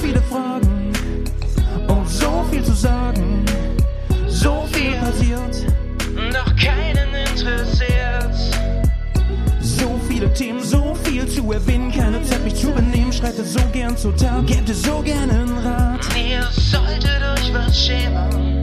viele 0.00 0.22
Fragen 0.22 0.92
und 1.88 2.08
so 2.08 2.44
viel 2.50 2.64
zu 2.64 2.72
sagen. 2.72 3.44
So 4.28 4.64
viel 4.72 4.92
passiert, 4.94 5.66
doch 6.32 6.56
keinen 6.56 7.14
interessiert. 7.14 8.34
So 9.60 10.00
viele 10.08 10.32
Themen, 10.32 10.62
so 10.62 10.94
viel 11.04 11.26
zu 11.26 11.52
erwähnen, 11.52 11.92
keine 11.92 12.22
Zeit 12.22 12.42
mich 12.44 12.54
zu 12.54 12.70
benehmen. 12.72 13.12
Schreite 13.12 13.44
so 13.44 13.60
gern 13.72 13.96
zur 13.96 14.16
Tat, 14.16 14.46
gäbe 14.46 14.72
so 14.72 15.02
gern 15.02 15.30
einen 15.30 15.58
Rat. 15.58 16.00
Ihr 16.16 16.46
solltet 16.52 17.20
euch 17.34 17.52
was 17.52 17.78
schämen. 17.78 18.60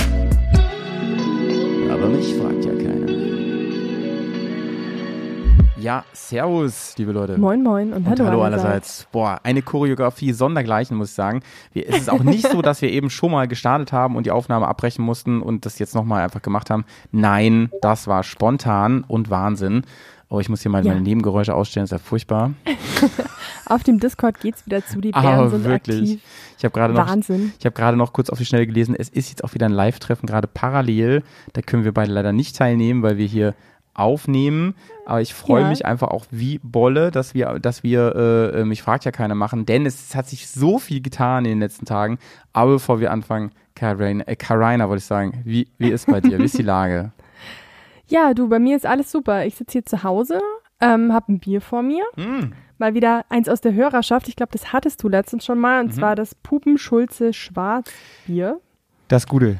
Aber 1.91 2.08
mich 2.08 2.35
fragt 2.35 2.66
ja 5.88 6.04
servus, 6.12 6.96
liebe 6.98 7.14
Leute. 7.14 7.38
Moin, 7.38 7.64
moin 7.64 7.94
und, 7.94 8.05
Und 8.05 8.09
hallo, 8.09 8.26
hallo 8.26 8.41
allerseits. 8.44 8.66
allerseits. 8.66 9.08
Boah, 9.14 9.40
eine 9.44 9.62
Choreografie 9.62 10.34
sondergleichen, 10.34 10.98
muss 10.98 11.09
ich 11.12 11.16
sagen. 11.16 11.41
Wir, 11.72 11.88
es 11.88 11.98
ist 12.00 12.09
auch 12.09 12.23
nicht 12.23 12.45
so, 12.52 12.62
dass 12.62 12.82
wir 12.82 12.91
eben 12.91 13.09
schon 13.09 13.32
mal 13.32 13.48
gestartet 13.48 13.94
haben 13.94 14.18
und 14.18 14.26
die 14.26 14.31
Aufnahme 14.31 14.68
abbrechen 14.68 15.05
mussten 15.05 15.42
und 15.42 15.66
das 15.66 15.80
jetzt 15.80 15.95
nochmal 15.95 16.23
einfach 16.26 16.42
gemacht 16.42 16.70
haben. 16.70 16.84
Nein, 17.14 17.72
das 17.81 18.05
war 18.05 18.23
spontan 18.23 19.05
und 19.08 19.30
Wahnsinn. 19.30 19.84
Oh, 20.30 20.42
ich 20.42 20.50
muss 20.50 20.62
hier 20.62 20.70
mal 20.72 20.86
Ja. 20.86 20.92
meine 20.92 21.02
Nebengeräusche 21.04 21.55
ausstellen, 21.55 21.86
ist 21.86 21.92
ja 21.92 22.00
furchtbar. 22.00 22.52
Auf 23.66 23.84
dem 23.84 23.98
Discord 24.02 24.42
geht's 24.42 24.66
wieder 24.66 24.86
zu, 24.86 25.00
die 25.00 25.12
Bären 25.12 25.26
Aber 25.26 25.50
sind 25.50 25.64
wirklich. 25.64 26.02
aktiv. 26.02 26.22
Ich 26.58 26.66
habe 26.66 26.73
gerade 26.73 26.94
noch, 26.94 27.08
Wahnsinn. 27.08 27.54
ich 27.58 27.66
habe 27.66 27.73
gerade 27.76 27.95
noch 27.95 28.12
kurz 28.12 28.30
auf 28.30 28.38
die 28.38 28.45
Schnelle 28.45 28.67
gelesen, 28.67 28.94
es 28.98 29.08
ist 29.08 29.30
jetzt 29.30 29.44
auch 29.45 29.54
wieder 29.54 29.67
ein 29.67 29.72
Live-Treffen, 29.72 30.26
gerade 30.28 30.48
parallel. 30.48 31.23
Da 31.54 31.62
können 31.62 31.86
wir 31.86 31.94
beide 31.94 32.12
leider 32.12 32.34
nicht 32.34 32.58
teilnehmen, 32.58 33.04
weil 33.04 33.17
wir 33.17 33.26
hier 33.26 33.54
aufnehmen. 33.98 34.76
Aber 35.06 35.22
ich 35.22 35.34
freue 35.34 35.64
Ja. 35.64 35.70
mich 35.70 35.86
einfach 35.86 36.09
auch 36.09 36.26
wie 36.31 36.59
Bolle, 36.64 37.12
dass 37.12 37.34
wir, 37.34 37.59
dass 37.59 37.84
wir, 37.84 38.54
äh, 38.56 38.64
mich 38.66 38.81
fragt 38.81 39.06
ja 39.06 39.12
keiner 39.12 39.36
machen, 39.36 39.66
denn 39.66 39.86
es 39.86 40.16
hat 40.16 40.28
sich 40.28 40.48
so 40.50 40.80
viel 40.80 41.02
getan 41.02 41.45
in 41.45 41.52
den 41.52 41.59
letzten 41.59 41.86
Tagen. 41.86 42.17
Aber 42.54 42.73
bevor 42.73 43.00
wir 43.00 43.12
anfangen, 43.12 43.52
Karina, 43.76 44.23
äh, 44.28 44.36
Karina 44.36 44.88
wollte 44.89 45.00
ich 45.00 45.06
sagen, 45.06 45.42
wie, 45.44 45.67
wie 45.78 45.89
ist 45.89 46.08
bei 46.08 46.22
dir? 46.22 46.39
Wie 46.39 46.45
ist 46.45 46.58
die 46.58 46.64
Lage? 46.64 47.12
Ja, 48.09 48.34
du, 48.34 48.48
bei 48.48 48.58
mir 48.58 48.78
ist 48.78 48.86
alles 48.86 49.12
super. 49.12 49.45
Ich 49.45 49.56
sitze 49.56 49.73
hier 49.73 49.86
zu 49.86 50.02
Hause, 50.04 50.39
ähm, 50.80 51.11
hab 51.11 51.28
ein 51.28 51.39
Bier 51.39 51.59
vor 51.59 51.82
mir. 51.84 52.06
Hm. 52.16 52.54
Mal 52.78 52.94
wieder 52.94 53.26
eins 53.28 53.50
aus 53.50 53.59
der 53.59 53.73
Hörerschaft. 53.73 54.30
Ich 54.30 54.38
glaube, 54.38 54.54
das 54.54 54.72
hattest 54.72 55.04
du 55.04 55.09
letztens 55.09 55.44
schon 55.44 55.59
mal. 55.59 55.84
Mhm. 55.84 55.89
Und 55.89 55.95
zwar 55.95 56.16
das 56.16 56.34
Pupenschulze 56.34 57.34
Schwarzbier. 57.34 58.61
Das 59.08 59.27
Gute. 59.27 59.58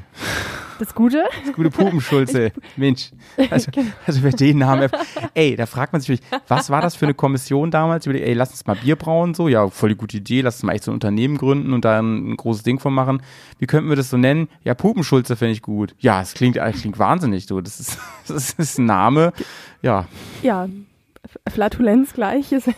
Das 0.78 0.94
Gute. 0.94 1.24
Das 1.44 1.54
gute 1.54 1.70
Pupenschulze. 1.70 2.52
Mensch. 2.76 3.10
Also, 3.50 3.70
also 4.06 4.22
wer 4.22 4.30
den 4.30 4.58
Namen. 4.58 4.88
Ey, 5.34 5.56
da 5.56 5.66
fragt 5.66 5.92
man 5.92 6.00
sich 6.00 6.08
wirklich, 6.08 6.30
was 6.46 6.70
war 6.70 6.80
das 6.80 6.94
für 6.94 7.06
eine 7.06 7.14
Kommission 7.14 7.72
damals? 7.72 8.06
Überlegt, 8.06 8.26
Ey, 8.28 8.34
lass 8.34 8.50
uns 8.50 8.64
mal 8.64 8.76
Bier 8.76 8.94
brauen, 8.94 9.34
so. 9.34 9.48
Ja, 9.48 9.68
voll 9.70 9.88
die 9.88 9.94
gute 9.96 10.18
Idee. 10.18 10.42
Lass 10.42 10.56
uns 10.56 10.62
mal 10.62 10.74
echt 10.74 10.84
so 10.84 10.92
ein 10.92 10.94
Unternehmen 10.94 11.36
gründen 11.36 11.72
und 11.72 11.84
da 11.84 11.98
ein, 11.98 12.30
ein 12.32 12.36
großes 12.36 12.62
Ding 12.62 12.78
von 12.78 12.94
machen. 12.94 13.22
Wie 13.58 13.66
könnten 13.66 13.88
wir 13.88 13.96
das 13.96 14.10
so 14.10 14.16
nennen? 14.18 14.48
Ja, 14.62 14.74
Pupenschulze 14.74 15.34
finde 15.34 15.52
ich 15.52 15.62
gut. 15.62 15.96
Ja, 15.98 16.20
es 16.22 16.34
klingt, 16.34 16.56
es 16.56 16.80
klingt 16.80 16.98
wahnsinnig, 16.98 17.46
du. 17.46 17.60
Das 17.60 17.80
ist, 17.80 17.98
das 18.28 18.52
ist 18.52 18.78
ein 18.78 18.86
Name. 18.86 19.32
Ja, 19.82 20.06
Ja, 20.42 20.68
Flatulenz 21.48 22.12
gleich. 22.12 22.52
Ist, 22.52 22.68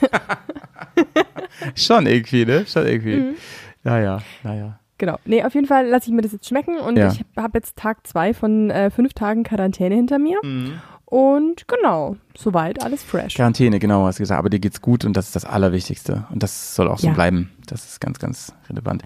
schon 1.74 2.06
irgendwie, 2.06 2.46
ne? 2.46 2.64
Schon 2.66 2.86
irgendwie. 2.86 3.16
Mhm. 3.16 3.34
Naja, 3.82 4.22
naja. 4.42 4.78
Genau. 5.00 5.18
Nee, 5.24 5.42
auf 5.42 5.54
jeden 5.54 5.66
Fall 5.66 5.88
lasse 5.88 6.06
ich 6.08 6.14
mir 6.14 6.22
das 6.22 6.30
jetzt 6.30 6.46
schmecken. 6.46 6.78
Und 6.78 6.96
Ja. 6.96 7.10
ich 7.10 7.24
habe 7.36 7.58
jetzt 7.58 7.76
Tag 7.76 8.06
zwei 8.06 8.32
von 8.32 8.70
äh, 8.70 8.90
fünf 8.90 9.12
Tagen 9.14 9.42
Quarantäne 9.42 9.96
hinter 9.96 10.20
mir. 10.20 10.38
Mhm. 10.44 10.74
Und 11.06 11.66
genau, 11.66 12.16
soweit 12.38 12.84
alles 12.84 13.02
fresh. 13.02 13.34
Quarantäne, 13.34 13.80
genau, 13.80 14.06
hast 14.06 14.20
du 14.20 14.22
gesagt. 14.22 14.38
Aber 14.38 14.48
dir 14.50 14.60
geht's 14.60 14.80
gut 14.80 15.04
und 15.04 15.16
das 15.16 15.26
ist 15.26 15.34
das 15.34 15.44
Allerwichtigste. 15.44 16.27
Und 16.30 16.44
das 16.44 16.77
soll 16.77 16.86
auch 16.86 16.98
so 16.98 17.08
Ja. 17.08 17.12
bleiben. 17.14 17.50
Das 17.66 17.84
ist 17.84 18.00
ganz, 18.00 18.20
ganz 18.20 18.52
relevant. 18.68 19.02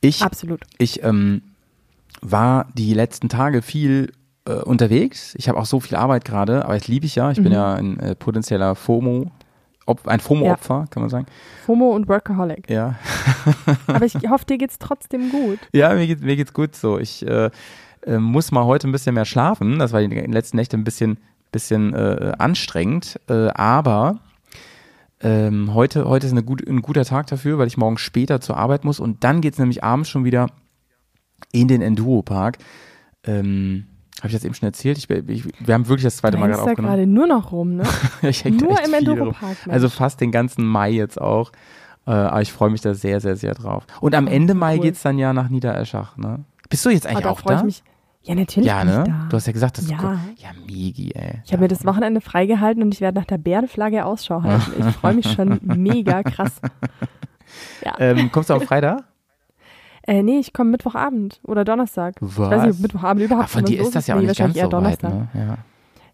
Ich 0.00 0.22
Absolut. 0.22 0.62
Ich 0.78 1.02
ähm, 1.04 1.42
war 2.22 2.68
die 2.74 2.94
letzten 2.94 3.28
Tage 3.28 3.60
viel 3.60 4.12
äh, 4.46 4.54
unterwegs. 4.54 5.34
Ich 5.36 5.48
habe 5.48 5.58
auch 5.58 5.66
so 5.66 5.78
viel 5.78 5.96
Arbeit 5.96 6.24
gerade, 6.24 6.64
aber 6.64 6.74
das 6.74 6.88
liebe 6.88 7.04
ich 7.06 7.14
ja. 7.16 7.30
Ich 7.30 7.36
bin 7.36 7.46
Mhm. 7.48 7.52
ja 7.52 7.74
ein 7.74 8.00
äh, 8.00 8.14
potenzieller 8.14 8.74
FOMO, 8.74 9.30
Op 9.86 10.06
ein 10.06 10.20
FOMO-Opfer, 10.20 10.86
kann 10.90 11.02
man 11.02 11.10
sagen. 11.10 11.26
FOMO 11.66 11.90
und 11.90 12.08
Workaholic. 12.08 12.70
Ja, 12.70 12.96
Aber 13.86 14.04
ich 14.04 14.14
hoffe, 14.14 14.44
dir 14.44 14.58
geht's 14.58 14.78
trotzdem 14.78 15.30
gut. 15.30 15.58
ja 15.72 15.92
mir, 15.94 16.06
geht, 16.06 16.20
mir 16.20 16.36
geht's 16.36 16.52
gut 16.52 16.76
so. 16.76 16.98
Ich 16.98 17.26
äh, 17.26 17.50
äh, 18.06 18.18
muss 18.18 18.52
mal 18.52 18.64
heute 18.64 18.88
ein 18.88 18.92
bisschen 18.92 19.14
mehr 19.14 19.24
schlafen. 19.24 19.78
Das 19.78 19.92
war 19.92 20.00
die 20.00 20.14
letzten 20.14 20.56
Nächte 20.56 20.76
ein 20.76 20.84
bisschen, 20.84 21.18
bisschen 21.50 21.94
äh, 21.94 22.32
anstrengend, 22.38 23.18
äh, 23.28 23.48
aber 23.48 24.20
ähm, 25.20 25.72
heute, 25.74 26.08
heute 26.08 26.26
ist 26.26 26.46
gut, 26.46 26.66
ein 26.66 26.82
guter 26.82 27.04
Tag 27.04 27.28
dafür, 27.28 27.58
weil 27.58 27.68
ich 27.68 27.76
morgen 27.76 27.98
später 27.98 28.40
zur 28.40 28.56
Arbeit 28.56 28.84
muss 28.84 28.98
und 28.98 29.22
dann 29.24 29.40
geht's 29.40 29.58
nämlich 29.58 29.84
abends 29.84 30.08
schon 30.08 30.24
wieder 30.24 30.48
in 31.52 31.68
den 31.68 31.82
Enduro-Park. 31.82 32.58
Ähm, 33.24 33.86
Habe 34.22 34.28
ich 34.28 34.34
das 34.34 34.44
eben 34.44 34.54
schon 34.54 34.66
erzählt? 34.68 34.98
Ich, 34.98 35.10
ich, 35.10 35.44
wir 35.58 35.74
haben 35.74 35.88
wirklich 35.88 36.04
das 36.04 36.16
zweite 36.18 36.38
Mal 36.38 36.46
gerade 36.48 36.62
aufgenommen. 36.62 36.86
gerade 36.94 37.06
nur 37.08 37.26
noch 37.26 37.50
rum, 37.50 37.74
ne? 37.74 37.82
ich 38.22 38.44
Nur 38.44 38.80
im. 38.84 38.94
Enduro-Park. 38.94 39.56
Also 39.68 39.88
fast 39.88 40.20
den 40.20 40.30
ganzen 40.30 40.64
Mai 40.64 40.90
jetzt 40.90 41.20
auch. 41.20 41.50
Äh, 42.06 42.10
aber 42.12 42.40
ich 42.40 42.52
freue 42.52 42.70
mich 42.70 42.80
da 42.82 42.94
sehr, 42.94 43.20
sehr, 43.20 43.34
sehr 43.36 43.54
drauf. 43.54 43.84
Und 44.00 44.14
am 44.14 44.26
Oh, 44.28 44.30
Ende 44.30 44.54
Mai 44.54 44.76
cool. 44.76 44.82
geht's 44.82 45.02
dann 45.02 45.18
ja 45.18 45.32
nach 45.32 45.48
Niedereschach, 45.48 46.16
ne? 46.16 46.44
Bist 46.70 46.84
du 46.86 46.90
jetzt 46.90 47.06
Ah, 47.06 47.10
eigentlich 47.10 47.24
da 47.24 47.30
auch 47.30 47.40
da? 47.42 47.64
Ja, 48.24 48.36
natürlich 48.36 48.68
ja, 48.68 48.84
ne? 48.84 49.02
da. 49.04 49.26
Du 49.28 49.36
hast 49.36 49.46
ja 49.48 49.52
gesagt, 49.52 49.78
dass 49.78 49.90
Ja. 49.90 49.96
du 49.98 50.04
Ja, 50.40 50.50
Migi, 50.66 51.10
ey. 51.16 51.40
Ich 51.44 51.52
habe 51.52 51.62
mir 51.62 51.68
das 51.68 51.84
Wochenende 51.84 52.20
freigehalten 52.20 52.80
und 52.84 52.94
ich 52.94 53.00
werde 53.00 53.18
nach 53.18 53.26
der 53.26 53.38
Bärenflagge 53.38 54.04
Ausschau 54.04 54.42
halten. 54.44 54.70
Ich 54.88 54.94
freue 54.94 55.14
mich 55.14 55.32
schon 55.32 55.58
mega 55.64 56.22
krass. 56.22 56.60
Ja. 57.84 57.94
Ähm, 57.98 58.30
kommst 58.32 58.48
du 58.48 58.54
am 58.54 58.60
Freitag? 58.62 59.02
Äh, 60.06 60.22
nee, 60.22 60.38
ich 60.38 60.52
komme 60.52 60.70
Mittwochabend 60.70 61.40
oder 61.44 61.64
Donnerstag. 61.64 62.16
Was? 62.20 62.32
Ich 62.32 62.38
weiß 62.38 62.66
nicht, 62.66 62.80
Mittwochabend 62.80 63.24
überhaupt 63.24 63.46
Ach, 63.48 63.52
von 63.52 63.64
dir 63.64 63.80
ist 63.80 63.94
das 63.94 64.06
ja 64.06 64.16
auch 64.16 64.20
Nee, 64.20 64.26
nicht 64.26 64.38
ganz 64.38 64.58
so 64.58 64.72
weit, 64.72 65.02
ne? 65.02 65.28
Ja. 65.34 65.58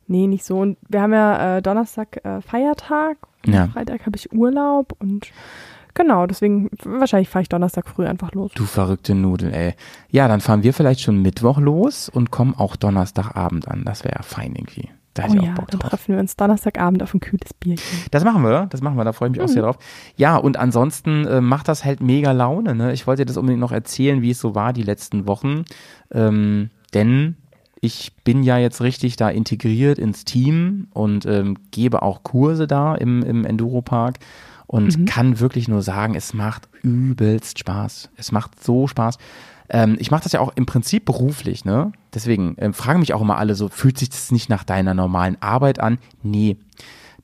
Nee, 0.07 0.27
nicht 0.27 0.45
so. 0.45 0.59
Und 0.59 0.79
wir 0.89 1.03
haben 1.03 1.13
ja 1.13 1.59
äh, 1.59 1.63
Donnerstag 1.63 2.25
äh, 2.25 2.41
Feiertag. 2.41 3.19
Ja. 3.47 3.69
Freitag 3.69 4.07
habe 4.07 4.17
ich 4.17 4.33
Urlaub 4.33 4.95
und 4.99 5.29
genau, 5.95 6.27
deswegen 6.27 6.71
wahrscheinlich 6.85 7.29
fahre 7.29 7.43
ich 7.43 7.49
Donnerstag 7.49 7.89
früh 7.89 8.07
einfach 8.07 8.33
los. 8.33 8.53
Du 8.55 8.65
verrückte 8.65 9.15
Nudel, 9.15 9.53
ey. 9.55 9.75
Ja, 10.11 10.29
dann 10.29 10.41
fahren 10.41 10.63
wir 10.63 10.75
vielleicht 10.75 11.01
schon 11.01 11.23
Mittwoch 11.23 11.59
los 11.59 12.09
und 12.09 12.31
kommen 12.31 12.55
auch 12.57 12.77
Donnerstagabend 12.77 13.69
an. 13.69 13.85
Das 13.85 14.05
wäre 14.05 14.17
ja 14.17 14.23
fein 14.23 14.55
irgendwie. 14.55 14.89
Da 15.19 15.25
Oh 15.29 15.35
ich 15.35 15.41
auch 15.41 15.45
ja, 15.45 15.55
Bock 15.55 15.71
dann 15.71 15.81
drauf. 15.81 15.91
treffen 15.91 16.15
wir 16.15 16.21
uns 16.21 16.37
Donnerstagabend 16.37 17.03
auf 17.03 17.13
ein 17.13 17.21
kühles 17.21 17.53
Bierchen. 17.55 17.99
Das 18.13 18.23
machen 18.25 18.43
wir, 18.45 18.67
das 18.71 18.83
machen 18.83 18.97
wir, 18.97 19.05
da 19.05 19.13
freue 19.13 19.29
ich 19.29 19.33
mich 19.37 19.43
auch 19.43 19.49
sehr 19.49 19.63
drauf. 19.63 19.79
Ja, 20.17 20.37
und 20.37 20.57
ansonsten 20.57 21.27
äh, 21.27 21.41
macht 21.41 21.67
das 21.67 21.85
halt 21.85 22.01
mega 22.01 22.31
Laune. 22.31 22.77
Ne? 22.77 22.93
Ich 22.93 23.07
wollte 23.07 23.23
dir 23.23 23.27
das 23.27 23.37
unbedingt 23.37 23.61
noch 23.61 23.73
erzählen, 23.73 24.23
wie 24.23 24.31
es 24.31 24.39
so 24.39 24.55
war 24.55 24.73
die 24.73 24.85
letzten 24.85 25.27
Wochen. 25.27 25.65
Ähm, 26.13 26.71
denn 26.95 27.37
ich 27.81 28.13
bin 28.23 28.45
ja 28.45 28.59
jetzt 28.59 28.81
richtig 28.81 29.17
da 29.17 29.29
integriert 29.29 29.99
ins 29.99 30.25
Team 30.25 30.87
und 30.93 31.27
ähm, 31.27 31.57
gebe 31.73 32.03
auch 32.03 32.23
Kurse 32.23 32.67
da 32.67 32.95
im, 32.95 33.23
im 33.23 33.45
Enduro-Park 33.45 34.19
und 34.69 35.07
kann 35.07 35.41
wirklich 35.41 35.67
nur 35.67 35.83
sagen, 35.83 36.15
es 36.15 36.35
macht 36.35 36.69
übelst 36.83 37.59
Spaß. 37.59 38.11
Es 38.17 38.33
macht 38.33 38.63
so 38.63 38.87
Spaß. 38.87 39.19
Ähm, 39.71 39.97
ich 39.99 40.11
mache 40.11 40.23
das 40.23 40.33
ja 40.33 40.41
auch 40.41 40.53
im 40.57 40.67
Prinzip 40.67 41.05
beruflich, 41.05 41.65
ne? 41.65 41.93
Deswegen 42.15 42.57
ähm, 42.59 42.73
fragen 42.73 43.01
mich 43.01 43.13
auch 43.15 43.21
immer 43.21 43.37
alle 43.37 43.55
so, 43.55 43.69
fühlt 43.69 43.99
sich 43.99 44.11
das 44.11 44.33
nicht 44.33 44.49
nach 44.49 44.65
deiner 44.65 44.95
normalen 44.95 45.37
Arbeit 45.41 45.81
an? 45.81 45.99
Nee, 46.23 46.57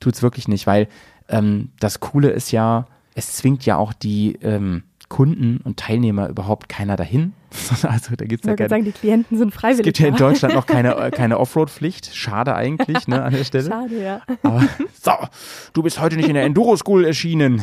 tut's 0.00 0.22
wirklich 0.22 0.49
nicht, 0.49 0.66
weil 0.66 0.88
ähm, 1.28 1.71
das 1.81 2.00
Coole 2.00 2.31
ist 2.31 2.53
ja, 2.53 2.87
es 3.15 3.32
zwingt 3.32 3.65
ja 3.65 3.77
auch 3.77 3.93
die 3.93 4.34
ähm, 4.43 4.82
Kunden 5.09 5.59
und 5.65 5.78
Teilnehmer 5.78 6.28
überhaupt 6.28 6.69
keiner 6.69 6.97
dahin. 6.97 7.32
also 7.82 8.16
da 8.16 8.25
gibt's 8.25 8.44
Ich 8.44 8.50
ja 8.50 8.56
gerade 8.56 8.71
sagen, 8.71 8.84
die 8.84 8.93
Klienten 8.93 9.38
sind 9.38 9.50
es 9.50 9.55
freiwillig. 9.55 9.84
gibt 9.84 9.99
ja 10.00 10.09
in. 10.09 10.16
Deutschland 10.16 10.55
noch 10.55 10.66
keine, 10.66 10.96
äh, 10.96 11.11
keine 11.11 11.38
Offroad-Pflicht. 11.38 12.14
Schade 12.14 12.55
eigentlich, 12.55 13.06
ne, 13.06 13.23
an 13.23 13.32
der 13.32 13.44
Stelle. 13.44 13.69
Schade, 13.69 14.02
ja. 14.02 14.20
Aber 14.43 14.64
so, 15.00 15.12
du 15.73 15.82
bist 15.82 16.00
heute 16.00 16.17
nicht 16.17 16.29
in 16.29 16.35
der 16.35 16.44
Enduro 16.44 16.76
School 16.76 17.05
erschienen. 17.05 17.62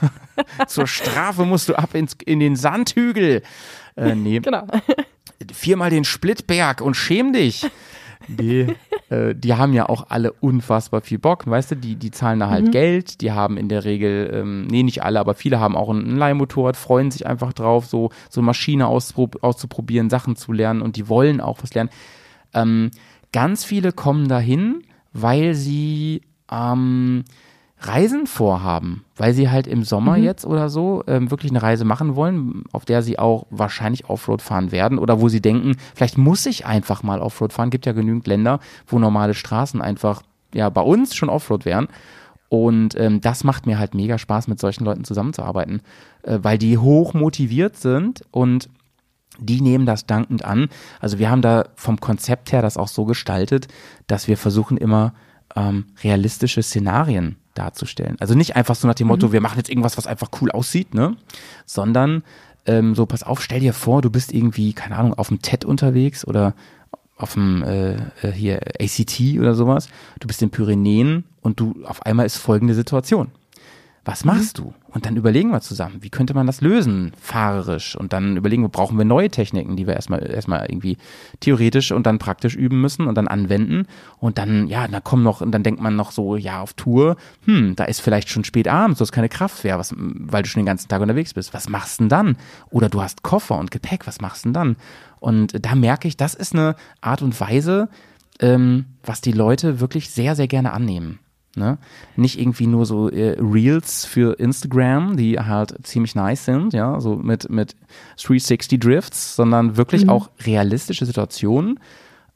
Zur 0.66 0.86
Strafe 0.86 1.44
musst 1.44 1.68
du 1.68 1.74
ab 1.74 1.94
ins, 1.94 2.16
in 2.24 2.40
den 2.40 2.56
Sandhügel. 2.56 3.42
Äh, 3.96 4.14
nee, 4.14 4.40
Genau. 4.40 4.66
viermal 5.52 5.90
den 5.90 6.04
Splittberg 6.04 6.80
und 6.80 6.94
schäm 6.94 7.32
dich. 7.32 7.66
Die, 8.28 8.68
äh, 9.10 9.34
die 9.34 9.54
haben 9.54 9.72
ja 9.72 9.88
auch 9.88 10.06
alle 10.08 10.32
unfassbar 10.32 11.00
viel 11.00 11.18
Bock, 11.18 11.44
weißt 11.44 11.72
du, 11.72 11.76
die, 11.76 11.96
die 11.96 12.12
zahlen 12.12 12.38
da 12.38 12.48
halt 12.50 12.70
Geld, 12.70 13.20
die 13.20 13.32
haben 13.32 13.56
in 13.56 13.68
der 13.68 13.84
Regel, 13.84 14.30
ähm, 14.32 14.68
nee, 14.68 14.84
nicht 14.84 15.02
alle, 15.02 15.18
aber 15.18 15.34
viele 15.34 15.58
haben 15.58 15.76
auch 15.76 15.90
ein, 15.90 16.16
Leihmotorrad, 16.16 16.76
freuen 16.76 17.10
sich 17.10 17.26
einfach 17.26 17.52
drauf, 17.52 17.86
so, 17.86 18.10
so 18.30 18.40
eine 18.40 18.46
Maschine 18.46 18.86
auspro- 18.86 19.40
auszuprobieren, 19.42 20.08
Sachen 20.08 20.36
zu 20.36 20.52
lernen 20.52 20.82
und 20.82 20.94
die 20.94 21.08
wollen 21.08 21.40
auch 21.40 21.58
was 21.64 21.74
lernen. 21.74 21.90
Ähm, 22.54 22.92
ganz 23.32 23.64
viele 23.64 23.90
kommen 23.90 24.28
dahin, 24.28 24.84
weil 25.12 25.54
sie 25.54 26.22
ähm, 26.50 27.24
Reisen 27.86 28.26
vorhaben, 28.26 29.04
weil 29.16 29.34
sie 29.34 29.50
halt 29.50 29.66
im 29.66 29.84
Sommer 29.84 30.16
jetzt 30.16 30.44
oder 30.44 30.68
so 30.68 31.02
ähm, 31.06 31.30
wirklich 31.30 31.50
eine 31.50 31.62
Reise 31.62 31.84
machen 31.84 32.16
wollen, 32.16 32.64
auf 32.72 32.84
der 32.84 33.02
sie 33.02 33.18
auch 33.18 33.46
wahrscheinlich 33.50 34.08
Offroad 34.08 34.42
fahren 34.42 34.72
werden 34.72 34.98
oder 34.98 35.20
wo 35.20 35.28
sie 35.28 35.40
denken, 35.40 35.76
vielleicht 35.94 36.18
muss 36.18 36.46
ich 36.46 36.66
einfach 36.66 37.02
mal 37.02 37.20
Offroad 37.20 37.52
fahren. 37.52 37.70
Gibt 37.70 37.86
ja 37.86 37.92
genügend 37.92 38.26
Länder, 38.26 38.60
wo 38.86 38.98
normale 38.98 39.34
Straßen 39.34 39.80
einfach 39.80 40.22
ja 40.54 40.68
bei 40.70 40.82
uns 40.82 41.14
schon 41.14 41.28
Offroad 41.28 41.64
wären. 41.64 41.88
Und 42.48 42.94
ähm, 42.98 43.20
das 43.20 43.44
macht 43.44 43.66
mir 43.66 43.78
halt 43.78 43.94
mega 43.94 44.18
Spaß, 44.18 44.46
mit 44.46 44.60
solchen 44.60 44.84
Leuten 44.84 45.04
zusammenzuarbeiten, 45.04 45.80
äh, 46.22 46.38
weil 46.42 46.58
die 46.58 46.76
hoch 46.76 47.14
motiviert 47.14 47.76
sind 47.76 48.22
und 48.30 48.68
die 49.38 49.62
nehmen 49.62 49.86
das 49.86 50.04
dankend 50.04 50.44
an. 50.44 50.68
Also 51.00 51.18
wir 51.18 51.30
haben 51.30 51.40
da 51.40 51.64
vom 51.74 51.98
Konzept 51.98 52.52
her 52.52 52.60
das 52.60 52.76
auch 52.76 52.88
so 52.88 53.06
gestaltet, 53.06 53.68
dass 54.06 54.28
wir 54.28 54.36
versuchen 54.36 54.76
immer 54.76 55.14
ähm, 55.56 55.86
realistische 56.02 56.62
Szenarien 56.62 57.36
darzustellen. 57.54 58.16
Also 58.20 58.34
nicht 58.34 58.56
einfach 58.56 58.74
so 58.74 58.88
nach 58.88 58.94
dem 58.94 59.08
Motto, 59.08 59.28
mhm. 59.28 59.32
wir 59.32 59.40
machen 59.40 59.58
jetzt 59.58 59.68
irgendwas, 59.68 59.96
was 59.96 60.06
einfach 60.06 60.30
cool 60.40 60.50
aussieht, 60.50 60.94
ne? 60.94 61.16
Sondern 61.66 62.22
ähm, 62.66 62.94
so, 62.94 63.06
pass 63.06 63.22
auf, 63.22 63.42
stell 63.42 63.60
dir 63.60 63.72
vor, 63.72 64.02
du 64.02 64.10
bist 64.10 64.32
irgendwie, 64.32 64.72
keine 64.72 64.96
Ahnung, 64.96 65.14
auf 65.14 65.28
dem 65.28 65.42
TED 65.42 65.64
unterwegs 65.64 66.26
oder 66.26 66.54
auf 67.16 67.34
dem 67.34 67.62
äh, 67.62 67.94
äh 68.22 68.32
hier 68.32 68.60
ACT 68.80 69.38
oder 69.38 69.54
sowas. 69.54 69.88
Du 70.20 70.26
bist 70.26 70.42
in 70.42 70.50
Pyrenäen 70.50 71.24
und 71.40 71.60
du 71.60 71.74
auf 71.84 72.04
einmal 72.06 72.26
ist 72.26 72.36
folgende 72.36 72.74
Situation 72.74 73.30
was 74.04 74.24
machst 74.24 74.58
du? 74.58 74.74
Und 74.88 75.06
dann 75.06 75.16
überlegen 75.16 75.50
wir 75.50 75.60
zusammen, 75.60 75.98
wie 76.00 76.10
könnte 76.10 76.34
man 76.34 76.46
das 76.46 76.60
lösen, 76.60 77.12
fahrerisch? 77.20 77.94
Und 77.94 78.12
dann 78.12 78.36
überlegen 78.36 78.62
wir, 78.62 78.68
brauchen 78.68 78.98
wir 78.98 79.04
neue 79.04 79.30
Techniken, 79.30 79.76
die 79.76 79.86
wir 79.86 79.94
erstmal, 79.94 80.28
erstmal 80.28 80.66
irgendwie 80.68 80.98
theoretisch 81.38 81.92
und 81.92 82.04
dann 82.04 82.18
praktisch 82.18 82.56
üben 82.56 82.80
müssen 82.80 83.06
und 83.06 83.14
dann 83.14 83.28
anwenden. 83.28 83.86
Und 84.18 84.38
dann, 84.38 84.66
ja, 84.66 84.88
da 84.88 85.00
kommen 85.00 85.22
noch, 85.22 85.40
und 85.40 85.52
dann 85.52 85.62
denkt 85.62 85.80
man 85.80 85.94
noch 85.94 86.10
so, 86.10 86.36
ja, 86.36 86.60
auf 86.60 86.72
Tour, 86.72 87.16
hm, 87.44 87.76
da 87.76 87.84
ist 87.84 88.00
vielleicht 88.00 88.28
schon 88.28 88.42
spät 88.42 88.66
abends, 88.66 88.98
du 88.98 89.02
hast 89.02 89.12
keine 89.12 89.28
Kraft 89.28 89.62
mehr, 89.62 89.78
was, 89.78 89.94
weil 89.96 90.42
du 90.42 90.48
schon 90.48 90.60
den 90.60 90.66
ganzen 90.66 90.88
Tag 90.88 91.00
unterwegs 91.00 91.32
bist. 91.32 91.54
Was 91.54 91.68
machst 91.68 92.00
du 92.00 92.04
denn 92.04 92.08
dann? 92.08 92.36
Oder 92.70 92.88
du 92.88 93.00
hast 93.00 93.22
Koffer 93.22 93.56
und 93.58 93.70
Gepäck, 93.70 94.06
was 94.08 94.20
machst 94.20 94.44
du 94.44 94.48
denn 94.48 94.54
dann? 94.54 94.76
Und 95.20 95.64
da 95.64 95.76
merke 95.76 96.08
ich, 96.08 96.16
das 96.16 96.34
ist 96.34 96.54
eine 96.54 96.74
Art 97.00 97.22
und 97.22 97.40
Weise, 97.40 97.88
ähm, 98.40 98.86
was 99.04 99.20
die 99.20 99.32
Leute 99.32 99.78
wirklich 99.78 100.10
sehr, 100.10 100.34
sehr 100.34 100.48
gerne 100.48 100.72
annehmen. 100.72 101.20
Ne? 101.54 101.76
Nicht 102.16 102.40
irgendwie 102.40 102.66
nur 102.66 102.86
so 102.86 103.10
äh, 103.10 103.36
Reels 103.38 104.06
für 104.06 104.38
Instagram, 104.38 105.16
die 105.16 105.38
halt 105.38 105.74
ziemlich 105.86 106.14
nice 106.14 106.46
sind, 106.46 106.72
ja, 106.72 106.98
so 106.98 107.16
mit, 107.16 107.50
mit 107.50 107.76
360 108.16 108.80
Drifts, 108.80 109.36
sondern 109.36 109.76
wirklich 109.76 110.04
mhm. 110.04 110.10
auch 110.10 110.30
realistische 110.46 111.04
Situationen, 111.04 111.78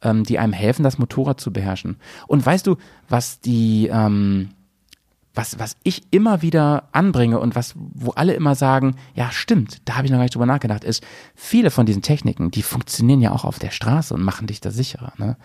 ähm, 0.02 0.24
die 0.24 0.38
einem 0.38 0.52
helfen, 0.52 0.82
das 0.82 0.98
Motorrad 0.98 1.40
zu 1.40 1.50
beherrschen. 1.50 1.96
Und 2.26 2.44
weißt 2.44 2.66
du, 2.66 2.76
was 3.08 3.40
die, 3.40 3.88
ähm, 3.90 4.50
was, 5.34 5.58
was 5.58 5.76
ich 5.82 6.02
immer 6.10 6.42
wieder 6.42 6.88
anbringe 6.92 7.40
und 7.40 7.54
was, 7.54 7.74
wo 7.76 8.10
alle 8.10 8.34
immer 8.34 8.54
sagen, 8.54 8.96
ja, 9.14 9.30
stimmt, 9.30 9.80
da 9.86 9.96
habe 9.96 10.06
ich 10.06 10.10
noch 10.10 10.18
gar 10.18 10.24
nicht 10.24 10.34
drüber 10.34 10.46
nachgedacht, 10.46 10.84
ist, 10.84 11.02
viele 11.34 11.70
von 11.70 11.86
diesen 11.86 12.02
Techniken, 12.02 12.50
die 12.50 12.62
funktionieren 12.62 13.22
ja 13.22 13.32
auch 13.32 13.44
auf 13.46 13.58
der 13.58 13.70
Straße 13.70 14.12
und 14.12 14.22
machen 14.22 14.46
dich 14.46 14.60
da 14.60 14.70
sicherer. 14.70 15.14
Ne? 15.16 15.38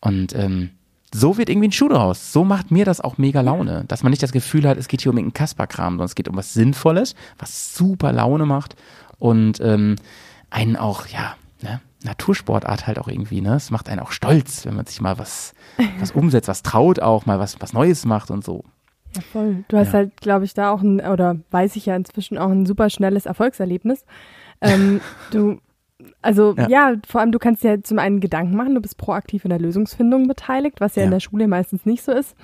Und 0.00 0.34
ähm, 0.34 0.70
so 1.14 1.38
wird 1.38 1.48
irgendwie 1.48 1.68
ein 1.68 1.72
Schuh 1.72 1.88
draus. 1.88 2.32
So 2.32 2.44
macht 2.44 2.72
mir 2.72 2.84
das 2.84 3.00
auch 3.00 3.18
mega 3.18 3.40
Laune, 3.40 3.84
dass 3.86 4.02
man 4.02 4.10
nicht 4.10 4.22
das 4.22 4.32
Gefühl 4.32 4.68
hat, 4.68 4.76
es 4.76 4.88
geht 4.88 5.00
hier 5.00 5.12
um 5.12 5.16
irgendeinen 5.16 5.38
Kasperkram, 5.38 5.94
sondern 5.94 6.06
es 6.06 6.16
geht 6.16 6.28
um 6.28 6.36
was 6.36 6.52
Sinnvolles, 6.52 7.14
was 7.38 7.74
super 7.74 8.12
Laune 8.12 8.46
macht 8.46 8.74
und 9.18 9.60
ähm, 9.60 9.94
einen 10.50 10.76
auch, 10.76 11.06
ja, 11.06 11.36
ne, 11.62 11.80
Natursportart 12.02 12.88
halt 12.88 12.98
auch 12.98 13.08
irgendwie, 13.08 13.40
ne? 13.40 13.54
Es 13.54 13.70
macht 13.70 13.88
einen 13.88 14.00
auch 14.00 14.10
stolz, 14.10 14.66
wenn 14.66 14.74
man 14.74 14.86
sich 14.86 15.00
mal 15.00 15.16
was, 15.18 15.54
was 16.00 16.10
umsetzt, 16.10 16.48
was 16.48 16.62
traut 16.62 17.00
auch, 17.00 17.26
mal 17.26 17.38
was, 17.38 17.60
was 17.60 17.72
Neues 17.72 18.04
macht 18.04 18.30
und 18.30 18.44
so. 18.44 18.64
Ja, 19.14 19.22
voll. 19.22 19.64
Du 19.68 19.78
hast 19.78 19.88
ja. 19.88 19.92
halt, 19.94 20.16
glaube 20.16 20.44
ich, 20.44 20.52
da 20.52 20.72
auch 20.72 20.82
ein, 20.82 21.00
oder 21.00 21.36
weiß 21.52 21.76
ich 21.76 21.86
ja 21.86 21.94
inzwischen 21.94 22.38
auch 22.38 22.50
ein 22.50 22.66
super 22.66 22.90
schnelles 22.90 23.26
Erfolgserlebnis. 23.26 24.04
Ähm, 24.60 25.00
du 25.30 25.60
also 26.22 26.54
ja. 26.56 26.68
ja. 26.68 26.96
vor 27.06 27.20
allem 27.20 27.32
du 27.32 27.38
kannst 27.38 27.62
dir 27.62 27.82
zum 27.82 27.98
einen 27.98 28.20
Gedanken 28.20 28.56
machen, 28.56 28.74
du 28.74 28.80
bist 28.80 28.98
proaktiv 28.98 29.44
in 29.44 29.50
der 29.50 29.60
Lösungsfindung 29.60 30.26
beteiligt, 30.26 30.80
was 30.80 30.96
ja, 30.96 31.02
ja. 31.02 31.06
in 31.06 31.10
der 31.12 31.20
Schule 31.20 31.48
meistens 31.48 31.86
nicht 31.86 32.02
so 32.02 32.12
ist. 32.12 32.34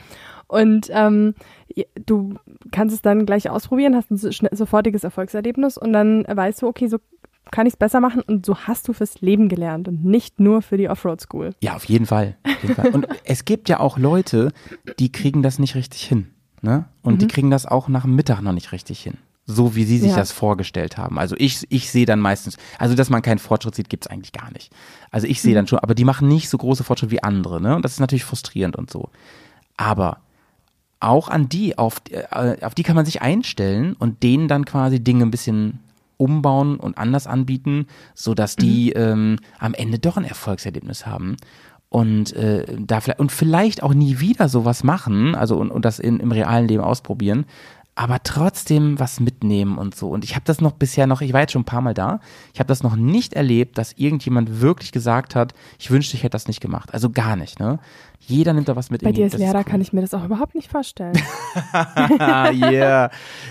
Und 0.46 0.88
ähm, 0.90 1.34
du 2.06 2.34
kannst 2.72 2.94
es 2.94 3.02
dann 3.02 3.26
gleich 3.26 3.50
ausprobieren, 3.50 3.94
hast 3.94 4.10
ein 4.10 4.16
sofortiges 4.56 5.04
Erfolgserlebnis 5.04 5.78
und 5.78 5.92
dann 5.92 6.24
weißt 6.26 6.62
du, 6.62 6.66
okay, 6.66 6.88
so 6.88 6.98
kann 7.52 7.66
ich 7.66 7.74
es 7.74 7.76
besser 7.76 8.00
machen 8.00 8.22
und 8.22 8.46
so 8.46 8.56
hast 8.56 8.86
du 8.86 8.92
fürs 8.92 9.20
Leben 9.20 9.48
gelernt 9.48 9.88
und 9.88 10.04
nicht 10.04 10.38
nur 10.40 10.62
für 10.62 10.76
die 10.76 10.88
Offroad 10.88 11.20
School. 11.20 11.50
Ja, 11.60 11.74
auf 11.74 11.84
jeden 11.84 12.06
Fall. 12.06 12.36
Auf 12.44 12.62
jeden 12.62 12.74
Fall. 12.74 12.90
Und 12.90 13.08
es 13.24 13.44
gibt 13.44 13.68
ja 13.68 13.80
auch 13.80 13.98
Leute, 13.98 14.52
die 14.98 15.10
kriegen 15.10 15.42
das 15.42 15.58
nicht 15.58 15.74
richtig 15.74 16.02
hin. 16.02 16.28
Ne? 16.62 16.84
Und 17.02 17.14
mhm. 17.14 17.18
die 17.18 17.28
kriegen 17.28 17.50
das 17.50 17.66
auch 17.66 17.88
nach 17.88 18.02
dem 18.02 18.14
Mittag 18.14 18.40
noch 18.42 18.52
nicht 18.52 18.72
richtig 18.72 19.00
hin 19.00 19.14
so 19.50 19.74
wie 19.74 19.84
sie 19.84 19.98
sich 19.98 20.10
ja. 20.10 20.16
das 20.16 20.32
vorgestellt 20.32 20.96
haben. 20.96 21.18
Also 21.18 21.36
ich, 21.38 21.66
ich 21.68 21.90
sehe 21.90 22.06
dann 22.06 22.20
meistens, 22.20 22.56
also 22.78 22.94
dass 22.94 23.10
man 23.10 23.22
keinen 23.22 23.38
Fortschritt 23.38 23.74
sieht, 23.74 23.88
gibt 23.88 24.06
es 24.06 24.10
eigentlich 24.10 24.32
gar 24.32 24.50
nicht. 24.52 24.72
Also 25.10 25.26
ich 25.26 25.40
sehe 25.42 25.52
mhm. 25.52 25.56
dann 25.56 25.66
schon, 25.66 25.78
aber 25.80 25.94
die 25.94 26.04
machen 26.04 26.28
nicht 26.28 26.48
so 26.48 26.58
große 26.58 26.84
Fortschritte 26.84 27.12
wie 27.12 27.22
andere, 27.22 27.60
ne? 27.60 27.76
Und 27.76 27.84
das 27.84 27.92
ist 27.92 28.00
natürlich 28.00 28.24
frustrierend 28.24 28.76
und 28.76 28.90
so. 28.90 29.10
Aber 29.76 30.18
auch 31.00 31.28
an 31.28 31.48
die, 31.48 31.78
auf, 31.78 32.02
äh, 32.10 32.64
auf 32.64 32.74
die 32.74 32.82
kann 32.82 32.96
man 32.96 33.06
sich 33.06 33.22
einstellen 33.22 33.94
und 33.94 34.22
denen 34.22 34.48
dann 34.48 34.64
quasi 34.64 35.00
Dinge 35.00 35.24
ein 35.24 35.30
bisschen 35.30 35.80
umbauen 36.18 36.76
und 36.76 36.98
anders 36.98 37.26
anbieten, 37.26 37.86
so 38.14 38.34
dass 38.34 38.54
die 38.54 38.92
mhm. 38.94 39.02
ähm, 39.02 39.38
am 39.58 39.72
Ende 39.72 39.98
doch 39.98 40.18
ein 40.18 40.24
Erfolgserlebnis 40.24 41.06
haben 41.06 41.36
und 41.88 42.34
äh, 42.34 42.64
da 42.78 43.00
vielleicht 43.00 43.20
und 43.20 43.32
vielleicht 43.32 43.82
auch 43.82 43.94
nie 43.94 44.20
wieder 44.20 44.48
sowas 44.48 44.84
machen, 44.84 45.34
also 45.34 45.56
und, 45.56 45.70
und 45.70 45.84
das 45.84 45.98
in, 45.98 46.20
im 46.20 46.30
realen 46.30 46.68
Leben 46.68 46.82
ausprobieren, 46.82 47.46
aber 47.94 48.22
trotzdem 48.22 48.98
was 48.98 49.20
mitnehmen 49.20 49.76
und 49.76 49.94
so. 49.94 50.08
Und 50.08 50.24
ich 50.24 50.34
habe 50.34 50.44
das 50.44 50.60
noch 50.60 50.72
bisher 50.72 51.06
noch, 51.06 51.20
ich 51.20 51.32
war 51.32 51.40
jetzt 51.40 51.52
schon 51.52 51.62
ein 51.62 51.66
paar 51.66 51.80
Mal 51.80 51.94
da, 51.94 52.20
ich 52.54 52.60
habe 52.60 52.68
das 52.68 52.82
noch 52.82 52.96
nicht 52.96 53.34
erlebt, 53.34 53.78
dass 53.78 53.92
irgendjemand 53.92 54.60
wirklich 54.60 54.92
gesagt 54.92 55.34
hat, 55.34 55.52
ich 55.78 55.90
wünschte, 55.90 56.16
ich 56.16 56.22
hätte 56.22 56.32
das 56.32 56.46
nicht 56.46 56.60
gemacht. 56.60 56.94
Also 56.94 57.10
gar 57.10 57.36
nicht, 57.36 57.60
ne? 57.60 57.78
Jeder 58.20 58.52
nimmt 58.52 58.68
da 58.68 58.76
was 58.76 58.90
mit. 58.90 59.02
Bei 59.02 59.12
dir 59.12 59.24
als 59.24 59.36
Lehrer 59.36 59.58
cool. 59.58 59.64
kann 59.64 59.80
ich 59.80 59.92
mir 59.92 60.02
das 60.02 60.12
auch 60.14 60.24
überhaupt 60.24 60.54
nicht 60.54 60.70
vorstellen. 60.70 61.14
yeah. 61.74 63.10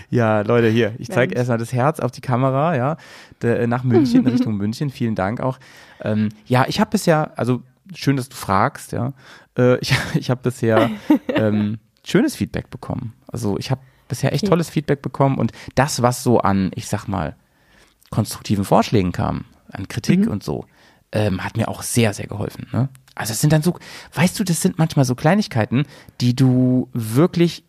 Ja, 0.09 0.41
Leute, 0.41 0.69
hier, 0.69 0.93
ich 0.99 1.09
zeige 1.09 1.35
erstmal 1.35 1.57
das 1.57 1.73
Herz 1.73 1.99
auf 1.99 2.11
die 2.11 2.21
Kamera, 2.21 2.75
ja, 2.75 2.97
de, 3.41 3.67
nach 3.67 3.83
München, 3.83 4.25
Richtung 4.27 4.57
München. 4.57 4.89
Vielen 4.89 5.15
Dank 5.15 5.41
auch. 5.41 5.59
Ähm, 6.01 6.29
ja, 6.45 6.65
ich 6.67 6.79
habe 6.79 6.91
bisher, 6.91 7.37
also 7.37 7.61
schön, 7.93 8.15
dass 8.15 8.29
du 8.29 8.35
fragst, 8.35 8.91
ja. 8.91 9.13
Äh, 9.57 9.79
ich 9.79 9.93
ich 10.15 10.29
habe 10.29 10.41
bisher 10.41 10.91
ähm, 11.27 11.79
schönes 12.03 12.35
Feedback 12.35 12.69
bekommen. 12.69 13.13
Also 13.27 13.57
ich 13.57 13.71
habe 13.71 13.81
bisher 14.09 14.33
echt 14.33 14.43
okay. 14.43 14.49
tolles 14.49 14.69
Feedback 14.69 15.01
bekommen 15.01 15.37
und 15.37 15.53
das, 15.75 16.01
was 16.01 16.23
so 16.23 16.39
an, 16.39 16.71
ich 16.75 16.87
sag 16.87 17.07
mal, 17.07 17.35
konstruktiven 18.09 18.65
Vorschlägen 18.65 19.11
kam, 19.11 19.45
an 19.71 19.87
Kritik 19.87 20.21
mhm. 20.21 20.31
und 20.31 20.43
so, 20.43 20.65
ähm, 21.11 21.43
hat 21.43 21.57
mir 21.57 21.69
auch 21.69 21.81
sehr, 21.81 22.13
sehr 22.13 22.27
geholfen. 22.27 22.67
Ne? 22.71 22.89
Also 23.15 23.33
es 23.33 23.41
sind 23.41 23.53
dann 23.53 23.61
so, 23.61 23.77
weißt 24.13 24.39
du, 24.39 24.43
das 24.43 24.61
sind 24.61 24.77
manchmal 24.77 25.05
so 25.05 25.15
Kleinigkeiten, 25.15 25.85
die 26.21 26.35
du 26.35 26.89
wirklich, 26.93 27.63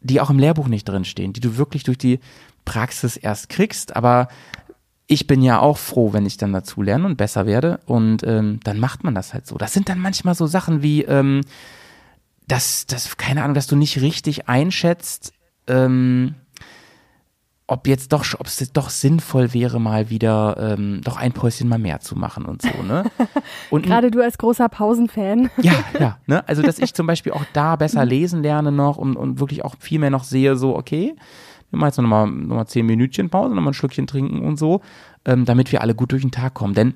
die 0.00 0.20
auch 0.20 0.30
im 0.30 0.38
Lehrbuch 0.38 0.68
nicht 0.68 0.88
drinstehen, 0.88 1.32
die 1.32 1.40
du 1.40 1.56
wirklich 1.56 1.84
durch 1.84 1.98
die 1.98 2.20
Praxis 2.64 3.16
erst 3.16 3.48
kriegst, 3.48 3.96
aber 3.96 4.28
ich 5.06 5.26
bin 5.26 5.42
ja 5.42 5.58
auch 5.58 5.76
froh, 5.76 6.12
wenn 6.12 6.24
ich 6.24 6.36
dann 6.36 6.52
dazu 6.52 6.82
lerne 6.82 7.06
und 7.06 7.16
besser 7.16 7.44
werde 7.44 7.80
und 7.86 8.22
ähm, 8.22 8.60
dann 8.62 8.78
macht 8.78 9.02
man 9.02 9.14
das 9.14 9.34
halt 9.34 9.46
so. 9.46 9.56
Das 9.56 9.72
sind 9.72 9.88
dann 9.88 9.98
manchmal 9.98 10.36
so 10.36 10.46
Sachen 10.46 10.82
wie, 10.82 11.02
ähm, 11.02 11.40
dass, 12.46 12.86
dass, 12.86 13.16
keine 13.16 13.42
Ahnung, 13.42 13.54
dass 13.54 13.66
du 13.66 13.74
nicht 13.76 14.00
richtig 14.00 14.48
einschätzt, 14.48 15.32
ähm, 15.70 16.34
ob 17.70 17.86
jetzt 17.86 18.12
doch, 18.12 18.24
ob 18.38 18.46
es 18.46 18.72
doch 18.72 18.90
sinnvoll 18.90 19.54
wäre, 19.54 19.78
mal 19.80 20.10
wieder 20.10 20.56
ähm, 20.58 21.02
doch 21.04 21.16
ein 21.16 21.32
Päuschen 21.32 21.68
mal 21.68 21.78
mehr 21.78 22.00
zu 22.00 22.16
machen 22.16 22.44
und 22.44 22.62
so, 22.62 22.82
ne? 22.82 23.04
Und 23.70 23.86
Gerade 23.86 24.10
du 24.10 24.20
als 24.20 24.38
großer 24.38 24.68
Pausenfan. 24.68 25.50
Ja, 25.62 25.74
ja, 25.98 26.18
ne? 26.26 26.46
Also, 26.48 26.62
dass 26.62 26.80
ich 26.80 26.94
zum 26.94 27.06
Beispiel 27.06 27.32
auch 27.32 27.44
da 27.52 27.76
besser 27.76 28.04
lesen 28.04 28.42
lerne 28.42 28.72
noch 28.72 28.96
und, 28.96 29.16
und 29.16 29.38
wirklich 29.38 29.64
auch 29.64 29.76
viel 29.78 30.00
mehr 30.00 30.10
noch 30.10 30.24
sehe, 30.24 30.56
so, 30.56 30.76
okay, 30.76 31.14
wir 31.70 31.78
machen 31.78 31.88
jetzt 31.88 31.98
nochmal 31.98 32.26
noch 32.26 32.56
mal 32.56 32.66
zehn 32.66 32.86
Minütchen 32.86 33.30
Pause, 33.30 33.54
nochmal 33.54 33.70
ein 33.70 33.74
Schlückchen 33.74 34.08
trinken 34.08 34.40
und 34.40 34.58
so, 34.58 34.80
ähm, 35.24 35.44
damit 35.44 35.70
wir 35.70 35.80
alle 35.80 35.94
gut 35.94 36.10
durch 36.10 36.22
den 36.22 36.32
Tag 36.32 36.54
kommen. 36.54 36.74
Denn 36.74 36.94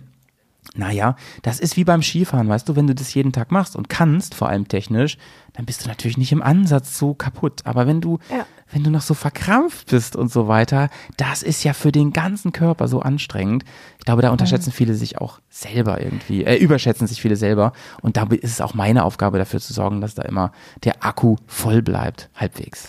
naja, 0.76 1.16
das 1.42 1.61
ist 1.61 1.76
wie 1.76 1.85
beim 1.85 2.02
Skifahren, 2.02 2.49
weißt 2.49 2.68
du, 2.68 2.75
wenn 2.76 2.87
du 2.87 2.94
das 2.94 3.14
jeden 3.14 3.33
Tag 3.33 3.52
machst 3.52 3.76
und 3.76 3.88
kannst, 3.88 4.35
vor 4.35 4.49
allem 4.49 4.66
technisch, 4.66 5.18
dann 5.52 5.66
bist 5.66 5.85
du 5.85 5.88
natürlich 5.88 6.18
nicht 6.18 6.33
im 6.33 6.42
Ansatz 6.42 6.99
so 6.99 7.14
kaputt. 7.14 7.61
Aber 7.64 7.87
wenn 7.87 8.00
du, 8.00 8.18
ja. 8.28 8.44
wenn 8.73 8.83
du 8.83 8.90
noch 8.90 9.02
so 9.02 9.14
verkrampft 9.14 9.90
bist 9.90 10.16
und 10.16 10.33
so 10.33 10.49
weiter, 10.49 10.90
das 11.16 11.44
ist 11.44 11.62
ja 11.62 11.75
für 11.75 11.92
den 11.92 12.12
ganzen 12.12 12.50
Körper 12.50 12.88
so 12.88 13.00
anstrengend. 13.00 13.64
Ich 13.99 14.04
glaube, 14.04 14.23
da 14.23 14.30
unterschätzen 14.30 14.71
mhm. 14.71 14.75
viele 14.75 14.94
sich 14.94 15.18
auch 15.18 15.38
selber 15.49 16.00
irgendwie, 16.00 16.44
äh, 16.44 16.56
überschätzen 16.56 17.06
sich 17.06 17.23
viele 17.23 17.37
selber. 17.37 17.73
Und 18.02 18.16
da 18.16 18.25
ist 18.25 18.50
es 18.50 18.61
auch 18.61 18.75
meine 18.75 19.04
Aufgabe, 19.04 19.38
dafür 19.38 19.61
zu 19.61 19.73
sorgen, 19.73 20.00
dass 20.00 20.16
da 20.16 20.23
immer 20.23 20.50
der 20.83 21.04
Akku 21.04 21.37
voll 21.47 21.83
bleibt, 21.83 22.30
halbwegs. 22.35 22.88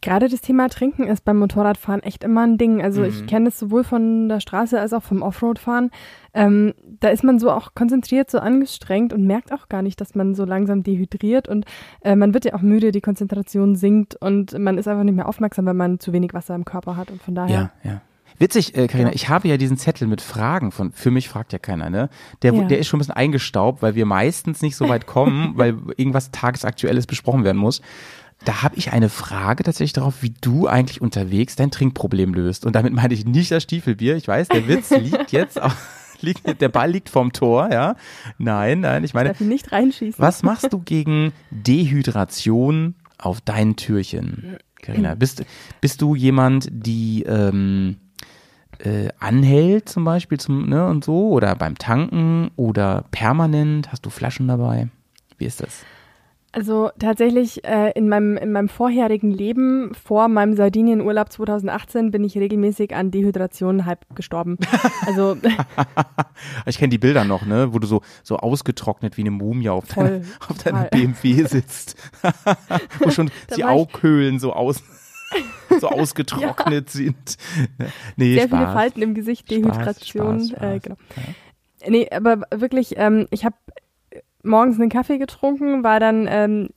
Gerade 0.00 0.28
das 0.28 0.40
Thema 0.40 0.68
Trinken 0.68 1.04
ist 1.04 1.24
beim 1.24 1.38
Motorradfahren 1.38 2.02
echt 2.02 2.24
immer 2.24 2.42
ein 2.42 2.58
Ding. 2.58 2.82
Also 2.82 3.02
mhm. 3.02 3.08
ich 3.08 3.26
kenne 3.26 3.48
es 3.48 3.58
sowohl 3.58 3.84
von 3.84 4.28
der 4.28 4.40
Straße 4.40 4.80
als 4.80 4.92
auch 4.92 5.02
vom 5.02 5.22
Offroadfahren. 5.22 5.90
Ähm, 6.34 6.74
da 7.00 7.08
ist 7.08 7.24
man 7.24 7.38
so 7.38 7.50
auch 7.50 7.74
konzentriert, 7.74 8.30
so 8.30 8.38
angestrengt 8.38 9.12
und 9.12 9.26
merkt 9.26 9.52
auch 9.52 9.68
gar 9.68 9.82
nicht, 9.82 10.00
dass 10.00 10.14
man 10.14 10.34
so 10.34 10.44
langsam 10.44 10.82
dehydriert 10.82 11.48
und 11.48 11.64
äh, 12.02 12.16
man 12.16 12.34
wird 12.34 12.44
ja 12.44 12.54
auch 12.54 12.62
müde, 12.62 12.92
die 12.92 13.00
Konzentration 13.00 13.76
sinkt 13.76 14.14
und 14.16 14.58
man 14.58 14.78
ist 14.78 14.88
einfach 14.88 15.04
nicht 15.04 15.16
mehr 15.16 15.28
aufmerksam, 15.28 15.66
wenn 15.66 15.76
man 15.76 16.00
zu 16.00 16.12
wenig 16.12 16.34
Wasser 16.34 16.54
im 16.54 16.64
Körper 16.64 16.96
hat 16.96 17.10
und 17.10 17.22
von 17.22 17.34
daher. 17.34 17.72
Ja, 17.82 17.90
ja. 17.90 18.02
Witzig, 18.38 18.76
äh, 18.76 18.86
Carina, 18.86 19.08
ja. 19.08 19.14
ich 19.14 19.28
habe 19.28 19.48
ja 19.48 19.56
diesen 19.56 19.76
Zettel 19.76 20.06
mit 20.06 20.20
Fragen 20.20 20.70
von, 20.70 20.92
für 20.92 21.10
mich 21.10 21.28
fragt 21.28 21.52
ja 21.52 21.58
keiner, 21.58 21.90
ne? 21.90 22.08
Der, 22.42 22.54
ja. 22.54 22.64
der 22.64 22.78
ist 22.78 22.86
schon 22.86 22.98
ein 22.98 23.00
bisschen 23.00 23.16
eingestaubt, 23.16 23.82
weil 23.82 23.96
wir 23.96 24.06
meistens 24.06 24.62
nicht 24.62 24.76
so 24.76 24.88
weit 24.88 25.06
kommen, 25.06 25.52
weil 25.56 25.76
irgendwas 25.96 26.30
Tagesaktuelles 26.30 27.06
besprochen 27.06 27.42
werden 27.42 27.58
muss. 27.58 27.82
Da 28.44 28.62
habe 28.62 28.76
ich 28.76 28.92
eine 28.92 29.08
Frage 29.08 29.64
tatsächlich 29.64 29.92
darauf, 29.92 30.22
wie 30.22 30.34
du 30.40 30.66
eigentlich 30.66 31.00
unterwegs 31.00 31.56
dein 31.56 31.70
Trinkproblem 31.70 32.34
löst. 32.34 32.64
Und 32.64 32.74
damit 32.76 32.92
meine 32.92 33.14
ich 33.14 33.24
nicht 33.24 33.50
das 33.50 33.62
Stiefelbier. 33.64 34.16
Ich 34.16 34.28
weiß, 34.28 34.48
der 34.48 34.68
Witz 34.68 34.90
liegt 34.98 35.32
jetzt 35.32 35.60
auch. 35.60 35.74
Liegt, 36.20 36.60
der 36.60 36.68
Ball 36.68 36.90
liegt 36.90 37.10
vorm 37.10 37.32
Tor, 37.32 37.70
ja. 37.70 37.94
Nein, 38.38 38.80
nein, 38.80 39.04
ich 39.04 39.14
meine. 39.14 39.28
Darf 39.28 39.40
ich 39.40 39.46
nicht 39.46 39.70
reinschießen. 39.70 40.20
Was 40.20 40.42
machst 40.42 40.72
du 40.72 40.80
gegen 40.84 41.32
Dehydration 41.52 42.96
auf 43.18 43.40
deinen 43.40 43.76
Türchen, 43.76 44.56
Carina? 44.82 45.14
Bist, 45.14 45.44
bist 45.80 46.02
du 46.02 46.16
jemand, 46.16 46.70
die 46.72 47.22
ähm, 47.22 47.98
äh, 48.80 49.10
anhält 49.20 49.88
zum 49.88 50.02
Beispiel 50.02 50.40
zum, 50.40 50.68
ne, 50.68 50.88
und 50.88 51.04
so 51.04 51.28
oder 51.28 51.54
beim 51.54 51.78
Tanken 51.78 52.50
oder 52.56 53.04
permanent? 53.12 53.92
Hast 53.92 54.04
du 54.04 54.10
Flaschen 54.10 54.48
dabei? 54.48 54.88
Wie 55.36 55.44
ist 55.44 55.60
das? 55.60 55.84
Also 56.50 56.90
tatsächlich 56.98 57.62
äh, 57.64 57.92
in, 57.92 58.08
meinem, 58.08 58.38
in 58.38 58.52
meinem 58.52 58.70
vorherigen 58.70 59.30
Leben, 59.30 59.92
vor 59.94 60.28
meinem 60.28 60.54
Sardinienurlaub 60.54 61.30
2018, 61.30 62.10
bin 62.10 62.24
ich 62.24 62.38
regelmäßig 62.38 62.94
an 62.94 63.10
Dehydration 63.10 63.84
halb 63.84 64.06
gestorben. 64.14 64.58
Also 65.06 65.36
ich 66.66 66.78
kenne 66.78 66.90
die 66.90 66.98
Bilder 66.98 67.24
noch, 67.24 67.44
ne, 67.46 67.72
wo 67.72 67.78
du 67.78 67.86
so 67.86 68.02
so 68.22 68.36
ausgetrocknet 68.36 69.16
wie 69.16 69.22
eine 69.22 69.30
Mumie 69.30 69.70
auf, 69.70 69.86
deiner, 69.86 70.20
auf 70.48 70.58
deiner 70.62 70.84
BMW 70.84 71.44
sitzt, 71.44 71.96
wo 73.00 73.10
schon 73.10 73.30
die 73.56 73.64
Aughöhlen 73.64 74.38
so 74.38 74.52
aus 74.52 74.82
so 75.80 75.88
ausgetrocknet 75.88 76.88
ja. 76.88 76.92
sind. 76.92 77.36
Nee, 78.16 78.34
Sehr 78.34 78.48
Spaß. 78.48 78.58
viele 78.58 78.72
Falten 78.72 79.02
im 79.02 79.14
Gesicht, 79.14 79.50
Dehydration. 79.50 80.40
Spaß, 80.40 80.48
Spaß, 80.48 80.48
Spaß. 80.50 80.74
Äh, 80.74 80.80
genau. 80.80 80.96
Ja. 81.16 81.90
Nee, 81.90 82.10
aber 82.10 82.42
wirklich, 82.50 82.94
ähm, 82.96 83.26
ich 83.30 83.44
habe 83.44 83.56
morgens 84.48 84.80
einen 84.80 84.90
Kaffee 84.90 85.18
getrunken, 85.18 85.84
war 85.84 86.00
dann, 86.00 86.26
ähm, 86.28 86.68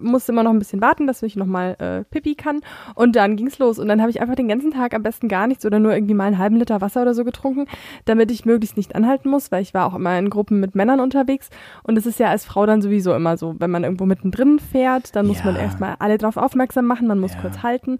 musste 0.00 0.32
immer 0.32 0.42
noch 0.42 0.50
ein 0.50 0.58
bisschen 0.58 0.80
warten, 0.80 1.06
dass 1.06 1.22
ich 1.22 1.36
nochmal 1.36 1.76
äh, 1.78 2.04
Pipi 2.04 2.34
kann. 2.34 2.60
Und 2.94 3.16
dann 3.16 3.36
ging's 3.36 3.58
los. 3.58 3.78
Und 3.78 3.88
dann 3.88 4.00
habe 4.00 4.10
ich 4.10 4.20
einfach 4.20 4.34
den 4.34 4.48
ganzen 4.48 4.70
Tag 4.70 4.94
am 4.94 5.02
besten 5.02 5.28
gar 5.28 5.46
nichts 5.46 5.64
oder 5.66 5.78
nur 5.78 5.92
irgendwie 5.92 6.14
mal 6.14 6.24
einen 6.24 6.38
halben 6.38 6.56
Liter 6.56 6.80
Wasser 6.80 7.02
oder 7.02 7.14
so 7.14 7.24
getrunken, 7.24 7.66
damit 8.04 8.30
ich 8.30 8.44
möglichst 8.44 8.76
nicht 8.76 8.94
anhalten 8.94 9.28
muss, 9.28 9.52
weil 9.52 9.62
ich 9.62 9.74
war 9.74 9.86
auch 9.86 9.94
immer 9.94 10.18
in 10.18 10.30
Gruppen 10.30 10.60
mit 10.60 10.74
Männern 10.74 11.00
unterwegs. 11.00 11.50
Und 11.82 11.98
es 11.98 12.06
ist 12.06 12.18
ja 12.18 12.28
als 12.28 12.44
Frau 12.44 12.66
dann 12.66 12.82
sowieso 12.82 13.14
immer 13.14 13.36
so, 13.36 13.54
wenn 13.58 13.70
man 13.70 13.84
irgendwo 13.84 14.06
mittendrin 14.06 14.58
fährt, 14.58 15.14
dann 15.14 15.26
muss 15.26 15.38
ja. 15.40 15.46
man 15.46 15.56
erstmal 15.56 15.96
alle 15.98 16.18
drauf 16.18 16.36
aufmerksam 16.36 16.86
machen, 16.86 17.06
man 17.06 17.20
muss 17.20 17.34
ja. 17.34 17.40
kurz 17.40 17.62
halten. 17.62 17.98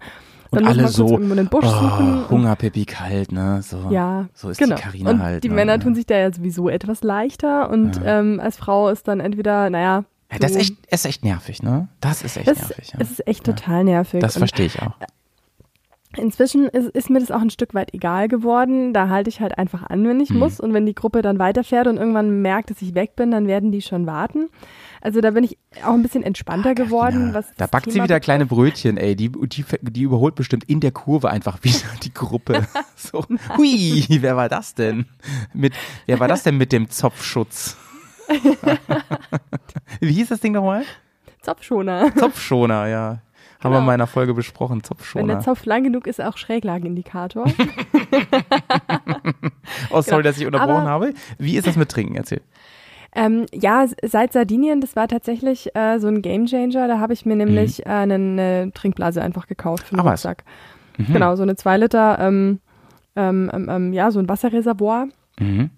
Dann 0.51 0.63
und 0.63 0.69
alle 0.69 0.87
so 0.87 1.05
oh, 1.05 2.29
Hunger, 2.29 2.55
Pipi, 2.55 2.85
kalt, 2.85 3.31
ne? 3.31 3.61
So, 3.61 3.89
ja, 3.91 4.27
so 4.33 4.49
ist 4.49 4.57
genau. 4.57 4.75
die 4.75 4.81
Karina 4.81 5.11
und 5.11 5.21
halt. 5.21 5.43
Die 5.43 5.49
ne? 5.49 5.55
Männer 5.55 5.79
tun 5.79 5.93
sich 5.93 6.07
da 6.07 6.17
ja 6.17 6.33
sowieso 6.33 6.69
etwas 6.69 7.03
leichter 7.03 7.69
und 7.69 7.97
ja. 7.97 8.19
ähm, 8.19 8.39
als 8.39 8.57
Frau 8.57 8.89
ist 8.89 9.07
dann 9.07 9.19
entweder, 9.19 9.69
naja. 9.69 10.05
Ja, 10.31 10.39
das 10.39 10.51
ist 10.51 10.57
echt, 10.57 10.85
ist 10.91 11.05
echt 11.05 11.23
nervig, 11.23 11.61
ne? 11.61 11.87
Das 12.01 12.23
ist 12.23 12.37
echt 12.37 12.47
das, 12.47 12.59
nervig. 12.59 12.89
Ja. 12.93 12.99
Das 12.99 13.11
ist 13.11 13.27
echt 13.27 13.43
total 13.43 13.83
nervig. 13.83 14.21
Das 14.21 14.37
verstehe 14.37 14.65
ich 14.65 14.81
auch. 14.81 14.93
Inzwischen 16.17 16.67
ist, 16.67 16.89
ist, 16.89 17.09
mir 17.11 17.19
das 17.19 17.29
auch 17.29 17.41
ein 17.41 17.51
Stück 17.51 17.75
weit 17.75 17.93
egal 17.93 18.27
geworden. 18.27 18.93
Da 18.93 19.09
halte 19.09 19.29
ich 19.29 19.41
halt 19.41 19.57
einfach 19.59 19.83
an, 19.83 20.07
wenn 20.07 20.19
ich 20.19 20.31
mhm. 20.31 20.39
muss. 20.39 20.59
Und 20.59 20.73
wenn 20.73 20.87
die 20.87 20.95
Gruppe 20.95 21.21
dann 21.21 21.37
weiterfährt 21.37 21.85
und 21.85 21.97
irgendwann 21.97 22.41
merkt, 22.41 22.71
dass 22.71 22.81
ich 22.81 22.95
weg 22.95 23.15
bin, 23.15 23.29
dann 23.29 23.45
werden 23.45 23.71
die 23.71 23.83
schon 23.83 24.07
warten. 24.07 24.49
Also 25.01 25.21
da 25.21 25.31
bin 25.31 25.43
ich 25.43 25.57
auch 25.83 25.93
ein 25.93 26.01
bisschen 26.01 26.23
entspannter 26.23 26.75
geworden. 26.75 27.33
Was 27.33 27.47
da 27.57 27.67
backt 27.67 27.85
Thema 27.85 27.93
sie 27.93 27.97
wieder 27.99 28.15
betrifft. 28.15 28.23
kleine 28.23 28.45
Brötchen, 28.45 28.97
ey. 28.97 29.15
Die, 29.15 29.29
die, 29.31 29.65
die 29.81 30.01
überholt 30.01 30.35
bestimmt 30.35 30.65
in 30.65 30.79
der 30.79 30.91
Kurve 30.91 31.29
einfach 31.29 31.59
wieder 31.63 31.87
die 32.03 32.13
Gruppe. 32.13 32.67
so, 32.95 33.25
hui, 33.57 34.05
wer 34.09 34.35
war 34.35 34.49
das 34.49 34.75
denn? 34.75 35.05
Mit, 35.53 35.73
wer 36.05 36.19
war 36.19 36.27
das 36.27 36.43
denn 36.43 36.57
mit 36.57 36.71
dem 36.71 36.89
Zopfschutz? 36.89 37.77
Wie 39.99 40.13
hieß 40.13 40.29
das 40.29 40.39
Ding 40.39 40.53
nochmal? 40.53 40.83
Zopfschoner. 41.41 42.13
Zopfschoner, 42.15 42.87
ja. 42.87 43.09
Genau. 43.09 43.21
Haben 43.61 43.63
wir 43.63 43.69
genau. 43.69 43.79
in 43.79 43.85
meiner 43.85 44.07
Folge 44.07 44.33
besprochen, 44.33 44.83
Zopfschoner. 44.83 45.27
Wenn 45.27 45.35
der 45.35 45.39
Zopf 45.41 45.65
lang 45.65 45.83
genug 45.83 46.07
ist, 46.07 46.21
auch 46.21 46.37
Schräglagenindikator. 46.37 47.45
oh, 49.89 50.01
sorry, 50.01 50.03
genau. 50.03 50.21
dass 50.21 50.37
ich 50.37 50.45
unterbrochen 50.45 50.81
Aber 50.81 50.89
habe. 50.89 51.13
Wie 51.37 51.57
ist 51.57 51.67
das 51.67 51.75
mit 51.75 51.89
Trinken? 51.89 52.15
Erzähl. 52.15 52.41
Ähm, 53.15 53.45
ja, 53.53 53.87
seit 54.03 54.33
Sardinien, 54.33 54.81
das 54.81 54.95
war 54.95 55.07
tatsächlich 55.07 55.75
äh, 55.75 55.99
so 55.99 56.07
ein 56.07 56.21
Gamechanger. 56.21 56.87
Da 56.87 56.99
habe 56.99 57.13
ich 57.13 57.25
mir 57.25 57.35
nämlich 57.35 57.79
mhm. 57.79 57.91
äh, 57.91 57.93
eine, 57.93 58.13
eine, 58.15 58.71
Trinkblase 58.73 59.21
einfach 59.21 59.47
gekauft 59.47 59.87
für 59.87 59.95
den 59.95 60.01
ah, 60.01 60.09
Rucksack. 60.09 60.43
Mhm. 60.97 61.13
Genau, 61.13 61.35
so 61.35 61.43
eine 61.43 61.55
2 61.55 61.77
Liter, 61.77 62.19
ähm, 62.19 62.59
ähm, 63.15 63.49
ähm, 63.53 63.69
ähm, 63.69 63.93
ja, 63.93 64.11
so 64.11 64.19
ein 64.19 64.29
Wasserreservoir. 64.29 65.07
Mhm. 65.39 65.71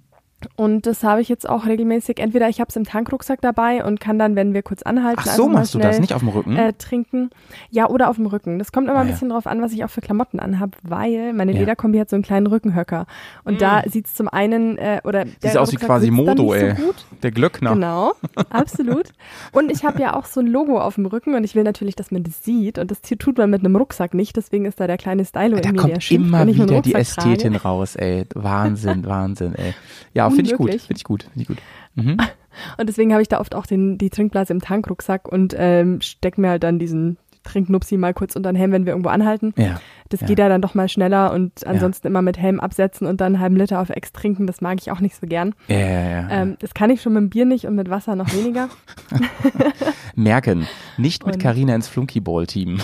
Und 0.56 0.86
das 0.86 1.04
habe 1.04 1.22
ich 1.22 1.30
jetzt 1.30 1.48
auch 1.48 1.66
regelmäßig. 1.66 2.20
Entweder 2.20 2.50
ich 2.50 2.60
habe 2.60 2.70
es 2.70 2.76
im 2.76 2.84
Tankrucksack 2.84 3.42
dabei 3.42 3.84
und 3.84 4.00
kann 4.00 4.20
dann, 4.20 4.36
wenn 4.36 4.54
wir 4.54 4.64
kurz 4.64 4.82
anhalten, 4.84 5.22
Ach 5.24 5.28
so, 5.28 5.48
machst 5.48 5.72
schnell, 5.72 5.84
du 5.84 5.88
das 5.90 6.00
nicht 6.00 6.14
auf 6.14 6.22
dem 6.22 6.30
Rücken? 6.30 6.56
Äh, 6.56 6.74
trinken. 6.74 7.30
Ja, 7.70 7.90
oder 7.90 8.10
auf 8.10 8.16
dem 8.16 8.26
Rücken. 8.26 8.60
Das 8.60 8.72
kommt 8.72 8.88
immer 8.88 9.00
ah, 9.00 9.02
ein 9.02 9.08
bisschen 9.08 9.30
ja. 9.30 9.36
drauf 9.36 9.48
an, 9.48 9.62
was 9.62 9.74
ich 9.74 9.84
auch 9.84 9.90
für 9.90 10.02
Klamotten 10.02 10.40
anhab, 10.40 10.78
weil 10.84 11.34
meine 11.34 11.54
ja. 11.54 11.60
Lederkombi 11.60 12.00
hat 12.00 12.10
so 12.10 12.16
einen 12.16 12.24
kleinen 12.24 12.48
Rückenhöcker. 12.48 13.06
Und 13.44 13.56
mm. 13.56 13.60
da 13.60 13.84
sieht 13.88 14.08
es 14.08 14.14
zum 14.14 14.28
einen, 14.28 14.78
äh, 14.78 15.02
oder 15.04 15.26
Sieht 15.40 15.58
aus 15.58 15.72
wie 15.72 15.78
quasi 15.78 16.12
Modo, 16.12 16.54
ey. 16.54 16.76
So 16.76 16.94
der 17.22 17.32
Glöckner. 17.32 17.74
Genau, 17.74 18.14
absolut. 18.50 19.10
und 19.52 19.72
ich 19.72 19.84
habe 19.84 20.02
ja 20.02 20.16
auch 20.16 20.26
so 20.26 20.40
ein 20.40 20.48
Logo 20.48 20.80
auf 20.80 20.96
dem 20.96 21.06
Rücken 21.06 21.36
und 21.36 21.44
ich 21.44 21.56
will 21.56 21.64
natürlich, 21.64 21.96
dass 21.96 22.12
man 22.12 22.24
das 22.24 22.44
sieht. 22.44 22.78
Und 22.78 22.92
das 22.92 23.02
tut 23.02 23.38
man 23.38 23.50
mit 23.50 23.62
einem 23.62 23.76
Rucksack 23.76 24.14
nicht. 24.14 24.36
Deswegen 24.36 24.66
ist 24.66 24.80
da 24.80 24.88
der 24.88 24.98
kleine 24.98 25.26
Stylo 25.26 25.58
da 25.58 25.70
in 25.70 25.76
mir, 25.76 25.82
kommt 25.82 25.96
der 25.96 26.02
schimpft, 26.02 26.28
immer 26.28 26.48
wieder 26.48 26.82
die 26.82 26.96
Ästhetin 26.96 27.54
trage. 27.54 27.64
raus, 27.64 27.96
ey. 27.96 28.26
Wahnsinn, 28.34 29.06
Wahnsinn, 29.06 29.56
ey. 29.56 29.74
Ja, 30.14 30.28
finde 30.36 30.52
ich 30.52 30.58
gut, 30.58 30.70
finde 30.72 30.96
ich 30.96 31.04
gut 31.04 31.24
finde 31.24 31.42
ich 31.42 31.48
gut. 31.48 31.58
Mhm. 31.96 32.18
Und 32.78 32.90
deswegen 32.90 33.14
habe 33.14 33.22
ich 33.22 33.30
da 33.30 33.40
oft 33.40 33.56
auch 33.56 33.66
den, 33.66 33.98
die 33.98 34.10
Trinkblase 34.10 34.52
im 34.52 34.60
Tankrucksack 34.60 35.28
und 35.30 35.56
ähm, 35.58 36.02
stecke 36.02 36.42
mir 36.42 36.50
halt 36.50 36.64
dann 36.64 36.80
diesen 36.80 37.18
Trinknupsi 37.44 37.98
mal 37.98 38.14
kurz 38.14 38.36
unter 38.36 38.52
den 38.52 38.56
Helm, 38.56 38.72
wenn 38.72 38.86
wir 38.86 38.94
irgendwo 38.94 39.10
anhalten. 39.10 39.54
Ja. 39.58 39.80
Das 40.10 40.22
ja. 40.22 40.28
geht 40.28 40.40
ja 40.40 40.50
dann 40.50 40.62
doch 40.62 40.76
mal 40.76 40.90
schneller 40.90 41.32
und 41.34 41.66
ansonsten 41.66 42.08
ja. 42.08 42.10
immer 42.10 42.22
mit 42.22 42.38
Helm 42.38 42.60
absetzen 42.60 43.08
und 43.08 43.22
dann 43.22 43.34
einen 43.34 43.42
halben 43.42 43.56
Liter 43.56 43.82
auf 43.82 43.90
Ex 43.90 44.12
trinken, 44.12 44.48
das 44.48 44.62
mag 44.62 44.80
ich 44.80 44.92
auch 44.92 45.00
nicht 45.00 45.16
so 45.16 45.26
gern. 45.26 45.56
Ja, 45.68 45.78
ja, 45.78 46.02
ja. 46.02 46.30
Ähm, 46.30 46.58
das 46.60 46.74
kann 46.74 46.90
ich 46.90 47.02
schon 47.02 47.14
mit 47.14 47.22
dem 47.22 47.30
Bier 47.30 47.46
nicht 47.46 47.66
und 47.66 47.76
mit 47.76 47.90
Wasser 47.90 48.16
noch 48.16 48.32
weniger. 48.34 48.70
Merken, 50.16 50.68
nicht 50.98 51.26
mit 51.26 51.40
Carina 51.40 51.74
ins 51.74 51.88
Flunkyball-Team. 51.88 52.80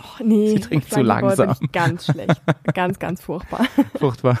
Oh, 0.00 0.24
nee, 0.24 0.48
Sie 0.48 0.60
trinkt 0.60 0.90
zu 0.90 1.02
langsam. 1.02 1.54
ganz 1.72 2.06
schlecht. 2.06 2.40
ganz, 2.72 2.98
ganz 2.98 3.22
furchtbar. 3.22 3.66
Furchtbar. 3.98 4.38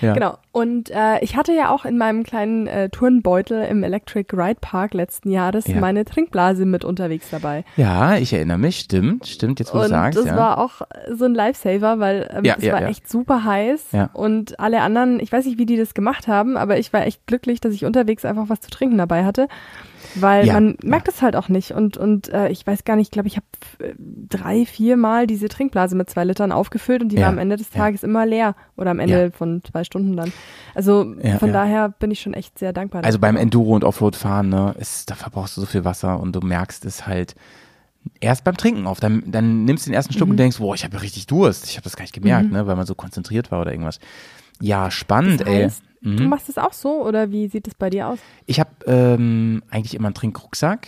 Ja. 0.00 0.14
Genau. 0.14 0.38
Und 0.52 0.90
äh, 0.90 1.18
ich 1.20 1.36
hatte 1.36 1.52
ja 1.52 1.70
auch 1.70 1.84
in 1.84 1.98
meinem 1.98 2.22
kleinen 2.22 2.66
äh, 2.66 2.88
Turnbeutel 2.88 3.64
im 3.64 3.82
Electric 3.82 4.34
Ride 4.34 4.58
Park 4.60 4.94
letzten 4.94 5.30
Jahres 5.30 5.66
ja. 5.66 5.78
meine 5.80 6.04
Trinkblase 6.04 6.64
mit 6.64 6.84
unterwegs 6.84 7.28
dabei. 7.30 7.64
Ja, 7.76 8.16
ich 8.16 8.32
erinnere 8.32 8.58
mich, 8.58 8.78
stimmt, 8.78 9.26
stimmt, 9.26 9.58
jetzt 9.60 9.74
wo 9.74 9.78
du 9.78 9.88
sagst. 9.88 10.18
Das 10.18 10.26
ja. 10.26 10.36
war 10.36 10.58
auch 10.58 10.82
so 11.12 11.24
ein 11.24 11.34
Lifesaver, 11.34 11.98
weil 11.98 12.30
ähm, 12.32 12.44
ja, 12.44 12.56
es 12.58 12.70
war 12.70 12.82
echt 12.82 13.08
super 13.08 13.44
heiß 13.44 13.88
und 14.12 14.58
alle 14.58 14.80
anderen, 14.80 15.20
ich 15.20 15.32
weiß 15.32 15.44
nicht, 15.46 15.58
wie 15.58 15.66
die 15.66 15.76
das 15.76 15.94
gemacht 15.94 16.28
haben, 16.28 16.56
aber 16.56 16.78
ich 16.78 16.92
war 16.92 17.06
echt 17.06 17.26
glücklich, 17.26 17.60
dass 17.60 17.74
ich 17.74 17.84
unterwegs 17.84 18.24
einfach 18.24 18.48
was 18.48 18.60
zu 18.60 18.70
trinken 18.70 18.98
dabei 18.98 19.24
hatte. 19.24 19.48
Weil 20.20 20.46
ja, 20.46 20.54
man 20.54 20.76
merkt 20.82 21.08
es 21.08 21.22
halt 21.22 21.36
auch 21.36 21.48
nicht. 21.48 21.72
Und, 21.72 21.96
und 21.96 22.28
äh, 22.28 22.48
ich 22.48 22.66
weiß 22.66 22.84
gar 22.84 22.96
nicht, 22.96 23.08
ich 23.08 23.10
glaube, 23.10 23.28
ich 23.28 23.36
habe 23.36 23.46
äh, 23.78 23.94
drei, 23.98 24.66
vier 24.66 24.96
Mal 24.96 25.26
diese 25.26 25.48
Trinkblase 25.48 25.96
mit 25.96 26.10
zwei 26.10 26.24
Litern 26.24 26.52
aufgefüllt 26.52 27.02
und 27.02 27.10
die 27.10 27.16
ja, 27.16 27.22
war 27.22 27.28
am 27.28 27.38
Ende 27.38 27.56
des 27.56 27.70
Tages 27.70 28.02
immer 28.02 28.26
leer. 28.26 28.54
Oder 28.76 28.90
am 28.90 28.98
Ende 28.98 29.30
von 29.30 29.62
zwei 29.64 29.84
Stunden 29.84 30.16
dann. 30.16 30.32
Also 30.74 31.14
von 31.38 31.52
daher 31.52 31.88
bin 31.88 32.10
ich 32.10 32.20
schon 32.20 32.34
echt 32.34 32.58
sehr 32.58 32.72
dankbar. 32.72 33.04
Also 33.04 33.18
beim 33.18 33.36
Enduro 33.36 33.74
und 33.74 33.84
Offroad-Fahren, 33.84 34.48
ne, 34.48 34.74
ist, 34.78 35.10
da 35.10 35.14
verbrauchst 35.14 35.56
du 35.56 35.60
so 35.60 35.66
viel 35.66 35.84
Wasser 35.84 36.20
und 36.20 36.34
du 36.34 36.40
merkst 36.40 36.84
es 36.84 37.06
halt 37.06 37.34
erst 38.20 38.44
beim 38.44 38.56
Trinken 38.56 38.86
auf. 38.86 39.00
Dann, 39.00 39.22
dann 39.26 39.64
nimmst 39.64 39.86
du 39.86 39.90
den 39.90 39.94
ersten 39.94 40.12
Schluck 40.12 40.28
mhm. 40.28 40.32
und 40.32 40.36
denkst, 40.38 40.58
boah, 40.58 40.74
ich 40.74 40.84
habe 40.84 41.00
richtig 41.02 41.26
Durst. 41.26 41.66
Ich 41.66 41.76
habe 41.76 41.84
das 41.84 41.96
gar 41.96 42.02
nicht 42.02 42.14
gemerkt, 42.14 42.46
mhm. 42.46 42.52
ne, 42.52 42.66
weil 42.66 42.76
man 42.76 42.86
so 42.86 42.94
konzentriert 42.94 43.50
war 43.50 43.60
oder 43.60 43.72
irgendwas. 43.72 43.98
Ja, 44.60 44.90
spannend, 44.90 45.40
das 45.40 45.48
heißt, 45.48 45.82
ey. 45.82 45.86
Mhm. 46.06 46.16
Du 46.18 46.24
machst 46.24 46.48
es 46.48 46.58
auch 46.58 46.72
so 46.72 47.04
oder 47.04 47.32
wie 47.32 47.48
sieht 47.48 47.66
es 47.66 47.74
bei 47.74 47.90
dir 47.90 48.08
aus? 48.08 48.18
Ich 48.46 48.60
habe 48.60 48.70
ähm, 48.86 49.62
eigentlich 49.70 49.94
immer 49.94 50.08
einen 50.08 50.14
Trinkrucksack. 50.14 50.86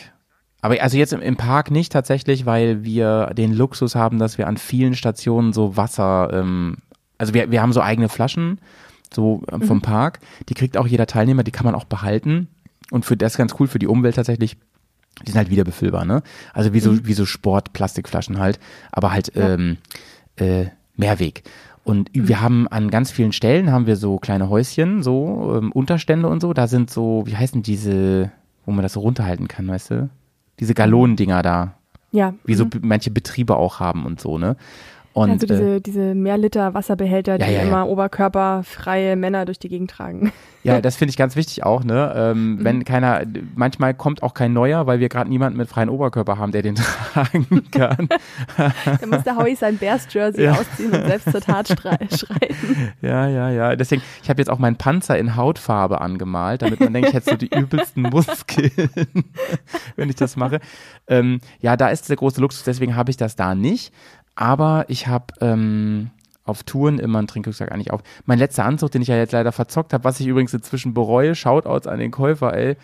Aber 0.61 0.81
also 0.83 0.97
jetzt 0.97 1.13
im, 1.13 1.21
im, 1.21 1.37
Park 1.37 1.71
nicht 1.71 1.93
tatsächlich, 1.93 2.47
weil 2.47 2.85
wir 2.85 3.33
den 3.37 3.53
Luxus 3.53 3.95
haben, 3.95 4.19
dass 4.19 4.39
wir 4.39 4.49
an 4.49 4.57
vielen 4.57 4.95
Stationen 4.95 5.53
so 5.53 5.77
Wasser, 5.77 6.31
ähm, 6.33 6.79
also 7.17 7.33
wir, 7.35 7.51
wir 7.51 7.63
haben 7.63 7.73
so 7.73 7.81
eigene 7.81 8.09
Flaschen, 8.09 8.61
so 9.13 9.43
ähm, 9.51 9.63
vom 9.63 9.79
mhm. 9.79 9.83
Park. 9.83 10.21
Die 10.49 10.55
kriegt 10.55 10.77
auch 10.77 10.87
jeder 10.87 11.07
Teilnehmer, 11.07 11.45
die 11.45 11.53
kann 11.53 11.65
man 11.65 11.75
auch 11.75 11.85
behalten. 11.85 12.49
Und 12.91 13.05
für 13.05 13.17
das 13.17 13.37
ganz 13.37 13.55
cool 13.59 13.69
für 13.69 13.79
die 13.79 13.87
Umwelt 13.87 14.17
tatsächlich. 14.17 14.57
Die 15.27 15.33
sind 15.33 15.39
halt 15.39 15.51
wieder 15.51 15.65
befüllbar, 15.65 16.05
ne? 16.05 16.23
Also 16.55 16.73
wie 16.73 16.81
so, 16.81 16.93
mhm. 16.93 17.07
wie 17.07 17.13
so 17.13 17.27
Sport-Plastikflaschen 17.27 18.39
halt, 18.39 18.61
aber 18.93 19.11
halt 19.11 19.35
ja. 19.35 19.55
ähm, 19.55 19.79
äh, 20.37 20.67
Mehrweg. 20.97 21.43
Und 21.89 22.15
mhm. 22.15 22.29
wir 22.29 22.43
haben 22.43 22.69
an 22.69 22.91
ganz 22.91 23.11
vielen 23.11 23.33
Stellen 23.33 23.73
haben 23.73 23.87
wir 23.87 23.97
so 23.97 24.19
kleine 24.19 24.51
Häuschen, 24.51 25.03
so 25.03 25.57
ähm, 25.57 25.73
Unterstände 25.73 26.29
und 26.29 26.41
so. 26.41 26.53
Da 26.53 26.67
sind 26.67 26.91
so, 26.91 27.23
wie 27.25 27.35
heißen 27.35 27.63
diese, 27.63 28.31
wo 28.67 28.73
man 28.73 28.83
das 28.83 28.93
so 28.93 29.01
runterhalten 29.01 29.49
kann, 29.49 29.67
weißt 29.67 29.93
du? 29.93 30.11
Diese 30.61 30.75
Galonendinger 30.75 31.41
da. 31.43 31.77
Ja. 32.13 32.35
Wie 32.45 32.53
mhm. 32.53 32.57
so 32.59 32.67
manche 32.83 33.11
Betriebe 33.11 33.57
auch 33.57 33.81
haben 33.81 34.05
und 34.05 34.21
so, 34.21 34.37
ne? 34.37 34.57
Und, 35.25 35.31
also 35.31 35.47
diese, 35.47 35.77
äh, 35.77 35.81
diese 35.81 36.15
Mehrliter 36.15 36.75
Wasserbehälter, 36.75 37.39
die 37.39 37.45
ja, 37.45 37.51
ja, 37.51 37.63
immer 37.63 37.89
oberkörperfreie 37.89 39.17
Männer 39.17 39.45
durch 39.45 39.59
die 39.59 39.69
Gegend 39.69 39.91
tragen. 39.91 40.33
Ja, 40.65 40.83
das 40.83 40.97
finde 40.97 41.11
ich 41.11 41.17
ganz 41.17 41.35
wichtig 41.35 41.65
auch, 41.65 41.83
ne? 41.83 42.13
Ähm, 42.15 42.57
mhm. 42.57 42.65
Wenn 42.65 42.85
keiner, 42.85 43.23
manchmal 43.55 43.95
kommt 43.95 44.23
auch 44.23 44.35
kein 44.35 44.53
neuer, 44.53 44.87
weil 44.87 45.01
wir 45.01 45.09
gerade 45.09 45.31
niemanden 45.31 45.57
mit 45.57 45.69
freien 45.69 45.89
Oberkörper 45.89 46.37
haben, 46.37 46.53
der 46.53 46.61
den 46.61 46.75
tragen 47.15 47.47
kann. 47.71 48.09
Dann 49.01 49.09
muss 49.09 49.23
der 49.23 49.37
Howie 49.37 49.55
sein 49.55 49.79
Bears-Jersey 49.79 50.45
ja. 50.45 50.53
ausziehen 50.53 50.93
und 50.93 51.07
selbst 51.07 51.31
zur 51.31 51.41
Tat 51.41 51.69
schreiten. 51.69 52.93
Ja, 53.01 53.29
ja, 53.29 53.51
ja. 53.51 53.77
Deswegen, 53.77 54.03
ich 54.23 54.29
habe 54.29 54.43
jetzt 54.43 54.51
auch 54.51 54.59
meinen 54.59 54.77
Panzer 54.77 55.17
in 55.17 55.37
Hautfarbe 55.37 56.03
angemalt, 56.03 56.61
damit 56.61 56.81
man 56.81 56.93
denkt, 56.93 57.09
ich 57.09 57.15
hätte 57.15 57.31
so 57.31 57.37
die 57.37 57.55
übelsten 57.55 58.03
Muskeln, 58.03 58.91
wenn 59.97 60.11
ich 60.11 60.17
das 60.17 60.37
mache. 60.37 60.61
Ähm, 61.07 61.41
ja, 61.61 61.77
da 61.79 61.89
ist 61.89 62.11
der 62.11 62.17
große 62.17 62.43
Luxus, 62.43 62.65
deswegen 62.65 62.95
habe 62.95 63.11
ich 63.11 63.17
das 63.17 63.37
da 63.37 63.55
nicht. 63.55 63.93
Aber 64.41 64.85
ich 64.87 65.09
habe 65.09 65.35
ähm, 65.41 66.11
auf 66.45 66.63
Touren 66.63 67.01
immer 67.01 67.19
einen 67.19 67.27
Trinkrucksack 67.27 67.73
eigentlich 67.73 67.91
auf. 67.91 68.03
Mein 68.25 68.39
letzter 68.39 68.65
Anzug, 68.65 68.93
den 68.93 69.03
ich 69.03 69.09
ja 69.09 69.17
jetzt 69.17 69.33
leider 69.33 69.51
verzockt 69.51 69.93
habe, 69.93 70.05
was 70.05 70.21
ich 70.21 70.29
übrigens 70.29 70.55
inzwischen 70.55 70.95
bereue, 70.95 71.35
Shoutouts 71.35 71.89
an 71.89 71.99
den 71.99 72.13
Käufer, 72.13 72.57
ey. 72.57 72.77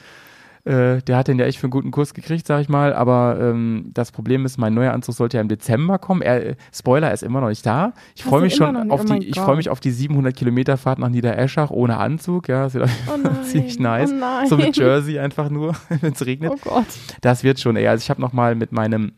Äh, 0.64 1.00
der 1.02 1.16
hat 1.16 1.28
den 1.28 1.38
ja 1.38 1.44
echt 1.44 1.58
für 1.58 1.66
einen 1.66 1.70
guten 1.70 1.92
Kurs 1.92 2.12
gekriegt, 2.12 2.48
sag 2.48 2.60
ich 2.60 2.68
mal. 2.68 2.92
Aber 2.92 3.38
ähm, 3.40 3.92
das 3.94 4.10
Problem 4.10 4.44
ist, 4.44 4.58
mein 4.58 4.74
neuer 4.74 4.92
Anzug 4.92 5.14
sollte 5.14 5.36
ja 5.36 5.42
im 5.42 5.48
Dezember 5.48 6.00
kommen. 6.00 6.22
Er, 6.22 6.56
Spoiler, 6.72 7.12
ist 7.12 7.22
immer 7.22 7.40
noch 7.40 7.50
nicht 7.50 7.64
da. 7.64 7.92
Ich 8.16 8.24
freue 8.24 8.42
mich 8.42 8.56
schon 8.56 8.90
auf 8.90 9.02
oh 9.02 9.04
die, 9.04 9.24
ich 9.24 9.38
freue 9.38 9.56
mich 9.56 9.70
auf 9.70 9.78
die 9.78 9.92
700 9.92 10.34
Kilometer 10.34 10.76
Fahrt 10.76 10.98
nach 10.98 11.08
Niedereschach 11.08 11.70
ohne 11.70 11.98
Anzug. 11.98 12.48
Ja, 12.48 12.64
das 12.64 12.74
wird 12.74 12.90
oh 13.06 13.28
ziemlich 13.44 13.78
nice. 13.78 14.12
Oh 14.12 14.48
so 14.48 14.56
mit 14.56 14.76
Jersey 14.76 15.20
einfach 15.20 15.50
nur, 15.50 15.76
wenn 16.00 16.14
es 16.14 16.26
regnet. 16.26 16.50
Oh 16.52 16.58
Gott. 16.64 16.86
Das 17.20 17.44
wird 17.44 17.60
schon, 17.60 17.76
ey. 17.76 17.86
Also 17.86 18.02
ich 18.02 18.10
habe 18.10 18.20
noch 18.20 18.32
mal 18.32 18.56
mit 18.56 18.72
meinem 18.72 19.12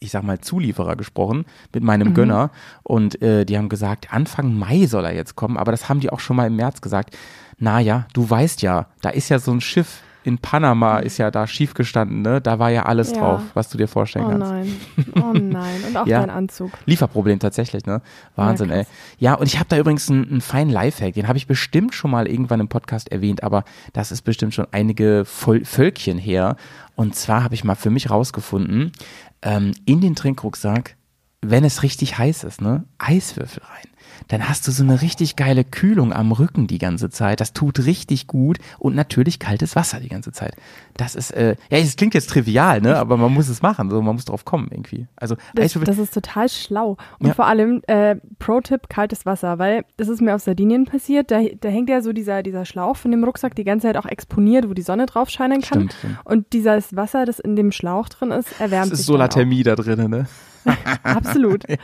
ich 0.00 0.10
sag 0.10 0.22
mal, 0.22 0.40
Zulieferer 0.40 0.96
gesprochen 0.96 1.44
mit 1.72 1.82
meinem 1.82 2.08
mhm. 2.08 2.14
Gönner 2.14 2.50
und 2.82 3.20
äh, 3.22 3.44
die 3.44 3.56
haben 3.58 3.68
gesagt, 3.68 4.12
Anfang 4.12 4.54
Mai 4.58 4.86
soll 4.86 5.04
er 5.04 5.14
jetzt 5.14 5.36
kommen, 5.36 5.56
aber 5.56 5.72
das 5.72 5.88
haben 5.88 6.00
die 6.00 6.10
auch 6.10 6.20
schon 6.20 6.36
mal 6.36 6.46
im 6.46 6.56
März 6.56 6.80
gesagt. 6.80 7.16
Naja, 7.58 8.06
du 8.12 8.28
weißt 8.28 8.62
ja, 8.62 8.86
da 9.00 9.10
ist 9.10 9.28
ja 9.28 9.38
so 9.38 9.52
ein 9.52 9.60
Schiff 9.60 10.02
in 10.28 10.36
Panama 10.36 10.98
ist 10.98 11.16
ja 11.16 11.30
da 11.30 11.46
schief 11.46 11.72
gestanden, 11.72 12.20
ne? 12.20 12.40
Da 12.40 12.58
war 12.58 12.70
ja 12.70 12.82
alles 12.84 13.12
ja. 13.12 13.18
drauf, 13.18 13.40
was 13.54 13.70
du 13.70 13.78
dir 13.78 13.88
vorstellen 13.88 14.26
oh 14.26 14.30
kannst. 14.30 14.50
Oh 14.50 14.52
nein, 14.52 14.76
oh 15.16 15.32
nein. 15.32 15.84
Und 15.88 15.96
auch 15.96 16.06
ja. 16.06 16.20
dein 16.20 16.28
Anzug. 16.28 16.70
Lieferproblem 16.84 17.38
tatsächlich, 17.38 17.86
ne? 17.86 18.02
Wahnsinn, 18.36 18.68
ja, 18.68 18.76
ey. 18.76 18.86
Ja, 19.18 19.34
und 19.34 19.46
ich 19.46 19.58
habe 19.58 19.68
da 19.70 19.78
übrigens 19.78 20.10
einen, 20.10 20.28
einen 20.28 20.40
feinen 20.42 20.70
Lifehack, 20.70 21.14
den 21.14 21.28
habe 21.28 21.38
ich 21.38 21.46
bestimmt 21.46 21.94
schon 21.94 22.10
mal 22.10 22.28
irgendwann 22.28 22.60
im 22.60 22.68
Podcast 22.68 23.10
erwähnt, 23.10 23.42
aber 23.42 23.64
das 23.94 24.12
ist 24.12 24.22
bestimmt 24.22 24.52
schon 24.52 24.66
einige 24.70 25.24
Völkchen 25.24 26.18
her. 26.18 26.56
Und 26.94 27.14
zwar 27.14 27.44
habe 27.44 27.54
ich 27.54 27.64
mal 27.64 27.76
für 27.76 27.90
mich 27.90 28.10
rausgefunden, 28.10 28.92
ähm, 29.42 29.72
in 29.84 30.00
den 30.00 30.14
Trinkrucksack, 30.14 30.96
wenn 31.40 31.64
es 31.64 31.82
richtig 31.82 32.18
heiß 32.18 32.44
ist, 32.44 32.60
ne, 32.60 32.84
Eiswürfel 32.98 33.62
rein 33.62 33.88
dann 34.28 34.48
hast 34.48 34.66
du 34.66 34.72
so 34.72 34.82
eine 34.82 35.02
richtig 35.02 35.36
geile 35.36 35.64
Kühlung 35.64 36.12
am 36.12 36.32
Rücken 36.32 36.66
die 36.66 36.78
ganze 36.78 37.10
Zeit. 37.10 37.40
Das 37.40 37.52
tut 37.52 37.84
richtig 37.84 38.26
gut 38.26 38.58
und 38.78 38.94
natürlich 38.94 39.38
kaltes 39.38 39.74
Wasser 39.74 40.00
die 40.00 40.08
ganze 40.08 40.32
Zeit. 40.32 40.54
Das 40.96 41.14
ist, 41.14 41.30
äh, 41.32 41.56
ja, 41.70 41.78
es 41.78 41.96
klingt 41.96 42.14
jetzt 42.14 42.30
trivial, 42.30 42.80
ne, 42.80 42.96
aber 42.96 43.16
man 43.16 43.32
muss 43.32 43.48
es 43.48 43.62
machen, 43.62 43.90
so, 43.90 44.00
man 44.02 44.14
muss 44.14 44.26
drauf 44.26 44.44
kommen 44.44 44.68
irgendwie. 44.70 45.06
Also, 45.16 45.36
das, 45.54 45.72
das 45.72 45.98
ist 45.98 46.14
total 46.14 46.48
schlau. 46.48 46.96
Und 47.18 47.28
ja. 47.28 47.34
vor 47.34 47.46
allem, 47.46 47.82
äh, 47.86 48.16
Pro-Tipp, 48.38 48.88
kaltes 48.88 49.26
Wasser, 49.26 49.58
weil 49.58 49.84
das 49.96 50.08
ist 50.08 50.20
mir 50.20 50.34
auf 50.34 50.42
Sardinien 50.42 50.84
passiert, 50.84 51.30
da, 51.30 51.40
da 51.60 51.68
hängt 51.68 51.88
ja 51.88 52.02
so 52.02 52.12
dieser, 52.12 52.42
dieser 52.42 52.64
Schlauch 52.64 52.96
von 52.96 53.10
dem 53.10 53.24
Rucksack 53.24 53.54
die 53.54 53.64
ganze 53.64 53.88
Zeit 53.88 53.96
auch 53.96 54.06
exponiert, 54.06 54.68
wo 54.68 54.74
die 54.74 54.82
Sonne 54.82 55.06
drauf 55.06 55.30
scheinen 55.30 55.60
kann. 55.60 55.88
Stimmt, 55.88 55.92
stimmt. 55.94 56.18
Und 56.24 56.52
dieses 56.52 56.94
Wasser, 56.94 57.24
das 57.24 57.38
in 57.38 57.56
dem 57.56 57.72
Schlauch 57.72 58.08
drin 58.08 58.30
ist, 58.30 58.60
erwärmt 58.60 58.86
sich. 58.86 58.90
Das 58.92 59.00
ist 59.00 59.06
Solarthermie 59.06 59.62
da 59.62 59.74
drinnen, 59.74 60.10
ne? 60.10 60.26
Absolut. 61.02 61.68
ja. 61.68 61.76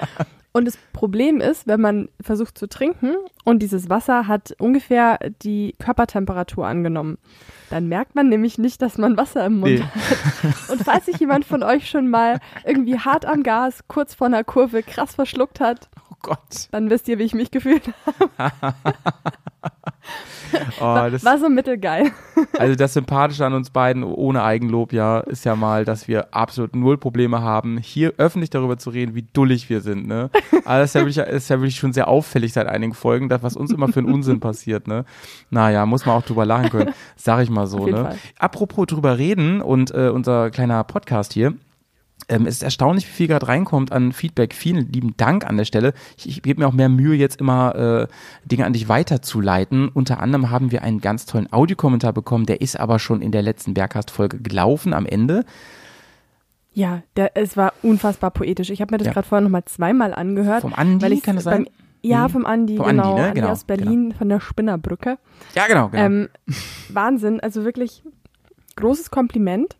Und 0.57 0.67
das 0.67 0.79
Problem 0.93 1.41
ist, 1.41 1.67
wenn 1.67 1.81
man 1.81 2.09
versucht 2.21 2.57
zu 2.57 2.69
trinken 2.69 3.17
und 3.43 3.61
dieses 3.61 3.91
Wasser 3.91 4.29
hat 4.29 4.55
ungefähr 4.61 5.19
die 5.43 5.75
Körpertemperatur 5.81 6.65
angenommen, 6.65 7.19
dann 7.71 7.89
merkt 7.89 8.15
man 8.15 8.29
nämlich 8.29 8.57
nicht, 8.57 8.81
dass 8.81 8.97
man 8.97 9.17
Wasser 9.17 9.45
im 9.47 9.59
Mund 9.59 9.81
nee. 9.81 9.83
hat. 9.83 10.71
Und 10.71 10.85
falls 10.85 11.07
sich 11.07 11.19
jemand 11.19 11.45
von 11.45 11.65
euch 11.65 11.91
schon 11.91 12.09
mal 12.09 12.39
irgendwie 12.65 13.01
hart 13.01 13.27
am 13.27 13.43
Gas, 13.43 13.83
kurz 13.89 14.15
vor 14.15 14.29
einer 14.29 14.45
Kurve 14.45 14.85
krass 14.85 15.17
verschluckt 15.17 15.59
hat, 15.59 15.89
oh 16.09 16.15
Gott. 16.23 16.69
dann 16.71 16.89
wisst 16.89 17.09
ihr, 17.09 17.19
wie 17.19 17.25
ich 17.25 17.35
mich 17.35 17.51
gefühlt 17.51 17.93
habe. 18.39 18.75
Oh, 20.81 20.85
war, 20.85 21.13
war, 21.13 21.39
so 21.39 21.49
mittelgeil. 21.49 22.13
Also 22.59 22.77
das 22.77 22.93
Sympathische 22.95 23.45
an 23.45 23.55
uns 23.55 23.71
beiden, 23.71 24.05
ohne 24.05 24.43
Eigenlob, 24.45 24.93
ja, 24.93 25.21
ist 25.21 25.45
ja 25.45 25.57
mal, 25.57 25.85
dass 25.85 26.07
wir 26.07 26.33
absolut 26.33 26.77
null 26.77 26.99
Probleme 26.99 27.43
haben, 27.43 27.79
hier 27.79 28.13
öffentlich 28.19 28.51
darüber 28.51 28.79
zu 28.79 28.91
reden, 28.91 29.17
wie 29.17 29.27
dullig 29.33 29.69
wir 29.69 29.81
sind, 29.81 30.07
ne? 30.07 30.31
Also 30.65 30.83
das 30.83 30.91
ist 30.91 30.95
ja 30.95 31.01
wirklich, 31.01 31.19
ist 31.19 31.51
ja 31.51 31.59
wirklich 31.59 31.77
schon 31.77 31.93
sehr 31.93 32.07
auffällig 32.07 32.53
seit 32.53 32.69
einigen 32.69 32.95
Folgen, 32.95 33.29
das, 33.29 33.43
was 33.43 33.57
uns 33.57 33.73
immer 33.73 33.89
für 33.89 34.01
einen 34.01 34.13
Unsinn 34.13 34.39
passiert, 34.39 34.87
ne? 34.87 35.05
Naja, 35.51 35.85
muss 35.87 36.07
man 36.07 36.17
auch 36.17 36.23
drüber 36.23 36.45
lachen 36.45 36.71
können, 36.71 36.95
sag 37.17 37.43
ich 37.43 37.51
mal 37.51 37.67
so, 37.67 37.87
ne? 37.87 38.05
Fall. 38.05 38.19
Apropos 38.39 38.87
drüber 38.87 39.19
reden 39.19 39.61
und 39.61 39.93
äh, 39.93 40.11
unser 40.11 40.51
kleiner 40.51 40.85
Podcast 40.85 41.33
hier, 41.33 41.55
ähm, 42.29 42.47
es 42.47 42.57
ist 42.57 42.63
erstaunlich, 42.63 43.07
wie 43.07 43.13
viel 43.13 43.29
gerade 43.29 43.49
reinkommt 43.49 43.93
an 43.93 44.13
Feedback. 44.13 44.55
Vielen 44.55 44.91
lieben 44.93 45.17
Dank 45.17 45.47
an 45.47 45.57
der 45.57 45.65
Stelle. 45.65 45.93
Ich, 46.17 46.29
ich 46.29 46.43
gebe 46.43 46.61
mir 46.61 46.69
auch 46.69 46.73
mehr 46.73 46.89
Mühe, 46.89 47.15
jetzt 47.15 47.41
immer 47.41 47.75
äh, 47.75 48.07
Dinge 48.45 48.67
an 48.67 48.73
dich 48.73 48.89
weiterzuleiten. 48.89 49.89
Unter 49.89 50.21
anderem 50.21 50.51
haben 50.51 50.71
wir 50.71 50.83
einen 50.83 51.01
ganz 51.01 51.27
tollen 51.27 51.53
Audiokommentar 51.53 52.13
bekommen, 52.13 52.47
der 52.47 52.61
ist 52.61 52.79
aber 52.79 52.99
schon 52.99 53.23
in 53.23 53.33
der 53.33 53.43
letzten 53.43 53.75
Bergcast-Folge 53.75 54.41
gelaufen 54.41 54.93
am 54.95 55.07
Ende. 55.07 55.45
Ja, 56.73 57.03
der, 57.17 57.37
es 57.37 57.57
war 57.57 57.73
unfassbar 57.83 58.33
poetisch. 58.33 58.71
Ich 58.71 58.81
habe 58.81 58.93
mir 58.93 58.99
das 58.99 59.07
ja. 59.07 59.13
gerade 59.13 59.29
vorher 59.29 59.43
nochmal 59.43 59.65
zweimal 59.65 60.13
angehört. 60.13 60.63
Vom 60.63 60.75
Andi, 60.75 61.05
weil 61.05 61.21
kann 61.21 61.37
das 61.37 61.45
sein? 61.45 61.65
Beim, 61.65 61.73
ja, 62.03 62.27
mhm. 62.27 62.33
vom 62.33 62.47
Andi, 62.47 62.77
vom 62.77 62.87
genau. 62.87 63.15
Andi, 63.15 63.23
ne? 63.23 63.33
genau. 63.35 63.49
aus 63.49 63.65
Berlin, 63.65 64.05
genau. 64.09 64.19
von 64.19 64.29
der 64.29 64.41
Spinnerbrücke. 64.41 65.19
Ja, 65.55 65.67
genau. 65.69 65.89
genau. 65.89 66.03
Ähm, 66.03 66.29
Wahnsinn, 66.89 67.41
also 67.41 67.65
wirklich 67.65 68.03
großes 68.77 69.11
Kompliment. 69.11 69.77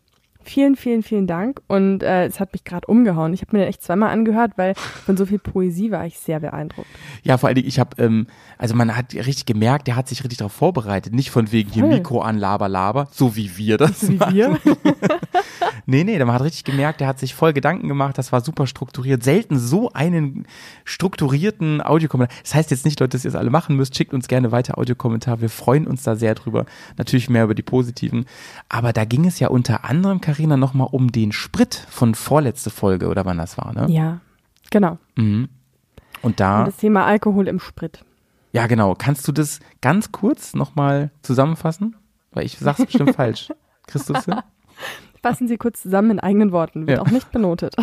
Vielen, 0.47 0.75
vielen, 0.75 1.01
vielen 1.01 1.25
Dank. 1.25 1.59
Und 1.67 2.03
äh, 2.03 2.25
es 2.25 2.39
hat 2.39 2.53
mich 2.53 2.63
gerade 2.63 2.85
umgehauen. 2.85 3.33
Ich 3.33 3.41
habe 3.41 3.57
mir 3.57 3.63
den 3.63 3.69
echt 3.69 3.81
zweimal 3.81 4.11
angehört, 4.11 4.51
weil 4.57 4.75
von 4.75 5.17
so 5.17 5.25
viel 5.25 5.39
Poesie 5.39 5.89
war 5.89 6.05
ich 6.05 6.19
sehr 6.19 6.39
beeindruckt. 6.39 6.87
Ja, 7.23 7.39
vor 7.39 7.47
allen 7.47 7.55
Dingen, 7.55 7.67
ich 7.67 7.79
habe, 7.79 8.01
ähm, 8.01 8.27
also 8.59 8.75
man 8.75 8.95
hat 8.95 9.15
richtig 9.15 9.47
gemerkt, 9.47 9.87
der 9.87 9.95
hat 9.95 10.07
sich 10.07 10.23
richtig 10.23 10.37
darauf 10.37 10.53
vorbereitet. 10.53 11.13
Nicht 11.13 11.31
von 11.31 11.51
wegen 11.51 11.71
hier 11.71 11.83
Mikro 11.83 12.21
an, 12.21 12.37
Laber, 12.37 12.69
Laber, 12.69 13.07
so 13.11 13.35
wie 13.35 13.57
wir 13.57 13.77
das 13.77 14.01
so 14.01 14.09
wie 14.09 14.17
machen. 14.17 14.35
wir? 14.35 14.59
nee, 15.87 16.03
nee, 16.03 16.19
man 16.19 16.35
hat 16.35 16.43
richtig 16.43 16.63
gemerkt, 16.63 17.01
der 17.01 17.07
hat 17.07 17.17
sich 17.17 17.33
voll 17.33 17.51
Gedanken 17.51 17.87
gemacht. 17.87 18.15
Das 18.19 18.31
war 18.31 18.41
super 18.41 18.67
strukturiert. 18.67 19.23
Selten 19.23 19.57
so 19.57 19.91
einen 19.93 20.45
strukturierten 20.83 21.81
Audiokommentar. 21.81 22.37
Das 22.43 22.53
heißt 22.53 22.69
jetzt 22.69 22.85
nicht, 22.85 22.99
Leute, 22.99 23.17
dass 23.17 23.25
ihr 23.25 23.29
es 23.29 23.35
alle 23.35 23.49
machen 23.49 23.75
müsst. 23.75 23.97
Schickt 23.97 24.13
uns 24.13 24.27
gerne 24.27 24.51
weiter 24.51 24.77
Audiokommentar. 24.77 25.41
Wir 25.41 25.49
freuen 25.49 25.87
uns 25.87 26.03
da 26.03 26.15
sehr 26.15 26.35
drüber. 26.35 26.67
Natürlich 26.97 27.31
mehr 27.31 27.45
über 27.45 27.55
die 27.55 27.63
positiven. 27.63 28.25
Aber 28.69 28.93
da 28.93 29.05
ging 29.05 29.25
es 29.25 29.39
ja 29.39 29.47
unter 29.47 29.85
anderem, 29.85 30.21
Karina 30.35 30.57
nochmal 30.57 30.89
um 30.91 31.13
den 31.13 31.31
Sprit 31.31 31.75
von 31.89 32.13
vorletzte 32.13 32.69
Folge 32.69 33.07
oder 33.07 33.23
wann 33.23 33.37
das 33.37 33.57
war, 33.57 33.71
ne? 33.73 33.85
Ja, 33.89 34.19
genau. 34.69 34.97
Mhm. 35.15 35.47
Und 36.21 36.41
da. 36.41 36.59
Und 36.59 36.67
das 36.67 36.75
Thema 36.75 37.05
Alkohol 37.05 37.47
im 37.47 37.61
Sprit. 37.61 38.03
Ja, 38.51 38.67
genau. 38.67 38.95
Kannst 38.95 39.25
du 39.29 39.31
das 39.31 39.61
ganz 39.79 40.11
kurz 40.11 40.53
nochmal 40.53 41.11
zusammenfassen? 41.21 41.95
Weil 42.33 42.45
ich 42.45 42.57
sag's 42.57 42.83
bestimmt 42.83 43.15
falsch. 43.15 43.49
Christus? 43.87 44.25
Fassen 45.25 45.47
Sie 45.47 45.57
kurz 45.57 45.81
zusammen 45.81 46.11
in 46.11 46.19
eigenen 46.19 46.51
Worten, 46.51 46.85
wird 46.85 46.99
ja. 46.99 47.03
auch 47.03 47.09
nicht 47.09 47.31
benotet. 47.31 47.75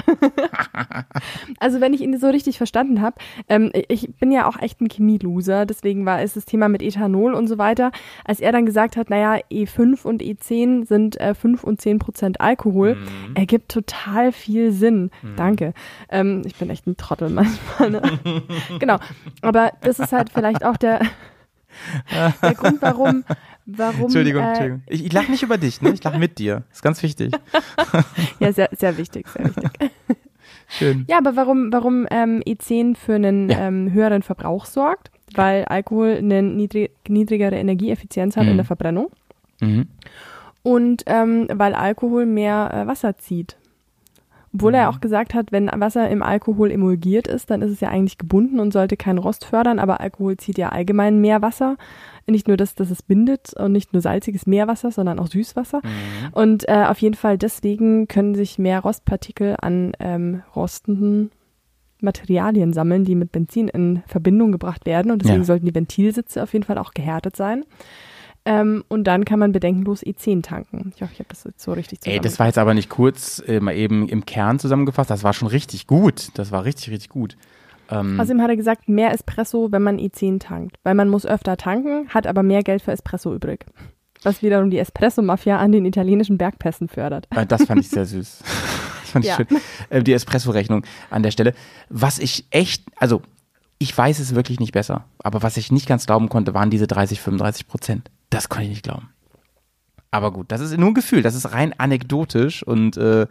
also 1.58 1.80
wenn 1.80 1.92
ich 1.92 2.00
ihn 2.00 2.16
so 2.16 2.28
richtig 2.28 2.56
verstanden 2.56 3.00
habe, 3.02 3.16
ähm, 3.48 3.72
ich 3.88 4.14
bin 4.14 4.30
ja 4.30 4.46
auch 4.46 4.60
echt 4.60 4.80
ein 4.80 4.86
Chemie-Loser, 4.86 5.66
deswegen 5.66 6.06
war 6.06 6.22
es 6.22 6.34
das 6.34 6.44
Thema 6.44 6.68
mit 6.68 6.82
Ethanol 6.82 7.34
und 7.34 7.48
so 7.48 7.58
weiter. 7.58 7.90
Als 8.24 8.38
er 8.38 8.52
dann 8.52 8.64
gesagt 8.64 8.96
hat, 8.96 9.10
naja, 9.10 9.42
E5 9.50 10.04
und 10.04 10.22
E10 10.22 10.86
sind 10.86 11.20
äh, 11.20 11.34
5 11.34 11.64
und 11.64 11.80
10 11.80 11.98
Prozent 11.98 12.40
Alkohol, 12.40 12.94
mhm. 12.94 13.34
ergibt 13.34 13.72
total 13.72 14.30
viel 14.30 14.70
Sinn. 14.70 15.10
Mhm. 15.22 15.34
Danke. 15.34 15.74
Ähm, 16.10 16.42
ich 16.44 16.54
bin 16.54 16.70
echt 16.70 16.86
ein 16.86 16.96
Trottel 16.96 17.28
manchmal. 17.28 17.90
Ne? 17.90 18.02
genau. 18.78 18.98
Aber 19.40 19.72
das 19.80 19.98
ist 19.98 20.12
halt 20.12 20.30
vielleicht 20.30 20.64
auch 20.64 20.76
der, 20.76 21.00
der 22.40 22.54
Grund, 22.54 22.80
warum 22.82 23.24
warum. 23.66 24.04
Entschuldigung, 24.04 24.42
äh, 24.42 24.48
Entschuldigung. 24.48 24.82
Ich, 24.88 25.06
ich 25.06 25.12
lache 25.12 25.30
nicht 25.30 25.42
über 25.42 25.58
dich, 25.58 25.80
ne? 25.82 25.90
Ich 25.92 26.02
lache 26.02 26.18
mit 26.18 26.38
dir. 26.38 26.64
Ist 26.72 26.82
ganz 26.82 27.02
wichtig. 27.02 27.32
ja, 28.40 28.52
sehr, 28.52 28.68
sehr 28.76 28.96
wichtig, 28.96 29.28
sehr 29.28 29.44
wichtig. 29.44 29.70
Schön. 30.68 31.04
Ja, 31.08 31.18
aber 31.18 31.36
warum, 31.36 31.72
warum 31.72 32.06
ähm, 32.10 32.42
E10 32.46 32.96
für 32.96 33.14
einen 33.14 33.50
ja. 33.50 33.66
ähm, 33.66 33.92
höheren 33.92 34.22
Verbrauch 34.22 34.64
sorgt? 34.64 35.10
Weil 35.34 35.64
Alkohol 35.66 36.16
eine 36.18 36.42
niedrig, 36.42 36.92
niedrigere 37.08 37.56
Energieeffizienz 37.56 38.36
hat 38.36 38.44
mhm. 38.44 38.50
in 38.50 38.56
der 38.56 38.66
Verbrennung. 38.66 39.10
Mhm. 39.60 39.88
Und 40.62 41.02
ähm, 41.06 41.48
weil 41.52 41.74
Alkohol 41.74 42.26
mehr 42.26 42.70
äh, 42.72 42.86
Wasser 42.86 43.16
zieht. 43.18 43.56
Obwohl 44.54 44.72
mhm. 44.72 44.76
er 44.78 44.90
auch 44.90 45.00
gesagt 45.00 45.32
hat, 45.34 45.50
wenn 45.50 45.70
Wasser 45.74 46.10
im 46.10 46.22
Alkohol 46.22 46.70
emulgiert 46.70 47.26
ist, 47.26 47.50
dann 47.50 47.62
ist 47.62 47.70
es 47.70 47.80
ja 47.80 47.88
eigentlich 47.88 48.18
gebunden 48.18 48.60
und 48.60 48.72
sollte 48.72 48.96
keinen 48.96 49.18
Rost 49.18 49.44
fördern, 49.46 49.78
aber 49.78 50.00
Alkohol 50.00 50.36
zieht 50.36 50.58
ja 50.58 50.68
allgemein 50.68 51.20
mehr 51.20 51.40
Wasser. 51.40 51.76
Nicht 52.26 52.48
nur, 52.48 52.56
dass, 52.56 52.74
dass 52.74 52.90
es 52.90 53.02
bindet 53.02 53.52
und 53.54 53.72
nicht 53.72 53.92
nur 53.92 54.02
salziges 54.02 54.46
Meerwasser, 54.46 54.90
sondern 54.90 55.18
auch 55.18 55.26
Süßwasser. 55.26 55.78
Mhm. 55.82 56.32
Und 56.32 56.68
äh, 56.68 56.84
auf 56.86 56.98
jeden 56.98 57.14
Fall 57.16 57.38
deswegen 57.38 58.06
können 58.08 58.34
sich 58.34 58.58
mehr 58.58 58.80
Rostpartikel 58.80 59.56
an 59.60 59.92
ähm, 59.98 60.42
rostenden 60.54 61.30
Materialien 62.00 62.72
sammeln, 62.72 63.04
die 63.04 63.14
mit 63.14 63.32
Benzin 63.32 63.68
in 63.68 64.02
Verbindung 64.06 64.52
gebracht 64.52 64.86
werden. 64.86 65.10
Und 65.10 65.22
deswegen 65.22 65.40
Ja. 65.40 65.44
sollten 65.44 65.66
die 65.66 65.74
Ventilsitze 65.74 66.42
auf 66.42 66.52
jeden 66.52 66.64
Fall 66.64 66.78
auch 66.78 66.92
gehärtet 66.92 67.36
sein. 67.36 67.64
Ähm, 68.44 68.82
und 68.88 69.04
dann 69.04 69.24
kann 69.24 69.38
man 69.38 69.52
bedenkenlos 69.52 70.02
E10 70.02 70.42
tanken. 70.42 70.92
Ich 70.96 71.02
hoffe, 71.02 71.12
ich 71.12 71.18
habe 71.20 71.28
das 71.28 71.44
jetzt 71.44 71.62
so 71.62 71.72
richtig 71.72 72.00
Ey, 72.04 72.18
das 72.18 72.38
war 72.40 72.46
jetzt 72.46 72.58
aber 72.58 72.74
nicht 72.74 72.88
kurz 72.88 73.40
äh, 73.46 73.60
mal 73.60 73.74
eben 73.76 74.08
im 74.08 74.26
Kern 74.26 74.58
zusammengefasst. 74.58 75.10
Das 75.10 75.22
war 75.22 75.32
schon 75.32 75.48
richtig 75.48 75.86
gut. 75.86 76.28
Das 76.34 76.50
war 76.50 76.64
richtig, 76.64 76.90
richtig 76.90 77.08
gut. 77.10 77.36
Ähm, 77.88 78.18
Außerdem 78.18 78.42
hat 78.42 78.50
er 78.50 78.56
gesagt, 78.56 78.88
mehr 78.88 79.12
Espresso, 79.12 79.70
wenn 79.70 79.82
man 79.82 79.98
E10 79.98 80.40
tankt. 80.40 80.76
Weil 80.82 80.94
man 80.94 81.08
muss 81.08 81.24
öfter 81.24 81.56
tanken, 81.56 82.08
hat 82.08 82.26
aber 82.26 82.42
mehr 82.42 82.62
Geld 82.62 82.82
für 82.82 82.90
Espresso 82.92 83.32
übrig. 83.32 83.64
Was 84.24 84.42
wiederum 84.42 84.70
die 84.70 84.78
Espresso-Mafia 84.78 85.58
an 85.58 85.72
den 85.72 85.84
italienischen 85.84 86.38
Bergpässen 86.38 86.88
fördert. 86.88 87.26
Äh, 87.30 87.46
Das 87.46 87.64
fand 87.64 87.80
ich 87.80 87.90
sehr 87.90 88.06
süß. 88.06 88.42
Das 89.02 89.10
fand 89.10 89.24
ich 89.26 89.30
Ja. 89.30 89.36
schön. 89.36 89.46
Äh, 89.90 90.02
Die 90.02 90.12
Espresso-Rechnung 90.14 90.84
an 91.10 91.22
der 91.22 91.32
Stelle. 91.32 91.54
Was 91.90 92.18
ich 92.18 92.46
echt, 92.50 92.84
also 92.96 93.20
ich 93.78 93.96
weiß 93.96 94.20
es 94.20 94.34
wirklich 94.34 94.58
nicht 94.58 94.72
besser, 94.72 95.04
aber 95.22 95.42
was 95.42 95.56
ich 95.58 95.70
nicht 95.70 95.86
ganz 95.86 96.06
glauben 96.06 96.28
konnte, 96.28 96.54
waren 96.54 96.70
diese 96.70 96.86
30, 96.86 97.20
35 97.20 97.66
Prozent. 97.68 98.10
Das 98.32 98.48
konnte 98.48 98.64
ich 98.64 98.70
nicht 98.70 98.82
glauben. 98.84 99.10
Aber 100.10 100.32
gut, 100.32 100.50
das 100.52 100.60
ist 100.60 100.76
nur 100.76 100.88
ein 100.90 100.94
Gefühl, 100.94 101.22
das 101.22 101.34
ist 101.34 101.52
rein 101.52 101.74
anekdotisch 101.78 102.62
und 102.62 102.96
äh, 102.96 103.26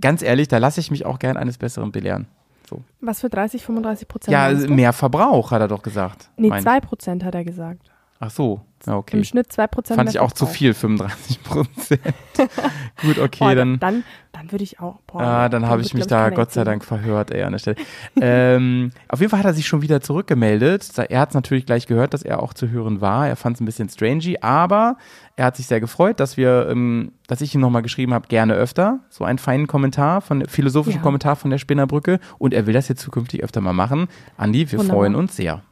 ganz 0.00 0.22
ehrlich, 0.22 0.48
da 0.48 0.58
lasse 0.58 0.80
ich 0.80 0.90
mich 0.90 1.06
auch 1.06 1.18
gern 1.18 1.36
eines 1.36 1.58
Besseren 1.58 1.92
belehren. 1.92 2.26
So. 2.68 2.82
Was 3.00 3.20
für 3.20 3.28
30, 3.30 3.64
35 3.64 4.08
Prozent? 4.08 4.32
Ja, 4.32 4.50
mehr 4.50 4.92
Verbrauch, 4.92 5.52
hat 5.52 5.60
er 5.60 5.68
doch 5.68 5.82
gesagt. 5.82 6.30
Nee, 6.36 6.48
Mein- 6.48 6.62
2 6.62 6.80
Prozent 6.80 7.24
hat 7.24 7.34
er 7.34 7.44
gesagt. 7.44 7.90
Ach 8.18 8.30
so, 8.30 8.62
okay. 8.86 9.16
Im 9.16 9.24
Schnitt 9.24 9.52
2 9.52 9.66
Prozent. 9.66 9.96
Fand 9.98 10.10
ich 10.10 10.18
auch 10.20 10.32
zu 10.32 10.46
viel, 10.46 10.74
35 10.74 11.42
Prozent. 11.42 12.00
Gut, 13.02 13.18
okay, 13.18 13.44
Oh, 13.50 13.54
dann. 13.54 13.78
dann, 13.78 14.04
dann 14.32 14.52
würde 14.52 14.64
ich 14.64 14.80
auch. 14.80 15.00
Boah, 15.06 15.20
Ah, 15.22 15.48
dann 15.48 15.66
habe 15.66 15.78
wird, 15.78 15.86
ich 15.86 15.94
mich 15.94 16.06
da 16.06 16.30
Gott 16.30 16.52
sei. 16.52 16.64
Dank 16.64 16.84
verhört, 16.84 17.30
ey, 17.30 17.42
an 17.42 17.52
der 17.52 17.58
Stelle. 17.58 17.76
ähm, 18.20 18.90
auf 19.08 19.20
jeden 19.20 19.30
Fall 19.30 19.38
hat 19.40 19.46
er 19.46 19.54
sich 19.54 19.66
schon 19.66 19.82
wieder 19.82 20.00
zurückgemeldet. 20.00 20.90
Er 21.08 21.20
hat 21.20 21.30
es 21.30 21.34
natürlich 21.34 21.66
gleich 21.66 21.86
gehört, 21.86 22.14
dass 22.14 22.22
er 22.22 22.42
auch 22.42 22.52
zu 22.54 22.68
hören 22.68 23.00
war. 23.00 23.26
Er 23.28 23.36
fand 23.36 23.56
es 23.56 23.60
ein 23.60 23.64
bisschen 23.66 23.88
strangey, 23.88 24.38
aber 24.40 24.96
er 25.36 25.46
hat 25.46 25.56
sich 25.56 25.66
sehr 25.66 25.80
gefreut, 25.80 26.20
dass 26.20 26.36
wir, 26.36 26.68
ähm, 26.70 27.12
dass 27.26 27.40
ich 27.40 27.54
ihm 27.54 27.60
nochmal 27.60 27.82
geschrieben 27.82 28.12
habe, 28.14 28.28
gerne 28.28 28.54
öfter. 28.54 29.00
So 29.10 29.24
einen 29.24 29.38
feinen 29.38 29.66
Kommentar, 29.66 30.20
von 30.20 30.46
philosophischen 30.46 30.98
Ja. 31.00 31.02
Kommentar 31.02 31.36
von 31.36 31.50
der 31.50 31.58
Spinnerbrücke. 31.58 32.20
Und 32.38 32.54
er 32.54 32.66
will 32.66 32.74
das 32.74 32.88
jetzt 32.88 33.00
zukünftig 33.02 33.42
öfter 33.42 33.60
mal 33.60 33.72
machen. 33.72 34.08
Andi, 34.36 34.70
wir 34.70 34.78
Wunderbar. 34.78 34.96
freuen 35.00 35.14
uns 35.14 35.36
sehr. 35.36 35.62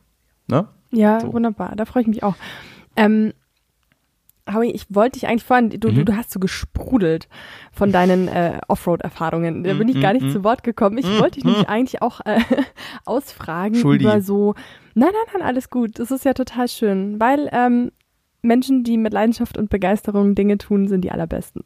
Ne? 0.46 0.66
Ja, 0.90 1.20
So. 1.20 1.32
wunderbar. 1.32 1.74
Da 1.76 1.84
freue 1.86 2.02
ich 2.02 2.08
mich 2.08 2.22
auch. 2.22 2.34
Ähm, 2.96 3.32
Howie, 4.52 4.70
ich 4.72 4.84
wollte 4.90 5.18
dich 5.18 5.26
eigentlich 5.26 5.42
vorhin, 5.44 5.70
du, 5.70 5.90
Mhm. 5.90 6.04
du, 6.04 6.16
hast 6.16 6.30
so 6.30 6.38
gesprudelt 6.38 7.28
von 7.72 7.92
deinen 7.92 8.28
äh, 8.28 8.60
Offroad-Erfahrungen. 8.68 9.64
Da 9.64 9.72
bin 9.72 9.88
ich 9.88 9.98
gar 10.02 10.12
nicht 10.12 10.26
mm, 10.26 10.30
zu 10.32 10.44
Wort 10.44 10.62
gekommen. 10.62 10.98
Ich 10.98 11.06
wollte 11.18 11.36
dich 11.36 11.44
nämlich 11.44 11.66
eigentlich 11.68 12.02
auch 12.02 12.20
äh, 12.26 12.40
ausfragen 13.06 13.74
Schuldi. 13.74 14.04
über 14.04 14.20
so, 14.20 14.52
nein, 14.94 15.08
nein, 15.12 15.34
nein, 15.38 15.42
alles 15.48 15.70
gut. 15.70 15.98
Das 15.98 16.10
ist 16.10 16.26
ja 16.26 16.34
total 16.34 16.68
schön, 16.68 17.18
weil 17.20 17.48
ähm, 17.52 17.90
Menschen, 18.42 18.84
die 18.84 18.98
mit 18.98 19.14
Leidenschaft 19.14 19.56
und 19.56 19.70
Begeisterung 19.70 20.34
Dinge 20.34 20.58
tun, 20.58 20.88
sind 20.88 21.02
die 21.02 21.10
allerbesten. 21.10 21.64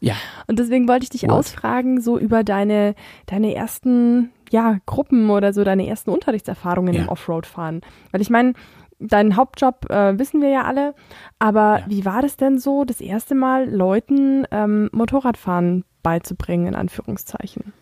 Ja. 0.00 0.14
Und 0.48 0.58
deswegen 0.58 0.88
wollte 0.88 1.04
ich 1.04 1.10
dich 1.10 1.22
What? 1.22 1.30
ausfragen, 1.30 2.00
so 2.00 2.18
über 2.18 2.42
deine, 2.44 2.94
deine 3.26 3.54
ersten, 3.54 4.30
ja, 4.50 4.78
Gruppen 4.84 5.30
oder 5.30 5.52
so 5.52 5.62
deine 5.64 5.86
ersten 5.86 6.10
Unterrichtserfahrungen 6.10 6.92
Ja. 6.92 7.02
im 7.02 7.08
Offroad-Fahren. 7.08 7.80
Weil 8.10 8.20
ich 8.20 8.28
meine, 8.30 8.52
deinen 8.98 9.36
Hauptjob 9.36 9.90
äh, 9.90 10.18
wissen 10.18 10.40
wir 10.40 10.48
ja 10.48 10.64
alle, 10.64 10.94
aber 11.38 11.80
Ja. 11.80 11.84
wie 11.88 12.04
war 12.04 12.22
das 12.22 12.36
denn 12.36 12.58
so, 12.58 12.84
das 12.84 13.00
erste 13.00 13.34
Mal 13.34 13.68
Leuten 13.68 14.46
ähm, 14.50 14.88
Motorradfahren 14.92 15.84
beizubringen, 16.02 16.66
in 16.66 16.74
Anführungszeichen? 16.74 17.72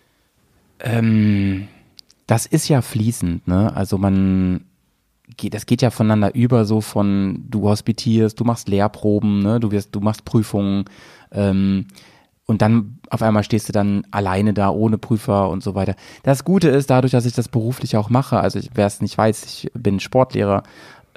Ähm, 0.80 1.68
das 2.26 2.46
ist 2.46 2.68
ja 2.68 2.82
fließend, 2.82 3.46
ne? 3.46 3.74
Also 3.76 3.98
man 3.98 4.64
geht, 5.36 5.54
das 5.54 5.66
geht 5.66 5.82
ja 5.82 5.90
voneinander 5.90 6.34
über, 6.34 6.64
so 6.64 6.80
von 6.80 7.44
du 7.48 7.62
hospitierst, 7.68 8.38
du 8.38 8.44
machst 8.44 8.68
Lehrproben, 8.68 9.40
ne? 9.40 9.60
Du 9.60 9.70
wirst, 9.70 9.94
du 9.94 10.00
machst 10.00 10.24
Prüfungen, 10.24 10.84
ähm, 11.32 11.86
und 12.46 12.60
dann 12.60 12.98
auf 13.08 13.22
einmal 13.22 13.42
stehst 13.42 13.68
du 13.68 13.72
dann 13.72 14.06
alleine 14.10 14.52
da 14.52 14.68
ohne 14.68 14.98
Prüfer 14.98 15.48
und 15.48 15.62
so 15.62 15.74
weiter. 15.74 15.94
Das 16.24 16.44
Gute 16.44 16.68
ist, 16.68 16.90
dadurch, 16.90 17.12
dass 17.12 17.24
ich 17.24 17.32
das 17.32 17.48
beruflich 17.48 17.96
auch 17.96 18.10
mache, 18.10 18.38
also 18.38 18.58
ich, 18.58 18.70
wer 18.74 18.86
es 18.86 19.00
nicht 19.00 19.16
weiß, 19.16 19.44
ich 19.44 19.70
bin 19.74 19.98
Sportlehrer, 19.98 20.62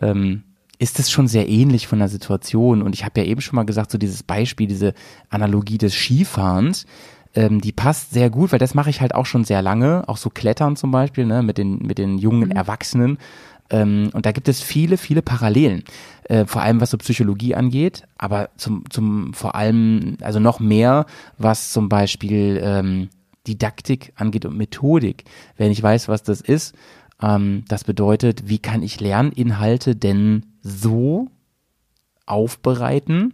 ähm, 0.01 0.43
ist 0.79 0.99
es 0.99 1.09
schon 1.09 1.27
sehr 1.27 1.49
ähnlich 1.49 1.87
von 1.87 1.99
der 1.99 2.07
Situation. 2.07 2.81
Und 2.81 2.93
ich 2.93 3.03
habe 3.03 3.19
ja 3.21 3.25
eben 3.25 3.41
schon 3.41 3.55
mal 3.55 3.63
gesagt, 3.63 3.91
so 3.91 3.97
dieses 3.97 4.23
Beispiel, 4.23 4.67
diese 4.67 4.93
Analogie 5.29 5.77
des 5.77 5.93
Skifahrens, 5.93 6.85
ähm, 7.33 7.61
die 7.61 7.71
passt 7.71 8.11
sehr 8.11 8.29
gut, 8.29 8.51
weil 8.51 8.59
das 8.59 8.75
mache 8.75 8.89
ich 8.89 9.01
halt 9.01 9.15
auch 9.15 9.25
schon 9.25 9.43
sehr 9.43 9.61
lange, 9.61 10.07
auch 10.07 10.17
so 10.17 10.29
Klettern 10.29 10.75
zum 10.75 10.91
Beispiel, 10.91 11.25
ne, 11.25 11.41
mit 11.41 11.57
den, 11.57 11.79
mit 11.79 11.97
den 11.97 12.17
jungen 12.17 12.51
Erwachsenen. 12.51 13.17
Ähm, 13.69 14.09
und 14.13 14.25
da 14.25 14.31
gibt 14.31 14.47
es 14.47 14.61
viele, 14.61 14.97
viele 14.97 15.21
Parallelen, 15.21 15.83
äh, 16.25 16.45
vor 16.45 16.61
allem 16.61 16.79
was 16.79 16.91
so 16.91 16.97
Psychologie 16.97 17.55
angeht, 17.55 18.03
aber 18.17 18.49
zum, 18.57 18.89
zum 18.89 19.33
vor 19.33 19.55
allem, 19.55 20.17
also 20.21 20.39
noch 20.39 20.59
mehr, 20.59 21.05
was 21.37 21.73
zum 21.73 21.89
Beispiel 21.89 22.59
ähm, 22.63 23.09
Didaktik 23.45 24.13
angeht 24.15 24.45
und 24.45 24.57
Methodik. 24.57 25.25
Wenn 25.57 25.71
ich 25.71 25.81
weiß, 25.81 26.07
was 26.07 26.23
das 26.23 26.41
ist, 26.41 26.75
ähm, 27.21 27.63
das 27.67 27.83
bedeutet, 27.83 28.47
wie 28.47 28.59
kann 28.59 28.83
ich 28.83 28.99
Lerninhalte 28.99 29.95
denn 29.95 30.45
so 30.61 31.27
aufbereiten, 32.25 33.33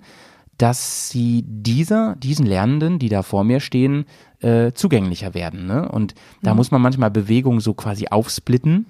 dass 0.58 1.10
sie 1.10 1.44
dieser, 1.48 2.16
diesen 2.16 2.46
Lernenden, 2.46 3.00
die 3.00 3.10
da 3.10 3.24
vor 3.24 3.44
mir 3.44 3.60
stehen, 3.60 4.06
äh, 4.40 4.72
zugänglicher 4.74 5.34
werden. 5.34 5.66
Ne? 5.66 5.90
Und 5.90 6.14
da 6.42 6.54
muss 6.54 6.70
man 6.70 6.82
manchmal 6.82 7.12
Bewegung 7.12 7.60
so 7.60 7.74
quasi 7.74 8.08
aufsplitten. 8.08 8.86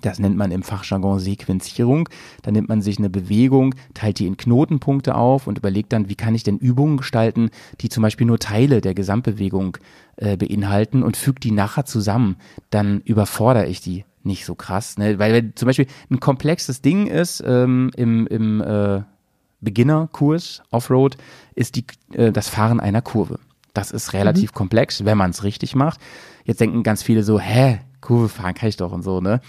Das 0.00 0.18
nennt 0.18 0.36
man 0.36 0.50
im 0.50 0.62
Fachjargon 0.62 1.18
Sequenzierung. 1.18 2.08
Da 2.42 2.50
nimmt 2.50 2.68
man 2.68 2.82
sich 2.82 2.98
eine 2.98 3.10
Bewegung, 3.10 3.74
teilt 3.94 4.18
die 4.18 4.26
in 4.26 4.36
Knotenpunkte 4.36 5.14
auf 5.14 5.46
und 5.46 5.58
überlegt 5.58 5.92
dann, 5.92 6.08
wie 6.08 6.14
kann 6.14 6.34
ich 6.34 6.44
denn 6.44 6.58
Übungen 6.58 6.96
gestalten, 6.96 7.50
die 7.80 7.88
zum 7.88 8.02
Beispiel 8.02 8.26
nur 8.26 8.38
Teile 8.38 8.80
der 8.80 8.94
Gesamtbewegung 8.94 9.78
äh, 10.16 10.36
beinhalten 10.36 11.02
und 11.02 11.16
fügt 11.16 11.44
die 11.44 11.52
nachher 11.52 11.84
zusammen. 11.84 12.36
Dann 12.70 13.00
überfordere 13.02 13.66
ich 13.66 13.80
die 13.80 14.04
nicht 14.24 14.44
so 14.44 14.54
krass. 14.54 14.98
Ne? 14.98 15.18
Weil 15.18 15.32
wenn 15.32 15.56
zum 15.56 15.66
Beispiel 15.66 15.86
ein 16.10 16.20
komplexes 16.20 16.82
Ding 16.82 17.06
ist 17.06 17.42
ähm, 17.46 17.90
im, 17.96 18.26
im 18.26 18.60
äh, 18.60 19.02
Beginnerkurs 19.60 20.62
Offroad, 20.70 21.16
ist 21.54 21.76
die, 21.76 21.84
äh, 22.12 22.32
das 22.32 22.48
Fahren 22.48 22.80
einer 22.80 23.02
Kurve. 23.02 23.38
Das 23.74 23.90
ist 23.90 24.12
relativ 24.12 24.52
komplex, 24.52 25.04
wenn 25.04 25.16
man 25.16 25.30
es 25.30 25.44
richtig 25.44 25.74
macht. 25.74 26.00
Jetzt 26.44 26.60
denken 26.60 26.82
ganz 26.82 27.02
viele 27.02 27.22
so, 27.22 27.38
hä, 27.38 27.80
Kurve 28.00 28.28
fahren 28.28 28.54
kann 28.54 28.68
ich 28.68 28.76
doch 28.76 28.92
und 28.92 29.02
so, 29.02 29.20
ne? 29.20 29.40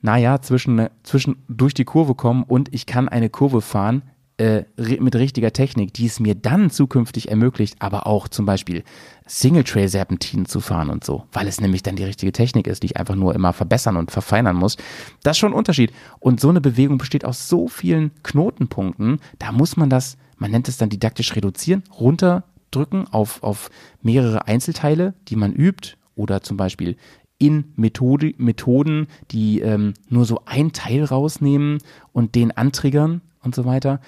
Naja, 0.00 0.40
zwischen, 0.40 0.88
zwischen 1.02 1.44
durch 1.48 1.74
die 1.74 1.84
Kurve 1.84 2.14
kommen 2.14 2.44
und 2.44 2.72
ich 2.72 2.86
kann 2.86 3.08
eine 3.08 3.30
Kurve 3.30 3.60
fahren 3.60 4.02
äh, 4.38 4.64
mit 5.00 5.16
richtiger 5.16 5.52
Technik, 5.52 5.92
die 5.92 6.06
es 6.06 6.20
mir 6.20 6.34
dann 6.34 6.70
zukünftig 6.70 7.28
ermöglicht, 7.28 7.76
aber 7.80 8.06
auch 8.06 8.28
zum 8.28 8.46
Beispiel 8.46 8.84
Single-Trail-Serpentinen 9.26 10.46
zu 10.46 10.60
fahren 10.60 10.90
und 10.90 11.04
so, 11.04 11.24
weil 11.32 11.48
es 11.48 11.60
nämlich 11.60 11.82
dann 11.82 11.96
die 11.96 12.04
richtige 12.04 12.32
Technik 12.32 12.66
ist, 12.66 12.82
die 12.82 12.86
ich 12.86 12.96
einfach 12.96 13.16
nur 13.16 13.34
immer 13.34 13.52
verbessern 13.52 13.96
und 13.96 14.10
verfeinern 14.10 14.56
muss. 14.56 14.76
Das 15.22 15.32
ist 15.32 15.38
schon 15.38 15.52
ein 15.52 15.58
Unterschied. 15.58 15.92
Und 16.20 16.40
so 16.40 16.48
eine 16.48 16.60
Bewegung 16.60 16.98
besteht 16.98 17.24
aus 17.24 17.48
so 17.48 17.68
vielen 17.68 18.12
Knotenpunkten, 18.22 19.20
da 19.38 19.52
muss 19.52 19.76
man 19.76 19.90
das, 19.90 20.16
man 20.36 20.52
nennt 20.52 20.68
es 20.68 20.76
dann 20.76 20.88
didaktisch 20.88 21.34
reduzieren, 21.34 21.82
runterdrücken 21.98 23.08
auf, 23.08 23.42
auf 23.42 23.70
mehrere 24.02 24.46
Einzelteile, 24.46 25.14
die 25.28 25.36
man 25.36 25.52
übt 25.52 25.96
oder 26.14 26.42
zum 26.42 26.56
Beispiel 26.56 26.96
in 27.38 27.72
Methode, 27.76 28.34
Methoden, 28.38 29.08
die 29.30 29.60
ähm, 29.60 29.94
nur 30.08 30.24
so 30.24 30.42
ein 30.44 30.72
Teil 30.72 31.04
rausnehmen 31.04 31.78
und 32.12 32.34
den 32.34 32.56
antriggern 32.56 33.20
und 33.42 33.54
so 33.54 33.64
weiter. 33.64 34.00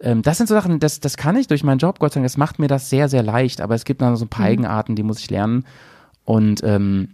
Ähm, 0.00 0.22
das 0.22 0.38
sind 0.38 0.46
so 0.48 0.54
Sachen, 0.54 0.80
das, 0.80 1.00
das 1.00 1.16
kann 1.16 1.36
ich 1.36 1.46
durch 1.46 1.64
meinen 1.64 1.78
Job, 1.78 1.98
Gott 1.98 2.12
sei 2.12 2.20
Dank, 2.20 2.26
das 2.26 2.36
macht 2.36 2.58
mir 2.58 2.68
das 2.68 2.90
sehr, 2.90 3.08
sehr 3.08 3.22
leicht, 3.22 3.60
aber 3.60 3.74
es 3.74 3.84
gibt 3.84 4.02
dann 4.02 4.16
so 4.16 4.24
ein 4.24 4.28
paar 4.28 4.46
Eigenarten, 4.46 4.96
die 4.96 5.02
muss 5.02 5.20
ich 5.20 5.30
lernen. 5.30 5.64
Und 6.24 6.62
ähm, 6.64 7.08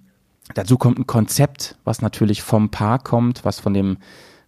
dazu 0.54 0.78
kommt 0.78 0.98
ein 0.98 1.06
Konzept, 1.06 1.76
was 1.84 2.02
natürlich 2.02 2.42
vom 2.42 2.70
Park 2.70 3.04
kommt, 3.04 3.44
was 3.44 3.60
von 3.60 3.74
dem 3.74 3.98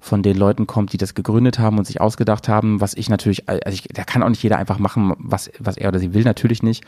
von 0.01 0.23
den 0.23 0.37
Leuten 0.37 0.67
kommt, 0.67 0.93
die 0.93 0.99
das 0.99 1.15
gegründet 1.15 1.59
haben 1.59 1.79
und 1.79 1.87
sich 1.87 1.99
ausgedacht 1.99 2.47
haben, 2.47 2.83
was 2.83 2.93
ich 2.93 3.09
natürlich, 3.09 3.49
also 3.49 3.61
ich, 3.71 3.85
da 3.85 4.05
kann 4.05 4.23
auch 4.23 4.29
nicht 4.29 4.43
jeder 4.43 4.59
einfach 4.59 4.79
machen, 4.79 5.15
was, 5.17 5.51
was 5.59 5.79
er 5.79 5.89
oder 5.89 5.99
sie 5.99 6.13
will, 6.13 6.25
natürlich 6.25 6.63
nicht. 6.63 6.85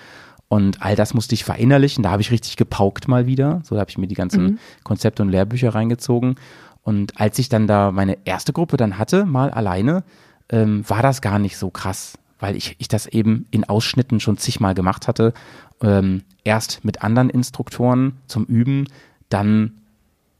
Und 0.49 0.83
all 0.83 0.97
das 0.97 1.15
musste 1.15 1.35
ich 1.35 1.43
verinnerlichen. 1.43 2.05
Da 2.05 2.11
habe 2.11 2.21
ich 2.21 2.31
richtig 2.31 2.57
gepaukt 2.57 3.09
mal 3.09 3.27
wieder. 3.27 3.63
So 3.65 3.75
da 3.75 3.81
habe 3.81 3.91
ich 3.91 3.97
mir 3.97 4.07
die 4.07 4.15
ganzen 4.15 4.59
Konzepte 4.85 5.23
und 5.23 5.31
Lehrbücher 5.31 5.75
reingezogen. 5.75 6.37
Und 6.83 7.19
als 7.19 7.39
ich 7.39 7.49
dann 7.49 7.67
da 7.67 7.91
meine 7.91 8.19
erste 8.27 8.53
Gruppe 8.53 8.77
dann 8.77 8.99
hatte, 8.99 9.25
mal 9.25 9.51
alleine, 9.51 10.05
ähm, 10.51 10.89
war 10.89 11.03
das 11.03 11.21
gar 11.21 11.39
nicht 11.39 11.57
so 11.57 11.71
krass, 11.71 12.19
weil 12.39 12.57
ich, 12.57 12.77
ich 12.79 12.89
das 12.89 13.07
eben 13.07 13.47
in 13.51 13.65
Ausschnitten 13.65 14.21
schon 14.21 14.39
zigmal 14.39 14.75
gemacht 14.75 15.09
hatte. 15.09 15.33
Ähm, 15.83 16.23
erst 16.45 16.85
mit 16.85 17.03
anderen 17.03 17.31
Instruktoren 17.31 18.17
zum 18.27 18.45
Üben, 18.45 18.87
dann 19.29 19.73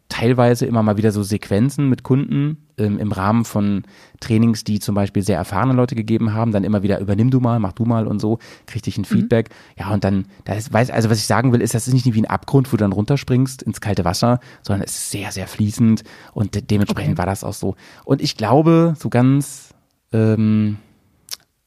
teilweise 0.09 0.67
immer 0.67 0.83
mal 0.83 0.97
wieder 0.97 1.11
so 1.11 1.23
Sequenzen 1.23 1.89
mit 1.89 2.03
Kunden 2.03 2.59
ähm, 2.79 2.99
im 2.99 3.11
Rahmen 3.11 3.45
von 3.45 3.83
Trainings, 4.21 4.63
die 4.65 4.79
zum 4.79 4.95
Beispiel 4.95 5.23
sehr 5.23 5.37
erfahrene 5.37 5.73
Leute 5.73 5.95
gegeben 5.95 6.33
haben, 6.33 6.53
dann 6.53 6.65
immer 6.65 6.83
wieder 6.83 7.01
übernimm 7.01 7.31
du 7.31 7.41
mal, 7.41 7.59
mach 7.59 7.73
du 7.73 7.85
mal 7.85 8.07
und 8.07 8.21
so, 8.21 8.39
krieg 8.67 8.87
ich 8.87 8.97
ein 8.97 9.03
mhm. 9.03 9.07
Feedback. 9.07 9.51
Mhm. 9.51 9.83
Ja, 9.83 9.93
und 9.93 10.05
dann, 10.05 10.27
da 10.45 10.55
ist, 10.55 10.73
weiß, 10.73 10.91
also 10.91 11.11
was 11.11 11.19
ich 11.19 11.27
sagen 11.27 11.53
will, 11.53 11.61
ist, 11.61 11.75
das 11.75 11.89
ist 11.89 11.95
nicht 11.95 12.07
wie 12.07 12.21
ein 12.21 12.27
Abgrund, 12.27 12.73
wo 12.73 12.77
du 12.77 12.85
dann 12.85 12.93
runterspringst 12.93 13.63
ins 13.63 13.81
kalte 13.81 14.05
Wasser, 14.05 14.41
sondern 14.63 14.85
es 14.85 14.93
ist 14.93 15.11
sehr, 15.11 15.33
sehr 15.33 15.49
fließend 15.49 16.05
und 16.33 16.55
de 16.55 16.63
dementsprechend 16.63 17.15
okay. 17.15 17.19
war 17.19 17.27
das 17.27 17.43
auch 17.43 17.55
so. 17.55 17.75
Und 18.05 18.23
ich 18.23 18.37
glaube, 18.37 18.95
so 18.99 19.09
ganz, 19.09 19.66
ähm, 20.13 20.79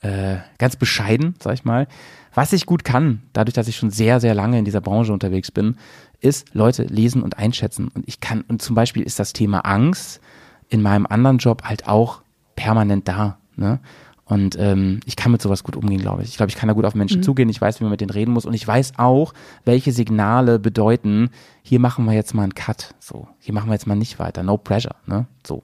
äh, 0.01 0.37
ganz 0.57 0.75
bescheiden, 0.75 1.35
sag 1.39 1.53
ich 1.53 1.65
mal, 1.65 1.87
was 2.33 2.53
ich 2.53 2.65
gut 2.65 2.83
kann, 2.83 3.21
dadurch, 3.33 3.53
dass 3.53 3.67
ich 3.67 3.75
schon 3.75 3.89
sehr, 3.89 4.19
sehr 4.19 4.33
lange 4.33 4.59
in 4.59 4.65
dieser 4.65 4.81
Branche 4.81 5.11
unterwegs 5.11 5.51
bin, 5.51 5.75
ist 6.21 6.53
Leute 6.53 6.83
lesen 6.83 7.23
und 7.23 7.37
einschätzen. 7.37 7.89
Und 7.93 8.07
ich 8.07 8.19
kann, 8.19 8.41
und 8.47 8.61
zum 8.61 8.75
Beispiel 8.75 9.03
ist 9.03 9.19
das 9.19 9.33
Thema 9.33 9.59
Angst 9.61 10.21
in 10.69 10.81
meinem 10.81 11.05
anderen 11.05 11.37
Job 11.37 11.63
halt 11.63 11.87
auch 11.87 12.21
permanent 12.55 13.07
da. 13.07 13.37
Ne? 13.55 13.79
Und 14.25 14.55
ähm, 14.59 14.99
ich 15.05 15.15
kann 15.15 15.31
mit 15.31 15.41
sowas 15.41 15.63
gut 15.63 15.75
umgehen, 15.75 15.99
glaube 15.99 16.21
ich. 16.21 16.29
Ich 16.29 16.37
glaube, 16.37 16.51
ich 16.51 16.55
kann 16.55 16.67
da 16.67 16.73
gut 16.73 16.85
auf 16.85 16.93
Menschen 16.93 17.19
mhm. 17.19 17.23
zugehen. 17.23 17.49
Ich 17.49 17.59
weiß, 17.59 17.79
wie 17.79 17.83
man 17.83 17.91
mit 17.91 18.01
denen 18.01 18.11
reden 18.11 18.31
muss. 18.31 18.45
Und 18.45 18.53
ich 18.53 18.67
weiß 18.67 18.93
auch, 18.97 19.33
welche 19.65 19.91
Signale 19.91 20.59
bedeuten, 20.59 21.29
hier 21.63 21.79
machen 21.79 22.05
wir 22.05 22.13
jetzt 22.13 22.35
mal 22.35 22.43
einen 22.43 22.53
Cut. 22.53 22.93
So, 22.99 23.27
hier 23.39 23.55
machen 23.55 23.69
wir 23.69 23.73
jetzt 23.73 23.87
mal 23.87 23.95
nicht 23.95 24.19
weiter. 24.19 24.43
No 24.43 24.57
pressure. 24.57 24.95
Ne? 25.07 25.25
So. 25.45 25.63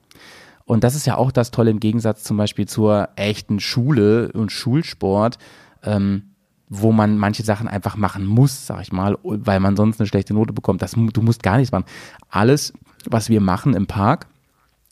Und 0.65 0.83
das 0.83 0.95
ist 0.95 1.05
ja 1.05 1.17
auch 1.17 1.31
das 1.31 1.51
Tolle 1.51 1.71
im 1.71 1.79
Gegensatz 1.79 2.23
zum 2.23 2.37
Beispiel 2.37 2.67
zur 2.67 3.09
echten 3.15 3.59
Schule 3.59 4.31
und 4.33 4.51
Schulsport. 4.51 5.37
Ähm, 5.83 6.35
wo 6.67 6.91
man 6.91 7.17
manche 7.17 7.43
Sachen 7.43 7.67
einfach 7.67 7.95
machen 7.95 8.25
muss, 8.25 8.65
sag 8.65 8.81
ich 8.81 8.91
mal, 8.91 9.17
weil 9.23 9.59
man 9.59 9.75
sonst 9.75 9.99
eine 9.99 10.07
schlechte 10.07 10.33
Note 10.33 10.53
bekommt. 10.53 10.81
Das, 10.81 10.91
du 10.91 11.21
musst 11.21 11.43
gar 11.43 11.57
nichts 11.57 11.71
machen. 11.71 11.85
Alles, 12.29 12.73
was 13.05 13.29
wir 13.29 13.41
machen 13.41 13.75
im 13.75 13.87
Park, 13.87 14.27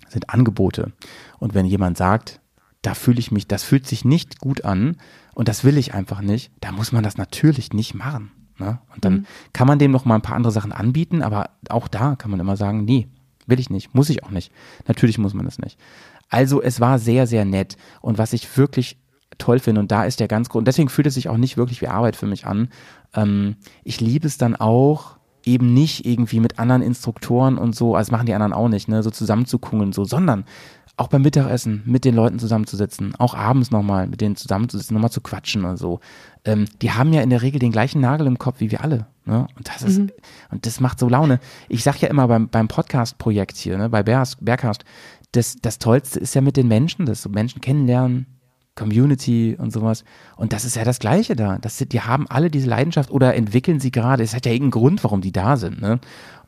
sind 0.08 0.30
Angebote. 0.30 0.94
Und 1.40 1.56
wenn 1.56 1.66
jemand 1.66 1.98
sagt, 1.98 2.40
da 2.82 2.94
fühle 2.94 3.20
ich 3.20 3.32
mich, 3.32 3.48
das 3.48 3.64
fühlt 3.64 3.88
sich 3.88 4.06
nicht 4.06 4.40
gut 4.40 4.66
an 4.66 4.98
und 5.34 5.48
das 5.48 5.64
will 5.64 5.78
ich 5.78 5.94
einfach 5.94 6.22
nicht, 6.22 6.52
da 6.62 6.72
muss 6.72 6.92
man 6.92 7.04
das 7.04 7.18
natürlich 7.18 7.74
nicht 7.74 7.96
machen. 7.96 8.32
Ne? 8.60 8.80
Und 8.94 9.04
dann 9.04 9.14
mhm. 9.14 9.26
kann 9.54 9.68
man 9.68 9.80
dem 9.80 9.92
noch 9.92 10.06
mal 10.06 10.16
ein 10.16 10.22
paar 10.22 10.36
andere 10.36 10.52
Sachen 10.52 10.72
anbieten, 10.72 11.24
aber 11.24 11.50
auch 11.70 11.88
da 11.88 12.16
kann 12.16 12.30
man 12.30 12.40
immer 12.40 12.58
sagen, 12.58 12.86
nee, 12.86 13.08
will 13.48 13.60
ich 13.60 13.70
nicht, 13.70 13.94
muss 13.94 14.10
ich 14.10 14.24
auch 14.24 14.32
nicht. 14.32 14.52
Natürlich 14.88 15.18
muss 15.18 15.34
man 15.34 15.46
das 15.46 15.60
nicht. 15.60 15.80
Also 16.30 16.62
es 16.62 16.80
war 16.80 17.00
sehr, 17.00 17.28
sehr 17.28 17.46
nett. 17.46 17.78
Und 18.02 18.18
was 18.18 18.34
ich 18.34 18.58
wirklich 18.58 18.98
toll 19.38 19.60
finde. 19.60 19.82
Und 19.82 19.92
da 19.92 20.06
ist 20.06 20.20
der 20.20 20.28
ganz 20.28 20.50
und 20.50 20.68
deswegen 20.68 20.90
fühlt 20.90 21.08
es 21.08 21.16
sich 21.16 21.30
auch 21.30 21.38
nicht 21.38 21.58
wirklich 21.58 21.82
wie 21.82 21.88
Arbeit 21.88 22.16
für 22.16 22.26
mich 22.26 22.46
an. 22.46 22.70
Ähm, 23.16 23.56
ich 23.84 24.02
liebe 24.02 24.28
es 24.28 24.38
dann 24.38 24.56
auch, 24.56 25.18
eben 25.46 25.74
nicht 25.74 26.06
irgendwie 26.06 26.40
mit 26.40 26.60
anderen 26.60 26.82
Instruktoren 26.82 27.58
und 27.58 27.76
so, 27.76 27.96
also 27.96 28.12
machen 28.12 28.26
die 28.26 28.34
anderen 28.34 28.54
auch 28.54 28.70
nicht, 28.70 28.88
ne, 28.88 29.04
so 29.04 29.12
zusammenzukungeln, 29.12 29.94
so, 29.94 30.06
sondern 30.06 30.46
auch 30.96 31.08
beim 31.08 31.24
Mittagessen 31.24 31.82
mit 31.86 32.06
den 32.06 32.16
Leuten 32.16 32.38
zusammenzusitzen, 32.38 33.16
auch 33.18 33.34
abends 33.34 33.72
nochmal 33.72 34.08
mit 34.08 34.22
denen 34.22 34.36
zusammenzusitzen, 34.36 34.94
nochmal 34.94 35.12
zu 35.12 35.22
quatschen 35.22 35.66
oder 35.66 35.78
so. 35.78 36.00
Ähm, 36.46 36.66
die 36.82 36.92
haben 36.92 37.14
ja 37.14 37.22
in 37.22 37.32
der 37.32 37.42
Regel 37.42 37.60
den 37.60 37.72
gleichen 37.72 38.00
Nagel 38.00 38.28
im 38.28 38.38
Kopf 38.38 38.60
wie 38.60 38.70
wir 38.70 38.82
alle. 38.82 39.08
Ne? 39.26 39.48
Und 39.58 39.70
das 39.70 39.82
ist, 39.82 40.00
mhm. 40.00 40.12
und 40.52 40.66
das 40.66 40.80
macht 40.80 41.00
so 41.00 41.10
Laune. 41.10 41.40
Ich 41.68 41.84
sag 41.84 42.00
ja 42.02 42.10
immer 42.10 42.28
beim, 42.28 42.48
beim 42.48 42.68
Podcast-Projekt 42.68 43.58
hier, 43.58 43.78
ne, 43.78 43.90
bei 43.90 44.04
Bearcast, 44.04 44.86
das, 45.32 45.56
das 45.62 45.80
Tollste 45.80 46.20
ist 46.20 46.36
ja 46.36 46.42
mit 46.42 46.58
den 46.58 46.68
Menschen, 46.68 47.08
das 47.08 47.24
so 47.24 47.30
Menschen 47.30 47.60
kennenlernen, 47.60 48.28
Community 48.76 49.56
und 49.58 49.72
sowas. 49.72 50.04
Und 50.36 50.54
das 50.54 50.66
ist 50.66 50.76
ja 50.76 50.84
das 50.84 51.00
Gleiche 51.00 51.36
da. 51.36 51.58
Das, 51.60 51.78
die 51.78 52.02
haben 52.02 52.28
alle 52.28 52.50
diese 52.50 52.68
Leidenschaft 52.68 53.12
oder 53.12 53.36
entwickeln 53.36 53.80
sie 53.80 53.92
gerade. 53.92 54.24
Es 54.24 54.36
hat 54.36 54.46
ja 54.46 54.52
irgendeinen 54.52 54.82
Grund, 54.82 55.04
warum 55.04 55.22
die 55.22 55.32
da 55.32 55.58
sind. 55.58 55.82
Ne? 55.82 56.00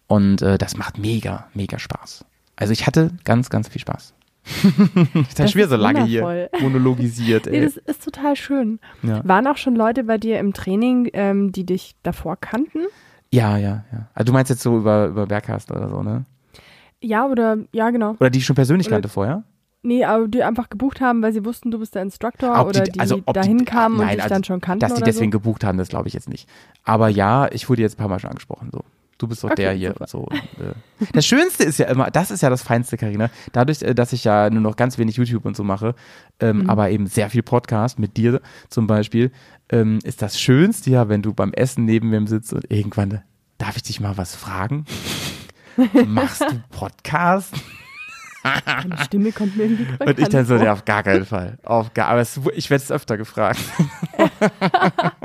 Und 0.08 0.42
äh, 0.42 0.58
das 0.58 0.78
macht 0.78 0.98
mega, 0.98 1.48
mega 1.54 1.80
Spaß. 1.80 2.26
Also 2.56 2.74
ich 2.74 2.88
hatte 2.88 3.12
ganz, 3.24 3.50
ganz 3.50 3.68
viel 3.68 3.82
Spaß. 3.82 4.14
ich 4.46 5.40
habe 5.40 5.50
schwer 5.50 5.68
so 5.68 5.76
lange 5.76 6.06
hier 6.06 6.50
monologisiert. 6.62 7.48
Ey. 7.48 7.60
nee, 7.60 7.66
das 7.66 7.78
ist 7.78 8.04
total 8.04 8.36
schön. 8.36 8.80
Ja. 9.02 9.28
Waren 9.28 9.48
auch 9.48 9.58
schon 9.58 9.76
Leute 9.76 10.04
bei 10.04 10.18
dir 10.20 10.40
im 10.40 10.54
Training, 10.54 11.10
ähm, 11.14 11.52
die 11.52 11.66
dich 11.66 11.96
davor 12.04 12.38
kannten? 12.38 12.80
Ja, 13.32 13.58
ja, 13.58 13.86
ja. 13.92 14.08
Also 14.14 14.28
du 14.28 14.34
meinst 14.34 14.50
jetzt 14.50 14.62
so 14.62 14.78
über, 14.78 15.08
über 15.08 15.26
Berghast 15.26 15.72
oder 15.72 15.90
so, 15.90 16.04
ne? 16.04 16.26
Ja, 17.02 17.26
oder, 17.26 17.58
ja, 17.72 17.90
genau. 17.90 18.16
Oder 18.20 18.30
die 18.30 18.40
ich 18.40 18.46
schon 18.46 18.56
persönlich 18.56 18.88
oder, 18.88 18.98
kannte 18.98 19.10
vorher? 19.10 19.44
Nee, 19.86 20.04
aber 20.04 20.28
die 20.28 20.42
einfach 20.42 20.70
gebucht 20.70 21.00
haben, 21.00 21.22
weil 21.22 21.32
sie 21.32 21.46
wussten, 21.46 21.70
du 21.70 21.78
bist 21.78 21.94
der 21.94 22.02
Instructor 22.02 22.60
ob 22.60 22.70
oder 22.70 22.82
die, 22.82 23.00
also 23.00 23.18
die 23.18 23.34
dahin 23.34 23.60
die, 23.60 23.66
kamen 23.66 23.98
nein, 23.98 24.08
und 24.08 24.14
dich 24.16 24.24
also, 24.24 24.34
dann 24.34 24.44
schon 24.44 24.60
kannten. 24.60 24.80
Dass 24.80 24.96
die 24.96 25.04
deswegen 25.04 25.32
so? 25.32 25.38
gebucht 25.38 25.64
haben, 25.64 25.78
das 25.78 25.90
glaube 25.90 26.08
ich 26.08 26.16
jetzt 26.16 26.28
nicht. 26.28 26.50
Aber 26.84 27.08
ja, 27.08 27.48
ich 27.52 27.70
wurde 27.70 27.84
jetzt 27.84 27.94
ein 27.94 27.98
paar 27.98 28.08
Mal 28.08 28.20
schon 28.20 28.32
angesprochen. 28.32 28.70
So. 28.72 28.84
Du 29.20 29.28
bist 29.28 29.44
doch 29.44 29.52
okay, 29.52 29.62
der 29.62 29.74
hier 29.74 29.92
super. 29.92 30.08
so. 30.08 30.28
Äh. 30.60 30.74
Das 31.14 31.26
Schönste 31.26 31.64
ist 31.64 31.78
ja 31.78 31.86
immer, 31.86 32.10
das 32.10 32.32
ist 32.32 32.42
ja 32.42 32.50
das 32.50 32.64
Feinste, 32.64 32.98
Karina. 32.98 33.30
Dadurch, 33.54 33.84
äh, 33.84 33.94
dass 33.94 34.12
ich 34.12 34.24
ja 34.24 34.50
nur 34.50 34.62
noch 34.62 34.76
ganz 34.76 34.98
wenig 34.98 35.18
YouTube 35.18 35.46
und 35.46 35.56
so 35.56 35.64
mache, 35.64 35.94
ähm, 36.40 36.64
mhm. 36.64 36.70
aber 36.70 36.90
eben 36.90 37.06
sehr 37.06 37.30
viel 37.30 37.44
Podcast 37.44 38.00
mit 38.00 38.18
dir 38.18 38.42
zum 38.70 38.88
Beispiel, 38.88 39.32
ähm, 39.70 40.00
ist 40.04 40.24
das 40.24 40.40
Schönste 40.40 40.90
ja, 40.90 41.10
wenn 41.10 41.22
du 41.22 41.34
beim 41.34 41.54
Essen 41.54 41.86
neben 41.86 42.10
mir 42.10 42.26
sitzt 42.28 42.54
und 42.54 42.70
irgendwann, 42.72 43.22
darf 43.60 43.78
ich 43.78 43.84
dich 43.84 44.00
mal 44.00 44.18
was 44.18 44.36
fragen? 44.36 44.86
Machst 46.08 46.42
du 46.42 46.62
Podcast? 46.72 47.54
Deine 48.66 48.98
Stimme 49.04 49.32
kommt 49.32 49.58
mir 49.58 49.64
irgendwie 49.64 49.86
bekannt 49.86 50.10
Und 50.10 50.20
ich 50.20 50.30
dann 50.30 50.46
so, 50.46 50.56
ja, 50.56 50.74
auf 50.74 50.86
gar 50.86 51.04
keinen 51.04 51.26
Fall. 51.26 51.58
Auf 51.64 51.94
gar, 51.94 52.10
aber 52.10 52.22
es, 52.22 52.40
ich 52.56 52.70
werde 52.70 52.84
es 52.84 52.92
öfter 52.92 53.18
gefragt. 53.18 53.60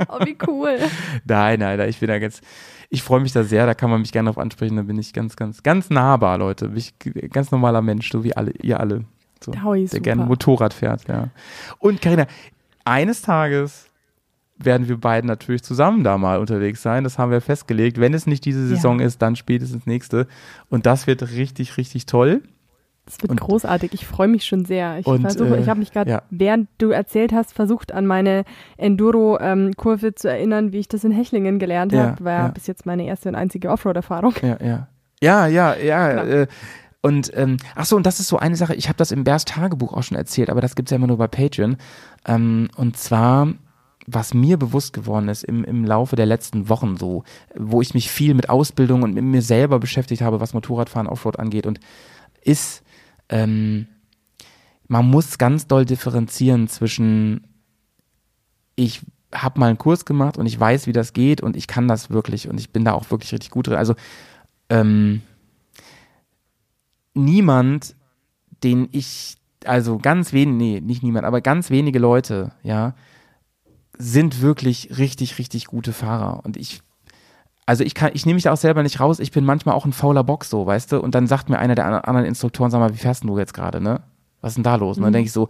oh, 0.07 0.19
wie 0.25 0.37
cool. 0.47 0.77
Nein, 1.25 1.59
nein, 1.59 1.79
ich 1.89 1.99
bin 1.99 2.07
da 2.07 2.19
ganz, 2.19 2.41
ich 2.89 3.03
freue 3.03 3.19
mich 3.19 3.31
da 3.31 3.43
sehr, 3.43 3.65
da 3.65 3.73
kann 3.73 3.89
man 3.89 4.01
mich 4.01 4.11
gerne 4.11 4.29
drauf 4.29 4.37
ansprechen, 4.37 4.75
da 4.75 4.83
bin 4.83 4.97
ich 4.97 5.13
ganz, 5.13 5.35
ganz, 5.35 5.63
ganz 5.63 5.89
nahbar, 5.89 6.37
Leute. 6.37 6.69
Bin 6.69 6.77
ich 6.77 6.93
ganz 7.31 7.51
normaler 7.51 7.81
Mensch, 7.81 8.11
so 8.11 8.23
wie 8.23 8.35
alle, 8.35 8.51
ihr 8.61 8.79
alle. 8.79 9.05
So, 9.43 9.51
der 9.51 9.61
super. 9.61 9.99
gerne 10.01 10.25
Motorrad 10.25 10.73
fährt, 10.73 11.07
ja. 11.07 11.29
Und 11.79 12.01
Karina, 12.01 12.27
eines 12.85 13.21
Tages 13.21 13.87
werden 14.57 14.87
wir 14.87 14.97
beiden 14.97 15.27
natürlich 15.27 15.63
zusammen 15.63 16.03
da 16.03 16.17
mal 16.17 16.39
unterwegs 16.39 16.81
sein. 16.81 17.03
Das 17.03 17.17
haben 17.17 17.31
wir 17.31 17.41
festgelegt. 17.41 17.99
Wenn 17.99 18.13
es 18.13 18.27
nicht 18.27 18.45
diese 18.45 18.67
Saison 18.67 18.99
ja. 18.99 19.07
ist, 19.07 19.21
dann 19.21 19.35
spätestens 19.35 19.87
nächste. 19.87 20.27
Und 20.69 20.85
das 20.85 21.07
wird 21.07 21.23
richtig, 21.31 21.77
richtig 21.77 22.05
toll. 22.05 22.43
Das 23.05 23.21
wird 23.21 23.31
und, 23.31 23.39
großartig. 23.39 23.93
Ich 23.93 24.05
freue 24.05 24.27
mich 24.27 24.45
schon 24.45 24.63
sehr. 24.63 24.99
Ich 24.99 25.05
versuche, 25.05 25.57
äh, 25.57 25.59
ich 25.59 25.67
habe 25.67 25.79
mich 25.79 25.91
gerade, 25.91 26.11
ja. 26.11 26.21
während 26.29 26.69
du 26.77 26.91
erzählt 26.91 27.33
hast, 27.33 27.53
versucht, 27.53 27.91
an 27.91 28.05
meine 28.05 28.43
Enduro-Kurve 28.77 30.07
ähm, 30.07 30.15
zu 30.15 30.29
erinnern, 30.29 30.71
wie 30.71 30.79
ich 30.79 30.87
das 30.87 31.03
in 31.03 31.11
Hechlingen 31.11 31.59
gelernt 31.59 31.91
ja, 31.91 32.11
habe. 32.11 32.23
War 32.23 32.33
ja. 32.33 32.47
bis 32.49 32.67
jetzt 32.67 32.85
meine 32.85 33.05
erste 33.05 33.29
und 33.29 33.35
einzige 33.35 33.69
Offroad-Erfahrung. 33.69 34.35
Ja, 34.41 34.57
ja. 34.63 34.87
Ja, 35.21 35.47
ja, 35.47 35.75
ja. 35.75 36.23
Genau. 36.23 36.41
Äh, 36.43 36.47
und 37.01 37.31
ähm, 37.35 37.57
ach 37.75 37.85
so, 37.85 37.95
und 37.95 38.05
das 38.05 38.19
ist 38.19 38.27
so 38.27 38.37
eine 38.37 38.55
Sache, 38.55 38.75
ich 38.75 38.87
habe 38.87 38.97
das 38.97 39.11
im 39.11 39.23
Bärs 39.23 39.45
Tagebuch 39.45 39.93
auch 39.93 40.03
schon 40.03 40.17
erzählt, 40.17 40.49
aber 40.49 40.61
das 40.61 40.75
gibt's 40.75 40.91
ja 40.91 40.97
immer 40.97 41.07
nur 41.07 41.17
bei 41.17 41.27
Patreon. 41.27 41.77
Ähm, 42.27 42.69
und 42.75 42.95
zwar, 42.97 43.53
was 44.05 44.35
mir 44.35 44.57
bewusst 44.57 44.93
geworden 44.93 45.27
ist 45.27 45.43
im, 45.43 45.63
im 45.63 45.83
Laufe 45.83 46.15
der 46.15 46.27
letzten 46.27 46.69
Wochen 46.69 46.97
so, 46.97 47.23
wo 47.55 47.81
ich 47.81 47.95
mich 47.95 48.11
viel 48.11 48.35
mit 48.35 48.49
Ausbildung 48.49 49.01
und 49.01 49.15
mit 49.15 49.23
mir 49.23 49.41
selber 49.41 49.79
beschäftigt 49.79 50.21
habe, 50.21 50.39
was 50.39 50.53
Motorradfahren, 50.53 51.07
Offroad 51.07 51.39
angeht 51.39 51.65
und 51.65 51.79
ist, 52.43 52.83
ähm, 53.31 53.87
man 54.87 55.09
muss 55.09 55.37
ganz 55.37 55.67
doll 55.67 55.85
differenzieren 55.85 56.67
zwischen 56.67 57.47
ich 58.75 59.01
habe 59.33 59.59
mal 59.59 59.67
einen 59.67 59.77
Kurs 59.77 60.05
gemacht 60.05 60.37
und 60.37 60.45
ich 60.45 60.59
weiß, 60.59 60.87
wie 60.87 60.91
das 60.91 61.13
geht 61.13 61.41
und 61.41 61.55
ich 61.55 61.67
kann 61.67 61.87
das 61.87 62.09
wirklich 62.09 62.49
und 62.49 62.59
ich 62.59 62.71
bin 62.71 62.85
da 62.85 62.93
auch 62.93 63.09
wirklich 63.11 63.31
richtig 63.31 63.49
gut 63.49 63.67
drin. 63.67 63.77
Also 63.77 63.95
ähm, 64.69 65.21
niemand, 67.13 67.95
den 68.63 68.89
ich, 68.91 69.37
also 69.65 69.97
ganz 69.97 70.33
wenig, 70.33 70.55
nee, 70.55 70.81
nicht 70.81 71.03
niemand, 71.03 71.25
aber 71.25 71.41
ganz 71.41 71.69
wenige 71.69 71.99
Leute, 71.99 72.51
ja, 72.63 72.95
sind 73.97 74.41
wirklich 74.41 74.97
richtig, 74.97 75.37
richtig 75.37 75.65
gute 75.65 75.93
Fahrer. 75.93 76.43
Und 76.43 76.57
ich 76.57 76.81
also 77.71 77.85
ich 77.85 77.95
kann, 77.95 78.11
ich 78.13 78.25
nehme 78.25 78.35
mich 78.35 78.43
da 78.43 78.51
auch 78.51 78.57
selber 78.57 78.83
nicht 78.83 78.99
raus. 78.99 79.21
Ich 79.21 79.31
bin 79.31 79.45
manchmal 79.45 79.75
auch 79.75 79.85
ein 79.85 79.93
fauler 79.93 80.25
Box 80.25 80.49
so, 80.49 80.65
weißt 80.65 80.91
du? 80.91 80.99
Und 80.99 81.15
dann 81.15 81.25
sagt 81.25 81.49
mir 81.49 81.57
einer 81.57 81.73
der 81.73 81.85
anderen 82.05 82.25
Instruktoren, 82.25 82.69
sag 82.69 82.79
mal, 82.79 82.93
wie 82.93 82.97
fährst 82.97 83.23
du 83.23 83.37
jetzt 83.37 83.53
gerade, 83.53 83.79
ne? 83.79 84.01
Was 84.41 84.51
ist 84.51 84.55
denn 84.55 84.63
da 84.63 84.75
los? 84.75 84.97
Und 84.97 85.03
dann 85.03 85.11
mhm. 85.11 85.13
denke 85.13 85.27
ich 85.27 85.31
so, 85.31 85.47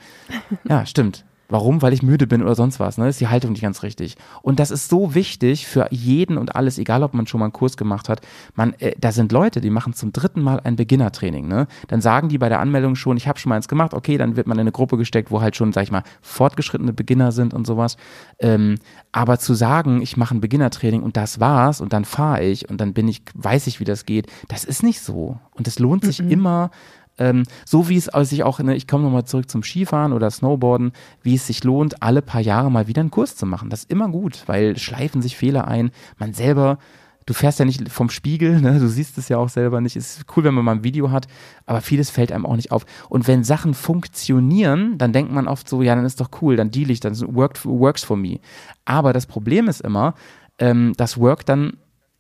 ja, 0.70 0.86
stimmt. 0.86 1.26
Warum? 1.52 1.82
Weil 1.82 1.92
ich 1.92 2.02
müde 2.02 2.28
bin 2.28 2.42
oder 2.42 2.56
sonst 2.56 2.80
was. 2.80 2.98
Ne? 2.98 3.10
Ist 3.10 3.20
die 3.20 3.28
Haltung 3.28 3.52
nicht 3.52 3.62
ganz 3.62 3.84
richtig. 3.84 4.16
Und 4.42 4.60
das 4.62 4.72
ist 4.72 4.88
so 4.88 5.14
wichtig 5.14 5.68
für 5.68 5.88
jeden 5.92 6.38
und 6.38 6.56
alles, 6.56 6.78
egal 6.78 7.04
ob 7.04 7.14
man 7.14 7.28
schon 7.28 7.40
mal 7.40 7.48
einen 7.48 7.54
Kurs 7.54 7.76
gemacht 7.76 8.08
hat. 8.08 8.22
Man, 8.56 8.74
äh, 8.80 8.94
da 8.98 9.12
sind 9.12 9.34
Leute, 9.34 9.60
die 9.60 9.70
machen 9.70 9.94
zum 9.94 10.14
dritten 10.14 10.42
Mal 10.42 10.62
ein 10.64 10.78
Beginner-Training. 10.78 11.50
Ne? 11.50 11.68
Dann 11.90 12.00
sagen 12.00 12.30
die 12.30 12.38
bei 12.38 12.48
der 12.48 12.62
Anmeldung 12.62 12.96
schon, 12.96 13.18
ich 13.18 13.28
habe 13.28 13.38
schon 13.38 13.50
mal 13.50 13.58
eins 13.58 13.68
gemacht. 13.68 13.94
Okay, 13.94 14.18
dann 14.18 14.38
wird 14.38 14.48
man 14.48 14.58
in 14.58 14.62
eine 14.62 14.72
Gruppe 14.72 14.96
gesteckt, 14.96 15.30
wo 15.30 15.42
halt 15.42 15.58
schon, 15.58 15.74
sag 15.74 15.84
ich 15.84 15.92
mal, 15.92 16.04
fortgeschrittene 16.22 16.94
Beginner 16.94 17.34
sind 17.34 17.54
und 17.54 17.68
sowas. 17.68 17.98
Ähm, 18.40 18.78
aber 19.12 19.38
zu 19.38 19.54
sagen, 19.54 20.02
ich 20.02 20.16
mache 20.16 20.34
ein 20.34 20.40
Beginner-Training 20.40 21.04
und 21.04 21.18
das 21.18 21.42
war's 21.42 21.82
und 21.82 21.92
dann 21.92 22.06
fahre 22.06 22.46
ich 22.46 22.70
und 22.70 22.80
dann 22.80 22.94
bin 22.94 23.10
ich, 23.10 23.24
weiß 23.34 23.68
ich, 23.68 23.82
wie 23.82 23.86
das 23.86 24.06
geht, 24.06 24.28
das 24.48 24.64
ist 24.64 24.84
nicht 24.84 25.02
so. 25.02 25.38
Und 25.54 25.68
es 25.68 25.80
lohnt 25.80 26.06
sich 26.06 26.22
mhm. 26.22 26.32
immer 26.32 26.72
ähm, 27.22 27.44
so 27.66 27.88
wie 27.88 27.98
es 27.98 28.10
sich 28.28 28.44
auch, 28.44 28.60
ne, 28.60 28.76
ich 28.76 28.88
komme 28.88 29.04
nochmal 29.04 29.26
zurück 29.26 29.50
zum 29.50 29.62
Skifahren 29.62 30.12
oder 30.12 30.32
Snowboarden, 30.32 30.92
wie 31.22 31.36
es 31.36 31.46
sich 31.46 31.64
lohnt, 31.64 32.02
alle 32.02 32.24
paar 32.24 32.42
Jahre 32.42 32.72
mal 32.72 32.88
wieder 32.88 33.02
einen 33.02 33.12
Kurs 33.12 33.36
zu 33.36 33.46
machen. 33.46 33.70
Das 33.70 33.82
ist 33.82 33.92
immer 33.92 34.10
gut, 34.10 34.44
weil 34.48 34.76
schleifen 34.78 35.22
sich 35.22 35.38
Fehler 35.38 35.68
ein. 35.68 35.92
Man 36.18 36.34
selber 36.34 36.80
du 37.28 37.36
fährst 37.36 37.60
ja 37.60 37.66
nicht 37.66 37.88
vom 37.90 38.10
Spiegel, 38.10 38.60
ne? 38.60 38.80
du 38.80 38.88
siehst 38.88 39.20
es 39.20 39.30
ja 39.30 39.38
auch 39.38 39.50
selber 39.50 39.80
nicht. 39.80 39.96
Es 39.96 40.18
ist 40.18 40.26
cool, 40.36 40.44
wenn 40.44 40.56
man 40.56 40.66
mal 40.66 40.72
ein 40.72 40.84
Video 40.84 41.12
hat, 41.12 41.28
aber 41.68 41.82
vieles 41.82 42.10
fällt 42.10 42.32
einem 42.32 42.48
auch 42.48 42.56
nicht 42.56 42.72
auf. 42.72 42.86
Und 43.10 43.28
wenn 43.28 43.44
Sachen 43.44 43.76
funktionieren, 43.76 44.98
dann 44.98 45.14
denkt 45.14 45.32
man 45.32 45.48
oft 45.48 45.70
so, 45.70 45.84
ja, 45.84 45.96
dann 45.96 46.06
ist 46.06 46.20
doch 46.20 46.30
cool, 46.42 46.56
dann 46.56 46.72
deal 46.72 46.90
ich, 46.90 47.00
dann 47.00 47.16
worked, 47.36 47.64
works 47.64 48.04
for 48.04 48.18
me. 48.18 48.40
Aber 48.86 49.14
das 49.14 49.28
Problem 49.28 49.68
ist 49.68 49.82
immer, 49.82 50.16
ähm, 50.58 50.94
das 50.98 51.20
workt 51.20 51.48
dann 51.50 51.78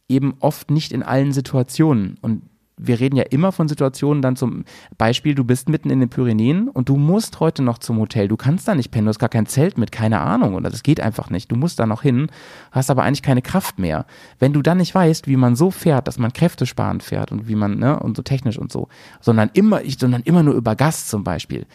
eben 0.08 0.36
oft 0.40 0.70
nicht 0.70 0.92
in 0.92 1.02
allen 1.02 1.32
Situationen. 1.32 2.20
Und 2.22 2.44
wir 2.82 3.00
reden 3.00 3.16
ja 3.16 3.24
immer 3.24 3.52
von 3.52 3.68
Situationen, 3.68 4.22
dann 4.22 4.36
zum 4.36 4.66
Beispiel, 4.98 5.36
du 5.36 5.44
bist 5.44 5.70
mitten 5.70 5.90
in 5.90 6.00
den 6.00 6.10
Pyrenäen 6.10 6.68
und 6.68 6.90
du 6.90 6.98
musst 6.98 7.40
heute 7.40 7.62
noch 7.62 7.78
zum 7.78 8.00
Hotel. 8.00 8.28
Du 8.28 8.38
kannst 8.38 8.68
da 8.68 8.76
nicht 8.76 8.92
pennen, 8.92 9.06
du 9.06 9.10
hast 9.10 9.20
gar 9.20 9.30
kein 9.30 9.46
Zelt 9.46 9.78
mit, 9.78 9.92
keine 9.92 10.20
Ahnung. 10.20 10.56
Oder 10.56 10.70
das 10.70 10.84
geht 10.84 11.00
einfach 11.00 11.30
nicht. 11.30 11.52
Du 11.52 11.56
musst 11.56 11.80
da 11.80 11.86
noch 11.86 12.02
hin, 12.02 12.28
hast 12.72 12.90
aber 12.90 13.04
eigentlich 13.04 13.22
keine 13.22 13.42
Kraft 13.42 13.80
mehr. 13.80 14.06
Wenn 14.40 14.54
du 14.54 14.62
dann 14.62 14.80
nicht 14.80 14.96
weißt, 14.96 15.28
wie 15.28 15.38
man 15.38 15.56
so 15.56 15.70
fährt, 15.72 16.08
dass 16.08 16.18
man 16.18 16.34
kräftesparend 16.34 17.04
fährt 17.04 17.32
und 17.32 17.48
wie 17.48 17.56
man, 17.56 17.78
ne, 17.78 18.00
und 18.00 18.18
so 18.18 18.24
technisch 18.24 18.58
und 18.58 18.72
so, 18.72 18.88
sondern 19.20 19.52
immer, 19.54 19.84
ich, 19.84 19.98
sondern 20.00 20.24
immer 20.24 20.44
nur 20.44 20.56
über 20.56 20.76
Gas 20.76 21.08
zum 21.08 21.24
Beispiel, 21.24 21.68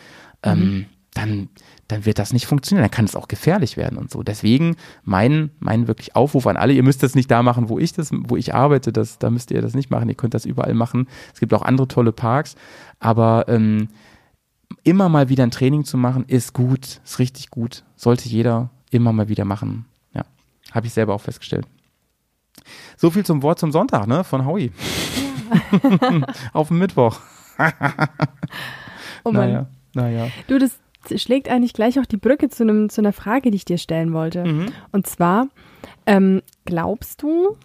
mhm. 0.45 0.51
ähm, 0.51 0.87
dann, 1.17 1.49
dann 1.89 2.05
wird 2.05 2.19
das 2.19 2.33
nicht 2.33 2.47
funktionieren. 2.47 2.83
Dann 2.83 2.91
kann 2.91 3.07
es 3.07 3.17
auch 3.17 3.29
gefährlich 3.29 3.77
werden 3.77 3.97
und 3.97 4.11
so. 4.11 4.23
Deswegen 4.23 4.77
mein, 5.03 5.51
mein 5.61 5.89
wirklich 5.89 6.15
Aufruf 6.15 6.47
an 6.47 6.57
alle, 6.57 6.75
ihr 6.75 6.83
müsst 6.83 7.03
das 7.03 7.15
nicht 7.15 7.31
da 7.31 7.43
machen, 7.43 7.71
wo 7.71 7.79
ich 7.79 7.93
das, 7.95 8.11
wo 8.13 8.37
ich 8.37 8.55
arbeite, 8.55 8.93
das, 8.93 9.19
da 9.19 9.31
müsst 9.31 9.51
ihr 9.51 9.63
das 9.63 9.75
nicht 9.75 9.91
machen. 9.91 10.09
Ihr 10.09 10.15
könnt 10.15 10.35
das 10.35 10.45
überall 10.45 10.75
machen. 10.75 11.09
Es 11.33 11.41
gibt 11.41 11.55
auch 11.55 11.63
andere 11.63 11.89
tolle 11.89 12.13
Parks, 12.13 12.55
aber 13.01 13.47
ähm, 13.49 13.89
immer 14.85 15.09
mal 15.09 15.29
wieder 15.31 15.45
ein 15.45 15.51
Training 15.51 15.85
zu 15.85 15.97
machen, 15.97 16.25
ist 16.27 16.53
gut, 16.53 17.01
ist 17.03 17.19
richtig 17.19 17.51
gut. 17.51 17.85
Sollte 17.97 18.29
jeder 18.29 18.71
immer 18.91 19.13
mal 19.13 19.29
wieder 19.29 19.47
machen. 19.47 19.87
Ja, 20.13 20.25
habe 20.73 20.87
ich 20.87 20.93
selber 20.93 21.15
auch 21.15 21.23
festgestellt. 21.23 21.67
So 22.97 23.11
viel 23.11 23.25
zum 23.25 23.43
Wort 23.43 23.59
zum 23.59 23.73
Sonntag, 23.73 24.07
ne, 24.07 24.23
von 24.23 24.45
Howie. 24.45 24.73
Ja. 26.03 26.21
Auf 26.53 26.69
dem 26.69 26.79
Mittwoch. 26.79 27.21
oh 29.25 29.33
Mann. 29.33 29.51
Naja, 29.51 29.67
naja. 29.95 30.29
Du, 30.47 30.59
das 30.59 30.79
schlägt 31.17 31.49
eigentlich 31.49 31.73
gleich 31.73 31.99
auch 31.99 32.07
die 32.07 32.17
Brücke 32.17 32.49
zu, 32.49 32.63
einem, 32.63 32.89
zu 32.89 33.01
einer 33.01 33.13
Frage, 33.13 33.51
die 33.51 33.57
ich 33.57 33.65
dir 33.65 33.79
stellen 33.79 34.13
wollte. 34.13 34.45
Mhm. 34.45 34.67
Und 34.93 35.07
zwar, 35.07 35.49
ähm, 36.07 36.43
glaubst 36.65 37.23
du, 37.23 37.57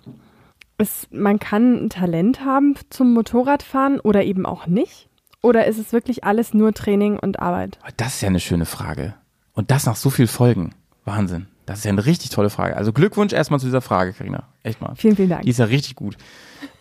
es, 0.77 1.07
man 1.11 1.39
kann 1.39 1.85
ein 1.85 1.89
Talent 1.89 2.43
haben 2.43 2.75
zum 2.89 3.13
Motorradfahren 3.13 3.99
oder 3.99 4.23
eben 4.23 4.45
auch 4.45 4.67
nicht? 4.67 5.07
Oder 5.41 5.65
ist 5.65 5.79
es 5.79 5.91
wirklich 5.93 6.23
alles 6.23 6.53
nur 6.53 6.73
Training 6.73 7.17
und 7.17 7.39
Arbeit? 7.39 7.79
Das 7.97 8.15
ist 8.15 8.21
ja 8.21 8.27
eine 8.27 8.39
schöne 8.39 8.65
Frage. 8.65 9.15
Und 9.53 9.71
das 9.71 9.85
nach 9.85 9.95
so 9.95 10.09
viel 10.09 10.27
Folgen. 10.27 10.73
Wahnsinn. 11.03 11.47
Das 11.65 11.79
ist 11.79 11.85
ja 11.85 11.89
eine 11.89 12.05
richtig 12.05 12.29
tolle 12.31 12.49
Frage. 12.49 12.75
Also 12.75 12.93
Glückwunsch 12.93 13.33
erstmal 13.33 13.59
zu 13.59 13.65
dieser 13.65 13.81
Frage, 13.81 14.13
Karina. 14.13 14.43
Echt 14.63 14.81
mal. 14.81 14.93
Vielen, 14.95 15.15
vielen 15.15 15.29
Dank. 15.29 15.43
Die 15.43 15.49
ist 15.49 15.59
ja 15.59 15.65
richtig 15.65 15.95
gut. 15.95 16.17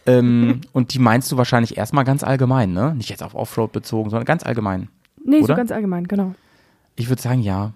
ähm, 0.07 0.61
und 0.73 0.95
die 0.95 0.99
meinst 0.99 1.31
du 1.33 1.37
wahrscheinlich 1.37 1.77
erstmal 1.77 2.05
ganz 2.05 2.23
allgemein, 2.23 2.73
ne? 2.73 2.95
Nicht 2.95 3.11
jetzt 3.11 3.23
auf 3.23 3.35
Offroad 3.35 3.73
bezogen, 3.73 4.11
sondern 4.11 4.25
ganz 4.25 4.45
allgemein. 4.45 4.89
Nee, 5.25 5.39
oder? 5.39 5.47
so 5.47 5.55
ganz 5.55 5.71
allgemein, 5.71 6.09
genau. 6.09 6.35
Ich 7.01 7.09
würde 7.09 7.23
sagen, 7.23 7.41
ja. 7.41 7.73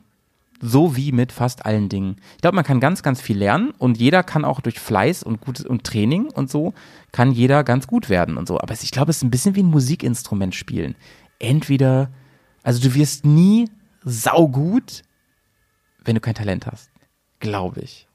So 0.61 0.97
wie 0.97 1.13
mit 1.13 1.33
fast 1.33 1.67
allen 1.67 1.89
Dingen. 1.89 2.17
Ich 2.37 2.43
glaube, 2.43 2.55
man 2.55 2.65
kann 2.65 2.81
ganz, 2.81 3.03
ganz 3.03 3.21
viel 3.21 3.37
lernen 3.37 3.73
und 3.77 3.99
jeder 3.99 4.23
kann 4.23 4.45
auch 4.45 4.61
durch 4.61 4.79
Fleiß 4.79 5.23
und 5.23 5.41
gutes 5.41 5.67
und 5.67 5.85
Training 5.85 6.27
und 6.27 6.51
so 6.51 6.73
kann 7.13 7.33
jeder 7.33 7.65
ganz 7.65 7.87
gut 7.87 8.09
werden 8.09 8.37
und 8.39 8.49
so. 8.49 8.61
Aber 8.61 8.73
ich 8.73 8.91
glaube, 8.91 9.11
es 9.11 9.19
ist 9.19 9.25
ein 9.25 9.31
bisschen 9.31 9.57
wie 9.57 9.63
ein 9.63 9.71
Musikinstrument 9.71 10.55
spielen. 10.55 10.95
Entweder, 11.39 12.11
also 12.63 12.81
du 12.81 12.95
wirst 12.95 13.27
nie 13.27 13.69
saugut, 14.05 15.03
wenn 16.05 16.15
du 16.15 16.21
kein 16.21 16.35
Talent 16.35 16.67
hast. 16.67 16.91
Glaube 17.41 17.81
ich. 17.81 18.07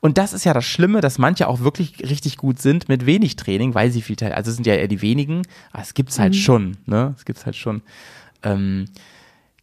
Und 0.00 0.16
das 0.16 0.32
ist 0.32 0.44
ja 0.44 0.54
das 0.54 0.64
Schlimme, 0.64 1.00
dass 1.00 1.18
manche 1.18 1.48
auch 1.48 1.60
wirklich 1.60 2.00
richtig 2.00 2.36
gut 2.36 2.60
sind 2.60 2.88
mit 2.88 3.04
wenig 3.04 3.36
Training, 3.36 3.74
weil 3.74 3.90
sie 3.90 4.02
viel 4.02 4.16
Talent, 4.16 4.36
also 4.36 4.50
es 4.50 4.56
sind 4.56 4.66
ja 4.66 4.74
eher 4.74 4.88
die 4.88 5.02
wenigen, 5.02 5.42
aber 5.72 5.82
es 5.82 5.94
gibt's 5.94 6.18
halt 6.18 6.34
mhm. 6.34 6.38
schon, 6.38 6.76
ne? 6.86 7.14
Es 7.16 7.24
gibt's 7.24 7.46
halt 7.46 7.56
schon. 7.56 7.82
Ähm, 8.42 8.86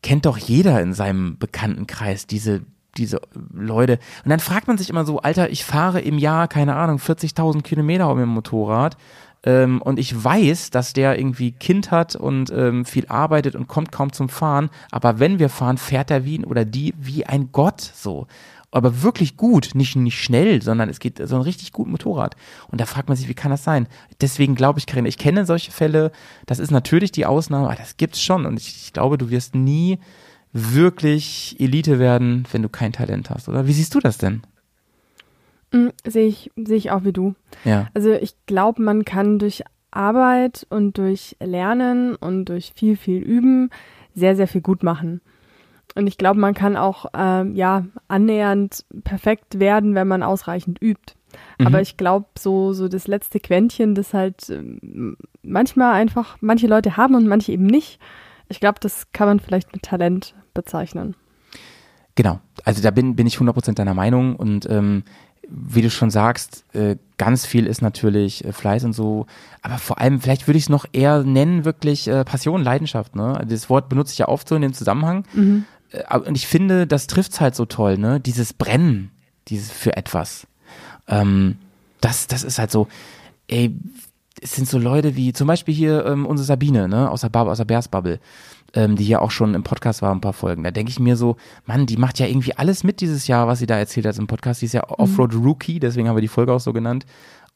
kennt 0.01 0.25
doch 0.25 0.37
jeder 0.37 0.81
in 0.81 0.93
seinem 0.93 1.37
Bekanntenkreis 1.37 2.27
diese 2.27 2.61
diese 2.97 3.21
Leute. 3.53 3.99
Und 4.23 4.31
dann 4.31 4.39
fragt 4.39 4.67
man 4.67 4.77
sich 4.77 4.89
immer 4.89 5.05
so, 5.05 5.19
Alter, 5.19 5.51
ich 5.51 5.63
fahre 5.63 6.01
im 6.01 6.17
Jahr, 6.17 6.47
keine 6.47 6.75
Ahnung, 6.75 6.97
40.000 6.97 7.61
Kilometer 7.61 8.13
mit 8.15 8.23
dem 8.23 8.29
Motorrad. 8.29 8.97
Ähm, 9.43 9.81
und 9.81 9.99
ich 9.99 10.23
weiß, 10.23 10.71
dass 10.71 10.93
der 10.93 11.17
irgendwie 11.17 11.51
Kind 11.51 11.91
hat 11.91 12.15
und 12.15 12.51
ähm, 12.51 12.85
viel 12.85 13.05
arbeitet 13.07 13.55
und 13.55 13.67
kommt 13.67 13.91
kaum 13.91 14.11
zum 14.11 14.29
Fahren. 14.29 14.69
Aber 14.91 15.19
wenn 15.19 15.39
wir 15.39 15.49
fahren, 15.49 15.77
fährt 15.77 16.09
er 16.11 16.25
wie 16.25 16.43
oder 16.43 16.65
die 16.65 16.93
wie 16.97 17.25
ein 17.25 17.49
Gott 17.51 17.81
so 17.81 18.27
aber 18.71 19.01
wirklich 19.01 19.37
gut, 19.37 19.71
nicht, 19.73 19.95
nicht 19.95 20.21
schnell, 20.21 20.61
sondern 20.61 20.89
es 20.89 20.99
geht 20.99 21.25
so 21.25 21.35
ein 21.35 21.41
richtig 21.41 21.71
gut 21.71 21.87
Motorrad. 21.87 22.35
Und 22.69 22.81
da 22.81 22.85
fragt 22.85 23.07
man 23.07 23.17
sich, 23.17 23.29
wie 23.29 23.33
kann 23.33 23.51
das 23.51 23.63
sein? 23.63 23.87
Deswegen 24.19 24.55
glaube 24.55 24.79
ich, 24.79 24.85
Karin, 24.85 25.05
ich 25.05 25.17
kenne 25.17 25.45
solche 25.45 25.71
Fälle, 25.71 26.11
das 26.45 26.59
ist 26.59 26.71
natürlich 26.71 27.11
die 27.11 27.25
Ausnahme, 27.25 27.67
aber 27.67 27.75
das 27.75 27.97
gibt's 27.97 28.21
schon. 28.21 28.45
Und 28.45 28.59
ich, 28.59 28.67
ich 28.67 28.93
glaube, 28.93 29.17
du 29.17 29.29
wirst 29.29 29.55
nie 29.55 29.99
wirklich 30.51 31.55
Elite 31.59 31.99
werden, 31.99 32.45
wenn 32.51 32.61
du 32.61 32.69
kein 32.69 32.93
Talent 32.93 33.29
hast, 33.29 33.47
oder? 33.47 33.67
Wie 33.67 33.73
siehst 33.73 33.95
du 33.95 33.99
das 33.99 34.17
denn? 34.17 34.41
Mhm, 35.71 35.91
sehe 36.05 36.27
ich, 36.27 36.51
sehe 36.55 36.77
ich 36.77 36.91
auch 36.91 37.03
wie 37.03 37.13
du. 37.13 37.35
Ja. 37.63 37.87
Also 37.93 38.11
ich 38.13 38.33
glaube, 38.45 38.81
man 38.81 39.05
kann 39.05 39.39
durch 39.39 39.63
Arbeit 39.91 40.67
und 40.69 40.97
durch 40.97 41.35
Lernen 41.39 42.15
und 42.15 42.45
durch 42.45 42.73
viel, 42.75 42.97
viel 42.97 43.21
Üben 43.21 43.69
sehr, 44.13 44.35
sehr 44.35 44.47
viel 44.47 44.61
gut 44.61 44.83
machen. 44.83 45.21
Und 45.97 46.07
ich 46.07 46.17
glaube, 46.17 46.39
man 46.39 46.53
kann 46.53 46.77
auch 46.77 47.07
ähm, 47.15 47.55
ja 47.55 47.85
annähernd 48.07 48.85
perfekt 49.03 49.59
werden, 49.59 49.95
wenn 49.95 50.07
man 50.07 50.23
ausreichend 50.23 50.81
übt. 50.81 51.13
Mhm. 51.57 51.67
Aber 51.67 51.81
ich 51.81 51.97
glaube, 51.97 52.27
so, 52.37 52.73
so 52.73 52.87
das 52.87 53.07
letzte 53.07 53.39
Quäntchen, 53.39 53.95
das 53.95 54.13
halt 54.13 54.49
ähm, 54.49 55.17
manchmal 55.41 55.93
einfach 55.93 56.37
manche 56.39 56.67
Leute 56.67 56.97
haben 56.97 57.15
und 57.15 57.27
manche 57.27 57.51
eben 57.51 57.65
nicht. 57.65 57.99
Ich 58.47 58.59
glaube, 58.59 58.79
das 58.79 59.11
kann 59.11 59.27
man 59.27 59.39
vielleicht 59.39 59.73
mit 59.73 59.81
Talent 59.83 60.35
bezeichnen. 60.53 61.15
Genau, 62.15 62.39
also 62.63 62.81
da 62.81 62.91
bin, 62.91 63.15
bin 63.15 63.27
ich 63.27 63.37
100% 63.37 63.73
deiner 63.73 63.93
Meinung 63.93 64.35
und 64.35 64.67
ähm, 64.69 65.03
wie 65.49 65.81
du 65.81 65.89
schon 65.89 66.09
sagst, 66.09 66.65
äh, 66.73 66.97
ganz 67.17 67.45
viel 67.45 67.67
ist 67.67 67.81
natürlich 67.81 68.43
äh, 68.43 68.51
Fleiß 68.51 68.83
und 68.83 68.93
so, 68.93 69.27
aber 69.61 69.77
vor 69.77 69.99
allem, 69.99 70.19
vielleicht 70.19 70.47
würde 70.47 70.57
ich 70.57 70.65
es 70.65 70.69
noch 70.69 70.85
eher 70.91 71.23
nennen, 71.23 71.63
wirklich 71.63 72.07
äh, 72.07 72.25
Passion, 72.25 72.63
Leidenschaft. 72.63 73.15
Ne? 73.15 73.45
Das 73.47 73.69
Wort 73.69 73.89
benutze 73.89 74.13
ich 74.13 74.19
ja 74.19 74.27
oft 74.27 74.47
so 74.47 74.55
in 74.55 74.61
dem 74.61 74.73
Zusammenhang. 74.73 75.25
Mhm. 75.33 75.65
Äh, 75.91 76.17
und 76.17 76.35
ich 76.35 76.47
finde, 76.47 76.87
das 76.87 77.07
trifft's 77.07 77.41
halt 77.41 77.55
so 77.55 77.65
toll, 77.65 77.97
ne? 77.97 78.19
Dieses 78.19 78.53
Brennen, 78.53 79.11
dieses 79.47 79.71
für 79.71 79.95
etwas. 79.95 80.47
Ähm, 81.07 81.57
das, 82.01 82.27
das 82.27 82.43
ist 82.43 82.59
halt 82.59 82.71
so, 82.71 82.87
ey, 83.47 83.75
es 84.41 84.55
sind 84.55 84.67
so 84.67 84.77
Leute 84.77 85.15
wie 85.15 85.33
zum 85.33 85.47
Beispiel 85.47 85.73
hier 85.73 86.05
ähm, 86.05 86.25
unsere 86.25 86.45
Sabine, 86.45 86.87
ne, 86.87 87.09
aus 87.09 87.21
der, 87.21 87.29
Bar, 87.29 87.47
aus 87.47 87.57
der 87.57 87.65
Bearsbubble, 87.65 88.19
ähm, 88.73 88.95
die 88.95 89.03
hier 89.03 89.21
auch 89.21 89.31
schon 89.31 89.55
im 89.55 89.63
Podcast 89.63 90.01
war, 90.01 90.13
ein 90.13 90.21
paar 90.21 90.33
Folgen. 90.33 90.63
Da 90.63 90.71
denke 90.71 90.91
ich 90.91 90.99
mir 90.99 91.15
so, 91.15 91.37
Mann, 91.65 91.85
die 91.85 91.97
macht 91.97 92.19
ja 92.19 92.27
irgendwie 92.27 92.53
alles 92.53 92.83
mit 92.83 93.01
dieses 93.01 93.27
Jahr, 93.27 93.47
was 93.47 93.59
sie 93.59 93.65
da 93.65 93.77
erzählt 93.77 94.05
hat 94.05 94.17
im 94.17 94.27
Podcast. 94.27 94.61
Die 94.61 94.65
ist 94.65 94.73
ja 94.73 94.83
mhm. 94.87 94.95
Offroad 94.95 95.33
Rookie, 95.33 95.79
deswegen 95.79 96.07
haben 96.07 96.17
wir 96.17 96.21
die 96.21 96.27
Folge 96.27 96.53
auch 96.53 96.59
so 96.59 96.73
genannt. 96.73 97.05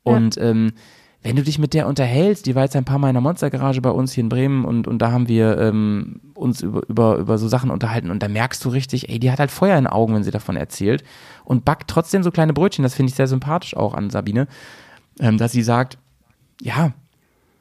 Und 0.04 0.38
ja. 0.38 0.44
ähm, 0.44 0.74
wenn 1.24 1.36
du 1.36 1.44
dich 1.44 1.60
mit 1.60 1.74
der 1.74 1.88
unterhältst, 1.88 2.46
die 2.48 2.56
war 2.56 2.64
jetzt 2.64 2.76
ein 2.76 2.86
paar 2.86 2.98
Mal 2.98 3.10
in 3.10 3.14
der 3.14 3.22
Monstergarage 3.22 3.82
bei 3.82 3.92
uns 3.92 4.14
hier 4.14 4.24
in 4.24 4.30
Bremen 4.30 4.66
und, 4.66 4.88
und 4.88 5.00
da 5.00 5.12
haben 5.12 5.28
wir 5.28 5.58
ähm, 5.60 6.20
uns 6.34 6.62
über, 6.62 6.82
über, 6.88 7.18
über 7.18 7.38
so 7.38 7.48
Sachen 7.48 7.70
unterhalten 7.70 8.10
und 8.10 8.24
da 8.24 8.28
merkst 8.28 8.64
du 8.66 8.70
richtig, 8.70 9.10
ey, 9.10 9.20
die 9.20 9.32
hat 9.32 9.40
halt 9.40 9.52
Feuer 9.52 9.78
in 9.78 9.84
den 9.84 9.92
Augen, 9.92 10.16
wenn 10.16 10.24
sie 10.24 10.32
davon 10.32 10.56
erzählt 10.56 11.04
und 11.46 11.64
backt 11.64 11.90
trotzdem 11.90 12.24
so 12.24 12.32
kleine 12.32 12.54
Brötchen. 12.54 12.84
Das 12.84 12.96
finde 12.96 13.12
ich 13.12 13.16
sehr 13.16 13.28
sympathisch 13.28 13.78
auch 13.78 13.94
an 13.94 14.10
Sabine, 14.10 14.48
ähm, 15.20 15.38
dass 15.38 15.52
sie 15.52 15.62
sagt, 15.62 16.00
ja, 16.60 16.94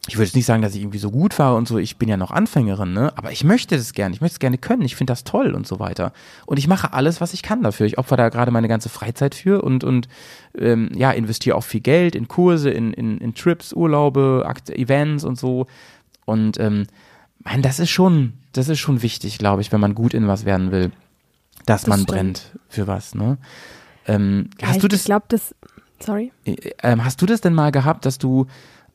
ich 0.08 0.16
würde 0.16 0.24
jetzt 0.24 0.34
nicht 0.34 0.46
sagen, 0.46 0.62
dass 0.62 0.74
ich 0.74 0.80
irgendwie 0.80 0.98
so 0.98 1.10
gut 1.10 1.38
war 1.38 1.56
und 1.56 1.68
so, 1.68 1.76
ich 1.76 1.98
bin 1.98 2.08
ja 2.08 2.16
noch 2.16 2.30
Anfängerin, 2.30 2.94
ne? 2.94 3.12
Aber 3.16 3.32
ich 3.32 3.44
möchte 3.44 3.76
das 3.76 3.92
gerne, 3.92 4.14
ich 4.14 4.22
möchte 4.22 4.36
es 4.36 4.38
gerne 4.40 4.56
können, 4.56 4.82
ich 4.82 4.96
finde 4.96 5.10
das 5.10 5.24
toll 5.24 5.54
und 5.54 5.66
so 5.66 5.78
weiter. 5.78 6.12
Und 6.46 6.58
ich 6.58 6.66
mache 6.66 6.94
alles, 6.94 7.20
was 7.20 7.34
ich 7.34 7.42
kann 7.42 7.62
dafür. 7.62 7.84
Ich 7.84 7.98
opfer 7.98 8.16
da 8.16 8.30
gerade 8.30 8.50
meine 8.50 8.68
ganze 8.68 8.88
Freizeit 8.88 9.34
für 9.34 9.62
und, 9.62 9.84
und 9.84 10.08
ähm, 10.56 10.90
ja, 10.94 11.10
investiere 11.10 11.54
auch 11.54 11.64
viel 11.64 11.80
Geld 11.80 12.14
in 12.14 12.28
Kurse, 12.28 12.70
in, 12.70 12.94
in, 12.94 13.18
in 13.18 13.34
Trips, 13.34 13.74
Urlaube, 13.74 14.44
Akt 14.46 14.70
Events 14.70 15.24
und 15.24 15.38
so. 15.38 15.66
Und 16.24 16.58
ähm, 16.58 16.86
mein, 17.40 17.60
das 17.60 17.78
ist 17.78 17.90
schon, 17.90 18.32
das 18.52 18.68
ist 18.68 18.78
schon 18.78 19.02
wichtig, 19.02 19.38
glaube 19.38 19.60
ich, 19.60 19.70
wenn 19.70 19.80
man 19.80 19.94
gut 19.94 20.14
in 20.14 20.26
was 20.26 20.46
werden 20.46 20.72
will, 20.72 20.92
dass 21.66 21.82
das 21.82 21.88
man 21.88 22.00
stimmt. 22.00 22.08
brennt 22.08 22.58
für 22.68 22.86
was, 22.86 23.14
ne? 23.14 23.36
Ähm, 24.06 24.48
ja, 24.60 24.68
hast 24.68 24.76
ich, 24.76 24.82
du 24.82 24.88
das? 24.88 25.00
Ich 25.00 25.06
glaube, 25.06 25.26
das, 25.28 25.54
sorry. 26.00 26.32
Äh, 26.46 26.56
ähm, 26.82 27.04
hast 27.04 27.20
du 27.20 27.26
das 27.26 27.42
denn 27.42 27.52
mal 27.52 27.70
gehabt, 27.70 28.06
dass 28.06 28.16
du 28.16 28.46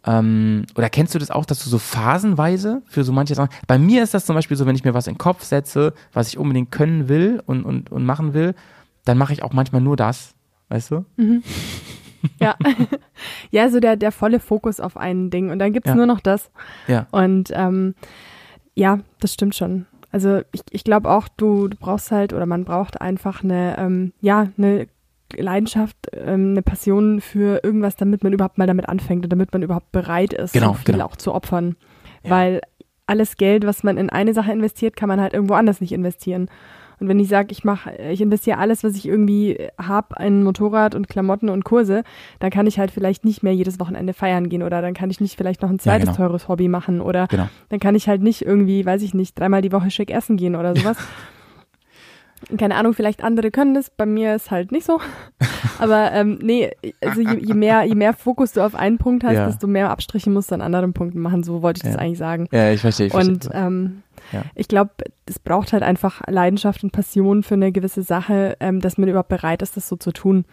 ähm, 0.06 0.66
oder 0.76 0.90
kennst 0.90 1.16
du 1.16 1.20
das 1.20 1.32
auch, 1.32 1.46
dass 1.46 1.64
du 1.64 1.70
so 1.70 1.80
phasenweise 1.80 2.84
für 2.86 3.04
so 3.04 3.12
manche 3.12 3.36
Sachen. 3.36 3.50
Bei 3.68 3.80
mir 3.80 4.04
ist 4.04 4.14
das 4.14 4.26
zum 4.26 4.36
Beispiel 4.36 4.56
so, 4.56 4.66
wenn 4.66 4.76
ich 4.76 4.84
mir 4.84 4.94
was 4.94 5.08
in 5.08 5.14
den 5.14 5.20
Kopf 5.20 5.44
setze, 5.44 5.94
was 6.14 6.28
ich 6.28 6.38
unbedingt 6.38 6.72
können 6.72 7.10
will 7.10 7.42
und, 7.46 7.64
und, 7.64 7.92
und 7.92 8.06
machen 8.06 8.34
will, 8.34 8.54
dann 9.04 9.18
mache 9.18 9.34
ich 9.34 9.44
auch 9.44 9.54
manchmal 9.54 9.82
nur 9.82 9.96
das. 9.96 10.36
Weißt 10.70 10.92
du? 10.92 11.06
Mhm. 11.18 11.44
Ja. 12.40 12.56
ja, 13.52 13.70
so 13.70 13.80
der, 13.80 13.96
der 13.96 14.12
volle 14.12 14.40
Fokus 14.40 14.80
auf 14.80 14.98
ein 14.98 15.30
Ding. 15.30 15.50
Und 15.50 15.60
dann 15.60 15.74
gibt 15.74 15.88
es 15.88 15.92
ja. 15.92 15.96
nur 15.96 16.06
noch 16.06 16.20
das. 16.20 16.52
Ja. 16.88 17.08
Und 17.12 17.52
ähm, 17.54 17.96
ja, 18.76 19.00
das 19.20 19.34
stimmt 19.34 19.56
schon. 19.56 19.86
Also 20.12 20.42
ich, 20.52 20.62
ich 20.72 20.84
glaube 20.84 21.10
auch, 21.10 21.28
du, 21.28 21.68
du 21.68 21.78
brauchst 21.78 22.12
halt 22.12 22.34
oder 22.34 22.46
man 22.46 22.64
braucht 22.64 23.02
einfach 23.02 23.44
eine, 23.44 23.78
ähm, 23.78 24.14
ja, 24.22 24.50
eine 24.58 24.88
Leidenschaft, 25.38 25.96
ähm, 26.14 26.52
eine 26.52 26.62
Passion 26.62 27.22
für 27.22 27.64
irgendwas, 27.64 27.96
damit 27.96 28.24
man 28.24 28.34
überhaupt 28.34 28.58
mal 28.58 28.68
damit 28.68 28.90
anfängt 28.90 29.26
und 29.26 29.30
damit 29.32 29.54
man 29.54 29.64
überhaupt 29.64 29.92
bereit 29.92 30.34
ist, 30.34 30.54
genau, 30.54 30.70
so 30.70 30.74
viel 30.74 30.94
genau. 30.94 31.06
auch 31.06 31.16
zu 31.16 31.34
opfern. 31.34 31.76
Ja. 32.24 32.32
Weil 32.32 32.62
alles 33.08 33.38
Geld, 33.38 33.66
was 33.66 33.84
man 33.84 33.98
in 33.98 34.10
eine 34.10 34.34
Sache 34.34 34.52
investiert, 34.52 34.96
kann 34.96 35.10
man 35.10 35.22
halt 35.22 35.34
irgendwo 35.34 35.54
anders 35.54 35.82
nicht 35.82 35.92
investieren. 35.92 36.50
Und 37.00 37.10
wenn 37.10 37.20
ich 37.20 37.28
sage, 37.28 37.50
ich 37.52 37.64
mache, 37.64 37.94
ich 38.12 38.22
investiere 38.22 38.58
alles, 38.58 38.84
was 38.84 38.96
ich 38.96 39.06
irgendwie 39.06 39.68
habe, 39.80 40.18
ein 40.18 40.44
Motorrad 40.44 40.96
und 40.96 41.10
Klamotten 41.10 41.50
und 41.50 41.66
Kurse, 41.66 42.04
dann 42.40 42.52
kann 42.52 42.68
ich 42.68 42.80
halt 42.80 42.92
vielleicht 42.92 43.26
nicht 43.26 43.44
mehr 43.44 43.54
jedes 43.54 43.80
Wochenende 43.80 44.14
feiern 44.14 44.48
gehen 44.48 44.64
oder 44.64 44.82
dann 44.82 44.94
kann 44.94 45.10
ich 45.10 45.20
nicht 45.20 45.36
vielleicht 45.36 45.62
noch 45.62 45.70
ein 45.70 45.80
zweites 45.80 46.08
genau. 46.08 46.18
teures 46.18 46.48
Hobby 46.48 46.68
machen 46.70 47.02
oder 47.02 47.28
Genau. 47.28 47.50
dann 47.70 47.80
kann 47.80 47.96
ich 47.96 48.08
halt 48.08 48.22
nicht 48.22 48.44
irgendwie, 48.44 48.86
weiß 48.86 49.02
ich 49.02 49.14
nicht, 49.14 49.38
dreimal 49.38 49.62
die 49.62 49.72
Woche 49.72 49.92
schick 49.92 50.10
essen 50.10 50.38
gehen 50.38 50.56
oder 50.56 50.76
sowas. 50.76 50.98
Keine 52.58 52.76
Ahnung, 52.76 52.94
vielleicht 52.94 53.24
andere 53.24 53.50
können 53.52 53.74
das, 53.74 53.90
bei 53.90 54.06
mir 54.06 54.36
ist 54.36 54.52
halt 54.52 54.72
nicht 54.72 54.86
so. 54.86 55.00
Aber 55.80 56.12
ähm, 56.12 56.40
nee, 56.42 56.72
also 57.02 57.22
je, 57.22 57.38
je, 57.40 57.54
mehr, 57.54 57.84
je 57.84 57.96
mehr 57.96 58.14
Fokus 58.14 58.54
du 58.54 58.62
auf 58.66 58.76
einen 58.76 58.98
Punkt 58.98 59.24
hast, 59.24 59.34
Ja. 59.34 59.46
desto 59.48 59.68
mehr 59.68 59.90
Abstriche 59.90 60.30
musst 60.30 60.52
du 60.52 60.56
an 60.56 60.62
anderen 60.62 60.94
Punkten 60.94 61.20
machen. 61.20 61.44
So 61.44 61.62
wollte 61.62 61.80
ich 61.80 61.84
das 61.84 61.94
Ja. 61.96 62.00
eigentlich 62.00 62.18
sagen. 62.20 62.48
Ja, 62.52 62.72
ich 62.72 62.82
verstehe. 62.82 63.08
Ich 63.08 63.14
Und 63.14 63.46
verstehe. 63.46 63.66
ähm, 63.68 64.04
Ja. 64.32 64.44
ich 64.56 64.68
glaube, 64.68 64.92
es 65.26 65.40
braucht 65.40 65.74
halt 65.74 65.84
einfach 65.84 66.22
Leidenschaft 66.28 66.84
und 66.84 66.92
Passion 66.92 67.44
für 67.44 67.56
eine 67.56 67.72
gewisse 67.72 68.04
Sache, 68.04 68.56
ähm, 68.60 68.80
dass 68.80 68.98
man 68.98 69.10
überhaupt 69.10 69.30
bereit 69.30 69.62
ist, 69.62 69.76
das 69.76 69.88
so 69.88 69.96
zu 69.96 70.12
tun. 70.12 70.46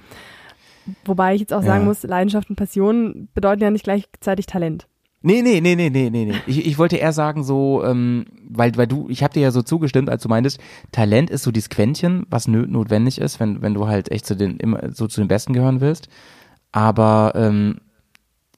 Wobei 1.05 1.35
ich 1.35 1.41
jetzt 1.41 1.53
auch 1.53 1.63
sagen 1.63 1.85
muss, 1.85 2.03
Leidenschaft 2.03 2.51
und 2.51 2.57
Passion 2.57 3.29
bedeuten 3.35 3.63
ja 3.63 3.71
nicht 3.71 3.85
gleichzeitig 3.85 4.47
Talent. 4.47 4.89
Nee, 5.23 5.43
nee, 5.43 5.61
nee, 5.61 5.77
nee, 5.77 5.89
nee, 5.91 6.11
nee, 6.11 6.25
nee. 6.25 6.35
Ich, 6.47 6.67
ich 6.67 6.79
wollte 6.79 6.97
eher 6.97 7.13
sagen, 7.13 7.45
so, 7.45 7.85
ähm, 7.85 8.27
weil, 8.49 8.77
weil 8.77 8.87
du, 8.89 9.09
ich 9.09 9.23
habe 9.23 9.33
dir 9.35 9.41
ja 9.41 9.51
so 9.53 9.63
zugestimmt, 9.63 10.11
als 10.11 10.23
du 10.23 10.29
meintest, 10.29 10.59
Talent 10.91 11.31
ist 11.31 11.45
so 11.45 11.53
dieses 11.53 11.69
Quäntchen, 11.71 12.27
was 12.29 12.49
notwendig 12.49 13.19
ist, 13.21 13.39
wenn, 13.39 13.63
wenn 13.63 13.75
du 13.75 13.87
halt 13.87 14.11
echt 14.11 14.27
zu 14.27 14.35
den, 14.37 14.57
immer 14.57 14.93
so 14.93 15.07
zu 15.07 15.21
den 15.21 15.29
Besten 15.29 15.53
gehören 15.53 15.81
willst. 15.81 16.09
Aber 16.73 17.33
ähm, 17.37 17.77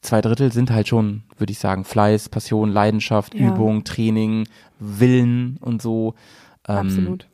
zwei 0.01 0.21
Drittel 0.21 0.53
sind 0.53 0.71
halt 0.71 0.89
schon, 0.89 1.23
würde 1.37 1.51
ich 1.51 1.59
sagen, 1.59 1.85
Fleiß, 1.85 2.29
Passion, 2.31 2.71
Leidenschaft, 2.71 3.35
Ja. 3.35 3.49
Übung, 3.49 3.85
Training, 3.85 4.47
Willen 4.79 5.59
und 5.61 5.83
so. 5.83 6.15
Ähm, 6.69 6.77
Absolut. 6.77 7.29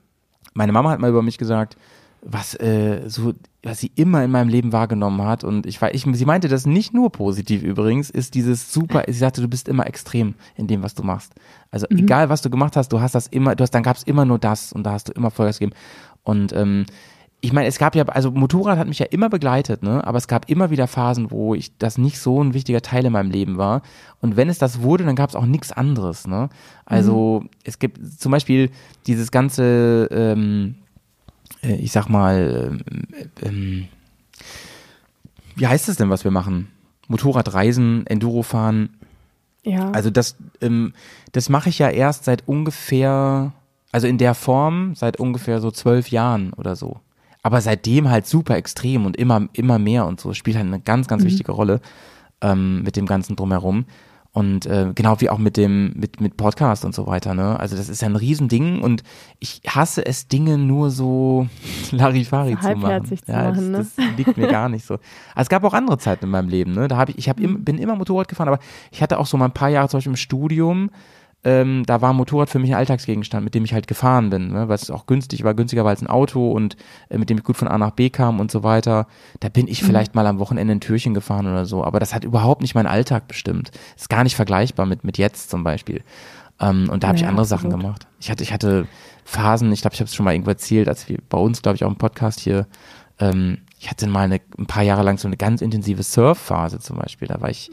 meine 0.55 0.73
Mama 0.73 0.91
hat 0.91 1.01
mal 1.01 1.11
über 1.11 1.23
mich 1.23 1.39
gesagt, 1.39 1.77
was 2.23 2.55
äh, 2.55 3.09
so, 3.09 3.35
was 3.63 3.81
sie 3.81 3.91
immer 3.95 4.23
in 4.25 4.31
meinem 4.31 4.49
Leben 4.49 4.73
wahrgenommen 4.73 5.23
hat 5.23 5.45
und 5.45 5.67
ich 5.67 5.81
war, 5.81 5.95
ich, 5.95 6.07
sie 6.11 6.25
meinte 6.25 6.49
das 6.49 6.67
nicht 6.67 6.93
nur 6.93 7.11
positiv 7.11 7.63
übrigens, 7.63 8.11
ist 8.11 8.35
dieses 8.35 8.73
super, 8.73 9.05
sie 9.07 9.15
sagte, 9.15 9.41
du 9.41 9.49
bist 9.49 9.69
immer 9.69 9.87
extrem 9.87 10.35
in 10.57 10.67
dem, 10.67 10.83
was 10.83 10.95
du 10.95 11.03
machst. 11.03 11.33
Also 11.71 11.87
egal, 11.91 12.29
was 12.29 12.43
du 12.43 12.51
gemacht 12.51 12.77
hast, 12.77 12.93
du 12.93 13.01
hast 13.01 13.15
das 13.15 13.27
immer, 13.27 13.55
du 13.55 13.63
hast, 13.63 13.71
dann 13.71 13.83
gab 13.83 13.97
es 13.97 14.03
immer 14.03 14.25
nur 14.25 14.39
das 14.39 14.73
und 14.73 14.85
da 14.85 14.93
hast 14.93 15.09
du 15.09 15.13
immer 15.13 15.31
Vollgas 15.31 15.59
gegeben 15.59 15.77
und 16.23 16.53
ähm, 16.53 16.87
ich 17.43 17.53
meine, 17.53 17.69
es 17.69 17.79
gab 17.79 17.95
ja, 17.95 18.05
also 18.05 18.31
Motorrad 18.31 18.79
hat 18.79 18.87
mich 18.87 18.99
ja 18.99 19.07
immer 19.07 19.31
begleitet, 19.31 19.83
ne? 19.83 20.07
Aber 20.07 20.19
es 20.19 20.29
gab 20.29 20.51
immer 20.51 20.71
wieder 20.71 20.87
Phasen, 20.87 21.31
wo 21.31 21.55
ich 21.55 21.77
das 21.79 21.97
nicht 21.97 22.19
so 22.19 22.43
ein 22.43 22.53
wichtiger 22.53 22.83
Teil 22.83 23.07
in 23.07 23.13
meinem 23.13 23.31
Leben 23.31 23.57
war. 23.57 23.83
Und 24.21 24.37
wenn 24.37 24.51
es 24.51 24.59
das 24.59 24.83
wurde, 24.83 25.05
dann 25.05 25.17
gab 25.17 25.31
es 25.31 25.37
auch 25.37 25.47
nichts 25.47 25.73
anderes, 25.73 26.27
ne? 26.27 26.51
Also 26.85 27.45
es 27.65 27.79
gibt 27.79 28.21
zum 28.21 28.33
Beispiel 28.33 28.71
dieses 29.07 29.31
ganze, 29.31 30.09
ähm, 30.11 30.75
äh, 30.75 30.90
ich 31.63 31.93
sag 31.93 32.09
mal, 32.09 32.81
ähm, 32.83 33.03
ähm, 33.43 33.89
wie 35.57 35.67
heißt 35.67 35.89
es 35.89 35.97
denn, 35.97 36.11
was 36.11 36.25
wir 36.25 36.31
machen? 36.31 36.69
Motorradreisen, 37.09 38.07
Endurofahren, 38.07 38.91
Ja. 39.65 39.91
also 39.91 40.11
das, 40.11 40.37
ähm, 40.61 40.93
das 41.33 41.49
mache 41.49 41.69
ich 41.69 41.79
ja 41.79 41.91
erst 41.91 42.25
seit 42.25 42.47
ungefähr, 42.49 43.53
also 43.93 44.07
in 44.07 44.17
der 44.19 44.35
Form 44.35 44.95
seit 44.95 45.19
ungefähr 45.19 45.61
so 45.61 45.71
zwölf 45.71 46.11
Jahren 46.11 46.53
oder 46.55 46.77
so. 46.77 47.01
Aber 47.43 47.61
seitdem 47.61 48.09
halt 48.11 48.27
super 48.27 48.57
extrem 48.57 49.07
und 49.07 49.17
immer, 49.17 49.49
immer 49.55 49.79
mehr 49.79 50.07
und 50.07 50.21
so. 50.21 50.35
Spielt 50.35 50.57
halt 50.57 50.67
eine 50.67 50.81
ganz, 50.81 51.09
ganz 51.09 51.25
wichtige 51.25 51.53
Rolle 51.53 51.81
ähm, 52.43 52.83
mit 52.83 52.97
dem 52.97 53.07
Ganzen 53.07 53.35
drumherum. 53.35 53.87
Und 54.33 54.65
äh, 54.67 54.93
genau 54.95 55.21
wie 55.21 55.29
auch 55.29 55.39
mit 55.39 55.57
dem, 55.57 55.93
mit, 55.97 56.21
mit 56.21 56.37
Podcast 56.37 56.85
und 56.85 56.95
so 56.95 57.09
weiter, 57.09 57.35
ne? 57.35 57.59
Also 57.59 57.77
das 57.77 57.89
ist 57.89 58.01
ja 58.01 58.09
ein 58.09 58.15
Riesending 58.15 58.81
und 58.81 59.03
ich 59.41 59.61
hasse 59.67 60.07
es, 60.07 60.29
Dinge 60.29 60.57
nur 60.57 60.91
so 60.91 61.49
Larifari 61.91 62.57
zu 62.57 62.77
machen. 62.77 63.07
zu 63.07 63.17
ja, 63.27 63.51
machen, 63.51 63.73
ne? 63.73 63.79
das, 63.79 63.97
das 63.97 64.05
liegt 64.17 64.37
mir 64.37 64.47
gar 64.47 64.69
nicht 64.69 64.87
so. 64.87 64.95
Also 65.35 65.47
es 65.47 65.49
gab 65.49 65.65
auch 65.65 65.75
andere 65.75 65.99
Zeiten 65.99 66.27
in 66.27 66.31
meinem 66.31 66.49
Leben, 66.49 66.75
ne? 66.75 66.87
Da 66.87 66.97
habe 66.97 67.11
ich, 67.11 67.19
ich 67.19 67.29
hab 67.29 67.41
im, 67.41 67.65
bin 67.65 67.79
immer 67.79 67.97
Motorrad 67.97 68.29
gefahren, 68.29 68.49
aber 68.49 68.61
ich 68.93 69.03
hatte 69.03 69.19
auch 69.19 69.27
so 69.27 69.37
mal 69.37 69.47
ein 69.47 69.55
paar 69.55 69.69
Jahre 69.69 69.89
zum 69.89 69.99
Beispiel 69.99 70.13
im 70.13 70.17
Studium, 70.17 70.91
ähm, 71.43 71.85
da 71.87 72.03
war 72.03 72.11
ein 72.11 72.17
Motorrad 72.17 72.51
für 72.51 72.59
mich 72.59 72.71
ein 72.71 72.77
Alltagsgegenstand, 72.77 73.43
mit 73.43 73.55
dem 73.55 73.65
ich 73.65 73.73
halt 73.73 73.87
gefahren 73.87 74.29
bin, 74.29 74.53
ne? 74.53 74.69
weil 74.69 74.75
es 74.75 74.91
auch 74.91 75.07
günstig 75.07 75.43
war, 75.43 75.55
günstiger 75.55 75.85
war 75.85 75.91
als 75.91 76.03
ein 76.03 76.07
Auto 76.07 76.53
und 76.53 76.77
äh, 77.09 77.17
mit 77.17 77.31
dem 77.31 77.39
ich 77.39 77.45
gut 77.45 77.57
von 77.57 77.69
A 77.69 77.79
nach 77.79 77.93
B 77.93 78.11
kam 78.11 78.41
und 78.41 78.51
so 78.51 78.63
weiter. 78.63 79.07
Da 79.41 79.49
bin 79.49 79.67
ich 79.67 79.83
vielleicht 79.83 80.15
mal 80.15 80.27
am 80.27 80.39
Wochenende 80.39 80.75
ein 80.75 80.81
Türchen 80.81 81.15
gefahren 81.15 81.47
oder 81.47 81.65
so, 81.65 81.83
aber 81.83 81.99
das 81.99 82.15
hat 82.15 82.25
überhaupt 82.25 82.61
nicht 82.61 82.75
meinen 82.75 82.87
Alltag 82.87 83.27
bestimmt. 83.27 83.71
Ist 83.97 84.11
gar 84.11 84.23
nicht 84.23 84.37
vergleichbar 84.37 84.85
mit, 84.85 85.03
mit 85.03 85.17
jetzt 85.17 85.51
zum 85.51 85.65
Beispiel. 85.65 86.03
Ähm, 86.61 86.91
und 86.91 87.03
da 87.03 87.09
habe 87.09 87.17
ich 87.17 87.23
Ja, 87.23 87.29
andere 87.29 87.43
absolut. 87.43 87.63
Sachen 87.63 87.71
gemacht. 87.71 88.07
Ich 88.21 88.31
hatte, 88.31 88.43
ich 88.43 88.53
hatte 88.53 88.87
Phasen, 89.25 89.73
ich 89.73 89.81
glaube, 89.81 89.95
ich 89.95 90.01
habe 90.01 90.09
es 90.09 90.15
schon 90.15 90.25
mal 90.25 90.33
irgendwo 90.33 90.51
erzählt, 90.51 90.89
als 90.89 91.09
wir 91.09 91.19
bei 91.31 91.39
uns, 91.39 91.63
glaube 91.63 91.77
ich, 91.77 91.85
auch 91.85 91.91
im 91.91 91.97
Podcast 91.97 92.41
hier, 92.41 92.67
ähm, 93.19 93.59
ich 93.83 93.89
hatte 93.91 94.07
mal 94.07 94.25
eine, 94.25 94.43
ein 94.59 94.67
paar 94.67 94.83
Jahre 94.83 95.03
lang 95.03 95.17
so 95.17 95.27
eine 95.27 95.39
ganz 95.39 95.63
intensive 95.63 96.03
Surfphase 96.03 96.81
zum 96.81 96.99
Beispiel. 96.99 97.27
Da 97.29 97.41
war 97.41 97.49
ich 97.49 97.71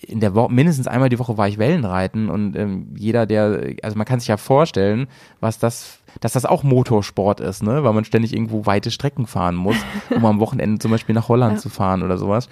in 0.00 0.18
der 0.18 0.34
Woche, 0.34 0.52
mindestens 0.52 0.88
einmal 0.88 1.08
die 1.08 1.20
Woche 1.20 1.38
war 1.38 1.46
ich 1.46 1.56
Wellenreiten 1.56 2.28
und 2.30 2.56
ähm, 2.56 2.88
jeder, 2.96 3.26
der, 3.26 3.74
also 3.84 3.96
man 3.96 4.06
kann 4.06 4.18
sich 4.18 4.26
ja 4.28 4.38
vorstellen, 4.38 5.06
was 5.38 5.60
das, 5.60 6.00
dass 6.18 6.32
das 6.32 6.46
auch 6.46 6.64
Motorsport 6.64 7.38
ist, 7.38 7.62
ne? 7.62 7.84
Weil 7.84 7.92
man 7.92 8.04
ständig 8.04 8.32
irgendwo 8.34 8.66
weite 8.66 8.90
Strecken 8.90 9.28
fahren 9.28 9.54
muss, 9.54 9.76
um 10.10 10.24
am 10.26 10.40
Wochenende 10.40 10.80
zum 10.80 10.90
Beispiel 10.90 11.14
nach 11.14 11.28
Holland 11.28 11.54
Ja. 11.54 11.60
zu 11.60 11.68
fahren 11.68 12.02
oder 12.02 12.18
sowas. 12.18 12.48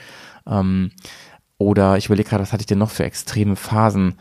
Ähm, 0.46 0.92
oder 1.58 1.96
ich 1.96 2.06
überlege 2.06 2.28
gerade, 2.28 2.42
was 2.42 2.52
hatte 2.52 2.62
ich 2.62 2.66
denn 2.66 2.78
noch 2.78 2.90
für 2.90 3.02
extreme 3.04 3.56
Phasen? 3.56 4.14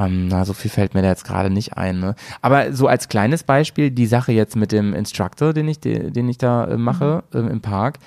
Ähm, 0.00 0.28
na, 0.28 0.44
so 0.44 0.52
viel 0.52 0.70
fällt 0.70 0.94
mir 0.94 1.02
da 1.02 1.08
jetzt 1.08 1.24
gerade 1.24 1.50
nicht 1.50 1.76
ein. 1.76 2.00
Ne? 2.00 2.14
Aber 2.40 2.72
so 2.72 2.86
als 2.86 3.08
kleines 3.08 3.42
Beispiel, 3.42 3.90
die 3.90 4.06
Sache 4.06 4.32
jetzt 4.32 4.56
mit 4.56 4.72
dem 4.72 4.94
Instructor, 4.94 5.52
den 5.52 5.68
ich, 5.68 5.80
den, 5.80 6.28
ich 6.28 6.38
da 6.38 6.64
äh, 6.64 6.76
mache 6.76 7.24
ähm, 7.34 7.48
im 7.48 7.60
Park, 7.60 7.98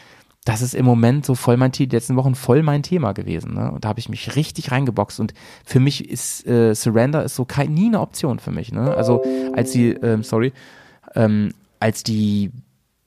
das 0.45 0.61
ist 0.61 0.75
im 0.75 0.85
Moment 0.85 1.25
so 1.25 1.35
voll 1.35 1.55
mein 1.55 1.71
Thema, 1.71 1.89
die 1.89 1.95
letzten 1.95 2.15
Wochen 2.15 2.35
voll 2.35 2.63
mein 2.63 2.83
Thema 2.83 3.13
gewesen. 3.13 3.53
Ne? 3.53 3.71
Und 3.71 3.85
da 3.85 3.89
habe 3.89 3.99
ich 3.99 4.09
mich 4.09 4.35
richtig 4.35 4.71
reingeboxt. 4.71 5.19
Und 5.19 5.33
für 5.63 5.79
mich 5.79 6.09
ist 6.09 6.45
äh, 6.47 6.73
Surrender 6.73 7.23
ist 7.23 7.35
so 7.35 7.45
kein, 7.45 7.73
nie 7.73 7.87
eine 7.87 8.01
Option 8.01 8.39
für 8.39 8.51
mich. 8.51 8.71
Ne? 8.71 8.93
Also 8.93 9.23
als 9.55 9.71
die, 9.71 9.91
ähm, 9.91 10.23
sorry, 10.23 10.51
ähm, 11.15 11.53
als 11.79 12.03
die 12.03 12.51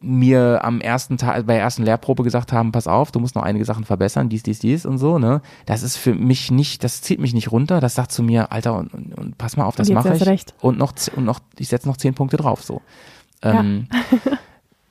mir 0.07 0.64
am 0.64 0.80
ersten 0.80 1.18
Tag, 1.18 1.46
bei 1.46 1.54
der 1.54 1.62
ersten 1.62 1.82
Lehrprobe 1.82 2.22
gesagt 2.22 2.52
haben, 2.52 2.72
pass 2.72 2.86
auf, 2.86 3.11
du 3.11 3.18
musst 3.18 3.34
noch 3.34 3.42
einige 3.42 3.64
Sachen 3.64 3.84
verbessern, 3.84 4.28
dies, 4.28 4.42
dies, 4.42 4.61
dies 4.61 4.86
und 4.86 4.98
so, 4.98 5.18
ne? 5.18 5.42
Das 5.66 5.82
ist 5.82 5.96
für 5.96 6.14
mich 6.14 6.50
nicht, 6.50 6.84
das 6.84 7.02
zieht 7.02 7.18
mich 7.18 7.34
nicht 7.34 7.50
runter, 7.50 7.80
das 7.80 7.94
sagt 7.94 8.12
zu 8.12 8.22
mir, 8.22 8.52
Alter, 8.52 8.78
und, 8.78 8.94
und, 8.94 9.14
und 9.14 9.38
pass 9.38 9.57
mal 9.57 9.64
auf, 9.64 9.74
das 9.76 9.90
mache 9.90 10.14
ich. 10.14 10.24
recht. 10.24 10.54
Und 10.61 10.78
noch, 10.78 10.94
und 11.16 11.24
noch, 11.24 11.40
ich 11.59 11.68
setze 11.68 11.88
noch 11.88 11.96
zehn 11.96 12.14
Punkte 12.14 12.36
drauf, 12.36 12.62
so. 12.62 12.82
Ähm, 13.42 13.88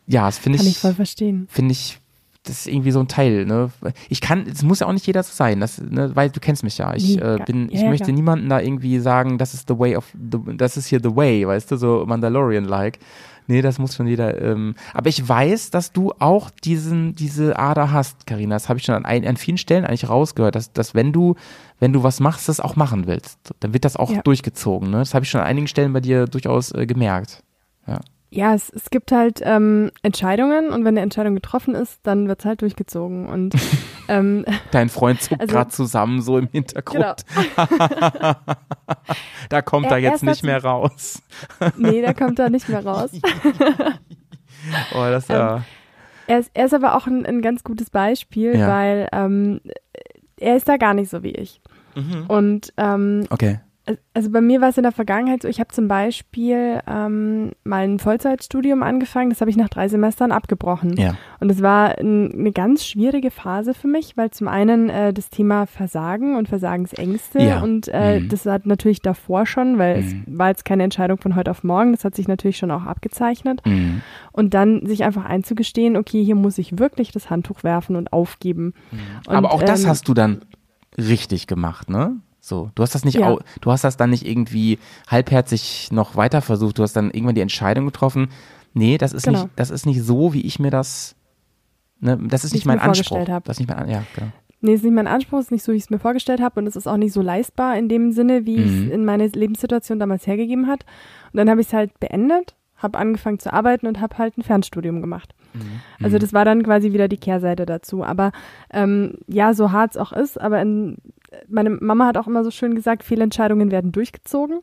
ja. 0.07 0.25
das 0.25 0.37
finde 0.37 0.57
Kann 0.59 0.67
ich 0.67 0.73
ich, 0.73 0.79
voll 0.79 0.93
verstehen. 0.93 1.47
finde 1.49 1.71
ich, 1.71 1.99
das 2.43 2.59
ist 2.59 2.67
irgendwie 2.67 2.91
so 2.91 2.99
ein 2.99 3.07
Teil, 3.07 3.45
ne? 3.45 3.71
Ich 4.09 4.21
kann, 4.21 4.45
es 4.47 4.63
muss 4.63 4.81
ja 4.81 4.87
auch 4.87 4.93
nicht 4.93 5.07
jeder 5.07 5.23
so 5.23 5.31
sein, 5.33 5.61
das, 5.61 5.81
ne, 5.81 6.15
weil 6.15 6.29
du 6.29 6.39
kennst 6.39 6.63
mich 6.63 6.77
ja. 6.77 6.93
Ich 6.93 7.19
äh, 7.19 7.37
ja, 7.37 7.43
bin, 7.43 7.69
ich 7.71 7.81
ja, 7.81 7.89
möchte 7.89 8.05
klar. 8.05 8.15
niemanden 8.15 8.49
da 8.49 8.59
irgendwie 8.59 8.99
sagen, 8.99 9.37
das 9.37 9.53
ist 9.53 9.67
the 9.67 9.79
way 9.79 9.95
of, 9.95 10.05
the, 10.13 10.39
das 10.57 10.77
ist 10.77 10.87
hier 10.87 10.99
the 11.01 11.15
way, 11.15 11.47
weißt 11.47 11.71
du, 11.71 11.77
so 11.77 12.05
Mandalorian-like. 12.05 12.99
Nee, 13.47 13.61
das 13.61 13.77
muss 13.79 13.95
schon 13.95 14.07
jeder. 14.07 14.41
Ähm, 14.41 14.75
aber 14.93 15.09
ich 15.09 15.27
weiß, 15.27 15.69
dass 15.69 15.91
du 15.91 16.11
auch 16.19 16.49
diesen, 16.49 17.15
diese 17.15 17.57
Ader 17.59 17.91
hast, 17.91 18.25
Karina. 18.25 18.55
Das 18.55 18.69
habe 18.69 18.79
ich 18.79 18.85
schon 18.85 18.95
an, 18.95 19.05
ein, 19.05 19.25
an 19.27 19.37
vielen 19.37 19.57
Stellen 19.57 19.85
eigentlich 19.85 20.09
rausgehört, 20.09 20.55
dass, 20.55 20.73
dass 20.73 20.95
wenn 20.95 21.11
du, 21.13 21.35
wenn 21.79 21.93
du 21.93 22.03
was 22.03 22.19
machst, 22.19 22.49
das 22.49 22.59
auch 22.59 22.75
machen 22.75 23.07
willst, 23.07 23.37
dann 23.59 23.73
wird 23.73 23.85
das 23.85 23.95
auch 23.97 24.11
Ja. 24.11 24.21
durchgezogen. 24.21 24.89
Ne? 24.89 24.97
Das 24.97 25.13
habe 25.13 25.23
ich 25.25 25.29
schon 25.31 25.41
an 25.41 25.47
einigen 25.47 25.67
Stellen 25.67 25.93
bei 25.93 25.99
dir 26.01 26.25
durchaus 26.25 26.71
äh, 26.71 26.85
gemerkt. 26.85 27.41
Ja, 28.31 28.53
es, 28.53 28.69
es 28.69 28.89
gibt 28.89 29.13
halt 29.13 29.39
ähm, 29.43 29.91
Entscheidungen 30.01 30.69
und 30.69 30.81
wenn 30.83 30.95
eine 30.95 31.01
Entscheidung 31.01 31.35
getroffen 31.35 31.73
ist, 31.73 31.99
dann 32.03 32.27
wird 32.27 32.39
es 32.39 32.45
halt 32.45 32.61
durchgezogen. 32.63 33.27
Und 33.27 33.55
ähm, 34.07 34.45
Dein 34.71 34.89
Freund 34.89 35.21
zuckt 35.21 35.41
Also- 35.41 35.53
gerade 35.53 35.69
zusammen 35.71 36.21
so 36.21 36.37
im 36.37 36.47
Hintergrund. 36.51 37.23
genau. 37.27 38.33
Da 39.49 39.61
kommt 39.61 39.85
Er- 39.87 39.91
er 39.93 39.97
er 39.97 40.11
jetzt 40.11 40.23
nicht 40.23 40.37
dazu- 40.37 40.45
mehr 40.45 40.63
raus. 40.63 41.21
Nee, 41.77 42.01
der 42.01 42.13
kommt 42.13 42.39
da 42.39 42.49
nicht 42.49 42.67
mehr 42.69 42.85
raus. 42.85 43.11
Oh, 44.95 44.97
das 45.09 45.29
Ähm. 45.29 45.63
Er 46.27 46.39
ist, 46.39 46.49
er 46.55 46.65
ist 46.65 46.73
aber 46.73 46.95
auch 46.95 47.05
ein, 47.05 47.23
ein 47.23 47.43
ganz 47.43 47.63
gutes 47.63 47.91
Beispiel, 47.91 48.57
Ja. 48.57 48.67
weil 48.67 49.07
ähm, 49.11 49.61
er 50.39 50.55
ist 50.55 50.67
da 50.67 50.77
gar 50.77 50.95
nicht 50.95 51.11
so 51.11 51.21
wie 51.21 51.33
ich. 51.35 51.61
Mhm. 51.93 52.25
Und 52.27 52.73
ähm, 52.77 53.25
Okay. 53.29 53.59
Also 54.15 54.31
bei 54.31 54.41
mir 54.41 54.61
war 54.61 54.69
es 54.69 54.77
in 54.77 54.83
der 54.83 54.91
Vergangenheit 54.91 55.43
so, 55.43 55.47
ich 55.47 55.59
habe 55.59 55.69
zum 55.69 55.87
Beispiel 55.87 56.81
ähm, 56.87 57.51
mal 57.63 57.83
ein 57.83 57.99
Vollzeitstudium 57.99 58.81
angefangen, 58.81 59.29
das 59.29 59.41
habe 59.41 59.51
ich 59.51 59.57
nach 59.57 59.69
drei 59.69 59.87
Semestern 59.89 60.31
abgebrochen. 60.31 60.95
Ja. 60.97 61.13
Und 61.39 61.51
es 61.51 61.61
war 61.61 61.99
ein, 61.99 62.31
eine 62.31 62.51
ganz 62.51 62.83
schwierige 62.83 63.29
Phase 63.29 63.75
für 63.75 63.87
mich, 63.87 64.17
weil 64.17 64.31
zum 64.31 64.47
einen 64.47 64.89
äh, 64.89 65.13
das 65.13 65.29
Thema 65.29 65.67
Versagen 65.67 66.35
und 66.35 66.47
Versagensängste 66.47 67.39
Ja. 67.43 67.61
und 67.61 67.87
äh, 67.93 68.21
Mhm. 68.21 68.29
das 68.29 68.47
hat 68.47 68.65
natürlich 68.65 69.01
davor 69.03 69.45
schon, 69.45 69.77
weil 69.77 70.01
Mhm. 70.01 70.23
es 70.27 70.37
war 70.39 70.47
jetzt 70.47 70.65
keine 70.65 70.81
Entscheidung 70.83 71.19
von 71.19 71.35
heute 71.35 71.51
auf 71.51 71.63
morgen, 71.63 71.91
das 71.91 72.03
hat 72.05 72.15
sich 72.15 72.27
natürlich 72.27 72.57
schon 72.57 72.71
auch 72.71 72.85
abgezeichnet. 72.85 73.61
Mhm. 73.65 74.01
Und 74.31 74.55
dann 74.55 74.85
sich 74.87 75.03
einfach 75.03 75.25
einzugestehen, 75.25 75.95
okay, 75.95 76.23
hier 76.23 76.35
muss 76.35 76.57
ich 76.57 76.79
wirklich 76.79 77.11
das 77.11 77.29
Handtuch 77.29 77.63
werfen 77.63 77.95
und 77.95 78.11
aufgeben. 78.13 78.73
Und, 79.27 79.35
Aber 79.35 79.51
auch 79.53 79.61
das 79.61 79.83
ähm, 79.83 79.89
hast 79.89 80.07
du 80.07 80.15
dann 80.15 80.41
richtig 80.97 81.45
gemacht, 81.45 81.89
ne? 81.89 82.17
So, 82.47 82.69
du 82.75 82.83
hast 82.83 82.93
das 82.93 83.03
nicht, 83.03 83.15
Ja. 83.17 83.35
du 83.61 83.71
hast 83.71 83.83
das 83.83 83.97
dann 83.97 84.11
nicht 84.11 84.23
irgendwie 84.23 84.77
halbherzig 85.07 85.89
noch 85.91 86.15
weiter 86.15 86.43
versucht. 86.43 86.77
Du 86.77 86.83
hast 86.83 86.93
dann 86.95 87.09
irgendwann 87.09 87.33
die 87.33 87.41
Entscheidung 87.41 87.85
getroffen. 87.87 88.29
Nee, 88.75 88.99
das 88.99 89.13
ist 89.13 89.25
Genau. 89.25 89.43
nicht, 89.45 89.53
das 89.55 89.71
ist 89.71 89.87
nicht 89.87 90.03
so, 90.03 90.31
wie 90.33 90.41
ich 90.41 90.59
mir 90.59 90.69
das, 90.69 91.15
ne, 91.99 92.19
das 92.27 92.43
ist 92.43 92.53
nicht 92.53 92.67
mein 92.67 92.77
Anspruch. 92.79 93.25
Das 93.25 93.57
ist 93.57 93.59
nicht 93.61 93.69
mein, 93.75 93.89
ja, 93.89 94.03
genau. 94.13 94.27
Nee, 94.61 94.73
ist 94.75 94.83
nicht 94.83 94.93
mein 94.93 95.07
Anspruch, 95.07 95.39
ist 95.39 95.51
nicht 95.51 95.63
so, 95.63 95.71
wie 95.71 95.77
ich 95.77 95.83
es 95.85 95.89
mir 95.89 95.97
vorgestellt 95.97 96.39
habe 96.39 96.59
und 96.59 96.67
es 96.67 96.75
ist 96.75 96.85
auch 96.87 96.97
nicht 96.97 97.13
so 97.13 97.21
leistbar 97.23 97.77
in 97.79 97.89
dem 97.89 98.11
Sinne, 98.11 98.45
wie 98.45 98.59
Mhm. 98.59 98.87
es 98.87 98.93
in 98.93 99.05
meine 99.05 99.25
Lebenssituation 99.27 99.97
damals 99.97 100.27
hergegeben 100.27 100.67
hat. 100.67 100.85
Und 101.33 101.37
dann 101.37 101.49
habe 101.49 101.61
ich 101.61 101.67
es 101.67 101.73
halt 101.73 101.99
beendet, 101.99 102.53
habe 102.85 102.97
angefangen 102.97 103.39
zu 103.39 103.51
arbeiten 103.51 103.87
und 103.87 103.99
habe 103.99 104.17
halt 104.17 104.37
ein 104.37 104.43
Fernstudium 104.43 105.01
gemacht. 105.01 105.35
Mhm. 105.53 105.81
Also 106.03 106.17
das 106.17 106.33
war 106.33 106.45
dann 106.45 106.63
quasi 106.63 106.93
wieder 106.93 107.07
die 107.07 107.17
Kehrseite 107.17 107.65
dazu. 107.65 108.03
Aber 108.03 108.31
ähm, 108.71 109.15
ja, 109.27 109.53
so 109.53 109.71
hart 109.71 109.91
es 109.91 109.97
auch 109.97 110.13
ist, 110.13 110.39
aber 110.39 110.61
in, 110.61 110.97
meine 111.47 111.69
Mama 111.69 112.07
hat 112.07 112.17
auch 112.17 112.27
immer 112.27 112.43
so 112.43 112.51
schön 112.51 112.75
gesagt, 112.75 113.03
Fehlentscheidungen 113.03 113.71
werden 113.71 113.91
durchgezogen. 113.91 114.59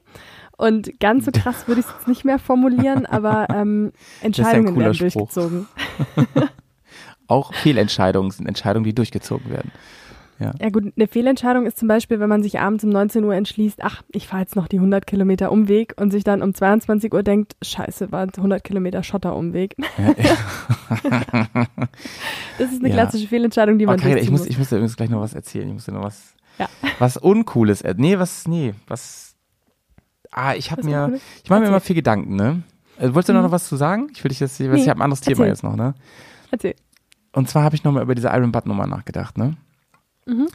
Und 0.57 1.01
ganz 1.01 1.25
so 1.25 1.33
krass 1.33 1.67
würde 1.67 1.81
ich 1.81 1.87
es 1.87 1.93
jetzt 1.93 2.09
nicht 2.09 2.25
mehr 2.25 2.39
formulieren, 2.39 3.07
aber 3.07 3.49
ähm, 3.51 3.93
Entscheidungen 4.21 4.79
werden 4.79 4.95
Spruch. 4.95 5.11
durchgezogen. 5.13 5.67
Auch 7.27 7.55
Fehlentscheidungen 7.55 8.31
sind 8.31 8.47
Entscheidungen, 8.47 8.85
die 8.85 8.95
durchgezogen 8.95 9.51
werden. 9.51 9.73
Ja 10.61 10.71
gut, 10.71 10.93
eine 10.97 11.07
Fehlentscheidung 11.07 11.67
ist 11.67 11.79
zum 11.79 11.89
Beispiel, 11.89 12.19
wenn 12.21 12.29
man 12.29 12.43
sich 12.43 12.59
abends 12.61 12.85
um 12.85 12.91
19 12.91 13.23
Uhr 13.25 13.35
entschließt, 13.35 13.79
ach, 13.83 14.03
ich 14.13 14.27
fahre 14.27 14.43
jetzt 14.43 14.57
noch 14.57 14.67
die 14.69 14.77
100 14.79 15.07
Kilometer 15.07 15.53
Umweg 15.53 15.95
und 16.01 16.11
sich 16.11 16.25
dann 16.25 16.43
um 16.43 16.55
22 16.55 17.13
Uhr 17.13 17.23
denkt, 17.23 17.57
scheiße, 17.63 18.11
war 18.13 18.27
100 18.37 18.65
Kilometer 18.65 19.03
Schotterumweg. 19.03 19.77
das 22.59 22.71
ist 22.73 22.81
eine 22.81 22.89
Ja. 22.89 22.95
klassische 22.95 23.29
Fehlentscheidung, 23.29 23.79
die 23.79 23.87
man 23.87 23.99
Okay, 23.99 24.19
ich 24.19 24.31
muss, 24.31 24.41
muss. 24.41 24.49
ich 24.49 24.59
muss 24.59 24.69
dir 24.69 24.77
übrigens 24.77 24.97
gleich 24.97 25.11
noch 25.11 25.21
was 25.21 25.35
erzählen. 25.35 25.69
Ich 25.69 25.75
muss 25.75 25.85
dir 25.85 25.93
noch 25.93 26.05
was, 26.05 26.35
Ja. 26.59 26.69
was 26.99 27.17
Uncooles. 27.17 27.83
Nee, 27.97 28.19
was, 28.19 28.47
nee, 28.49 28.75
was. 28.87 29.35
Ah, 30.31 30.55
ich 30.55 30.71
habe 30.71 30.83
mir, 30.85 31.03
Uncooles? 31.05 31.23
ich 31.45 31.51
mache 31.51 31.61
mir 31.61 31.67
immer 31.69 31.81
viel 31.81 31.97
Gedanken, 31.97 32.37
ne? 32.37 32.63
Äh, 32.99 33.15
wolltest 33.15 33.29
du 33.31 33.33
noch, 33.33 33.41
Mhm. 33.41 33.47
noch 33.47 33.53
was 33.53 33.69
zu 33.69 33.77
sagen? 33.77 34.09
Ich 34.13 34.23
will 34.23 34.29
dich 34.31 34.41
jetzt, 34.41 34.59
ich, 34.61 34.69
Nee, 34.69 34.77
ich 34.83 34.89
habe 34.89 35.01
ein 35.01 35.03
anderes 35.03 35.21
Thema 35.21 35.41
erzähl. 35.41 35.49
jetzt 35.49 35.63
noch, 35.63 35.77
ne? 35.77 35.95
Erzähl. 36.51 36.75
Und 37.33 37.49
zwar 37.49 37.63
habe 37.65 37.75
ich 37.75 37.85
nochmal 37.85 38.03
über 38.03 38.15
diese 38.15 38.29
Iron 38.29 38.53
Butt 38.53 38.67
Nummer 38.67 38.87
nachgedacht, 38.87 39.39
ne? 39.39 39.57
Mhm. 40.27 40.49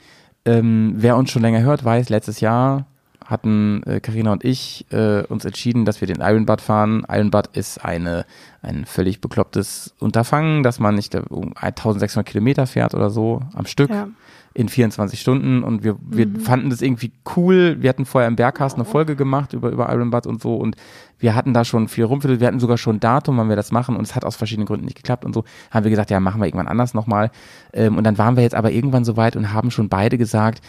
Ähm, 0.46 0.94
wer 0.96 1.18
uns 1.18 1.32
schon 1.32 1.42
länger 1.42 1.62
hört, 1.62 1.84
weiß, 1.84 2.10
letztes 2.10 2.40
Jahr 2.40 2.86
hatten 3.28 3.84
äh, 3.84 4.00
Carina 4.00 4.32
und 4.32 4.46
ich 4.46 4.86
äh, 4.92 5.22
uns 5.24 5.44
entschieden, 5.44 5.84
dass 5.84 6.00
wir 6.00 6.08
den 6.08 6.22
Iron 6.22 6.46
Butt 6.46 6.62
fahren. 6.62 7.06
Iron 7.10 7.30
Butt 7.30 7.48
ist 7.54 7.84
eine, 7.84 8.26
ein 8.62 8.86
völlig 8.86 9.20
beklopptes 9.20 9.94
Unterfangen, 10.00 10.64
dass 10.64 10.80
man 10.80 10.96
nicht 10.96 11.14
äh, 11.14 11.22
um 11.30 11.54
1600 11.56 12.26
Kilometer 12.26 12.66
fährt 12.68 12.94
oder 12.96 13.10
so 13.10 13.42
am 13.54 13.66
Stück 13.66 13.90
Ja. 13.90 14.08
In 14.58 14.70
24 14.70 15.22
Stunden 15.22 15.62
und 15.62 15.84
wir, 15.84 15.98
wir 16.02 16.26
Mhm. 16.26 16.40
fanden 16.40 16.70
das 16.72 16.82
irgendwie 16.82 17.12
cool. 17.36 17.78
Wir 17.80 17.90
hatten 17.90 18.06
vorher 18.06 18.28
im 18.28 18.36
Bergcast 18.36 18.76
eine 18.76 18.86
Folge 18.86 19.16
gemacht 19.16 19.54
über, 19.54 19.70
über 19.70 19.94
Iron 19.94 20.10
Butt 20.10 20.26
und 20.26 20.42
so 20.42 20.56
und 20.56 20.76
wir 21.20 21.36
hatten 21.36 21.54
da 21.54 21.64
schon 21.64 21.88
viel 21.88 22.06
rumfidelt. 22.06 22.40
Wir 22.40 22.48
hatten 22.48 22.60
sogar 22.60 22.80
schon 22.80 22.96
ein 22.96 23.00
Datum, 23.00 23.38
wann 23.38 23.50
wir 23.50 23.56
das 23.56 23.72
machen 23.72 23.96
und 23.96 24.02
es 24.02 24.16
hat 24.16 24.26
aus 24.26 24.36
verschiedenen 24.36 24.66
Gründen 24.66 24.86
nicht 24.86 24.98
geklappt 24.98 25.26
und 25.26 25.34
so. 25.34 25.44
Haben 25.70 25.84
wir 25.84 25.92
gesagt, 25.92 26.10
ja, 26.10 26.20
machen 26.20 26.42
wir 26.42 26.48
irgendwann 26.48 26.68
anders 26.68 26.96
nochmal. 26.96 27.30
Ähm, 27.72 27.98
und 27.98 28.04
dann 28.04 28.18
waren 28.18 28.36
wir 28.36 28.42
jetzt 28.42 28.56
aber 28.56 28.72
irgendwann 28.72 29.06
so 29.06 29.16
weit 29.16 29.36
und 29.36 29.54
haben 29.54 29.70
schon 29.70 29.90
beide 29.90 30.18
gesagt, 30.18 30.64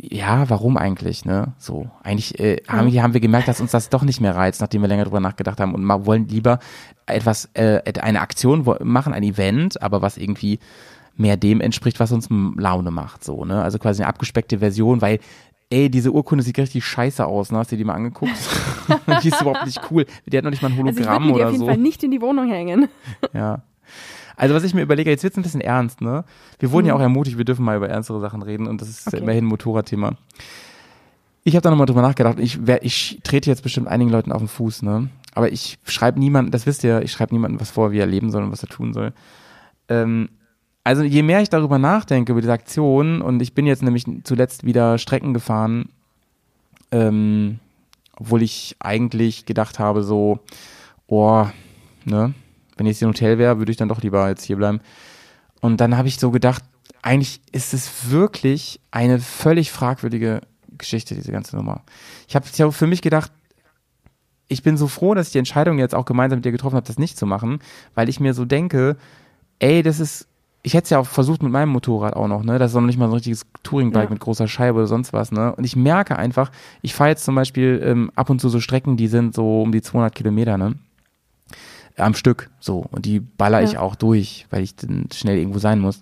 ja, 0.00 0.48
warum 0.48 0.78
eigentlich, 0.78 1.26
ne? 1.26 1.52
So, 1.58 1.90
eigentlich 2.02 2.38
äh, 2.40 2.62
haben, 2.66 2.90
haben 3.02 3.12
wir 3.14 3.20
gemerkt, 3.20 3.48
dass 3.48 3.60
uns 3.60 3.72
das 3.72 3.90
doch 3.90 4.04
nicht 4.04 4.20
mehr 4.22 4.34
reizt, 4.36 4.60
nachdem 4.62 4.80
wir 4.82 4.88
länger 4.88 5.04
drüber 5.04 5.20
nachgedacht 5.20 5.60
haben 5.60 5.74
und 5.74 5.84
mal 5.84 6.06
wollen 6.06 6.28
lieber 6.28 6.60
etwas, 7.06 7.50
äh, 7.54 7.82
eine 8.00 8.20
Aktion 8.22 8.66
machen, 8.82 9.12
ein 9.12 9.22
Event, 9.22 9.82
aber 9.82 10.00
was 10.02 10.16
irgendwie 10.16 10.58
mehr 11.18 11.36
dem 11.36 11.60
entspricht, 11.60 12.00
was 12.00 12.12
uns 12.12 12.28
Laune 12.30 12.90
macht, 12.90 13.24
so, 13.24 13.44
ne? 13.44 13.62
Also 13.62 13.78
quasi 13.78 14.02
eine 14.02 14.08
abgespeckte 14.08 14.58
Version, 14.58 15.00
weil 15.02 15.18
Ey, 15.70 15.90
diese 15.90 16.10
Urkunde 16.12 16.42
sieht 16.42 16.56
richtig 16.58 16.82
scheiße 16.86 17.26
aus, 17.26 17.52
ne? 17.52 17.58
Hast 17.58 17.70
du 17.70 17.76
dir 17.76 17.80
die 17.80 17.84
mal 17.84 17.92
angeguckt? 17.92 18.32
die 19.22 19.28
ist 19.28 19.42
überhaupt 19.42 19.66
nicht 19.66 19.78
cool. 19.90 20.06
Die 20.24 20.34
hat 20.38 20.42
noch 20.42 20.50
nicht 20.50 20.62
mal 20.62 20.70
ein 20.72 20.86
Also 20.86 20.98
ich 21.00 21.06
Hologramm 21.06 21.26
die 21.28 21.32
oder 21.34 21.44
auf 21.44 21.50
jeden 21.52 21.60
so. 21.60 21.66
Fall 21.66 21.76
nicht 21.76 22.02
in 22.02 22.10
die 22.10 22.22
Wohnung 22.22 22.48
hängen. 22.48 22.88
Ja. 23.34 23.60
Also 24.34 24.54
was 24.54 24.62
ich 24.64 24.72
mir 24.72 24.80
überlege, 24.82 25.10
jetzt 25.10 25.24
wird's 25.24 25.36
ein 25.36 25.42
bisschen 25.42 25.60
ernst, 25.60 26.00
ne? 26.00 26.24
Wir 26.58 26.70
wurden 26.72 26.86
ja 26.86 26.94
Mhm. 26.94 26.98
auch 27.00 27.02
ermutigt, 27.02 27.36
wir 27.36 27.44
dürfen 27.44 27.64
mal 27.66 27.76
über 27.76 27.88
ernstere 27.90 28.18
Sachen 28.20 28.40
reden 28.40 28.66
und 28.66 28.80
das 28.80 28.88
ist 28.88 29.08
Okay. 29.08 29.18
immerhin 29.18 29.44
ein 29.44 29.48
Motorradthema. 29.48 30.12
Ich 31.44 31.54
habe 31.54 31.62
da 31.62 31.70
nochmal 31.70 31.86
drüber 31.86 32.02
nachgedacht. 32.02 32.38
Ich, 32.38 32.66
wer, 32.66 32.82
ich 32.84 33.18
trete 33.22 33.50
jetzt 33.50 33.62
bestimmt 33.62 33.88
einigen 33.88 34.10
Leuten 34.10 34.32
auf 34.32 34.38
den 34.38 34.48
Fuß, 34.48 34.82
ne? 34.82 35.08
Aber 35.34 35.52
ich 35.52 35.78
schreibe 35.84 36.18
niemanden, 36.18 36.50
das 36.50 36.64
wisst 36.66 36.82
ihr, 36.84 37.02
ich 37.02 37.12
schreibe 37.12 37.34
niemandem 37.34 37.60
was 37.60 37.70
vor, 37.70 37.92
wie 37.92 37.98
er 37.98 38.06
leben 38.06 38.30
soll 38.30 38.42
und 38.42 38.52
was 38.52 38.62
er 38.62 38.68
tun 38.68 38.92
soll. 38.94 39.12
Ähm, 39.88 40.28
also 40.88 41.02
je 41.02 41.22
mehr 41.22 41.42
ich 41.42 41.50
darüber 41.50 41.78
nachdenke, 41.78 42.32
über 42.32 42.40
diese 42.40 42.54
Aktion, 42.54 43.20
und 43.20 43.42
ich 43.42 43.52
bin 43.52 43.66
jetzt 43.66 43.82
nämlich 43.82 44.06
zuletzt 44.24 44.64
wieder 44.64 44.96
Strecken 44.96 45.34
gefahren, 45.34 45.90
ähm, 46.90 47.58
obwohl 48.16 48.40
ich 48.40 48.74
eigentlich 48.78 49.44
gedacht 49.44 49.78
habe, 49.78 50.02
so, 50.02 50.40
oh, 51.06 51.46
ne, 52.06 52.32
wenn 52.78 52.86
ich 52.86 52.92
jetzt 52.92 53.02
im 53.02 53.10
Hotel 53.10 53.36
wäre, 53.36 53.58
würde 53.58 53.70
ich 53.70 53.76
dann 53.76 53.90
doch 53.90 54.00
lieber 54.00 54.30
jetzt 54.30 54.44
hier 54.44 54.56
bleiben. 54.56 54.80
Und 55.60 55.78
dann 55.82 55.94
habe 55.94 56.08
ich 56.08 56.18
so 56.18 56.30
gedacht, 56.30 56.64
eigentlich 57.02 57.42
ist 57.52 57.74
es 57.74 58.10
wirklich 58.10 58.80
eine 58.90 59.18
völlig 59.18 59.70
fragwürdige 59.70 60.40
Geschichte, 60.78 61.14
diese 61.14 61.32
ganze 61.32 61.54
Nummer. 61.54 61.82
Ich 62.28 62.34
habe 62.34 62.46
hab 62.46 62.74
für 62.74 62.86
mich 62.86 63.02
gedacht, 63.02 63.30
ich 64.48 64.62
bin 64.62 64.78
so 64.78 64.88
froh, 64.88 65.12
dass 65.12 65.26
ich 65.26 65.32
die 65.32 65.38
Entscheidung 65.38 65.78
jetzt 65.78 65.94
auch 65.94 66.06
gemeinsam 66.06 66.38
mit 66.38 66.46
dir 66.46 66.52
getroffen 66.52 66.76
habe, 66.76 66.86
das 66.86 66.98
nicht 66.98 67.18
zu 67.18 67.26
machen, 67.26 67.58
weil 67.94 68.08
ich 68.08 68.20
mir 68.20 68.32
so 68.32 68.46
denke, 68.46 68.96
ey, 69.58 69.82
das 69.82 70.00
ist, 70.00 70.26
ich 70.68 70.74
hätte 70.74 70.84
es 70.84 70.90
ja 70.90 70.98
auch 70.98 71.06
versucht 71.06 71.42
mit 71.42 71.50
meinem 71.50 71.70
Motorrad 71.70 72.14
auch 72.14 72.28
noch, 72.28 72.44
ne? 72.44 72.58
Das 72.58 72.72
ist 72.72 72.74
noch 72.74 72.82
nicht 72.82 72.98
mal 72.98 73.06
so 73.06 73.12
ein 73.12 73.14
richtiges 73.14 73.46
Touringbike 73.62 74.04
Ja. 74.04 74.10
mit 74.10 74.20
großer 74.20 74.46
Scheibe 74.46 74.76
oder 74.78 74.86
sonst 74.86 75.14
was, 75.14 75.32
ne? 75.32 75.54
Und 75.56 75.64
ich 75.64 75.76
merke 75.76 76.16
einfach, 76.16 76.50
ich 76.82 76.94
fahre 76.94 77.08
jetzt 77.10 77.24
zum 77.24 77.34
Beispiel 77.34 77.80
ähm, 77.82 78.10
ab 78.16 78.28
und 78.28 78.38
zu 78.40 78.50
so 78.50 78.60
Strecken, 78.60 78.98
die 78.98 79.08
sind 79.08 79.34
so 79.34 79.62
um 79.62 79.72
die 79.72 79.80
200 79.80 80.14
Kilometer, 80.14 80.58
ne? 80.58 80.74
Am 81.96 82.12
Stück, 82.14 82.50
so. 82.60 82.84
Und 82.90 83.06
die 83.06 83.18
baller 83.20 83.62
ich 83.62 83.72
Ja. 83.72 83.80
auch 83.80 83.96
durch, 83.96 84.46
weil 84.50 84.62
ich 84.62 84.76
dann 84.76 85.06
schnell 85.12 85.38
irgendwo 85.38 85.58
sein 85.58 85.80
muss. 85.80 86.00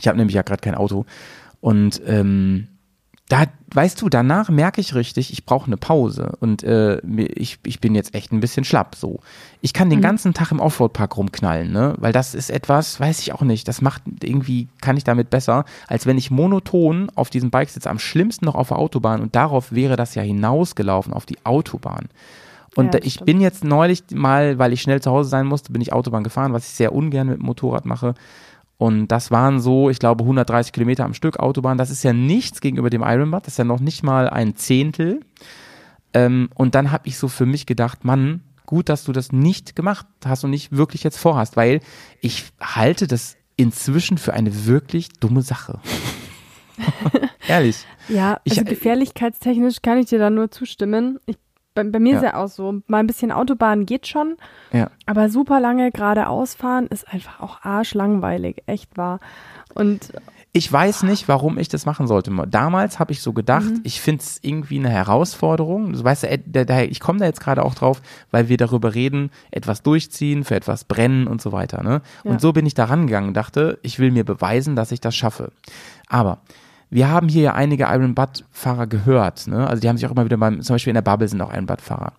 Ich 0.00 0.08
habe 0.08 0.18
nämlich 0.18 0.34
ja 0.34 0.42
gerade 0.42 0.60
kein 0.60 0.74
Auto. 0.74 1.06
Und 1.60 2.02
ähm, 2.06 2.66
da, 3.28 3.44
weißt 3.74 4.00
du, 4.00 4.08
danach 4.08 4.48
merke 4.50 4.80
ich 4.80 4.94
richtig, 4.94 5.32
ich 5.32 5.44
brauche 5.44 5.66
eine 5.66 5.76
Pause. 5.76 6.36
Und 6.40 6.62
äh, 6.62 6.98
ich, 7.34 7.58
ich 7.64 7.80
bin 7.80 7.94
jetzt 7.96 8.14
echt 8.14 8.32
ein 8.32 8.38
bisschen 8.38 8.62
schlapp. 8.64 8.94
So. 8.94 9.18
Ich 9.60 9.72
kann 9.72 9.90
den 9.90 9.98
Mhm. 9.98 10.04
ganzen 10.04 10.32
Tag 10.34 10.52
im 10.52 10.60
Offroad-Park 10.60 11.16
rumknallen, 11.16 11.72
ne? 11.72 11.94
Weil 11.98 12.12
das 12.12 12.34
ist 12.36 12.50
etwas, 12.50 13.00
weiß 13.00 13.18
ich 13.20 13.32
auch 13.32 13.42
nicht. 13.42 13.66
Das 13.66 13.82
macht 13.82 14.02
irgendwie, 14.22 14.68
kann 14.80 14.96
ich 14.96 15.02
damit 15.02 15.28
besser, 15.30 15.64
als 15.88 16.06
wenn 16.06 16.18
ich 16.18 16.30
monoton 16.30 17.10
auf 17.16 17.28
diesem 17.30 17.50
Bike 17.50 17.68
sitze, 17.70 17.90
am 17.90 17.98
schlimmsten 17.98 18.44
noch 18.44 18.54
auf 18.54 18.68
der 18.68 18.78
Autobahn. 18.78 19.20
Und 19.20 19.34
darauf 19.34 19.72
wäre 19.72 19.96
das 19.96 20.14
ja 20.14 20.22
hinausgelaufen, 20.22 21.12
auf 21.12 21.26
die 21.26 21.38
Autobahn. 21.44 22.06
Und 22.76 22.94
Ja, 22.94 23.00
ich 23.02 23.14
stimmt. 23.14 23.26
bin 23.26 23.40
jetzt 23.40 23.64
neulich 23.64 24.04
mal, 24.12 24.58
weil 24.58 24.72
ich 24.72 24.82
schnell 24.82 25.00
zu 25.00 25.10
Hause 25.10 25.30
sein 25.30 25.46
musste, 25.46 25.72
bin 25.72 25.80
ich 25.82 25.92
Autobahn 25.92 26.22
gefahren, 26.22 26.52
was 26.52 26.66
ich 26.68 26.74
sehr 26.74 26.92
ungern 26.94 27.26
mit 27.26 27.38
dem 27.38 27.46
Motorrad 27.46 27.86
mache. 27.86 28.14
Und 28.78 29.08
das 29.08 29.30
waren 29.30 29.58
so, 29.60 29.88
ich 29.88 29.98
glaube, 29.98 30.24
130 30.24 30.72
Kilometer 30.72 31.04
am 31.04 31.14
Stück 31.14 31.38
Autobahn. 31.38 31.78
Das 31.78 31.90
ist 31.90 32.02
ja 32.02 32.12
nichts 32.12 32.60
gegenüber 32.60 32.90
dem 32.90 33.02
Ironbad. 33.02 33.46
Das 33.46 33.54
ist 33.54 33.58
ja 33.58 33.64
noch 33.64 33.80
nicht 33.80 34.02
mal 34.02 34.28
ein 34.28 34.54
Zehntel. 34.56 35.20
Ähm, 36.12 36.50
und 36.54 36.74
dann 36.74 36.92
habe 36.92 37.08
ich 37.08 37.16
so 37.16 37.28
für 37.28 37.46
mich 37.46 37.64
gedacht, 37.66 38.04
Mann, 38.04 38.42
gut, 38.66 38.88
dass 38.88 39.04
du 39.04 39.12
das 39.12 39.32
nicht 39.32 39.76
gemacht 39.76 40.06
hast 40.24 40.44
und 40.44 40.50
nicht 40.50 40.72
wirklich 40.76 41.02
jetzt 41.04 41.16
vorhast, 41.18 41.56
weil 41.56 41.80
ich 42.20 42.44
halte 42.60 43.06
das 43.06 43.36
inzwischen 43.56 44.18
für 44.18 44.34
eine 44.34 44.66
wirklich 44.66 45.08
dumme 45.20 45.40
Sache. 45.42 45.80
Ehrlich. 47.48 47.84
Ja, 48.08 48.40
Ich- 48.44 48.58
also 48.58 48.64
gefährlichkeitstechnisch 48.64 49.80
kann 49.82 49.98
ich 49.98 50.06
dir 50.06 50.18
da 50.18 50.30
nur 50.30 50.50
zustimmen. 50.50 51.18
Ich, 51.26 51.36
bei, 51.76 51.84
bei 51.84 52.00
mir 52.00 52.14
Ja. 52.14 52.18
ist 52.18 52.24
ja 52.24 52.34
auch 52.34 52.48
so, 52.48 52.80
mal 52.88 52.98
ein 52.98 53.06
bisschen 53.06 53.30
Autobahn 53.30 53.86
geht 53.86 54.08
schon, 54.08 54.36
Ja. 54.72 54.90
aber 55.06 55.28
super 55.28 55.60
lange 55.60 55.92
geradeaus 55.92 56.54
fahren 56.56 56.88
ist 56.88 57.06
einfach 57.12 57.38
auch 57.40 57.62
arschlangweilig, 57.62 58.64
echt 58.66 58.96
wahr. 58.96 59.20
Und 59.74 60.12
Ich 60.52 60.72
weiß 60.72 61.02
nicht, 61.02 61.28
warum 61.28 61.58
ich 61.58 61.68
das 61.68 61.84
machen 61.84 62.06
sollte. 62.06 62.30
Damals 62.48 62.98
habe 62.98 63.12
ich 63.12 63.20
so 63.20 63.34
gedacht, 63.34 63.66
Mhm. 63.66 63.80
ich 63.84 64.00
finde 64.00 64.22
es 64.22 64.38
irgendwie 64.40 64.78
eine 64.78 64.88
Herausforderung. 64.88 65.92
Du 65.92 66.02
weißt, 66.02 66.26
da, 66.46 66.80
ich 66.80 66.98
komme 66.98 67.18
da 67.18 67.26
jetzt 67.26 67.40
gerade 67.40 67.62
auch 67.62 67.74
drauf, 67.74 68.00
weil 68.30 68.48
wir 68.48 68.56
darüber 68.56 68.94
reden, 68.94 69.30
etwas 69.50 69.82
durchziehen, 69.82 70.44
für 70.44 70.54
etwas 70.54 70.84
brennen 70.84 71.26
und 71.26 71.42
so 71.42 71.52
weiter. 71.52 71.82
Ne? 71.82 72.00
Ja. 72.24 72.30
Und 72.30 72.40
so 72.40 72.54
bin 72.54 72.64
ich 72.64 72.72
da 72.72 72.86
rangegangen 72.86 73.28
und 73.28 73.34
dachte, 73.34 73.78
ich 73.82 73.98
will 73.98 74.10
mir 74.10 74.24
beweisen, 74.24 74.76
dass 74.76 74.92
ich 74.92 75.00
das 75.02 75.14
schaffe. 75.14 75.52
Aber 76.08 76.38
wir 76.90 77.08
haben 77.08 77.28
hier 77.28 77.42
ja 77.42 77.54
einige 77.54 77.84
Iron 77.84 78.14
Butt-Fahrer 78.14 78.86
gehört, 78.86 79.46
ne? 79.48 79.66
Also 79.66 79.80
die 79.80 79.88
haben 79.88 79.96
sich 79.96 80.06
auch 80.06 80.12
immer 80.12 80.24
wieder 80.24 80.36
beim, 80.36 80.62
zum 80.62 80.74
Beispiel 80.74 80.90
in 80.90 80.94
der 80.94 81.02
Bubble 81.02 81.28
sind 81.28 81.40
auch 81.40 81.52
Iron 81.52 81.66
Butt-Fahrer. 81.66 82.12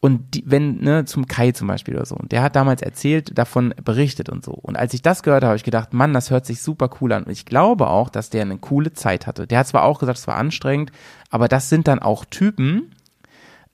Und 0.00 0.34
die, 0.34 0.44
wenn, 0.46 0.76
ne, 0.78 1.04
zum 1.06 1.26
Kai 1.26 1.50
zum 1.50 1.66
Beispiel 1.66 1.96
oder 1.96 2.06
so, 2.06 2.14
und 2.14 2.30
der 2.30 2.42
hat 2.42 2.54
damals 2.54 2.82
erzählt, 2.82 3.36
davon 3.36 3.74
berichtet 3.84 4.28
und 4.28 4.44
so. 4.44 4.52
Und 4.52 4.76
als 4.76 4.94
ich 4.94 5.02
das 5.02 5.24
gehört 5.24 5.42
habe, 5.42 5.48
habe 5.48 5.56
ich 5.56 5.64
gedacht, 5.64 5.92
Mann, 5.92 6.12
das 6.14 6.30
hört 6.30 6.46
sich 6.46 6.62
super 6.62 6.88
cool 7.00 7.12
an. 7.12 7.24
Und 7.24 7.32
ich 7.32 7.46
glaube 7.46 7.88
auch, 7.88 8.08
dass 8.08 8.30
der 8.30 8.42
eine 8.42 8.58
coole 8.58 8.92
Zeit 8.92 9.26
hatte. 9.26 9.48
Der 9.48 9.58
hat 9.58 9.66
zwar 9.66 9.82
auch 9.82 9.98
gesagt, 9.98 10.18
es 10.18 10.28
war 10.28 10.36
anstrengend, 10.36 10.92
aber 11.30 11.48
das 11.48 11.68
sind 11.68 11.88
dann 11.88 11.98
auch 11.98 12.24
Typen 12.24 12.92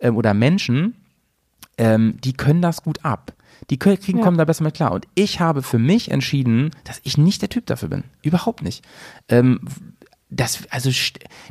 ähm, 0.00 0.16
oder 0.16 0.32
Menschen, 0.32 0.94
ähm, 1.76 2.16
die 2.24 2.32
können 2.32 2.62
das 2.62 2.82
gut 2.82 3.04
ab. 3.04 3.34
Die 3.70 3.78
kriegen, 3.78 4.18
Ja. 4.18 4.24
kommen 4.24 4.36
da 4.38 4.44
besser 4.44 4.64
mit 4.64 4.74
klar. 4.74 4.92
Und 4.92 5.06
ich 5.14 5.40
habe 5.40 5.62
für 5.62 5.78
mich 5.78 6.10
entschieden, 6.10 6.70
dass 6.84 7.00
ich 7.04 7.18
nicht 7.18 7.42
der 7.42 7.48
Typ 7.48 7.66
dafür 7.66 7.88
bin. 7.88 8.04
Überhaupt 8.22 8.62
nicht. 8.62 8.84
Ähm, 9.28 9.60
das, 10.36 10.66
also, 10.70 10.90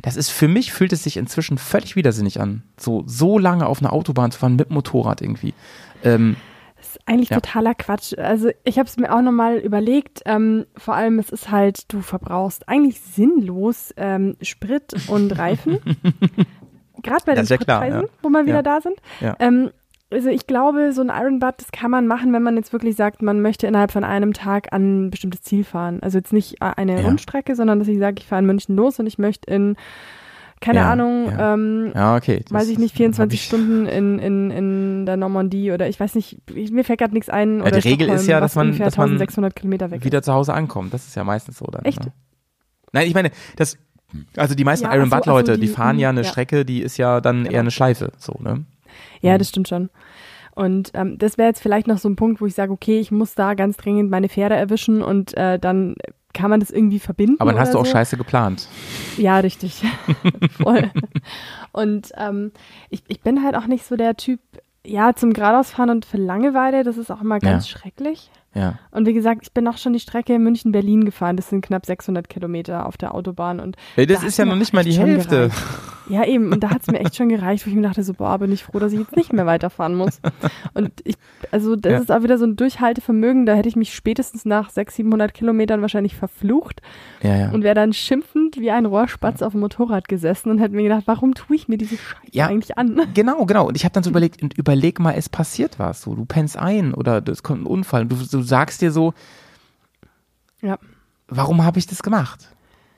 das 0.02 0.16
ist 0.16 0.30
für 0.30 0.48
mich 0.48 0.72
fühlt 0.72 0.92
es 0.92 1.04
sich 1.04 1.16
inzwischen 1.16 1.58
völlig 1.58 1.96
widersinnig 1.96 2.40
an. 2.40 2.62
So, 2.78 3.02
so 3.06 3.38
lange 3.38 3.66
auf 3.66 3.80
einer 3.80 3.92
Autobahn 3.92 4.30
zu 4.30 4.38
fahren 4.38 4.56
mit 4.56 4.70
Motorrad 4.70 5.20
irgendwie. 5.22 5.54
Ähm, 6.02 6.36
Das 6.76 6.88
ist 6.96 7.00
eigentlich 7.08 7.30
Ja. 7.30 7.40
totaler 7.40 7.74
Quatsch. 7.74 8.12
Also 8.18 8.50
ich 8.64 8.78
habe 8.78 8.88
es 8.88 8.96
mir 8.98 9.14
auch 9.14 9.22
nochmal 9.22 9.56
überlegt. 9.56 10.20
Ähm, 10.26 10.66
vor 10.76 10.94
allem, 10.94 11.18
es 11.18 11.30
ist 11.30 11.50
halt, 11.50 11.92
du 11.92 12.02
verbrauchst 12.02 12.68
eigentlich 12.68 13.00
sinnlos 13.00 13.94
ähm, 13.96 14.36
Sprit 14.42 14.92
und 15.08 15.30
Reifen. 15.38 15.78
Gerade 17.02 17.24
bei 17.26 17.34
den 17.34 17.46
Das 17.46 17.48
Spritpreisen, 17.54 18.02
ja. 18.02 18.08
wo 18.22 18.28
wir 18.30 18.46
wieder 18.46 18.62
da 18.62 18.80
sind. 18.80 18.96
Ja. 19.20 19.36
Also 20.10 20.28
ich 20.28 20.46
glaube, 20.46 20.92
so 20.92 21.00
ein 21.02 21.08
Iron 21.08 21.38
Butt, 21.40 21.54
das 21.58 21.72
kann 21.72 21.90
man 21.90 22.06
machen, 22.06 22.32
wenn 22.32 22.42
man 22.42 22.56
jetzt 22.56 22.72
wirklich 22.72 22.94
sagt, 22.94 23.20
man 23.22 23.40
möchte 23.40 23.66
innerhalb 23.66 23.90
von 23.90 24.04
einem 24.04 24.32
Tag 24.32 24.72
an 24.72 25.06
ein 25.06 25.10
bestimmtes 25.10 25.42
Ziel 25.42 25.64
fahren. 25.64 25.98
Also 26.02 26.18
jetzt 26.18 26.32
nicht 26.32 26.60
äh, 26.60 26.72
eine 26.76 27.00
Ja. 27.00 27.06
Rundstrecke, 27.06 27.56
sondern 27.56 27.78
dass 27.80 27.88
ich 27.88 27.98
sage, 27.98 28.16
ich 28.18 28.26
fahre 28.26 28.40
in 28.40 28.46
München 28.46 28.76
los 28.76 29.00
und 29.00 29.06
ich 29.06 29.18
möchte 29.18 29.50
in, 29.52 29.76
keine 30.60 30.80
Ja, 30.80 30.92
Ahnung, 30.92 31.26
ja. 31.30 31.54
ähm, 31.54 31.92
okay. 32.16 32.40
Das 32.44 32.52
weiß 32.52 32.68
ich 32.68 32.78
nicht, 32.78 32.92
hab 32.92 32.98
24 32.98 33.40
ich- 33.40 33.46
Stunden 33.46 33.86
in, 33.86 34.18
in, 34.20 34.50
in 34.50 35.06
der 35.06 35.16
Normandie 35.16 35.72
oder 35.72 35.88
ich 35.88 35.98
weiß 35.98 36.14
nicht, 36.14 36.38
ich, 36.54 36.70
mir 36.70 36.84
fällt 36.84 37.00
gerade 37.00 37.12
nichts 37.14 37.28
ein. 37.28 37.58
Die 37.64 37.70
Regel 37.80 38.08
ist 38.10 38.26
ja, 38.28 38.38
dass 38.40 38.54
man- 38.54 38.76
dass 38.78 38.96
man 38.96 39.10
1600 39.10 39.56
Kilometer 39.56 39.90
weg 39.90 40.04
wieder 40.04 40.18
ist. 40.20 40.26
zu 40.26 40.32
Hause 40.32 40.54
ankommt. 40.54 40.94
Das 40.94 41.06
ist 41.06 41.16
ja 41.16 41.24
meistens 41.24 41.58
so 41.58 41.64
dann. 41.66 41.84
Echt? 41.84 42.04
Ne? 42.04 42.12
Nein, 42.92 43.08
ich 43.08 43.14
meine, 43.14 43.30
das, 43.56 43.76
also 44.36 44.54
die 44.54 44.64
meisten 44.64 44.84
Ja, 44.86 44.94
Iron 44.94 45.10
Butt 45.10 45.26
Leute, 45.26 45.54
die, 45.54 45.62
die- 45.62 45.68
fahren 45.68 45.98
ja 45.98 46.10
eine 46.10 46.22
ja. 46.22 46.28
Strecke, 46.28 46.64
die 46.64 46.82
ist 46.82 46.98
ja 46.98 47.20
dann 47.20 47.42
Genau. 47.44 47.50
eher 47.54 47.60
eine 47.60 47.70
Schleife, 47.72 48.12
so, 48.18 48.38
ne? 48.40 48.64
Ja, 49.20 49.38
das 49.38 49.48
stimmt 49.48 49.68
schon. 49.68 49.90
Und 50.54 50.92
ähm, 50.94 51.18
das 51.18 51.36
wäre 51.36 51.48
jetzt 51.48 51.62
vielleicht 51.62 51.86
noch 51.86 51.98
so 51.98 52.08
ein 52.08 52.16
Punkt, 52.16 52.40
wo 52.40 52.46
ich 52.46 52.54
sage, 52.54 52.72
okay, 52.72 53.00
ich 53.00 53.10
muss 53.10 53.34
da 53.34 53.54
ganz 53.54 53.76
dringend 53.76 54.10
meine 54.10 54.28
Fähre 54.28 54.54
erwischen 54.54 55.02
und 55.02 55.36
äh, 55.36 55.58
dann 55.58 55.96
kann 56.32 56.50
man 56.50 56.60
das 56.60 56.70
irgendwie 56.70 56.98
verbinden. 56.98 57.36
Aber 57.38 57.52
dann 57.52 57.60
hast 57.60 57.74
du 57.74 57.78
auch 57.78 57.86
so. 57.86 57.92
scheiße 57.92 58.16
geplant. 58.16 58.68
Ja, 59.16 59.38
richtig. 59.38 59.82
Voll. 60.62 60.90
Und 61.72 62.12
ähm, 62.16 62.52
ich, 62.90 63.02
ich 63.08 63.20
bin 63.20 63.42
halt 63.42 63.56
auch 63.56 63.66
nicht 63.66 63.84
so 63.84 63.96
der 63.96 64.16
Typ, 64.16 64.40
ja, 64.84 65.14
zum 65.14 65.32
geradeausfahren 65.32 65.90
und 65.90 66.04
für 66.04 66.18
Langeweile, 66.18 66.82
das 66.84 66.98
ist 66.98 67.10
auch 67.10 67.20
immer 67.20 67.38
ganz 67.38 67.68
schrecklich. 67.68 68.30
Ja. 68.54 68.78
Und 68.90 69.06
wie 69.06 69.12
gesagt, 69.12 69.40
ich 69.42 69.52
bin 69.52 69.66
auch 69.68 69.78
schon 69.78 69.92
die 69.92 70.00
Strecke 70.00 70.38
München-Berlin 70.38 71.04
gefahren. 71.04 71.36
Das 71.36 71.48
sind 71.48 71.64
knapp 71.64 71.86
600 71.86 72.28
Kilometer 72.28 72.86
auf 72.86 72.96
der 72.96 73.14
Autobahn. 73.14 73.58
Und 73.60 73.76
Ey, 73.96 74.06
das 74.06 74.20
da 74.20 74.26
ist 74.26 74.36
ja 74.38 74.44
noch 74.44 74.56
nicht 74.56 74.72
mal 74.72 74.84
die 74.84 74.92
Hälfte. 74.98 75.50
Ja, 76.08 76.24
eben. 76.24 76.52
Und 76.52 76.60
da 76.62 76.68
hat 76.70 76.82
es 76.82 76.88
mir 76.88 77.00
echt 77.00 77.16
schon 77.16 77.30
gereicht, 77.30 77.64
wo 77.66 77.70
ich 77.70 77.74
mir 77.76 77.82
dachte, 77.82 78.02
so, 78.02 78.12
boah, 78.12 78.38
bin 78.38 78.52
ich 78.52 78.62
froh, 78.62 78.78
dass 78.78 78.92
ich 78.92 78.98
jetzt 79.00 79.16
nicht 79.16 79.32
mehr 79.32 79.46
weiterfahren 79.46 79.94
muss. 79.94 80.20
Und 80.74 80.90
ich, 81.04 81.14
also 81.50 81.76
das 81.76 81.92
Ja. 81.92 81.98
ist 81.98 82.12
auch 82.12 82.22
wieder 82.22 82.36
so 82.38 82.44
ein 82.44 82.56
Durchhaltevermögen. 82.56 83.46
Da 83.46 83.54
hätte 83.54 83.68
ich 83.70 83.76
mich 83.76 83.94
spätestens 83.94 84.44
nach 84.44 84.68
600, 84.70 84.94
700 84.94 85.34
Kilometern 85.34 85.80
wahrscheinlich 85.82 86.14
verflucht 86.14 86.80
Ja, 87.22 87.36
ja. 87.36 87.50
und 87.52 87.62
wäre 87.64 87.74
dann 87.74 87.92
schimpfend 87.92 88.58
wie 88.58 88.70
ein 88.70 88.84
Rohrspatz 88.86 89.40
auf 89.42 89.52
dem 89.52 89.60
Motorrad 89.62 90.06
gesessen 90.08 90.50
und 90.50 90.58
hätte 90.58 90.74
mir 90.74 90.82
gedacht, 90.82 91.04
warum 91.06 91.34
tue 91.34 91.56
ich 91.56 91.68
mir 91.68 91.78
diese 91.78 91.96
Scheiße 91.96 92.30
Ja. 92.32 92.46
eigentlich 92.48 92.76
an? 92.78 93.00
Genau, 93.14 93.44
genau. 93.46 93.66
Und 93.68 93.76
ich 93.76 93.84
habe 93.84 93.92
dann 93.94 94.02
so 94.02 94.10
überlegt, 94.10 94.42
und 94.42 94.54
überleg 94.58 95.00
mal, 95.00 95.12
es 95.16 95.28
passiert 95.28 95.78
was. 95.78 96.02
So, 96.02 96.14
du 96.14 96.24
pennst 96.26 96.56
ein 96.58 96.92
oder 96.94 97.22
es 97.28 97.42
kommt 97.42 97.62
ein 97.62 97.66
Unfall. 97.66 98.02
Und 98.02 98.12
du, 98.12 98.16
du 98.16 98.42
sagst 98.44 98.80
dir 98.80 98.92
so, 98.92 99.14
Ja. 100.62 100.78
warum 101.28 101.64
habe 101.64 101.78
ich 101.78 101.86
das 101.86 102.02
gemacht? 102.02 102.48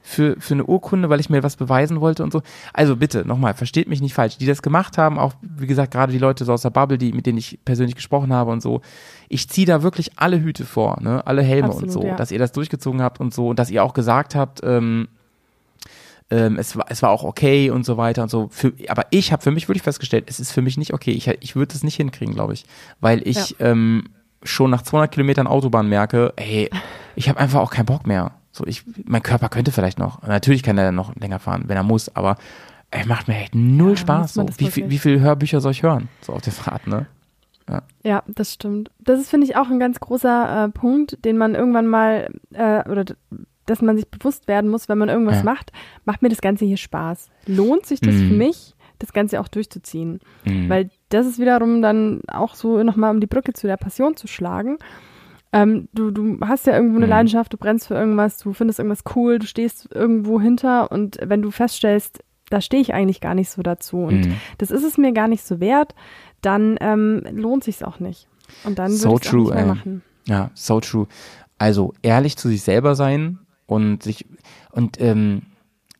Für, 0.02 0.36
für 0.38 0.54
eine 0.54 0.64
Urkunde, 0.64 1.10
weil 1.10 1.18
ich 1.18 1.30
mir 1.30 1.42
was 1.42 1.56
beweisen 1.56 2.00
wollte 2.00 2.22
und 2.22 2.32
so. 2.32 2.42
Also 2.72 2.94
bitte, 2.94 3.26
nochmal, 3.26 3.54
versteht 3.54 3.88
mich 3.88 4.00
nicht 4.00 4.14
falsch. 4.14 4.38
Die 4.38 4.46
das 4.46 4.62
gemacht 4.62 4.98
haben, 4.98 5.18
auch 5.18 5.32
wie 5.42 5.66
gesagt, 5.66 5.92
gerade 5.92 6.12
die 6.12 6.20
Leute 6.20 6.44
so 6.44 6.52
aus 6.52 6.62
der 6.62 6.70
Bubble, 6.70 6.96
die, 6.96 7.10
mit 7.12 7.26
denen 7.26 7.38
ich 7.38 7.58
persönlich 7.64 7.96
gesprochen 7.96 8.32
habe 8.32 8.52
und 8.52 8.62
so. 8.62 8.82
Ich 9.28 9.48
ziehe 9.48 9.66
da 9.66 9.82
wirklich 9.82 10.12
alle 10.14 10.40
Hüte 10.40 10.64
vor, 10.64 11.00
ne? 11.00 11.26
alle 11.26 11.42
Helme 11.42 11.72
und 11.72 11.82
Absolut, 11.84 11.92
so, 11.92 12.04
ja. 12.04 12.14
dass 12.14 12.30
ihr 12.30 12.38
das 12.38 12.52
durchgezogen 12.52 13.02
habt 13.02 13.18
und 13.18 13.34
so 13.34 13.48
und 13.48 13.58
dass 13.58 13.68
ihr 13.68 13.82
auch 13.82 13.94
gesagt 13.94 14.36
habt, 14.36 14.60
ähm, 14.62 15.08
ähm, 16.30 16.56
es, 16.56 16.76
war, 16.76 16.86
es 16.88 17.02
war 17.02 17.10
auch 17.10 17.24
okay 17.24 17.70
und 17.70 17.84
so 17.84 17.96
weiter 17.96 18.22
und 18.22 18.28
so. 18.30 18.48
Für, 18.52 18.72
aber 18.88 19.06
ich 19.10 19.32
habe 19.32 19.42
für 19.42 19.50
mich 19.50 19.68
wirklich 19.68 19.82
festgestellt, 19.82 20.26
es 20.28 20.38
ist 20.38 20.52
für 20.52 20.62
mich 20.62 20.76
nicht 20.76 20.92
okay. 20.94 21.12
Ich, 21.12 21.26
ich 21.28 21.56
würde 21.56 21.74
es 21.74 21.82
nicht 21.82 21.96
hinkriegen, 21.96 22.34
glaube 22.34 22.52
ich. 22.52 22.64
Weil 23.00 23.26
ich 23.26 23.56
ähm, 23.58 24.04
schon 24.42 24.70
nach 24.70 24.82
200 24.82 25.10
Kilometern 25.12 25.46
Autobahn 25.46 25.88
merke, 25.88 26.32
hey, 26.38 26.70
ich 27.14 27.28
habe 27.28 27.38
einfach 27.40 27.60
auch 27.60 27.70
keinen 27.70 27.86
Bock 27.86 28.06
mehr. 28.06 28.32
So, 28.52 28.66
ich, 28.66 28.84
mein 29.04 29.22
Körper 29.22 29.48
könnte 29.48 29.72
vielleicht 29.72 29.98
noch. 29.98 30.22
Natürlich 30.22 30.62
kann 30.62 30.78
er 30.78 30.92
noch 30.92 31.14
länger 31.16 31.38
fahren, 31.38 31.64
wenn 31.66 31.76
er 31.76 31.82
muss, 31.82 32.14
aber 32.16 32.36
er 32.90 33.06
macht 33.06 33.28
mir 33.28 33.36
echt 33.36 33.54
null 33.54 33.90
Ja, 33.90 33.96
Spaß. 33.96 34.34
So. 34.34 34.48
Wie, 34.58 34.70
viel, 34.70 34.88
wie 34.90 34.98
viele 34.98 35.20
Hörbücher 35.20 35.60
soll 35.60 35.72
ich 35.72 35.82
hören? 35.82 36.08
So 36.22 36.32
auf 36.32 36.42
der 36.42 36.52
Fahrt, 36.52 36.86
ne? 36.86 37.06
Ja, 38.04 38.22
das 38.28 38.52
stimmt. 38.52 38.92
Das 39.00 39.18
ist, 39.18 39.28
finde 39.28 39.44
ich, 39.46 39.56
auch 39.56 39.68
ein 39.68 39.80
ganz 39.80 39.98
großer 39.98 40.66
äh, 40.66 40.68
Punkt, 40.68 41.24
den 41.24 41.36
man 41.36 41.56
irgendwann 41.56 41.88
mal, 41.88 42.28
äh, 42.52 42.88
oder 42.88 43.04
dass 43.66 43.82
man 43.82 43.96
sich 43.96 44.08
bewusst 44.08 44.46
werden 44.46 44.70
muss, 44.70 44.88
wenn 44.88 44.98
man 44.98 45.08
irgendwas 45.08 45.38
Ja. 45.38 45.42
macht, 45.42 45.72
macht 46.04 46.22
mir 46.22 46.28
das 46.28 46.40
Ganze 46.40 46.64
hier 46.64 46.76
Spaß? 46.76 47.28
Lohnt 47.46 47.84
sich 47.84 48.00
das 48.00 48.14
Mhm. 48.14 48.28
für 48.28 48.34
mich, 48.34 48.74
das 49.00 49.12
Ganze 49.12 49.40
auch 49.40 49.48
durchzuziehen? 49.48 50.20
Mhm. 50.44 50.68
Weil 50.68 50.90
das 51.10 51.26
ist 51.26 51.38
wiederum 51.38 51.82
dann 51.82 52.20
auch 52.28 52.54
so 52.54 52.82
nochmal 52.82 53.12
um 53.14 53.20
die 53.20 53.26
Brücke 53.26 53.52
zu 53.52 53.66
der 53.66 53.76
Passion 53.76 54.16
zu 54.16 54.26
schlagen. 54.26 54.78
Ähm, 55.52 55.88
du, 55.94 56.10
du 56.10 56.38
hast 56.40 56.66
ja 56.66 56.74
irgendwo 56.74 56.96
eine 56.96 57.06
Mhm. 57.06 57.10
Leidenschaft, 57.10 57.52
du 57.52 57.56
brennst 57.56 57.86
für 57.86 57.94
irgendwas, 57.94 58.38
du 58.38 58.52
findest 58.52 58.78
irgendwas 58.80 59.04
cool, 59.14 59.38
du 59.38 59.46
stehst 59.46 59.88
irgendwo 59.94 60.40
hinter 60.40 60.90
und 60.90 61.18
wenn 61.22 61.40
du 61.42 61.50
feststellst, 61.50 62.22
da 62.50 62.60
stehe 62.60 62.80
ich 62.82 62.94
eigentlich 62.94 63.20
gar 63.20 63.34
nicht 63.34 63.50
so 63.50 63.62
dazu 63.62 63.98
und 63.98 64.26
Mhm. 64.26 64.34
das 64.58 64.70
ist 64.70 64.84
es 64.84 64.98
mir 64.98 65.12
gar 65.12 65.28
nicht 65.28 65.44
so 65.46 65.60
wert, 65.60 65.94
dann 66.42 66.76
ähm, 66.80 67.22
lohnt 67.32 67.64
sich's 67.64 67.82
auch 67.82 68.00
nicht. 68.00 68.28
Und 68.64 68.78
dann 68.78 68.90
So 68.90 69.12
würde 69.12 69.26
ich 69.26 69.32
nicht 69.32 69.48
mehr 69.54 69.58
ey. 69.62 69.66
machen. 69.68 70.02
Ja, 70.28 70.50
so 70.54 70.80
true. 70.80 71.06
Also 71.58 71.94
ehrlich 72.02 72.36
zu 72.36 72.48
sich 72.48 72.62
selber 72.62 72.94
sein 72.94 73.38
und 73.66 74.02
sich 74.02 74.26
und 74.72 75.00
ähm, 75.00 75.42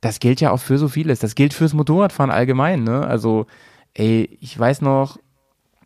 das 0.00 0.20
gilt 0.20 0.40
ja 0.40 0.50
auch 0.50 0.60
für 0.60 0.76
so 0.78 0.88
vieles. 0.88 1.20
Das 1.20 1.34
gilt 1.34 1.54
fürs 1.54 1.72
Motorradfahren 1.72 2.30
allgemein, 2.30 2.84
ne? 2.84 3.06
Also, 3.06 3.46
ey, 3.96 4.38
ich 4.40 4.58
weiß 4.58 4.82
noch, 4.82 5.18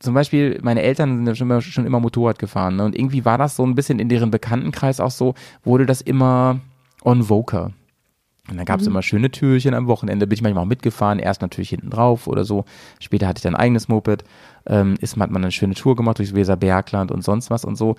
zum 0.01 0.15
Beispiel, 0.15 0.59
meine 0.63 0.83
Eltern 0.83 1.17
sind 1.17 1.27
ja 1.27 1.35
schon 1.35 1.47
immer, 1.47 1.61
schon 1.61 1.87
immer 1.87 2.01
Motorrad 2.01 2.39
gefahren, 2.39 2.77
ne? 2.77 2.85
Und 2.85 2.97
irgendwie 2.97 3.25
war 3.25 3.39
das 3.39 3.57
so 3.57 3.65
ein 3.65 3.75
bisschen 3.75 3.99
in 3.99 4.09
deren 4.09 4.31
Bekanntenkreis 4.31 4.99
auch 4.99 5.11
so, 5.11 5.35
wurde 5.63 5.87
das 5.87 6.01
immer 6.01 6.61
on 7.05 7.25
voker. 7.25 7.73
Und 8.51 8.57
dann 8.57 8.65
gab 8.65 8.81
es 8.81 8.87
immer 8.87 9.03
schöne 9.03 9.31
Türchen 9.31 9.75
am 9.75 9.87
Wochenende, 9.87 10.27
bin 10.27 10.35
ich 10.35 10.43
manchmal 10.43 10.65
auch 10.65 10.69
mitgefahren, 10.69 11.19
erst 11.21 11.43
natürlich 11.43 11.69
hinten 11.69 11.91
drauf 11.91 12.27
oder 12.27 12.45
so. 12.45 12.65
Später 12.99 13.29
hatte 13.29 13.39
ich 13.39 13.43
dann 13.43 13.55
ein 13.55 13.61
eigenes 13.61 13.89
Moped. 13.89 14.25
Ähm, 14.67 14.97
ist, 15.01 15.17
hat 15.17 15.31
man 15.31 15.43
eine 15.43 15.53
schöne 15.53 15.75
Tour 15.75 15.95
gemacht 15.95 16.19
durchs 16.19 16.35
Weserbergland 16.35 17.13
und 17.13 17.23
sonst 17.23 17.51
was 17.51 17.65
und 17.65 17.77
so. 17.77 17.95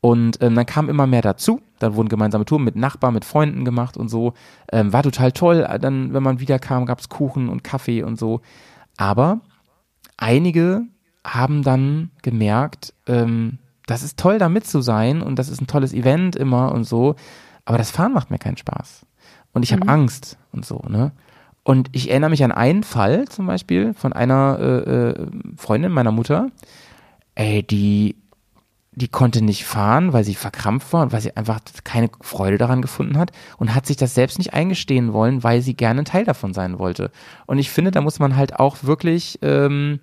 Und 0.00 0.42
ähm, 0.42 0.54
dann 0.56 0.66
kam 0.66 0.90
immer 0.90 1.06
mehr 1.06 1.22
dazu. 1.22 1.62
Dann 1.78 1.94
wurden 1.94 2.10
gemeinsame 2.10 2.44
Touren 2.44 2.64
mit 2.64 2.76
Nachbarn, 2.76 3.14
mit 3.14 3.24
Freunden 3.24 3.64
gemacht 3.64 3.96
und 3.96 4.08
so. 4.08 4.34
Ähm, 4.70 4.92
war 4.92 5.02
total 5.02 5.32
toll. 5.32 5.66
Dann, 5.80 6.12
wenn 6.12 6.22
man 6.22 6.40
wiederkam, 6.40 6.84
gab 6.84 7.00
es 7.00 7.08
Kuchen 7.08 7.48
und 7.48 7.64
Kaffee 7.64 8.02
und 8.02 8.18
so. 8.18 8.42
Aber 8.98 9.40
einige 10.24 10.82
haben 11.22 11.62
dann 11.62 12.10
gemerkt, 12.22 12.94
ähm, 13.06 13.58
das 13.86 14.02
ist 14.02 14.18
toll, 14.18 14.38
da 14.38 14.48
mit 14.48 14.66
zu 14.66 14.80
sein 14.80 15.20
und 15.20 15.38
das 15.38 15.50
ist 15.50 15.60
ein 15.60 15.66
tolles 15.66 15.92
Event 15.92 16.34
immer 16.34 16.72
und 16.72 16.84
so. 16.84 17.16
Aber 17.66 17.76
das 17.76 17.90
Fahren 17.90 18.12
macht 18.12 18.30
mir 18.30 18.38
keinen 18.38 18.56
Spaß. 18.56 19.04
Und 19.52 19.62
ich 19.62 19.72
habe 19.72 19.86
Angst 19.88 20.38
und 20.52 20.64
so, 20.64 20.82
ne? 20.88 21.12
Und 21.62 21.88
ich 21.92 22.10
erinnere 22.10 22.30
mich 22.30 22.44
an 22.44 22.52
einen 22.52 22.82
Fall 22.82 23.26
zum 23.28 23.46
Beispiel 23.46 23.94
von 23.94 24.12
einer 24.12 24.58
äh, 24.60 24.90
äh, 24.90 25.26
Freundin 25.56 25.92
meiner 25.92 26.12
Mutter, 26.12 26.48
ey, 27.34 27.62
die, 27.62 28.16
die 28.96 29.08
konnte 29.08 29.42
nicht 29.42 29.64
fahren, 29.64 30.12
weil 30.12 30.24
sie 30.24 30.34
verkrampft 30.34 30.92
war 30.92 31.02
und 31.02 31.12
weil 31.12 31.20
sie 31.20 31.36
einfach 31.36 31.60
keine 31.82 32.10
Freude 32.20 32.58
daran 32.58 32.80
gefunden 32.80 33.18
hat 33.18 33.32
und 33.58 33.74
hat 33.74 33.86
sich 33.86 33.96
das 33.96 34.14
selbst 34.14 34.38
nicht 34.38 34.54
eingestehen 34.54 35.12
wollen, 35.12 35.42
weil 35.42 35.62
sie 35.62 35.74
gerne 35.74 36.02
ein 36.02 36.06
Teil 36.06 36.24
davon 36.24 36.54
sein 36.54 36.78
wollte. 36.78 37.10
Und 37.46 37.58
ich 37.58 37.70
finde, 37.70 37.90
da 37.90 38.00
muss 38.00 38.18
man 38.18 38.36
halt 38.36 38.58
auch 38.60 38.84
wirklich 38.84 39.38
ähm, 39.42 40.00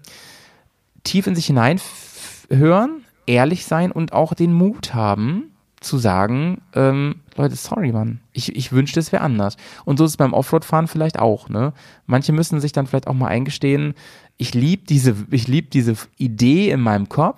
tief 1.03 1.25
in 1.27 1.35
sich 1.35 1.45
hinein 1.45 1.77
f- 1.77 2.47
hören, 2.49 3.05
ehrlich 3.25 3.65
sein 3.65 3.91
und 3.91 4.13
auch 4.13 4.33
den 4.33 4.53
Mut 4.53 4.93
haben, 4.93 5.51
zu 5.79 5.97
sagen, 5.97 6.61
ähm, 6.75 7.21
Leute, 7.35 7.55
sorry, 7.55 7.91
Mann. 7.91 8.19
Ich, 8.33 8.55
ich 8.55 8.71
wünschte, 8.71 8.99
es 8.99 9.11
wäre 9.11 9.23
anders. 9.23 9.57
Und 9.83 9.97
so 9.97 10.05
ist 10.05 10.11
es 10.11 10.17
beim 10.17 10.33
Offroad-Fahren 10.33 10.87
vielleicht 10.87 11.17
auch, 11.17 11.49
ne? 11.49 11.73
Manche 12.05 12.33
müssen 12.33 12.59
sich 12.59 12.71
dann 12.71 12.85
vielleicht 12.85 13.07
auch 13.07 13.15
mal 13.15 13.29
eingestehen, 13.29 13.95
ich 14.41 14.55
liebe 14.55 14.83
diese, 14.89 15.15
ich 15.29 15.47
liebe 15.47 15.69
diese 15.69 15.95
Idee 16.17 16.71
in 16.71 16.81
meinem 16.81 17.07
Kopf, 17.07 17.37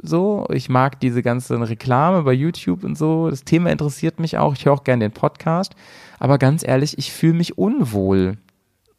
so. 0.00 0.46
Ich 0.52 0.68
mag 0.68 1.00
diese 1.00 1.20
ganze 1.20 1.58
Reklame 1.68 2.22
bei 2.22 2.32
YouTube 2.32 2.84
und 2.84 2.96
so. 2.96 3.28
Das 3.28 3.42
Thema 3.42 3.72
interessiert 3.72 4.20
mich 4.20 4.38
auch. 4.38 4.54
Ich 4.54 4.64
höre 4.64 4.74
auch 4.74 4.84
gerne 4.84 5.04
den 5.04 5.12
Podcast. 5.12 5.74
Aber 6.20 6.38
ganz 6.38 6.64
ehrlich, 6.64 6.96
ich 6.96 7.12
fühle 7.12 7.34
mich 7.34 7.58
unwohl. 7.58 8.38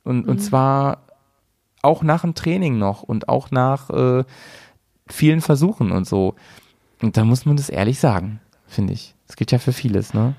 Und, 0.03 0.25
mhm. 0.25 0.31
und 0.31 0.39
zwar 0.39 1.03
auch 1.81 2.03
nach 2.03 2.21
dem 2.21 2.35
Training 2.35 2.77
noch 2.77 3.03
und 3.03 3.29
auch 3.29 3.51
nach 3.51 3.89
äh, 3.89 4.25
vielen 5.07 5.39
Versuchen 5.39 5.93
und 5.93 6.05
so. 6.05 6.35
Und 7.01 7.15
da 7.15 7.23
muss 7.23 7.45
man 7.45 7.55
das 7.55 7.69
ehrlich 7.69 7.99
sagen, 7.99 8.41
finde 8.67 8.91
ich. 8.91 9.15
Das 9.27 9.37
geht 9.37 9.53
ja 9.53 9.59
für 9.59 9.73
vieles, 9.73 10.13
ne? 10.13 10.35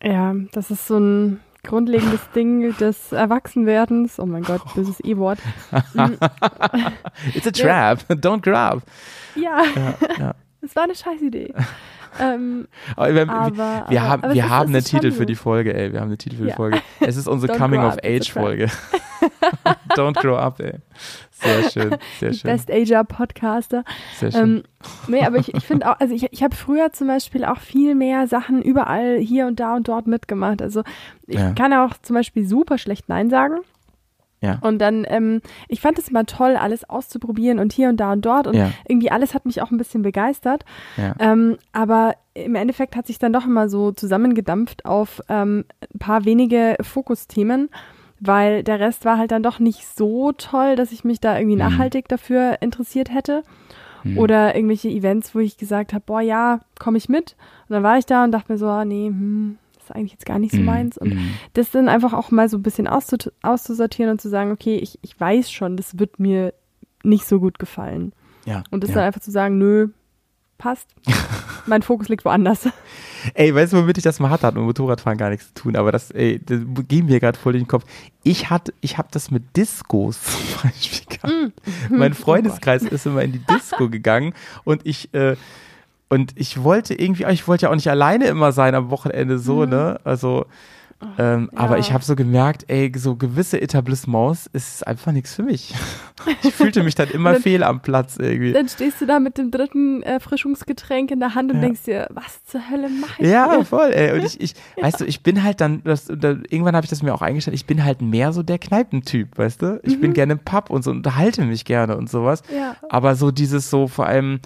Ja, 0.00 0.36
das 0.52 0.70
ist 0.70 0.86
so 0.86 0.98
ein 0.98 1.40
grundlegendes 1.64 2.20
Ding 2.34 2.76
des 2.76 3.12
Erwachsenwerdens. 3.12 4.18
Oh 4.18 4.26
mein 4.26 4.42
Gott, 4.42 4.62
böses 4.74 5.00
E-Wort. 5.00 5.38
It's 7.34 7.46
a 7.46 7.50
trap. 7.50 8.04
Don't 8.10 8.42
grab. 8.42 8.82
Ja. 9.34 9.62
ja, 9.74 9.94
ja. 10.18 10.34
Es 10.64 10.76
war 10.76 10.84
eine 10.84 10.94
Scheißidee. 10.94 11.52
ähm, 12.20 12.68
aber 12.94 13.14
wir, 13.14 13.28
aber, 13.28 13.86
wir, 13.88 14.02
haben, 14.02 14.22
aber 14.22 14.34
wir 14.34 14.48
haben 14.48 14.72
einen 14.72 14.84
Titel 14.84 15.10
für 15.10 15.26
die 15.26 15.34
Folge, 15.34 15.74
ey. 15.74 15.92
Wir 15.92 16.00
haben 16.00 16.08
einen 16.08 16.18
Titel 16.18 16.36
für 16.36 16.44
die 16.44 16.52
Folge. 16.52 16.80
Es 17.00 17.16
ist 17.16 17.26
unsere 17.26 17.58
Coming-of-Age-Folge. 17.58 18.68
Don't 19.96 20.20
grow 20.20 20.36
up, 20.36 20.60
ey. 20.60 20.74
Sehr 21.42 21.70
schön, 21.70 21.96
sehr 22.20 22.32
schön. 22.32 22.50
Best 22.50 22.70
Ager 22.70 23.04
Podcaster. 23.04 23.84
Sehr 24.18 24.32
schön. 24.32 24.40
Ähm, 24.40 24.62
nee, 25.08 25.24
aber 25.24 25.38
ich, 25.38 25.54
ich 25.54 25.64
finde 25.64 25.90
auch, 25.90 25.98
also 26.00 26.14
ich, 26.14 26.32
ich 26.32 26.42
habe 26.42 26.54
früher 26.54 26.92
zum 26.92 27.08
Beispiel 27.08 27.44
auch 27.44 27.58
viel 27.58 27.94
mehr 27.94 28.26
Sachen 28.26 28.62
überall 28.62 29.18
hier 29.18 29.46
und 29.46 29.60
da 29.60 29.76
und 29.76 29.88
dort 29.88 30.06
mitgemacht. 30.06 30.62
Also 30.62 30.82
ich 31.26 31.38
ja. 31.38 31.52
kann 31.52 31.72
auch 31.72 31.94
zum 32.02 32.14
Beispiel 32.14 32.46
super 32.46 32.78
schlecht 32.78 33.08
Nein 33.08 33.30
sagen. 33.30 33.56
Ja. 34.42 34.58
Und 34.60 34.78
dann, 34.80 35.06
ähm, 35.08 35.40
ich 35.68 35.80
fand 35.80 35.98
es 35.98 36.08
immer 36.08 36.26
toll, 36.26 36.56
alles 36.56 36.88
auszuprobieren 36.90 37.60
und 37.60 37.72
hier 37.72 37.88
und 37.88 37.98
da 37.98 38.12
und 38.12 38.26
dort. 38.26 38.48
Und 38.48 38.54
ja. 38.54 38.72
irgendwie 38.88 39.10
alles 39.10 39.34
hat 39.34 39.46
mich 39.46 39.62
auch 39.62 39.70
ein 39.70 39.78
bisschen 39.78 40.02
begeistert. 40.02 40.64
Ja. 40.96 41.14
Ähm, 41.20 41.58
aber 41.72 42.16
im 42.34 42.56
Endeffekt 42.56 42.96
hat 42.96 43.06
sich 43.06 43.20
dann 43.20 43.32
doch 43.32 43.46
immer 43.46 43.68
so 43.68 43.92
zusammengedampft 43.92 44.84
auf 44.84 45.20
ähm, 45.28 45.64
ein 45.80 45.98
paar 46.00 46.24
wenige 46.24 46.76
Fokusthemen 46.80 47.70
weil 48.24 48.62
der 48.62 48.78
Rest 48.78 49.04
war 49.04 49.18
halt 49.18 49.32
dann 49.32 49.42
doch 49.42 49.58
nicht 49.58 49.84
so 49.86 50.32
toll, 50.32 50.76
dass 50.76 50.92
ich 50.92 51.02
mich 51.02 51.20
da 51.20 51.36
irgendwie 51.36 51.56
mhm. 51.56 51.62
nachhaltig 51.62 52.08
dafür 52.08 52.58
interessiert 52.60 53.12
hätte. 53.12 53.42
Mhm. 54.04 54.18
Oder 54.18 54.54
irgendwelche 54.54 54.88
Events, 54.88 55.34
wo 55.34 55.40
ich 55.40 55.58
gesagt 55.58 55.92
habe, 55.92 56.04
boah, 56.06 56.20
ja, 56.20 56.60
komme 56.78 56.98
ich 56.98 57.08
mit. 57.08 57.36
Und 57.68 57.74
dann 57.74 57.82
war 57.82 57.98
ich 57.98 58.06
da 58.06 58.22
und 58.24 58.32
dachte 58.32 58.52
mir 58.52 58.58
so, 58.58 58.66
ah, 58.66 58.84
nee, 58.84 59.08
hm, 59.08 59.58
ist 59.78 59.90
eigentlich 59.92 60.12
jetzt 60.12 60.26
gar 60.26 60.38
nicht 60.38 60.52
so 60.52 60.60
mhm. 60.60 60.66
meins. 60.66 60.98
Und 60.98 61.14
mhm. 61.14 61.34
das 61.54 61.70
dann 61.72 61.88
einfach 61.88 62.12
auch 62.12 62.30
mal 62.30 62.48
so 62.48 62.58
ein 62.58 62.62
bisschen 62.62 62.86
auszusortieren 62.86 64.12
und 64.12 64.20
zu 64.20 64.28
sagen, 64.28 64.52
okay, 64.52 64.76
ich, 64.76 64.98
ich 65.02 65.18
weiß 65.18 65.50
schon, 65.50 65.76
das 65.76 65.98
wird 65.98 66.20
mir 66.20 66.54
nicht 67.02 67.26
so 67.26 67.40
gut 67.40 67.58
gefallen. 67.58 68.12
Ja. 68.44 68.62
Und 68.70 68.84
das 68.84 68.90
ja. 68.90 68.96
dann 68.96 69.04
einfach 69.04 69.20
zu 69.20 69.32
sagen, 69.32 69.58
nö, 69.58 69.88
passt. 70.62 70.86
mein 71.66 71.82
Fokus 71.82 72.08
liegt 72.08 72.24
woanders. 72.24 72.68
Ey, 73.34 73.52
weißt 73.54 73.72
du, 73.72 73.78
womit 73.78 73.98
ich 73.98 74.04
das 74.04 74.20
mal 74.20 74.30
hatte? 74.30 74.46
Hat 74.46 74.54
mit 74.54 74.62
Motorradfahren 74.62 75.18
gar 75.18 75.30
nichts 75.30 75.48
zu 75.48 75.54
tun, 75.54 75.76
aber 75.76 75.90
das, 75.90 76.10
ey, 76.12 76.40
das 76.44 76.60
ging 76.88 77.06
mir 77.06 77.18
gerade 77.18 77.38
voll 77.38 77.54
in 77.54 77.62
den 77.62 77.68
Kopf. 77.68 77.84
Ich 78.22 78.48
hatte, 78.48 78.72
ich 78.80 78.96
habe 78.96 79.08
das 79.10 79.30
mit 79.30 79.56
Discos 79.56 80.20
zum 80.22 80.70
Beispiel 80.70 81.16
gehabt. 81.16 81.32
Mm. 81.32 81.96
Mein 81.96 82.12
oh 82.12 82.14
Freundeskreis 82.14 82.84
oh 82.84 82.94
ist 82.94 83.06
immer 83.06 83.22
in 83.22 83.32
die 83.32 83.40
Disco 83.44 83.88
gegangen 83.90 84.34
und 84.64 84.86
ich, 84.86 85.12
äh, 85.14 85.36
und 86.08 86.32
ich 86.36 86.62
wollte 86.62 86.94
irgendwie, 86.94 87.24
ich 87.24 87.48
wollte 87.48 87.66
ja 87.66 87.70
auch 87.70 87.74
nicht 87.74 87.90
alleine 87.90 88.26
immer 88.26 88.52
sein 88.52 88.74
am 88.74 88.90
Wochenende 88.90 89.38
so, 89.38 89.66
mm. 89.66 89.68
ne? 89.68 90.00
Also, 90.04 90.46
ähm, 91.18 91.50
ja. 91.52 91.58
Aber 91.58 91.78
ich 91.78 91.92
habe 91.92 92.04
so 92.04 92.16
gemerkt, 92.16 92.64
ey, 92.68 92.92
so 92.94 93.16
gewisse 93.16 93.60
Etablissements 93.60 94.48
ist 94.52 94.86
einfach 94.86 95.12
nichts 95.12 95.34
für 95.34 95.42
mich. 95.42 95.74
Ich 96.44 96.54
fühlte 96.54 96.84
mich 96.84 96.94
dann 96.94 97.08
immer 97.12 97.32
dann, 97.32 97.42
fehl 97.42 97.64
am 97.64 97.80
Platz 97.80 98.16
irgendwie. 98.16 98.52
Dann 98.52 98.68
stehst 98.68 99.00
du 99.00 99.06
da 99.06 99.18
mit 99.18 99.38
dem 99.38 99.50
dritten 99.50 100.04
Erfrischungsgetränk 100.04 101.10
in 101.10 101.18
der 101.18 101.34
Hand 101.34 101.50
und 101.50 101.56
ja. 101.56 101.62
denkst 101.62 101.82
dir, 101.82 102.06
was 102.10 102.44
zur 102.44 102.70
Hölle 102.70 102.88
mache 102.88 103.24
ich 103.24 103.28
Ja, 103.28 103.50
hier? 103.50 103.64
voll, 103.64 103.90
ey. 103.92 104.16
Und 104.16 104.24
ich, 104.24 104.40
ich, 104.40 104.54
weißt 104.80 105.00
du, 105.00 105.04
ich 105.04 105.24
bin 105.24 105.42
halt 105.42 105.60
dann, 105.60 105.82
das, 105.82 106.06
da, 106.06 106.36
irgendwann 106.48 106.76
habe 106.76 106.84
ich 106.84 106.90
das 106.90 107.02
mir 107.02 107.12
auch 107.12 107.22
eingestellt, 107.22 107.56
ich 107.56 107.66
bin 107.66 107.84
halt 107.84 108.02
mehr 108.02 108.32
so 108.32 108.44
der 108.44 108.60
Kneipentyp, 108.60 109.36
weißt 109.36 109.62
du? 109.62 109.80
Ich 109.82 109.96
mhm. 109.96 110.00
bin 110.00 110.12
gerne 110.12 110.34
im 110.34 110.38
Pub 110.38 110.70
und 110.70 110.84
so 110.84 110.92
unterhalte 110.92 111.42
mich 111.44 111.64
gerne 111.64 111.96
und 111.96 112.08
sowas. 112.08 112.42
Ja. 112.56 112.76
Aber 112.88 113.16
so 113.16 113.32
dieses 113.32 113.68
so 113.68 113.88
vor 113.88 114.06
allem, 114.06 114.38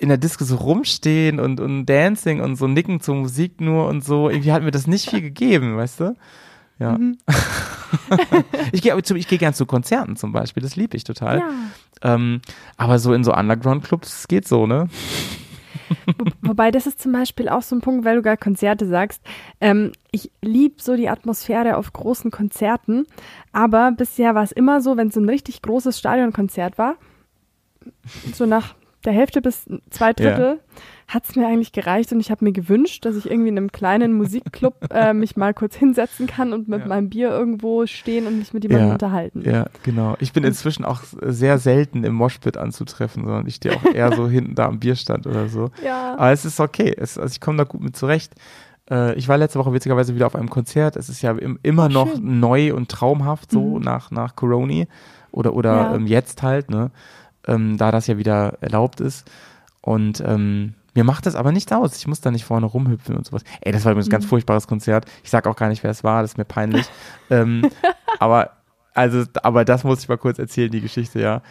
in 0.00 0.08
der 0.08 0.18
Disco 0.18 0.44
so 0.44 0.56
rumstehen 0.56 1.38
und, 1.38 1.60
und 1.60 1.84
Dancing 1.84 2.40
und 2.40 2.56
so 2.56 2.66
nicken 2.66 3.00
zur 3.00 3.16
Musik 3.16 3.60
nur 3.60 3.86
und 3.86 4.02
so. 4.02 4.30
Irgendwie 4.30 4.50
hat 4.50 4.62
mir 4.62 4.70
das 4.70 4.86
nicht 4.86 5.10
viel 5.10 5.20
gegeben, 5.20 5.76
weißt 5.76 6.00
du? 6.00 6.16
Ja. 6.78 6.96
Mhm. 6.96 7.18
ich 8.72 8.80
gehe 8.80 8.96
ich 8.96 9.28
geh 9.28 9.36
gern 9.36 9.52
zu 9.52 9.66
Konzerten 9.66 10.16
zum 10.16 10.32
Beispiel, 10.32 10.62
das 10.62 10.74
liebe 10.74 10.96
ich 10.96 11.04
total. 11.04 11.40
Ja. 11.40 12.14
Ähm, 12.14 12.40
aber 12.78 12.98
so 12.98 13.12
in 13.12 13.24
so 13.24 13.34
Underground-Clubs 13.34 14.26
geht 14.26 14.48
so, 14.48 14.66
ne? 14.66 14.88
Wo, 16.06 16.24
wobei, 16.48 16.70
das 16.70 16.86
ist 16.86 17.00
zum 17.00 17.12
Beispiel 17.12 17.50
auch 17.50 17.62
so 17.62 17.76
ein 17.76 17.82
Punkt, 17.82 18.06
weil 18.06 18.16
du 18.16 18.22
gar 18.22 18.38
Konzerte 18.38 18.86
sagst. 18.86 19.20
Ähm, 19.60 19.92
ich 20.12 20.30
liebe 20.40 20.76
so 20.80 20.96
die 20.96 21.10
Atmosphäre 21.10 21.76
auf 21.76 21.92
großen 21.92 22.30
Konzerten, 22.30 23.06
aber 23.52 23.92
bisher 23.92 24.34
war 24.34 24.44
es 24.44 24.52
immer 24.52 24.80
so, 24.80 24.96
wenn 24.96 25.08
es 25.08 25.16
ein 25.16 25.28
richtig 25.28 25.60
großes 25.60 25.98
Stadionkonzert 25.98 26.78
war, 26.78 26.94
so 28.32 28.46
nach 28.46 28.74
der 29.04 29.12
Hälfte 29.12 29.40
bis 29.40 29.66
zwei 29.90 30.12
Drittel 30.12 30.58
ja. 30.58 30.82
hat 31.08 31.24
es 31.28 31.36
mir 31.36 31.46
eigentlich 31.46 31.72
gereicht 31.72 32.12
und 32.12 32.20
ich 32.20 32.30
habe 32.30 32.44
mir 32.44 32.52
gewünscht, 32.52 33.04
dass 33.04 33.16
ich 33.16 33.30
irgendwie 33.30 33.48
in 33.48 33.56
einem 33.56 33.72
kleinen 33.72 34.12
Musikclub 34.12 34.74
äh, 34.90 35.12
mich 35.12 35.36
mal 35.36 35.54
kurz 35.54 35.74
hinsetzen 35.74 36.26
kann 36.26 36.52
und 36.52 36.68
mit 36.68 36.80
ja. 36.80 36.86
meinem 36.86 37.08
Bier 37.08 37.30
irgendwo 37.30 37.86
stehen 37.86 38.26
und 38.26 38.38
mich 38.38 38.52
mit 38.52 38.64
jemandem 38.64 38.88
ja. 38.88 38.92
unterhalten. 38.92 39.42
Ja, 39.44 39.66
genau. 39.82 40.16
Ich 40.20 40.32
bin 40.32 40.44
inzwischen 40.44 40.84
auch 40.84 41.02
sehr 41.22 41.58
selten 41.58 42.04
im 42.04 42.14
Moshpit 42.14 42.56
anzutreffen, 42.56 43.24
sondern 43.24 43.46
ich 43.46 43.56
stehe 43.56 43.74
auch 43.74 43.84
eher 43.94 44.12
so 44.12 44.28
hinten 44.28 44.54
da 44.54 44.66
am 44.66 44.80
Bierstand 44.80 45.26
oder 45.26 45.48
so. 45.48 45.70
Ja. 45.84 46.14
Aber 46.14 46.32
es 46.32 46.44
ist 46.44 46.60
okay. 46.60 46.94
Es, 46.96 47.16
also 47.18 47.32
ich 47.32 47.40
komme 47.40 47.58
da 47.58 47.64
gut 47.64 47.80
mit 47.80 47.96
zurecht. 47.96 48.34
Äh, 48.90 49.14
ich 49.14 49.28
war 49.28 49.38
letzte 49.38 49.58
Woche 49.58 49.72
witzigerweise 49.72 50.14
wieder 50.14 50.26
auf 50.26 50.34
einem 50.34 50.50
Konzert. 50.50 50.96
Es 50.96 51.08
ist 51.08 51.22
ja 51.22 51.32
im, 51.32 51.58
immer 51.62 51.86
oh, 51.86 51.92
noch 51.92 52.18
neu 52.20 52.74
und 52.74 52.90
traumhaft 52.90 53.50
so 53.50 53.78
mhm. 53.78 53.82
nach, 53.82 54.10
nach 54.10 54.36
Corona 54.36 54.84
oder, 55.32 55.54
oder 55.54 55.94
ähm, 55.94 56.06
jetzt 56.06 56.42
halt, 56.42 56.70
ne? 56.70 56.90
Ähm, 57.46 57.76
da 57.76 57.90
das 57.90 58.06
ja 58.06 58.18
wieder 58.18 58.58
erlaubt 58.60 59.00
ist. 59.00 59.30
Und 59.82 60.22
ähm, 60.26 60.74
mir 60.94 61.04
macht 61.04 61.26
das 61.26 61.34
aber 61.34 61.52
nichts 61.52 61.72
aus. 61.72 61.96
Ich 61.96 62.06
muss 62.06 62.20
da 62.20 62.30
nicht 62.30 62.44
vorne 62.44 62.66
rumhüpfen 62.66 63.16
und 63.16 63.26
sowas. 63.26 63.42
Ey, 63.60 63.72
das 63.72 63.84
war 63.84 63.92
übrigens 63.92 64.08
ein 64.08 64.12
ganz 64.12 64.24
mhm. 64.24 64.30
furchtbares 64.30 64.66
Konzert. 64.66 65.06
Ich 65.22 65.30
sag 65.30 65.46
auch 65.46 65.56
gar 65.56 65.68
nicht, 65.68 65.82
wer 65.82 65.90
es 65.90 66.04
war, 66.04 66.22
das 66.22 66.32
ist 66.32 66.38
mir 66.38 66.44
peinlich. 66.44 66.86
ähm, 67.30 67.68
aber, 68.18 68.50
also, 68.94 69.24
aber 69.42 69.64
das 69.64 69.84
muss 69.84 70.02
ich 70.02 70.08
mal 70.08 70.18
kurz 70.18 70.38
erzählen, 70.38 70.70
die 70.70 70.80
Geschichte, 70.80 71.20
ja. 71.20 71.42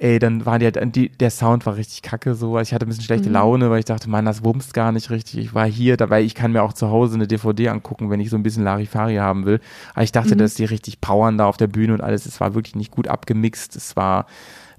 Ey, 0.00 0.20
dann 0.20 0.46
war 0.46 0.60
die 0.60 0.64
halt, 0.64 0.78
die, 0.94 1.08
der 1.08 1.30
Sound 1.30 1.66
war 1.66 1.74
richtig 1.74 2.02
kacke, 2.02 2.36
so. 2.36 2.56
Also 2.56 2.68
ich 2.68 2.74
hatte 2.74 2.86
ein 2.86 2.88
bisschen 2.88 3.04
schlechte 3.04 3.28
mhm. 3.28 3.34
Laune, 3.34 3.70
weil 3.70 3.80
ich 3.80 3.84
dachte, 3.84 4.08
man, 4.08 4.24
das 4.24 4.44
wumst 4.44 4.72
gar 4.72 4.92
nicht 4.92 5.10
richtig. 5.10 5.40
Ich 5.40 5.54
war 5.54 5.66
hier, 5.66 5.96
dabei, 5.96 6.22
ich 6.22 6.36
kann 6.36 6.52
mir 6.52 6.62
auch 6.62 6.72
zu 6.72 6.88
Hause 6.88 7.16
eine 7.16 7.26
DVD 7.26 7.70
angucken, 7.70 8.08
wenn 8.08 8.20
ich 8.20 8.30
so 8.30 8.36
ein 8.36 8.44
bisschen 8.44 8.62
Larifari 8.62 9.16
haben 9.16 9.44
will. 9.44 9.60
Aber 9.94 10.04
ich 10.04 10.12
dachte, 10.12 10.34
mhm. 10.34 10.38
dass 10.38 10.54
die 10.54 10.64
richtig 10.64 11.00
powern 11.00 11.36
da 11.36 11.46
auf 11.46 11.56
der 11.56 11.66
Bühne 11.66 11.94
und 11.94 12.00
alles. 12.00 12.26
Es 12.26 12.40
war 12.40 12.54
wirklich 12.54 12.76
nicht 12.76 12.92
gut 12.92 13.08
abgemixt. 13.08 13.74
Es 13.74 13.96
war, 13.96 14.26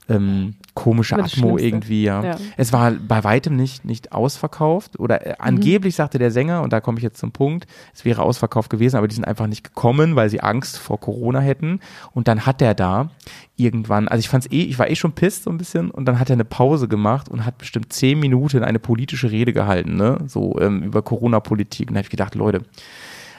ähm, 0.10 0.56
komische 0.74 1.18
Atmo 1.18 1.58
irgendwie, 1.58 2.04
ja. 2.04 2.24
ja. 2.24 2.38
Es 2.58 2.74
war 2.74 2.92
bei 2.92 3.24
weitem 3.24 3.56
nicht, 3.56 3.86
nicht 3.86 4.12
ausverkauft 4.12 5.00
oder 5.00 5.26
äh, 5.26 5.30
mhm. 5.30 5.36
angeblich 5.40 5.96
sagte 5.96 6.20
der 6.20 6.32
Sänger, 6.32 6.62
und 6.62 6.74
da 6.74 6.82
komme 6.82 6.98
ich 6.98 7.04
jetzt 7.04 7.20
zum 7.20 7.32
Punkt, 7.32 7.68
es 7.94 8.06
wäre 8.06 8.22
ausverkauft 8.22 8.70
gewesen, 8.70 8.98
aber 8.98 9.08
die 9.08 9.16
sind 9.16 9.26
einfach 9.26 9.48
nicht 9.48 9.64
gekommen, 9.64 10.16
weil 10.16 10.30
sie 10.30 10.42
Angst 10.42 10.78
vor 10.78 11.00
Corona 11.00 11.40
hätten. 11.40 11.80
Und 12.12 12.28
dann 12.28 12.46
hat 12.46 12.62
der 12.62 12.74
da 12.74 13.10
irgendwann, 13.56 14.08
also 14.08 14.20
ich 14.20 14.30
fand's 14.30 14.48
eh, 14.48 14.64
ich 14.64 14.80
war 14.80 14.90
eh 14.90 14.96
schon 14.96 15.12
pisst 15.14 15.44
so 15.44 15.50
ein 15.50 15.58
bisschen 15.58 15.92
und 15.92 16.06
dann 16.06 16.20
hat 16.20 16.30
er 16.30 16.36
eine 16.36 16.46
Pause 16.46 16.88
gemacht 16.88 17.30
und 17.30 17.46
hat 17.46 17.58
bestimmt 17.58 17.92
zehn 17.92 18.20
Minuten 18.20 18.64
eine 18.64 18.80
politische 18.80 19.32
Rede 19.32 19.54
gehalten, 19.54 19.96
ne, 19.96 20.18
so 20.28 20.58
ähm, 20.60 20.84
über 20.84 21.02
Corona-Politik. 21.02 21.90
Und 21.90 21.96
da 21.96 22.00
habe 22.00 22.06
ich 22.06 22.12
gedacht, 22.12 22.36
Leute, 22.36 22.64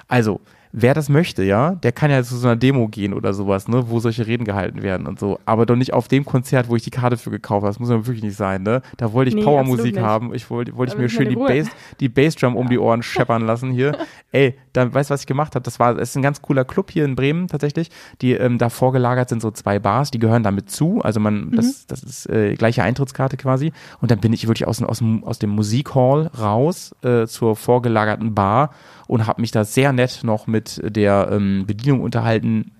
also 0.08 0.40
wer 0.72 0.94
das 0.94 1.08
möchte, 1.08 1.42
ja, 1.42 1.72
der 1.74 1.92
kann 1.92 2.10
ja 2.10 2.22
zu 2.22 2.36
so 2.36 2.46
einer 2.46 2.56
Demo 2.56 2.88
gehen 2.88 3.12
oder 3.12 3.34
sowas, 3.34 3.68
ne, 3.68 3.88
wo 3.88 4.00
solche 4.00 4.26
Reden 4.26 4.44
gehalten 4.44 4.82
werden 4.82 5.06
und 5.06 5.18
so. 5.18 5.38
Aber 5.44 5.66
doch 5.66 5.76
nicht 5.76 5.92
auf 5.92 6.08
dem 6.08 6.24
Konzert, 6.24 6.68
wo 6.68 6.76
ich 6.76 6.82
die 6.82 6.90
Karte 6.90 7.16
für 7.16 7.30
gekauft 7.30 7.62
habe. 7.62 7.70
Das 7.70 7.80
muss 7.80 7.90
ja 7.90 8.06
wirklich 8.06 8.22
nicht 8.22 8.36
sein, 8.36 8.62
ne? 8.62 8.82
Da 8.96 9.12
wollte 9.12 9.30
ich 9.30 9.34
nee, 9.34 9.42
Powermusik 9.42 9.98
haben. 9.98 10.34
Ich 10.34 10.48
wollte, 10.50 10.76
wollte 10.76 10.94
ich 10.94 10.98
mir 10.98 11.08
schön 11.08 11.28
die 11.28 11.36
Bass, 11.36 11.68
die 12.00 12.08
Bassdrum 12.08 12.56
um 12.56 12.68
die 12.68 12.78
Ohren 12.78 13.02
scheppern 13.02 13.46
lassen 13.46 13.70
hier. 13.70 13.96
Ey, 14.32 14.56
dann 14.72 14.94
weißt 14.94 15.10
du, 15.10 15.14
was 15.14 15.20
ich 15.22 15.26
gemacht 15.26 15.54
habe? 15.54 15.62
Das 15.62 15.78
war, 15.78 15.98
es 15.98 16.10
ist 16.10 16.16
ein 16.16 16.22
ganz 16.22 16.42
cooler 16.42 16.64
Club 16.64 16.90
hier 16.90 17.04
in 17.04 17.16
Bremen 17.16 17.48
tatsächlich. 17.48 17.90
Die 18.20 18.32
ähm, 18.32 18.58
da 18.58 18.68
vorgelagert 18.68 19.28
sind 19.28 19.42
so 19.42 19.50
zwei 19.50 19.78
Bars, 19.78 20.10
die 20.10 20.18
gehören 20.18 20.42
damit 20.42 20.70
zu. 20.70 21.00
Also 21.02 21.20
man, 21.20 21.46
mhm. 21.46 21.56
das, 21.56 21.86
das 21.86 22.02
ist 22.02 22.28
äh, 22.28 22.54
gleiche 22.54 22.82
Eintrittskarte 22.82 23.36
quasi. 23.36 23.72
Und 24.00 24.10
dann 24.10 24.20
bin 24.20 24.32
ich 24.32 24.46
wirklich 24.46 24.68
aus, 24.68 24.82
aus, 24.82 25.02
aus 25.22 25.38
dem 25.38 25.50
Musikhall 25.50 26.30
raus 26.38 26.94
äh, 27.02 27.26
zur 27.26 27.56
vorgelagerten 27.56 28.34
Bar 28.34 28.70
und 29.06 29.26
habe 29.26 29.40
mich 29.40 29.50
da 29.50 29.64
sehr 29.64 29.92
nett 29.92 30.20
noch 30.22 30.46
mit 30.46 30.80
der 30.84 31.28
ähm, 31.32 31.64
Bedienung 31.66 32.00
unterhalten. 32.00 32.72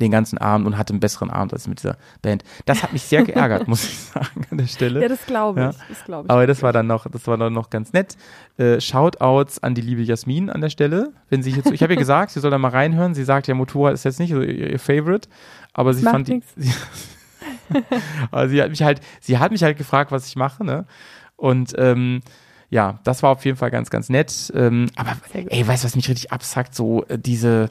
Den 0.00 0.10
ganzen 0.10 0.38
Abend 0.38 0.66
und 0.66 0.76
hatte 0.76 0.92
einen 0.92 1.00
besseren 1.00 1.30
Abend 1.30 1.52
als 1.52 1.66
mit 1.66 1.78
dieser 1.78 1.96
Band. 2.22 2.44
Das 2.66 2.82
hat 2.82 2.92
mich 2.92 3.02
sehr 3.02 3.24
geärgert, 3.24 3.66
muss 3.68 3.84
ich 3.84 3.98
sagen, 3.98 4.46
an 4.50 4.58
der 4.58 4.66
Stelle. 4.66 5.02
Ja, 5.02 5.08
das 5.08 5.26
glaube 5.26 5.60
ich. 5.60 5.66
Ja. 5.66 5.84
Das 5.88 6.04
glaub 6.04 6.24
ich 6.24 6.30
Aber 6.30 6.46
das 6.46 6.62
war 6.62 6.72
dann 6.72 6.86
noch, 6.86 7.06
das 7.10 7.26
war 7.26 7.36
dann 7.36 7.52
noch 7.52 7.70
ganz 7.70 7.92
nett. 7.92 8.16
Äh, 8.58 8.80
Shoutouts 8.80 9.62
an 9.62 9.74
die 9.74 9.80
liebe 9.80 10.02
Jasmin 10.02 10.50
an 10.50 10.60
der 10.60 10.70
Stelle. 10.70 11.12
Wenn 11.30 11.42
sie 11.42 11.50
jetzt, 11.50 11.70
ich 11.70 11.82
habe 11.82 11.94
ihr 11.94 11.98
gesagt, 11.98 12.32
sie 12.32 12.40
soll 12.40 12.50
da 12.50 12.58
mal 12.58 12.70
reinhören. 12.70 13.14
Sie 13.14 13.24
sagt, 13.24 13.48
ja, 13.48 13.54
Motorrad 13.54 13.94
ist 13.94 14.04
jetzt 14.04 14.20
nicht 14.20 14.30
so 14.30 14.40
ihr, 14.40 14.72
ihr 14.72 14.78
Favorite, 14.78 15.28
aber 15.72 15.94
sie 15.94 16.04
Macht 16.04 16.14
fand 16.14 16.28
die, 16.28 16.42
sie, 16.56 16.72
aber 18.30 18.48
sie 18.48 18.62
hat 18.62 18.70
mich 18.70 18.82
halt, 18.82 19.00
sie 19.20 19.38
hat 19.38 19.52
mich 19.52 19.62
halt 19.62 19.78
gefragt, 19.78 20.12
was 20.12 20.26
ich 20.26 20.36
mache, 20.36 20.64
ne? 20.64 20.86
Und 21.36 21.74
ähm, 21.78 22.20
ja, 22.70 22.98
das 23.04 23.22
war 23.22 23.30
auf 23.30 23.44
jeden 23.44 23.56
Fall 23.56 23.70
ganz, 23.70 23.90
ganz 23.90 24.08
nett. 24.08 24.52
Ähm, 24.54 24.90
aber 24.96 25.16
ey, 25.32 25.66
weißt 25.66 25.84
du, 25.84 25.86
was 25.86 25.96
mich 25.96 26.08
richtig 26.08 26.32
absackt? 26.32 26.74
So 26.74 27.04
äh, 27.06 27.18
diese, 27.18 27.70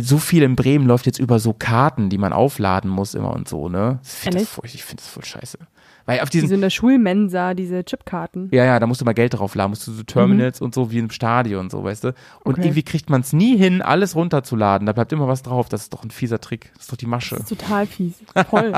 so 0.00 0.18
viel 0.18 0.42
in 0.42 0.56
Bremen 0.56 0.86
läuft 0.86 1.06
jetzt 1.06 1.18
über 1.18 1.38
so 1.38 1.52
Karten, 1.52 2.08
die 2.08 2.18
man 2.18 2.32
aufladen 2.32 2.90
muss 2.90 3.14
immer 3.14 3.34
und 3.34 3.48
so, 3.48 3.68
ne? 3.68 4.00
Ich 4.02 4.10
finde 4.10 4.38
das, 4.38 4.58
ich 4.64 4.84
find 4.84 5.00
das 5.00 5.08
voll 5.08 5.24
scheiße. 5.24 5.58
Weil 6.06 6.20
auf 6.20 6.30
diesen, 6.30 6.44
diese 6.44 6.54
in 6.54 6.60
der 6.60 6.70
Schulmensa, 6.70 7.54
diese 7.54 7.84
Chipkarten. 7.84 8.48
Ja, 8.52 8.64
ja, 8.64 8.78
da 8.78 8.86
musst 8.86 9.00
du 9.00 9.04
mal 9.04 9.12
Geld 9.12 9.34
draufladen, 9.34 9.70
musst 9.70 9.88
du 9.88 9.92
so 9.92 10.04
Terminals 10.04 10.60
mhm. 10.60 10.66
und 10.66 10.74
so 10.74 10.92
wie 10.92 10.98
im 10.98 11.10
Stadion 11.10 11.62
und 11.62 11.70
so, 11.72 11.82
weißt 11.82 12.04
du? 12.04 12.08
Und 12.44 12.54
okay. 12.54 12.62
irgendwie 12.62 12.84
kriegt 12.84 13.10
man 13.10 13.22
es 13.22 13.32
nie 13.32 13.56
hin, 13.56 13.82
alles 13.82 14.14
runterzuladen. 14.14 14.86
Da 14.86 14.92
bleibt 14.92 15.12
immer 15.12 15.26
was 15.26 15.42
drauf. 15.42 15.68
Das 15.68 15.82
ist 15.82 15.92
doch 15.92 16.04
ein 16.04 16.12
fieser 16.12 16.40
Trick. 16.40 16.70
Das 16.74 16.84
ist 16.84 16.92
doch 16.92 16.96
die 16.96 17.06
Masche. 17.06 17.34
Das 17.34 17.50
ist 17.50 17.60
total 17.60 17.86
fies. 17.86 18.14
Voll. 18.48 18.72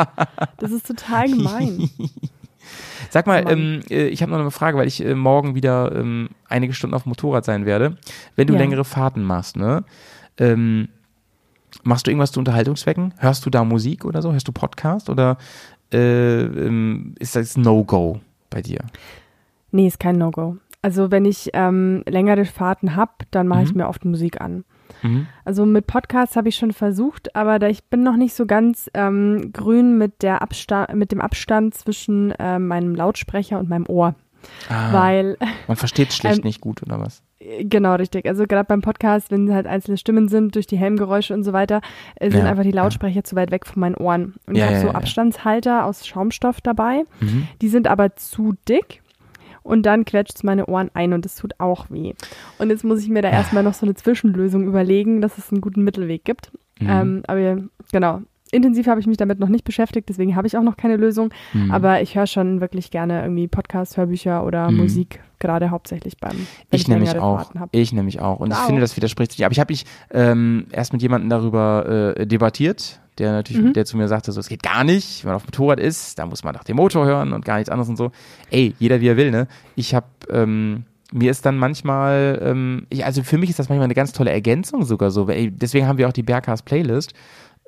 das 0.57 0.71
ist 0.73 0.87
total 0.87 1.29
gemein. 1.29 1.91
Sag 3.11 3.27
mal, 3.27 3.45
ähm, 3.51 3.81
äh, 3.91 4.09
ich 4.09 4.23
habe 4.23 4.33
noch 4.33 4.39
eine 4.39 4.51
Frage, 4.51 4.79
weil 4.79 4.89
ich 4.89 5.05
äh, 5.05 5.15
morgen 5.15 5.55
wieder 5.55 5.95
ähm, 5.95 6.31
einige 6.49 6.73
Stunden 6.73 6.95
auf 6.95 7.03
dem 7.03 7.11
Motorrad 7.11 7.45
sein 7.45 7.67
werde. 7.67 7.99
Wenn 8.37 8.47
du 8.47 8.55
ja. 8.55 8.61
längere 8.61 8.85
Fahrten 8.85 9.23
machst, 9.23 9.57
ne? 9.57 9.85
Ähm, 10.39 10.89
machst 11.83 12.07
du 12.07 12.11
irgendwas 12.11 12.33
zu 12.33 12.39
Unterhaltungszwecken? 12.39 13.15
Hörst 13.19 13.45
du 13.47 13.51
da 13.51 13.65
Musik 13.65 14.05
oder 14.05 14.23
so? 14.23 14.33
Hörst 14.33 14.49
du 14.49 14.53
Podcast 14.53 15.11
oder 15.11 15.39
äh, 15.93 16.43
ähm, 16.43 17.15
ist 17.19 17.37
das 17.37 17.57
No-Go 17.57 18.21
bei 18.51 18.63
dir? 18.63 18.81
Nee, 19.71 19.87
ist 19.87 20.01
kein 20.01 20.17
No-Go. 20.17 20.57
Also 20.81 21.11
wenn 21.11 21.25
ich 21.25 21.51
ähm, 21.55 22.03
längere 22.07 22.45
Fahrten 22.45 22.95
habe, 22.95 23.13
dann 23.31 23.49
mache 23.49 23.61
mhm. 23.61 23.67
ich 23.67 23.75
mir 23.75 23.89
oft 23.89 24.05
Musik 24.05 24.41
an. 24.41 24.65
Mhm. 25.03 25.27
Also 25.45 25.67
mit 25.67 25.87
Podcasts 25.87 26.37
habe 26.37 26.49
ich 26.49 26.57
schon 26.57 26.73
versucht, 26.73 27.35
aber 27.35 27.59
da 27.59 27.69
ich 27.69 27.85
bin 27.85 28.03
noch 28.03 28.17
nicht 28.17 28.35
so 28.35 28.47
ganz 28.47 28.91
ähm, 28.95 29.51
grün 29.53 29.99
mit, 29.99 30.23
der 30.23 30.41
Abstand, 30.41 30.95
mit 30.95 31.13
dem 31.13 31.21
Abstand 31.21 31.75
zwischen 31.75 32.31
äh, 32.33 32.59
meinem 32.59 32.95
Lautsprecher 32.95 33.59
und 33.59 33.69
meinem 33.69 33.87
Ohr. 33.89 34.15
Ah, 34.69 34.93
weil 34.93 35.37
man 35.67 35.77
versteht 35.77 36.13
schlecht 36.13 36.39
ähm, 36.39 36.45
nicht 36.45 36.61
gut 36.61 36.83
oder 36.83 37.01
was? 37.01 37.23
Genau, 37.41 37.95
richtig. 37.95 38.27
Also 38.27 38.47
gerade 38.47 38.67
beim 38.67 38.83
Podcast, 38.83 39.31
wenn 39.31 39.53
halt 39.53 39.67
einzelne 39.67 39.97
Stimmen 39.97 40.29
sind 40.29 40.57
durch 40.57 40.67
die 40.67 40.77
Helmgeräusche 40.77 41.35
und 41.35 41.45
so 41.45 41.53
weiter, 41.53 41.81
äh, 42.17 42.31
sind 42.31 42.45
ja, 42.45 42.51
einfach 42.51 42.65
die 42.65 42.73
Lautsprecher 42.73 43.17
ja. 43.17 43.25
zu 43.25 43.37
weit 43.37 43.53
weg 43.53 43.65
von 43.65 43.79
meinen 43.81 43.95
Ohren. 43.95 44.35
Und 44.47 44.57
ja, 44.57 44.67
ich 44.67 44.77
habe 44.77 44.81
so 44.81 44.89
Abstandshalter 44.91 45.85
aus 45.85 46.07
Schaumstoff 46.07 46.61
dabei. 46.61 47.05
Mhm. 47.21 47.47
Die 47.63 47.69
sind 47.69 47.87
aber 47.87 48.17
zu 48.17 48.55
dick 48.69 49.03
und 49.63 49.85
dann 49.87 50.05
quetscht 50.05 50.37
es 50.37 50.43
meine 50.43 50.67
Ohren 50.67 50.91
ein 50.95 51.13
und 51.13 51.27
es 51.27 51.37
tut 51.37 51.53
auch 51.59 51.91
weh. 51.91 52.15
Und 52.59 52.71
jetzt 52.71 52.85
muss 52.85 53.03
ich 53.03 53.09
mir 53.09 53.23
da 53.23 53.31
erstmal 53.31 53.63
noch 53.63 53.75
so 53.75 53.87
eine 53.87 53.95
Zwischenlösung 53.95 54.67
überlegen, 54.67 55.21
dass 55.21 55.39
es 55.39 55.53
einen 55.53 55.61
guten 55.61 55.85
Mittelweg 55.85 56.25
gibt. 56.25 56.51
Mhm. 56.81 56.89
Ähm, 56.89 57.23
aber 57.29 57.59
genau, 57.93 58.23
intensiv 58.51 58.87
habe 58.87 59.01
ich 59.01 59.07
mich 59.07 59.17
damit 59.17 59.39
noch 59.39 59.49
nicht 59.49 59.65
beschäftigt, 59.65 60.09
deswegen 60.09 60.37
habe 60.37 60.47
ich 60.47 60.57
auch 60.57 60.63
noch 60.63 60.77
keine 60.77 60.97
Lösung. 60.97 61.31
Mhm. 61.53 61.71
Aber 61.71 62.03
ich 62.03 62.15
höre 62.15 62.27
schon 62.27 62.61
wirklich 62.61 62.91
gerne 62.91 63.23
irgendwie 63.23 63.49
Podcasts, 63.49 63.97
Hörbücher 63.97 64.45
oder 64.45 64.71
mhm. 64.71 64.79
Musik, 64.79 65.21
gerade 65.39 65.71
hauptsächlich 65.71 66.19
beim. 66.19 66.47
Ich, 66.71 66.83
ich 66.83 66.89
nämlich 66.89 67.17
auch. 67.19 67.51
Ich 67.73 67.93
nämlich 67.93 68.21
auch. 68.21 68.41
Und 68.41 68.51
wow. 68.51 68.59
ich 68.61 68.67
finde, 68.67 68.81
das 68.81 68.97
widerspricht 68.97 69.33
sich. 69.33 69.45
Aber 69.45 69.53
ich 69.53 69.61
habe 69.61 69.73
mich 69.73 69.85
ähm, 70.11 70.67
erst 70.71 70.93
mit 70.93 71.03
jemandem 71.03 71.31
darüber 71.31 72.15
äh, 72.17 72.27
debattiert, 72.27 73.01
der 73.19 73.33
natürlich, 73.33 73.63
mhm. 73.63 73.73
der 73.73 73.85
zu 73.85 73.97
mir 73.97 74.09
sagte, 74.09 74.33
so, 74.33 74.41
es 74.41 74.49
geht 74.49 74.63
gar 74.63 74.85
nicht, 74.85 75.25
wenn 75.25 75.31
man 75.31 75.37
auf 75.37 75.43
dem 75.43 75.49
Motorrad 75.49 75.81
ist, 75.81 76.19
da 76.19 76.27
muss 76.27 76.45
man 76.45 76.55
nach 76.55 76.65
dem 76.65 76.77
Motor 76.77 77.07
hören 77.07 77.33
und 77.33 77.45
gar 77.45 77.57
nichts 77.57 77.71
anderes 77.71 77.89
und 77.89 77.97
so. 77.97 78.11
Ey, 78.51 78.75
jeder 78.79 79.01
wie 79.01 79.09
er 79.09 79.17
will, 79.17 79.31
ne? 79.31 79.49
Ich 79.75 79.95
habe 79.95 80.07
ähm, 80.31 80.85
mir 81.13 81.31
ist 81.31 81.47
dann 81.47 81.57
manchmal, 81.57 82.39
ähm, 82.43 82.87
ich, 82.91 83.05
also 83.05 83.23
für 83.23 83.39
mich 83.39 83.51
ist 83.51 83.59
das 83.59 83.69
manchmal 83.69 83.85
eine 83.85 83.95
ganz 83.95 84.13
tolle 84.13 84.31
Ergänzung 84.31 84.85
sogar 84.85 85.11
so. 85.11 85.27
Weil, 85.27 85.37
ey, 85.37 85.51
deswegen 85.51 85.87
haben 85.87 85.99
wir 85.99 86.09
auch 86.09 86.13
die 86.13 86.23
Berghaus 86.23 86.63
Playlist, 86.63 87.15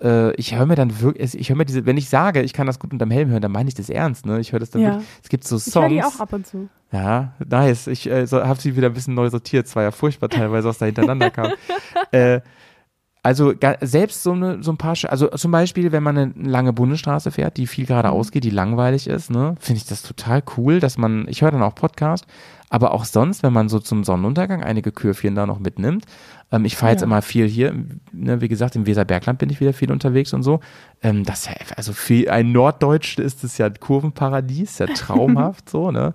äh, 0.02 0.32
ich 0.34 0.54
höre 0.54 0.66
mir 0.66 0.76
dann 0.76 1.00
wirklich, 1.00 1.38
ich 1.38 1.48
höre 1.48 1.56
mir 1.56 1.64
diese, 1.64 1.86
wenn 1.86 1.96
ich 1.96 2.08
sage, 2.08 2.42
ich 2.42 2.52
kann 2.52 2.66
das 2.66 2.78
gut 2.78 2.92
unterm 2.92 3.10
Helm 3.10 3.30
hören, 3.30 3.42
dann 3.42 3.52
meine 3.52 3.68
ich 3.68 3.74
das 3.74 3.90
ernst, 3.90 4.26
ne? 4.26 4.40
Ich 4.40 4.52
höre 4.52 4.60
das 4.60 4.70
dann 4.70 4.82
ja. 4.82 4.92
wirklich, 4.92 5.08
es 5.22 5.28
gibt 5.28 5.44
so 5.44 5.58
Songs. 5.58 5.66
Ich 5.76 5.82
höre 5.82 5.88
die 5.88 6.02
auch 6.02 6.20
ab 6.20 6.32
und 6.32 6.46
zu. 6.46 6.68
Ja, 6.92 7.34
nice. 7.46 7.86
Ich 7.86 8.10
äh, 8.10 8.26
so, 8.26 8.42
habe 8.42 8.60
sie 8.60 8.76
wieder 8.76 8.88
ein 8.88 8.94
bisschen 8.94 9.14
neu 9.14 9.30
sortiert. 9.30 9.66
Es 9.66 9.76
war 9.76 9.82
ja 9.82 9.90
furchtbar 9.90 10.28
teilweise, 10.28 10.68
was 10.68 10.78
da 10.78 10.86
hintereinander 10.86 11.30
kam. 11.30 11.52
äh, 12.10 12.40
also 13.22 13.52
selbst 13.82 14.22
so, 14.22 14.32
eine, 14.32 14.62
so 14.62 14.72
ein 14.72 14.78
paar, 14.78 14.96
also 15.08 15.28
zum 15.28 15.50
Beispiel, 15.50 15.92
wenn 15.92 16.02
man 16.02 16.16
eine 16.16 16.32
lange 16.36 16.72
Bundesstraße 16.72 17.30
fährt, 17.30 17.58
die 17.58 17.66
viel 17.66 17.84
geradeaus 17.84 18.28
mhm. 18.28 18.30
geht, 18.32 18.44
die 18.44 18.50
langweilig 18.50 19.06
ist, 19.06 19.30
ne, 19.30 19.56
finde 19.60 19.78
ich 19.78 19.86
das 19.86 20.02
total 20.02 20.42
cool, 20.56 20.80
dass 20.80 20.96
man, 20.96 21.26
ich 21.28 21.42
höre 21.42 21.50
dann 21.50 21.62
auch 21.62 21.74
Podcast, 21.74 22.26
aber 22.70 22.94
auch 22.94 23.04
sonst, 23.04 23.42
wenn 23.42 23.52
man 23.52 23.68
so 23.68 23.80
zum 23.80 24.04
Sonnenuntergang 24.04 24.62
einige 24.62 24.92
Kürfchen 24.92 25.34
da 25.34 25.44
noch 25.44 25.58
mitnimmt. 25.58 26.06
Ähm, 26.52 26.64
ich 26.64 26.76
fahre 26.76 26.92
jetzt 26.92 27.02
ja. 27.02 27.06
immer 27.06 27.20
viel 27.20 27.46
hier, 27.46 27.74
ne, 28.12 28.40
wie 28.40 28.48
gesagt, 28.48 28.76
im 28.76 28.86
Weserbergland 28.86 29.38
bin 29.38 29.50
ich 29.50 29.60
wieder 29.60 29.72
viel 29.72 29.90
unterwegs 29.92 30.32
und 30.32 30.44
so. 30.44 30.60
Ähm, 31.02 31.24
das 31.24 31.46
ja, 31.46 31.52
also 31.76 31.92
für 31.92 32.32
ein 32.32 32.52
Norddeutsch 32.52 33.18
ist 33.18 33.44
es 33.44 33.58
ja 33.58 33.66
ein 33.66 33.78
Kurvenparadies, 33.78 34.78
ja 34.78 34.86
traumhaft 34.86 35.68
so, 35.68 35.90
ne? 35.90 36.14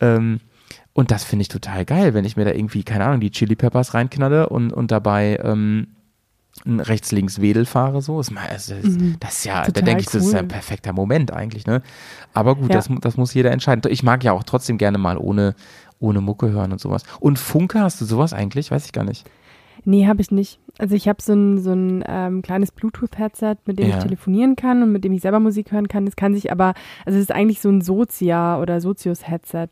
Ähm, 0.00 0.40
und 0.92 1.10
das 1.10 1.24
finde 1.24 1.42
ich 1.42 1.48
total 1.48 1.84
geil, 1.84 2.14
wenn 2.14 2.24
ich 2.24 2.36
mir 2.36 2.44
da 2.44 2.52
irgendwie, 2.52 2.84
keine 2.84 3.04
Ahnung, 3.04 3.20
die 3.20 3.30
Chili 3.30 3.56
Peppers 3.56 3.94
reinknalle 3.94 4.48
und, 4.48 4.72
und 4.72 4.90
dabei 4.90 5.38
ähm, 5.42 5.88
rechts-links-Wedel 6.66 7.66
fahre, 7.66 8.00
so. 8.00 8.18
Das, 8.18 8.30
das, 8.30 8.68
mhm. 8.84 9.16
das 9.18 9.38
ist 9.38 9.44
ja, 9.44 9.64
Total 9.64 9.72
da 9.72 9.80
denke 9.82 10.00
ich, 10.02 10.06
das 10.06 10.24
ist 10.24 10.32
ja 10.32 10.38
ein 10.38 10.48
perfekter 10.48 10.92
Moment 10.92 11.32
eigentlich, 11.32 11.66
ne? 11.66 11.82
Aber 12.32 12.54
gut, 12.54 12.70
ja. 12.70 12.76
das, 12.76 12.88
das 13.00 13.16
muss 13.16 13.34
jeder 13.34 13.50
entscheiden. 13.50 13.82
Ich 13.90 14.02
mag 14.02 14.22
ja 14.22 14.32
auch 14.32 14.44
trotzdem 14.44 14.78
gerne 14.78 14.98
mal 14.98 15.18
ohne, 15.18 15.54
ohne 16.04 16.20
Mucke 16.20 16.50
hören 16.50 16.72
und 16.72 16.80
sowas. 16.80 17.02
Und 17.20 17.38
Funke, 17.38 17.80
hast 17.80 18.00
du 18.00 18.04
sowas 18.04 18.32
eigentlich? 18.32 18.70
Weiß 18.70 18.86
ich 18.86 18.92
gar 18.92 19.04
nicht. 19.04 19.28
Nee, 19.84 20.06
habe 20.06 20.22
ich 20.22 20.30
nicht. 20.30 20.60
Also 20.78 20.94
ich 20.94 21.08
habe 21.08 21.22
so 21.22 21.34
ein, 21.34 21.58
so 21.58 21.72
ein 21.72 22.02
ähm, 22.06 22.42
kleines 22.42 22.72
Bluetooth-Headset, 22.72 23.56
mit 23.66 23.78
dem 23.78 23.88
ja. 23.88 23.96
ich 23.96 24.02
telefonieren 24.02 24.56
kann 24.56 24.82
und 24.82 24.92
mit 24.92 25.04
dem 25.04 25.12
ich 25.12 25.20
selber 25.20 25.40
Musik 25.40 25.72
hören 25.72 25.88
kann. 25.88 26.06
Das 26.06 26.16
kann 26.16 26.34
sich 26.34 26.50
aber, 26.50 26.74
also 27.04 27.18
es 27.18 27.24
ist 27.24 27.32
eigentlich 27.32 27.60
so 27.60 27.68
ein 27.68 27.80
Sozia 27.80 28.60
oder 28.60 28.80
Sozius-Headset. 28.80 29.68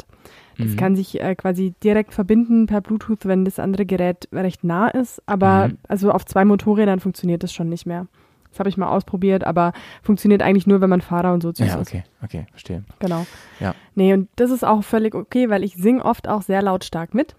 Das 0.58 0.68
mhm. 0.68 0.76
kann 0.76 0.96
sich 0.96 1.20
äh, 1.20 1.34
quasi 1.34 1.74
direkt 1.82 2.12
verbinden 2.12 2.66
per 2.66 2.82
Bluetooth, 2.82 3.24
wenn 3.24 3.44
das 3.44 3.58
andere 3.58 3.86
Gerät 3.86 4.28
recht 4.32 4.64
nah 4.64 4.88
ist. 4.88 5.22
Aber 5.26 5.68
mhm. 5.68 5.78
also 5.88 6.10
auf 6.12 6.26
zwei 6.26 6.44
Motorrädern 6.44 7.00
funktioniert 7.00 7.42
das 7.42 7.52
schon 7.52 7.68
nicht 7.68 7.86
mehr. 7.86 8.06
Das 8.52 8.58
habe 8.58 8.68
ich 8.68 8.76
mal 8.76 8.88
ausprobiert, 8.88 9.44
aber 9.44 9.72
funktioniert 10.02 10.42
eigentlich 10.42 10.66
nur, 10.66 10.82
wenn 10.82 10.90
man 10.90 11.00
Fahrer 11.00 11.32
und 11.32 11.42
Sozius 11.42 11.70
ja, 11.70 11.80
okay, 11.80 12.04
ist. 12.04 12.24
okay, 12.24 12.46
verstehe. 12.50 12.84
Genau. 12.98 13.26
Ja. 13.60 13.74
Nee, 13.94 14.12
und 14.12 14.28
das 14.36 14.50
ist 14.50 14.62
auch 14.62 14.84
völlig 14.84 15.14
okay, 15.14 15.48
weil 15.48 15.64
ich 15.64 15.74
singe 15.74 16.04
oft 16.04 16.28
auch 16.28 16.42
sehr 16.42 16.60
lautstark 16.60 17.14
mit. 17.14 17.34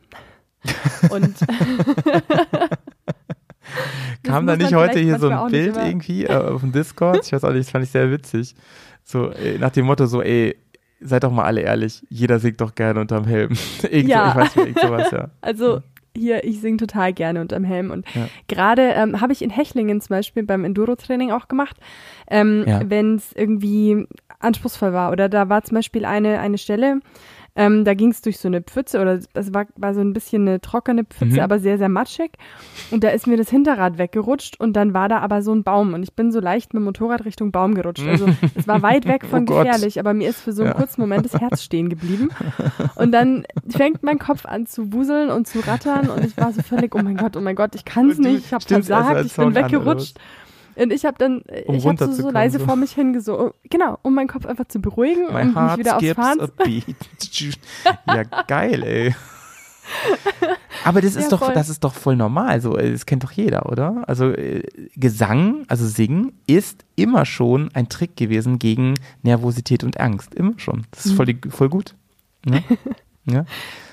Und 1.09 1.36
Kam 4.24 4.47
da 4.47 4.55
nicht 4.55 4.74
heute 4.74 4.99
hier 4.99 5.20
so 5.20 5.30
ein 5.30 5.51
Bild 5.51 5.76
irgendwie 5.76 6.26
äh, 6.26 6.34
auf 6.34 6.61
dem 6.61 6.72
Discord? 6.72 7.26
Ich 7.26 7.34
weiß 7.34 7.43
auch 7.43 7.51
nicht, 7.51 7.66
das 7.66 7.72
fand 7.72 7.84
ich 7.84 7.91
sehr 7.91 8.09
witzig. 8.09 8.55
So, 9.03 9.32
ey, 9.32 9.57
nach 9.59 9.72
dem 9.72 9.86
Motto 9.86 10.05
so, 10.05 10.22
ey, 10.22 10.55
seid 11.01 11.24
doch 11.24 11.32
mal 11.32 11.43
alle 11.43 11.61
ehrlich, 11.61 12.05
jeder 12.09 12.39
singt 12.39 12.61
doch 12.61 12.76
gerne 12.76 13.01
unterm 13.01 13.26
Helm. 13.26 13.51
irgend 13.84 14.09
ja. 14.09 14.30
ich 14.30 14.36
weiß 14.36 14.55
nicht, 14.55 14.68
irgend 14.68 14.80
sowas, 14.80 15.11
ja. 15.11 15.30
Also 15.41 15.82
hier, 16.16 16.43
ich 16.43 16.61
singe 16.61 16.78
total 16.78 17.14
gerne 17.14 17.41
unterm 17.41 17.64
Helm. 17.64 17.91
Und 17.91 18.05
ja. 18.14 18.28
gerade 18.47 18.82
ähm, 18.95 19.22
habe 19.22 19.34
ich 19.34 19.41
in 19.41 19.49
Hechlingen 19.49 20.01
zum 20.01 20.16
Beispiel 20.16 20.43
beim 20.43 20.66
Enduro-Training 20.66 21.32
auch 21.32 21.47
gemacht, 21.47 21.78
ähm, 22.30 22.64
ja. 22.68 22.82
wenn 22.86 23.16
es 23.16 23.34
irgendwie 23.34 24.07
anspruchsvoll 24.39 24.93
war. 24.93 25.11
Oder 25.11 25.30
da 25.30 25.49
war 25.49 25.64
zum 25.64 25.76
Beispiel 25.76 26.05
eine, 26.05 26.39
eine 26.39 26.57
Stelle, 26.57 26.99
ähm, 27.56 27.86
da 27.86 27.93
ging 27.93 28.10
es 28.10 28.22
durch 28.22 28.39
so 28.39 28.47
eine 28.47 28.62
Pfütze 28.62 28.99
oder 28.99 29.20
das 29.34 29.54
war, 29.54 29.66
war 29.76 29.93
so 29.93 30.01
ein 30.01 30.14
bisschen 30.14 30.47
eine 30.47 30.60
trockene 30.60 31.04
Pfütze, 31.04 31.36
mhm. 31.36 31.39
aber 31.39 31.60
sehr, 31.60 31.78
sehr 31.78 31.89
matschig. 31.89 32.32
Und 32.89 33.04
da 33.04 33.10
ist 33.10 33.28
mir 33.28 33.38
das 33.38 33.49
Hinterrad 33.49 33.99
weggerutscht 33.99 34.60
und 34.60 34.74
dann 34.74 34.93
war 34.93 35.08
da 35.08 35.20
aber 35.20 35.43
so 35.43 35.54
ein 35.54 35.64
Baum 35.64 35.93
und 35.93 36.01
ich 36.01 36.14
bin 36.14 36.32
so 36.32 36.39
leicht 36.39 36.74
mit 36.74 36.82
dem 36.82 36.86
Motorrad 36.86 37.26
Richtung 37.26 37.51
Baum 37.51 37.76
gerutscht. 37.76 38.08
Also 38.08 38.28
es 38.56 38.68
war 38.68 38.82
weit 38.82 39.08
weg 39.08 39.26
von 39.26 39.43
oh 39.43 39.58
gefährlich, 39.58 39.99
aber 39.99 40.14
mir 40.16 40.30
ist 40.30 40.41
für 40.41 40.51
so 40.51 40.64
einen 40.64 40.72
ja. 40.72 40.78
kurzen 40.78 41.01
Moment 41.01 41.26
das 41.26 41.39
Herz 41.39 41.62
stehen 41.62 41.89
geblieben. 41.89 42.30
Und 42.95 43.12
dann 43.12 43.45
fängt 43.70 44.01
mein 44.01 44.18
Kopf 44.18 44.45
an 44.45 44.66
zu 44.66 44.91
wuseln 44.91 45.30
und 45.30 45.47
zu 45.47 45.60
rattern 45.60 46.10
und 46.10 46.26
ich 46.26 46.36
war 46.38 46.51
so 46.54 46.64
völlig, 46.64 46.95
oh 46.95 47.01
mein 47.04 47.18
Gott, 47.18 47.38
oh 47.38 47.41
mein 47.41 47.56
Gott, 47.56 47.76
ich 47.76 47.86
kann 47.86 48.10
es 48.10 48.18
nicht, 48.18 48.45
ich 48.45 48.54
habe 48.54 48.66
versagt, 48.66 49.16
also 49.16 49.28
ich 49.28 49.36
bin 49.36 49.54
weggerutscht. 49.54 50.18
An, 50.18 50.42
und 50.76 50.91
ich 50.91 51.05
habe 51.05 51.17
dann, 51.17 51.43
um 51.65 51.76
ich 51.76 51.86
habe 51.86 52.05
so, 52.05 52.11
so 52.13 52.30
leise 52.30 52.59
so. 52.59 52.65
vor 52.65 52.76
mich 52.76 52.91
hingeso, 52.91 53.53
genau, 53.69 53.99
um 54.01 54.13
meinen 54.15 54.28
Kopf 54.28 54.45
einfach 54.45 54.67
zu 54.67 54.80
beruhigen 54.80 55.28
My 55.34 55.41
und 55.41 55.55
mich 55.55 55.78
wieder 55.78 55.97
aufs 55.97 56.11
Fahren. 56.13 56.51
ja, 58.07 58.24
geil, 58.47 58.84
ey. 58.84 59.15
Aber 60.84 61.01
das 61.01 61.15
ist 61.15 61.26
ja, 61.26 61.30
doch, 61.30 61.39
voll. 61.39 61.53
das 61.53 61.69
ist 61.69 61.84
doch 61.84 61.93
voll 61.93 62.15
normal. 62.15 62.61
So, 62.61 62.78
äh, 62.78 62.91
das 62.91 63.05
kennt 63.05 63.24
doch 63.24 63.32
jeder, 63.32 63.71
oder? 63.71 64.03
Also 64.07 64.32
äh, 64.32 64.63
Gesang, 64.95 65.65
also 65.67 65.86
Singen, 65.88 66.34
ist 66.47 66.86
immer 66.95 67.26
schon 67.26 67.69
ein 67.74 67.89
Trick 67.89 68.15
gewesen 68.15 68.59
gegen 68.59 68.95
Nervosität 69.21 69.84
und 69.84 69.99
Angst. 69.99 70.34
Immer 70.34 70.53
schon. 70.57 70.86
Das 70.91 71.05
ist 71.05 71.13
voll, 71.13 71.36
voll 71.49 71.69
gut. 71.69 71.95
Ne? 72.45 72.63
Ja? 73.26 73.45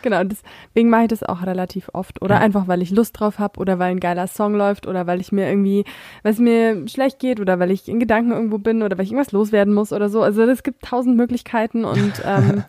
Genau, 0.03 0.22
deswegen 0.24 0.91
mache 0.91 1.03
ich 1.03 1.09
das 1.09 1.22
auch 1.22 1.43
relativ 1.43 1.91
oft. 1.93 2.22
Oder 2.22 2.37
ja. 2.37 2.41
einfach, 2.41 2.66
weil 2.66 2.83
ich 2.83 2.91
Lust 2.91 3.18
drauf 3.18 3.39
habe 3.39 3.61
oder 3.61 3.78
weil 3.78 3.93
ein 3.93 4.01
geiler 4.01 4.26
Song 4.26 4.55
läuft 4.55 4.87
oder 4.87 5.07
weil 5.07 5.20
ich 5.20 5.31
mir 5.31 5.49
irgendwie, 5.49 5.85
weil 6.22 6.33
es 6.33 6.39
mir 6.39 6.89
schlecht 6.89 7.18
geht 7.18 7.39
oder 7.39 7.59
weil 7.59 7.70
ich 7.70 7.89
in 7.89 8.01
Gedanken 8.01 8.33
irgendwo 8.33 8.59
bin 8.59 8.83
oder 8.83 8.99
weil 8.99 9.05
ich 9.05 9.12
irgendwas 9.12 9.33
loswerden 9.33 9.72
muss 9.72 9.93
oder 9.93 10.09
so. 10.09 10.22
Also 10.22 10.43
es 10.43 10.62
gibt 10.62 10.83
tausend 10.83 11.16
Möglichkeiten 11.16 11.85
und 11.85 12.12
ähm, 12.24 12.64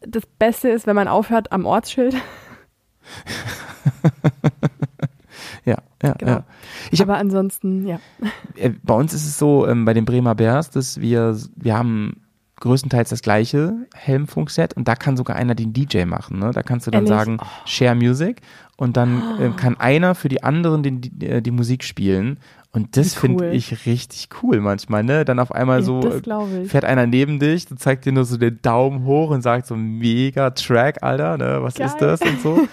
das 0.00 0.24
Beste 0.38 0.70
ist, 0.70 0.86
wenn 0.86 0.96
man 0.96 1.08
aufhört 1.08 1.52
am 1.52 1.66
Ortsschild. 1.66 2.14
ja, 5.64 5.76
ja, 6.02 6.12
genau. 6.18 6.32
ja. 6.32 6.44
Ich 6.90 7.02
Aber 7.02 7.18
ansonsten, 7.18 7.86
ja. 7.86 8.00
Äh, 8.56 8.70
bei 8.82 8.94
uns 8.94 9.12
ist 9.12 9.26
es 9.26 9.38
so, 9.38 9.66
ähm, 9.66 9.84
bei 9.84 9.94
den 9.94 10.04
Bremer 10.04 10.34
Bears, 10.34 10.70
dass 10.70 11.00
wir, 11.00 11.36
wir 11.54 11.76
haben 11.76 12.23
größtenteils 12.60 13.10
das 13.10 13.22
gleiche 13.22 13.74
Helmfunkset 13.94 14.74
und 14.74 14.86
da 14.88 14.94
kann 14.94 15.16
sogar 15.16 15.36
einer 15.36 15.54
den 15.54 15.72
DJ 15.72 16.04
machen. 16.04 16.38
Ne? 16.38 16.50
Da 16.52 16.62
kannst 16.62 16.86
du 16.86 16.90
dann 16.90 17.06
Ehrlich? 17.06 17.18
sagen, 17.18 17.38
oh. 17.40 17.46
Share 17.64 17.94
Music 17.94 18.40
und 18.76 18.96
dann 18.96 19.22
äh, 19.40 19.50
kann 19.56 19.78
einer 19.78 20.14
für 20.14 20.28
die 20.28 20.42
anderen 20.42 20.82
den, 20.82 21.00
die, 21.00 21.26
äh, 21.26 21.42
die 21.42 21.50
Musik 21.50 21.84
spielen 21.84 22.38
und 22.74 22.96
das 22.96 23.16
cool. 23.16 23.20
finde 23.20 23.50
ich 23.52 23.86
richtig 23.86 24.28
cool 24.42 24.60
manchmal, 24.60 25.04
ne? 25.04 25.24
Dann 25.24 25.38
auf 25.38 25.52
einmal 25.52 25.78
ja, 25.78 25.84
so 25.84 26.00
fährt 26.66 26.84
einer 26.84 27.06
neben 27.06 27.38
dich, 27.38 27.66
du 27.66 27.76
zeigt 27.76 28.04
dir 28.04 28.12
nur 28.12 28.24
so 28.24 28.36
den 28.36 28.60
Daumen 28.62 29.04
hoch 29.04 29.30
und 29.30 29.42
sagt 29.42 29.66
so 29.66 29.76
mega 29.76 30.50
Track, 30.50 31.02
Alter, 31.02 31.38
ne? 31.38 31.58
Was 31.60 31.74
Geil. 31.74 31.86
ist 31.86 31.98
das 31.98 32.20
und 32.20 32.40
so. 32.40 32.68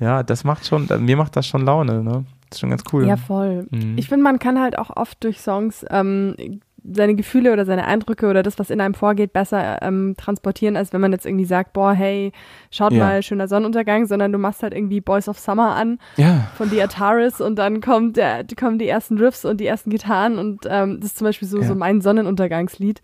ja, 0.00 0.22
das 0.22 0.44
macht 0.44 0.64
schon, 0.64 0.88
mir 1.00 1.16
macht 1.16 1.34
das 1.34 1.46
schon 1.46 1.64
Laune, 1.64 2.04
ne? 2.04 2.24
Das 2.48 2.58
ist 2.58 2.60
schon 2.60 2.70
ganz 2.70 2.84
cool. 2.92 3.06
Ja, 3.06 3.16
voll. 3.16 3.66
Mhm. 3.70 3.94
Ich 3.96 4.08
finde, 4.08 4.22
man 4.22 4.38
kann 4.38 4.60
halt 4.60 4.78
auch 4.78 4.96
oft 4.96 5.24
durch 5.24 5.40
Songs 5.40 5.84
ähm, 5.90 6.60
seine 6.84 7.14
Gefühle 7.14 7.52
oder 7.52 7.64
seine 7.64 7.86
Eindrücke 7.86 8.28
oder 8.28 8.42
das, 8.42 8.58
was 8.58 8.70
in 8.70 8.80
einem 8.80 8.94
vorgeht, 8.94 9.32
besser 9.32 9.80
ähm, 9.82 10.14
transportieren, 10.16 10.76
als 10.76 10.92
wenn 10.92 11.00
man 11.00 11.12
jetzt 11.12 11.26
irgendwie 11.26 11.44
sagt, 11.44 11.72
boah, 11.72 11.92
hey, 11.92 12.32
schaut 12.70 12.92
ja. 12.92 13.04
mal, 13.04 13.22
schöner 13.22 13.48
Sonnenuntergang, 13.48 14.06
sondern 14.06 14.32
du 14.32 14.38
machst 14.38 14.62
halt 14.62 14.74
irgendwie 14.74 15.00
Boys 15.00 15.28
of 15.28 15.38
Summer 15.38 15.74
an 15.76 15.98
ja. 16.16 16.48
von 16.56 16.68
The 16.70 16.82
Ataris 16.82 17.40
und 17.40 17.56
dann 17.56 17.80
kommt 17.80 18.16
der, 18.16 18.44
kommen 18.58 18.78
die 18.78 18.88
ersten 18.88 19.18
Riffs 19.18 19.44
und 19.44 19.60
die 19.60 19.66
ersten 19.66 19.90
Gitarren 19.90 20.38
und 20.38 20.66
ähm, 20.68 21.00
das 21.00 21.10
ist 21.10 21.18
zum 21.18 21.26
Beispiel 21.26 21.48
so, 21.48 21.58
ja. 21.58 21.64
so 21.64 21.74
mein 21.74 22.00
Sonnenuntergangslied. 22.00 23.02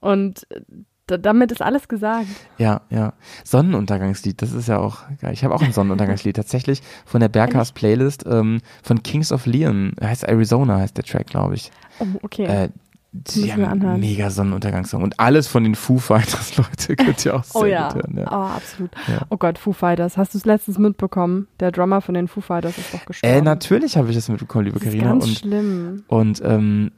Und 0.00 0.46
damit 1.16 1.52
ist 1.52 1.62
alles 1.62 1.88
gesagt. 1.88 2.26
Ja, 2.58 2.82
ja. 2.90 3.14
Sonnenuntergangslied, 3.44 4.42
das 4.42 4.52
ist 4.52 4.68
ja 4.68 4.78
auch 4.78 4.98
geil. 5.20 5.32
Ich 5.32 5.44
habe 5.44 5.54
auch 5.54 5.62
ein 5.62 5.72
Sonnenuntergangslied 5.72 6.36
tatsächlich 6.36 6.82
von 7.06 7.20
der 7.20 7.28
Berghaus 7.28 7.72
Playlist 7.72 8.24
ähm, 8.26 8.60
von 8.82 9.02
Kings 9.02 9.32
of 9.32 9.46
Leon. 9.46 9.92
Heißt 10.00 10.24
Arizona 10.24 10.78
heißt 10.78 10.96
der 10.96 11.04
Track, 11.04 11.28
glaube 11.28 11.54
ich. 11.54 11.70
Oh, 12.00 12.06
okay. 12.22 12.44
Äh, 12.44 12.68
die 13.10 13.52
haben 13.52 14.00
mega 14.00 14.28
Sonnenuntergangssong. 14.28 15.02
Und 15.02 15.18
alles 15.18 15.46
von 15.46 15.64
den 15.64 15.74
Foo 15.74 15.98
Fighters, 15.98 16.56
Leute, 16.58 16.96
könnt 16.96 17.24
ihr 17.24 17.36
auch 17.36 17.44
oh 17.54 17.60
sehr 17.60 17.62
oh, 17.62 17.66
ja. 17.66 17.88
gut 17.88 18.02
hören. 18.02 18.18
Ja. 18.18 18.26
Oh, 18.30 18.56
absolut. 18.56 18.90
Ja. 19.08 19.26
Oh 19.30 19.36
Gott, 19.38 19.58
Foo 19.58 19.72
Fighters. 19.72 20.16
Hast 20.16 20.34
du 20.34 20.38
es 20.38 20.44
letztens 20.44 20.78
mitbekommen? 20.78 21.48
Der 21.58 21.72
Drummer 21.72 22.00
von 22.02 22.14
den 22.14 22.28
Foo 22.28 22.40
Fighters 22.40 22.76
ist 22.76 22.92
doch 22.92 23.04
gestorben. 23.06 23.34
Äh, 23.34 23.40
natürlich 23.40 23.96
habe 23.96 24.10
ich 24.10 24.14
das 24.14 24.28
mitbekommen, 24.28 24.66
liebe 24.66 24.78
Karina. 24.78 25.04
Ganz 25.04 25.24
und, 25.24 25.38
schlimm. 25.38 26.04
Und 26.06 26.42
ähm, 26.44 26.92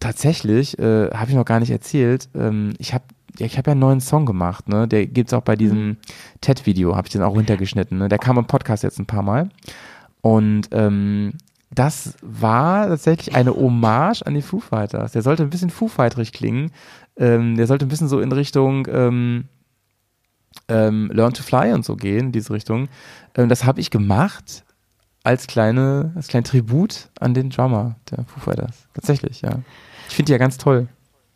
tatsächlich, 0.00 0.78
äh, 0.78 1.10
habe 1.10 1.30
ich 1.30 1.36
noch 1.36 1.44
gar 1.44 1.60
nicht 1.60 1.70
erzählt, 1.70 2.28
ähm, 2.34 2.74
ich 2.78 2.92
habe 2.92 3.04
ja, 3.38 3.46
ich 3.46 3.58
habe 3.58 3.70
ja 3.70 3.72
einen 3.72 3.80
neuen 3.80 4.00
Song 4.00 4.26
gemacht, 4.26 4.68
ne? 4.68 4.86
Der 4.86 5.06
gibt's 5.06 5.32
auch 5.32 5.42
bei 5.42 5.56
diesem 5.56 5.88
mhm. 5.88 5.96
TED-Video, 6.40 6.96
habe 6.96 7.06
ich 7.06 7.12
den 7.12 7.22
auch 7.22 7.34
runtergeschnitten. 7.34 7.98
Ne? 7.98 8.08
Der 8.08 8.18
kam 8.18 8.38
im 8.38 8.46
Podcast 8.46 8.82
jetzt 8.82 8.98
ein 8.98 9.06
paar 9.06 9.22
Mal. 9.22 9.48
Und 10.20 10.68
ähm, 10.72 11.32
das 11.70 12.14
war 12.20 12.88
tatsächlich 12.88 13.34
eine 13.34 13.54
Hommage 13.54 14.22
an 14.22 14.34
die 14.34 14.42
Foo 14.42 14.60
Fighters. 14.60 15.12
Der 15.12 15.22
sollte 15.22 15.42
ein 15.42 15.50
bisschen 15.50 15.70
Foo 15.70 15.88
Fighterig 15.88 16.32
klingen. 16.32 16.70
Ähm, 17.16 17.56
der 17.56 17.66
sollte 17.66 17.86
ein 17.86 17.88
bisschen 17.88 18.08
so 18.08 18.20
in 18.20 18.32
Richtung 18.32 18.86
ähm, 18.90 19.44
ähm, 20.68 21.10
Learn 21.12 21.32
to 21.32 21.42
Fly 21.42 21.72
und 21.72 21.84
so 21.84 21.96
gehen, 21.96 22.26
in 22.26 22.32
diese 22.32 22.52
Richtung. 22.52 22.88
Ähm, 23.34 23.48
das 23.48 23.64
habe 23.64 23.80
ich 23.80 23.90
gemacht 23.90 24.64
als 25.24 25.46
kleine, 25.46 26.12
als 26.14 26.28
kleine 26.28 26.44
Tribut 26.44 27.08
an 27.18 27.32
den 27.32 27.50
Drummer 27.50 27.96
der 28.10 28.24
Foo 28.24 28.40
Fighters. 28.40 28.86
Tatsächlich, 28.94 29.40
ja. 29.40 29.60
Ich 30.08 30.14
finde 30.14 30.26
die 30.26 30.32
ja 30.32 30.38
ganz 30.38 30.58
toll. 30.58 30.88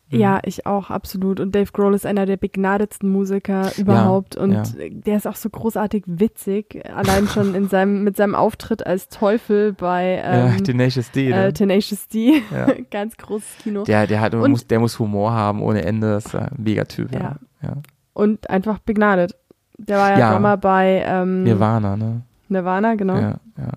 Ja, 0.09 0.35
mhm. 0.35 0.41
ich 0.45 0.65
auch, 0.65 0.89
absolut. 0.89 1.39
Und 1.39 1.53
Dave 1.53 1.71
Grohl 1.71 1.93
ist 1.93 2.05
einer 2.05 2.25
der 2.25 2.37
begnadetsten 2.37 3.11
Musiker 3.11 3.71
überhaupt. 3.77 4.35
Ja, 4.35 4.41
und 4.41 4.53
ja. 4.53 4.63
der 4.89 5.17
ist 5.17 5.27
auch 5.27 5.35
so 5.35 5.49
großartig 5.49 6.03
witzig. 6.07 6.81
Allein 6.93 7.27
schon 7.27 7.53
in 7.55 7.67
seinem, 7.67 8.03
mit 8.03 8.15
seinem 8.15 8.35
Auftritt 8.35 8.85
als 8.85 9.09
Teufel 9.09 9.73
bei 9.73 10.21
ähm, 10.23 10.57
ja, 10.57 10.63
Tenacious 10.63 11.11
D. 11.11 11.29
Ne? 11.29 11.47
Äh, 11.47 11.53
Tenacious 11.53 12.07
D. 12.07 12.41
Ganz 12.91 13.17
großes 13.17 13.57
Kino. 13.63 13.83
Der, 13.83 14.07
der, 14.07 14.21
hat, 14.21 14.33
und, 14.33 14.51
muss, 14.51 14.65
der 14.65 14.79
muss 14.79 14.97
Humor 14.99 15.31
haben 15.31 15.61
ohne 15.61 15.83
Ende. 15.83 16.13
Das 16.13 16.27
ist 16.27 16.35
ein 16.35 16.51
Megatyp. 16.57 17.11
Ja. 17.13 17.35
ja. 17.61 17.73
Und 18.13 18.49
einfach 18.49 18.79
begnadet. 18.79 19.35
Der 19.77 19.97
war 19.97 20.11
ja, 20.11 20.19
ja. 20.19 20.33
Drummer 20.33 20.57
bei 20.57 21.03
ähm, 21.05 21.43
Nirvana, 21.43 21.97
ne? 21.97 22.21
Nirvana, 22.49 22.95
genau. 22.95 23.15
Ja, 23.15 23.39
ja. 23.57 23.71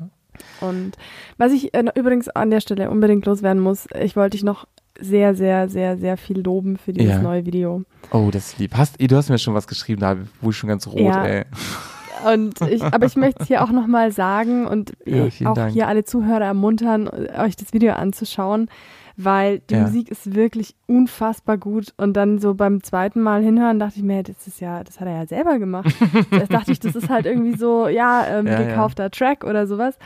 Und 0.60 0.92
was 1.36 1.52
ich 1.52 1.74
äh, 1.74 1.84
übrigens 1.94 2.28
an 2.28 2.50
der 2.50 2.60
Stelle 2.60 2.90
unbedingt 2.90 3.26
loswerden 3.26 3.62
muss, 3.62 3.86
ich 3.98 4.16
wollte 4.16 4.36
dich 4.36 4.44
noch 4.44 4.66
sehr, 5.01 5.34
sehr, 5.34 5.68
sehr, 5.68 5.96
sehr 5.96 6.16
viel 6.16 6.40
loben 6.40 6.76
für 6.76 6.92
dieses 6.92 7.16
ja. 7.16 7.22
neue 7.22 7.46
Video. 7.46 7.82
Oh, 8.12 8.28
das 8.32 8.53
ist 8.53 8.59
lieb. 8.59 8.74
Hast, 8.76 8.96
du 9.01 9.16
hast 9.16 9.28
mir 9.28 9.38
schon 9.38 9.55
was 9.55 9.66
geschrieben, 9.66 10.01
da 10.01 10.16
wurde 10.40 10.51
ich 10.51 10.57
schon 10.57 10.68
ganz 10.68 10.86
rot, 10.86 11.01
ja. 11.01 11.24
ey. 11.24 11.44
Und 12.32 12.61
ich, 12.62 12.82
aber 12.82 13.07
ich 13.07 13.16
möchte 13.16 13.42
es 13.42 13.48
hier 13.48 13.62
auch 13.62 13.70
nochmal 13.70 14.12
sagen 14.12 14.66
und 14.66 14.92
ja, 15.07 15.26
auch 15.44 15.55
Dank. 15.55 15.72
hier 15.72 15.88
alle 15.88 16.05
Zuhörer 16.05 16.44
ermuntern, 16.44 17.09
euch 17.09 17.57
das 17.57 17.72
Video 17.72 17.94
anzuschauen, 17.94 18.68
weil 19.16 19.61
die 19.70 19.74
ja. 19.74 19.82
Musik 19.82 20.11
ist 20.11 20.34
wirklich 20.34 20.74
unfassbar 20.86 21.59
gut. 21.59 21.94
Und 21.96 22.14
dann 22.14 22.38
so 22.38 22.55
beim 22.55 22.82
zweiten 22.82 23.20
Mal 23.20 23.42
hinhören 23.42 23.78
dachte 23.78 23.96
ich 23.96 24.03
mir, 24.03 24.22
das 24.22 24.46
ist 24.46 24.61
ja, 24.61 24.84
das 24.84 25.01
hat 25.01 25.09
er 25.09 25.14
ja 25.14 25.26
selber 25.26 25.59
gemacht. 25.59 25.94
das 26.30 26.48
dachte 26.48 26.72
ich, 26.72 26.80
das 26.80 26.94
ist 26.94 27.09
halt 27.09 27.26
irgendwie 27.26 27.57
so, 27.57 27.88
ja, 27.88 28.26
ähm, 28.26 28.46
ja 28.46 28.62
gekaufter 28.62 29.11
Track 29.11 29.44
oder 29.44 29.66
sowas. 29.66 29.96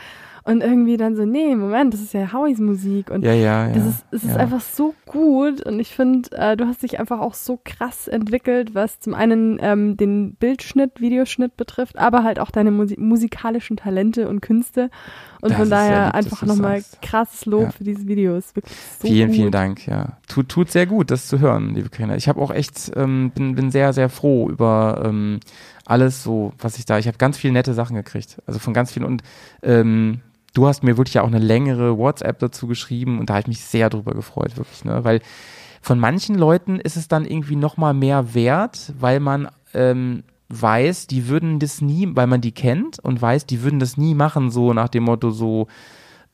Und 0.47 0.61
irgendwie 0.61 0.95
dann 0.95 1.15
so, 1.15 1.25
nee, 1.25 1.55
Moment, 1.55 1.91
das 1.91 2.01
ist 2.01 2.13
ja 2.13 2.31
Howies 2.31 2.59
Musik. 2.59 3.09
Und 3.09 3.25
ja, 3.25 3.33
ja, 3.33 3.67
ja, 3.67 3.73
das 3.73 3.87
ist, 3.87 4.05
es 4.11 4.23
ist 4.25 4.37
einfach 4.37 4.61
so 4.61 4.93
gut. 5.07 5.65
Und 5.65 5.79
ich 5.79 5.95
finde, 5.95 6.29
äh, 6.33 6.55
du 6.55 6.67
hast 6.67 6.83
dich 6.83 6.99
einfach 6.99 7.19
auch 7.19 7.33
so 7.33 7.59
krass 7.65 8.07
entwickelt, 8.07 8.75
was 8.75 8.99
zum 8.99 9.15
einen 9.15 9.57
ähm, 9.59 9.97
den 9.97 10.35
Bildschnitt, 10.35 11.01
Videoschnitt 11.01 11.57
betrifft, 11.57 11.97
aber 11.97 12.23
halt 12.23 12.39
auch 12.39 12.51
deine 12.51 12.69
Musi 12.69 12.95
musikalischen 12.99 13.75
Talente 13.75 14.29
und 14.29 14.41
Künste. 14.41 14.91
Und 15.41 15.49
das 15.49 15.57
von 15.57 15.69
daher 15.71 16.05
lieb, 16.05 16.15
einfach 16.15 16.43
nochmal 16.43 16.83
krasses 17.01 17.47
Lob 17.47 17.73
für 17.73 17.83
dieses 17.83 18.05
Video. 18.05 18.37
Ist 18.37 18.55
wirklich 18.55 18.77
so 18.99 19.07
Vielen, 19.07 19.29
gut. 19.29 19.35
vielen 19.35 19.51
Dank, 19.51 19.87
ja. 19.87 20.17
Tut, 20.27 20.49
tut 20.49 20.69
sehr 20.69 20.85
gut, 20.85 21.09
das 21.09 21.25
zu 21.25 21.39
hören, 21.39 21.73
liebe 21.73 21.89
Karina. 21.89 22.15
Ich 22.17 22.27
habe 22.27 22.39
auch 22.39 22.51
echt, 22.51 22.91
ähm, 22.95 23.31
bin, 23.33 23.55
bin 23.55 23.71
sehr, 23.71 23.93
sehr 23.93 24.09
froh 24.09 24.47
über 24.47 25.01
ähm, 25.05 25.39
alles 25.85 26.21
so, 26.21 26.53
was 26.59 26.77
ich 26.77 26.85
da, 26.85 26.99
ich 26.99 27.07
habe 27.07 27.17
ganz 27.17 27.35
viele 27.35 27.53
nette 27.53 27.73
Sachen 27.73 27.95
gekriegt. 27.95 28.37
Also 28.45 28.59
von 28.59 28.75
ganz 28.75 28.91
vielen 28.91 29.05
und 29.05 29.23
ähm, 29.63 30.21
du 30.55 30.67
hast 30.67 30.83
mir 30.83 30.97
wirklich 30.97 31.15
ja 31.15 31.21
auch 31.21 31.27
eine 31.27 31.39
längere 31.39 31.97
WhatsApp 31.97 32.39
dazu 32.39 32.65
geschrieben 32.65 33.19
und 33.19 33.29
da 33.29 33.35
habe 33.35 33.41
ich 33.41 33.47
mich 33.47 33.61
sehr 33.61 33.89
drüber 33.89 34.13
gefreut, 34.13 34.57
wirklich, 34.57 34.83
ne? 34.83 35.03
Weil 35.03 35.21
von 35.81 35.99
manchen 35.99 36.35
Leuten 36.35 36.79
ist 36.79 36.97
es 36.97 37.07
dann 37.07 37.25
irgendwie 37.25 37.55
nochmal 37.55 37.93
mehr 37.93 38.33
wert, 38.33 38.93
weil 38.97 39.19
man 39.19 39.49
ähm, 39.75 40.23
weiß, 40.49 41.07
die 41.07 41.27
würden 41.27 41.59
das 41.59 41.81
nie, 41.81 42.09
weil 42.13 42.25
man 42.25 42.41
die 42.41 42.53
kennt 42.53 42.99
und 42.99 43.21
weiß, 43.21 43.45
die 43.45 43.61
würden 43.61 43.79
das 43.79 43.97
nie 43.97 44.15
machen, 44.15 44.49
so 44.49 44.73
nach 44.73 44.89
dem 44.89 45.03
Motto 45.03 45.29
so, 45.29 45.67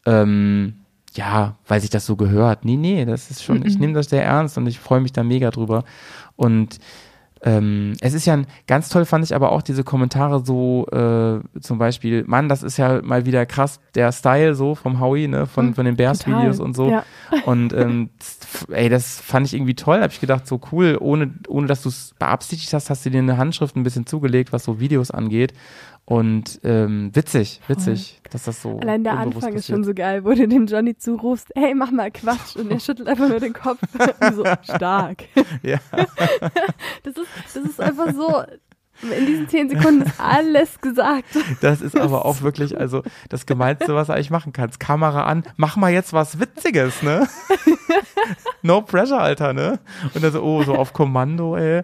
ähm, 0.06 0.76
ja, 1.14 1.58
weil 1.68 1.82
sich 1.82 1.90
das 1.90 2.06
so 2.06 2.16
gehört. 2.16 2.64
Nee, 2.64 2.78
nee, 2.78 3.04
das 3.04 3.32
ist 3.32 3.44
schon, 3.44 3.64
-mm. 3.64 3.68
ich 3.68 3.80
nehme 3.80 3.94
das 3.94 4.10
sehr 4.10 4.24
ernst 4.24 4.58
und 4.58 4.68
ich 4.68 4.80
freue 4.80 5.02
mich 5.02 5.12
da 5.12 5.24
mega 5.24 5.52
drüber. 5.52 5.84
Und 6.38 6.78
ähm, 7.44 7.94
es 8.02 8.14
ist 8.14 8.26
ja 8.26 8.34
ein, 8.34 8.46
ganz 8.68 8.90
toll 8.90 9.06
fand 9.06 9.26
ich 9.26 9.34
aber 9.34 9.52
auch 9.52 9.64
diese 9.64 9.84
Kommentare 9.84 10.46
so, 10.46 10.86
äh, 10.92 11.40
zum 11.60 11.78
Beispiel, 11.80 12.24
Mann, 12.28 12.50
das 12.50 12.62
ist 12.62 12.78
ja 12.78 13.02
mal 13.02 13.26
wieder 13.26 13.46
krass, 13.48 13.80
der 13.96 14.12
Style 14.12 14.54
so 14.54 14.76
vom 14.76 15.00
Howie, 15.00 15.28
ne, 15.28 15.48
von, 15.48 15.68
hm, 15.68 15.74
von 15.74 15.86
den 15.86 15.96
Bears-Videos 15.96 16.60
und 16.60 16.76
so. 16.76 16.92
Ja. 16.92 17.04
Und 17.46 17.74
ähm, 17.74 18.12
ey, 18.70 18.90
das 18.90 19.20
fand 19.20 19.48
ich 19.48 19.56
irgendwie 19.56 19.76
toll, 19.76 20.02
habe 20.02 20.14
ich 20.14 20.22
gedacht, 20.22 20.46
so 20.46 20.62
cool, 20.72 20.98
ohne, 21.00 21.34
ohne 21.48 21.66
dass 21.66 21.82
du 21.82 21.90
es 21.90 22.14
beabsichtigt 22.20 22.74
hast, 22.74 22.90
hast 22.90 23.06
du 23.06 23.10
dir 23.10 23.20
eine 23.20 23.38
Handschrift 23.38 23.76
ein 23.76 23.84
bisschen 23.84 24.06
zugelegt, 24.06 24.54
was 24.54 24.64
so 24.64 24.80
Videos 24.80 25.10
angeht. 25.10 25.54
Und 26.06 26.60
ähm, 26.64 27.12
witzig, 27.14 27.62
witzig, 27.68 28.20
Voll. 28.22 28.32
dass 28.32 28.44
das 28.44 28.62
so. 28.62 28.80
Allein 28.80 29.04
der 29.04 29.14
Anfang 29.14 29.34
passiert. 29.34 29.56
ist 29.56 29.68
schon 29.68 29.84
so 29.84 29.94
geil, 29.94 30.26
wo 30.26 30.34
du 30.34 30.48
dem 30.48 30.66
Johnny 30.66 30.98
zurufst, 30.98 31.50
hey, 31.56 31.74
mach 31.76 31.92
mal 31.92 32.12
Quatsch. 32.12 32.56
Und 32.56 32.72
er 32.72 32.80
schüttelt 32.80 33.08
einfach 33.08 33.30
nur 33.30 33.40
den 33.40 33.54
Kopf. 33.54 33.80
so, 34.36 34.44
stark. 34.64 35.24
Ja. 35.64 35.78
das, 37.04 37.16
ist, 37.16 37.28
das 37.54 37.64
ist 37.64 37.80
einfach 37.80 38.14
so. 38.14 38.44
In 39.04 39.26
diesen 39.26 39.50
zehn 39.50 39.70
Sekunden 39.70 40.04
ist 40.04 40.20
alles 40.20 40.80
gesagt. 40.80 41.36
Das 41.62 41.82
ist 41.82 41.98
aber 41.98 42.26
auch 42.26 42.42
wirklich, 42.42 42.78
also 42.78 43.02
das 43.30 43.46
Gemeinste, 43.48 43.96
was 43.96 44.08
du 44.08 44.14
eigentlich 44.14 44.30
machen 44.30 44.54
kannst. 44.54 44.80
Kamera 44.80 45.24
an, 45.24 45.44
mach 45.56 45.76
mal 45.76 45.92
jetzt 45.92 46.14
was 46.14 46.40
Witziges, 46.40 47.02
ne? 47.02 47.28
no 48.62 48.82
pressure, 48.82 49.20
Alter, 49.20 49.54
ne? 49.54 49.80
Und 50.14 50.24
dann 50.24 50.32
so, 50.32 50.44
oh, 50.44 50.64
so 50.64 50.76
auf 50.76 50.94
Kommando, 50.94 51.56
ey. 51.56 51.84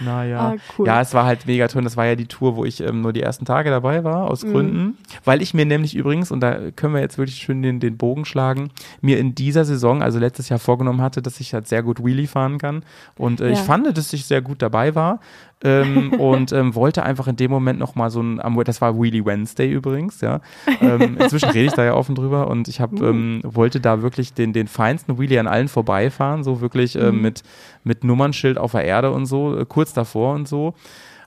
Naja. 0.00 0.40
Ah, 0.40 0.56
cool. 0.78 0.86
Ja, 0.86 1.00
es 1.00 1.14
war 1.14 1.24
halt 1.24 1.46
mega 1.46 1.66
toll. 1.68 1.82
Das 1.82 1.96
war 1.96 2.06
ja 2.06 2.14
die 2.14 2.26
Tour, 2.26 2.56
wo 2.56 2.64
ich 2.64 2.80
ähm, 2.80 3.00
nur 3.00 3.12
die 3.12 3.22
ersten 3.22 3.44
Tage 3.44 3.70
dabei 3.70 4.04
war, 4.04 4.30
aus 4.30 4.44
mhm. 4.44 4.52
Gründen. 4.52 4.98
Weil 5.24 5.42
ich 5.42 5.54
mir 5.54 5.66
nämlich 5.66 5.94
übrigens, 5.96 6.30
und 6.30 6.40
da 6.40 6.70
können 6.70 6.94
wir 6.94 7.00
jetzt 7.00 7.18
wirklich 7.18 7.36
schön 7.38 7.62
den, 7.62 7.80
den 7.80 7.96
Bogen 7.96 8.24
schlagen, 8.24 8.70
mir 9.00 9.18
in 9.18 9.34
dieser 9.34 9.64
Saison, 9.64 10.02
also 10.02 10.18
letztes 10.18 10.48
Jahr 10.48 10.58
vorgenommen 10.58 11.00
hatte, 11.00 11.22
dass 11.22 11.40
ich 11.40 11.54
halt 11.54 11.68
sehr 11.68 11.82
gut 11.82 12.04
Wheelie 12.04 12.28
fahren 12.28 12.58
kann. 12.58 12.84
Und 13.16 13.40
äh, 13.40 13.46
ja. 13.46 13.52
ich 13.52 13.60
fand, 13.60 13.96
dass 13.96 14.12
ich 14.12 14.24
sehr 14.24 14.42
gut 14.42 14.62
dabei 14.62 14.94
war. 14.94 15.20
Ähm, 15.64 16.12
und 16.18 16.52
ähm, 16.52 16.74
wollte 16.74 17.02
einfach 17.02 17.26
in 17.28 17.36
dem 17.36 17.50
Moment 17.50 17.78
nochmal 17.78 18.10
so 18.10 18.22
ein, 18.22 18.40
das 18.64 18.80
war 18.80 19.00
Wheelie 19.00 19.24
Wednesday 19.24 19.70
übrigens, 19.70 20.20
ja. 20.20 20.40
Ähm, 20.80 21.16
inzwischen 21.20 21.50
rede 21.50 21.66
ich 21.66 21.72
da 21.72 21.84
ja 21.84 21.94
offen 21.94 22.14
drüber 22.14 22.48
und 22.48 22.68
ich 22.68 22.80
habe, 22.80 22.96
uh. 22.96 23.08
ähm, 23.08 23.40
wollte 23.44 23.80
da 23.80 24.02
wirklich 24.02 24.34
den, 24.34 24.52
den 24.52 24.68
feinsten 24.68 25.18
Wheelie 25.18 25.40
an 25.40 25.46
allen 25.46 25.68
vorbeifahren, 25.68 26.44
so 26.44 26.60
wirklich 26.60 26.96
äh, 26.96 27.10
mhm. 27.10 27.22
mit, 27.22 27.42
mit 27.84 28.04
Nummernschild 28.04 28.58
auf 28.58 28.72
der 28.72 28.84
Erde 28.84 29.10
und 29.10 29.26
so, 29.26 29.58
äh, 29.58 29.64
kurz 29.66 29.92
davor 29.92 30.34
und 30.34 30.48
so. 30.48 30.74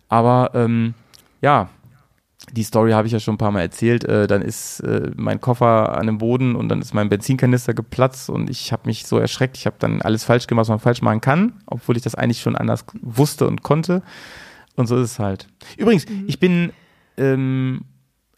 Aber 0.07 0.51
ähm, 0.53 0.93
ja, 1.41 1.69
die 2.51 2.63
Story 2.63 2.91
habe 2.91 3.07
ich 3.07 3.13
ja 3.13 3.19
schon 3.19 3.35
ein 3.35 3.37
paar 3.37 3.51
Mal 3.51 3.61
erzählt. 3.61 4.03
Äh, 4.03 4.27
dann 4.27 4.41
ist 4.41 4.79
äh, 4.81 5.11
mein 5.15 5.39
Koffer 5.39 5.97
an 5.97 6.07
dem 6.07 6.17
Boden 6.17 6.55
und 6.55 6.69
dann 6.69 6.81
ist 6.81 6.93
mein 6.93 7.09
Benzinkanister 7.09 7.73
geplatzt 7.73 8.29
und 8.29 8.49
ich 8.49 8.71
habe 8.71 8.83
mich 8.85 9.05
so 9.05 9.17
erschreckt. 9.19 9.57
Ich 9.57 9.65
habe 9.65 9.75
dann 9.79 10.01
alles 10.01 10.23
falsch 10.23 10.47
gemacht, 10.47 10.63
was 10.63 10.69
man 10.69 10.79
falsch 10.79 11.01
machen 11.01 11.21
kann, 11.21 11.53
obwohl 11.65 11.97
ich 11.97 12.03
das 12.03 12.15
eigentlich 12.15 12.41
schon 12.41 12.55
anders 12.55 12.85
wusste 13.01 13.47
und 13.47 13.61
konnte. 13.61 14.01
Und 14.75 14.87
so 14.87 14.95
ist 14.95 15.11
es 15.11 15.19
halt. 15.19 15.47
Übrigens, 15.77 16.07
mhm. 16.09 16.25
ich 16.27 16.39
bin 16.39 16.71
ähm, 17.17 17.81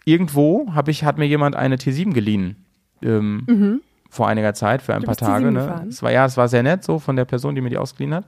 irgendwo 0.05 0.73
habe 0.73 0.91
ich 0.91 1.03
hat 1.03 1.17
mir 1.17 1.27
jemand 1.27 1.55
eine 1.55 1.77
T7 1.77 2.13
geliehen 2.13 2.65
ähm, 3.01 3.43
mhm. 3.47 3.81
vor 4.09 4.27
einiger 4.27 4.53
Zeit 4.53 4.81
für 4.81 4.93
ein 4.93 5.01
du 5.01 5.07
paar 5.07 5.15
Tage. 5.15 5.51
Ne? 5.51 5.85
Es 5.87 6.03
war 6.03 6.11
ja, 6.11 6.25
es 6.25 6.37
war 6.37 6.47
sehr 6.47 6.63
nett 6.63 6.83
so 6.83 6.99
von 6.99 7.15
der 7.15 7.25
Person, 7.25 7.55
die 7.55 7.61
mir 7.61 7.69
die 7.69 7.77
ausgeliehen 7.77 8.13
hat. 8.13 8.25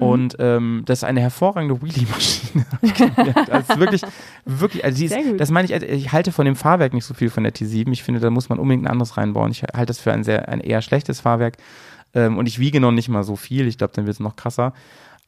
Mhm. 0.00 0.06
Und 0.06 0.36
ähm, 0.38 0.82
das 0.86 1.00
ist 1.00 1.04
eine 1.04 1.20
hervorragende 1.20 1.80
Wheelie-Maschine. 1.80 2.66
also 3.50 3.78
wirklich, 3.78 4.02
wirklich, 4.44 4.84
also 4.84 5.04
ist, 5.04 5.14
das 5.36 5.50
meine 5.50 5.66
ich, 5.66 5.74
also 5.74 5.86
ich 5.86 6.12
halte 6.12 6.32
von 6.32 6.46
dem 6.46 6.56
Fahrwerk 6.56 6.94
nicht 6.94 7.04
so 7.04 7.14
viel 7.14 7.30
von 7.30 7.44
der 7.44 7.54
T7. 7.54 7.90
Ich 7.92 8.02
finde, 8.02 8.20
da 8.20 8.30
muss 8.30 8.48
man 8.48 8.58
unbedingt 8.58 8.84
ein 8.84 8.90
anderes 8.90 9.16
reinbauen. 9.16 9.50
Ich 9.50 9.62
halte 9.62 9.86
das 9.86 10.00
für 10.00 10.12
ein 10.12 10.24
sehr, 10.24 10.48
ein 10.48 10.60
eher 10.60 10.82
schlechtes 10.82 11.20
Fahrwerk. 11.20 11.58
Ähm, 12.14 12.38
und 12.38 12.48
ich 12.48 12.58
wiege 12.58 12.80
noch 12.80 12.92
nicht 12.92 13.08
mal 13.08 13.22
so 13.22 13.36
viel. 13.36 13.68
Ich 13.68 13.78
glaube, 13.78 13.92
dann 13.94 14.06
wird 14.06 14.14
es 14.14 14.20
noch 14.20 14.36
krasser. 14.36 14.72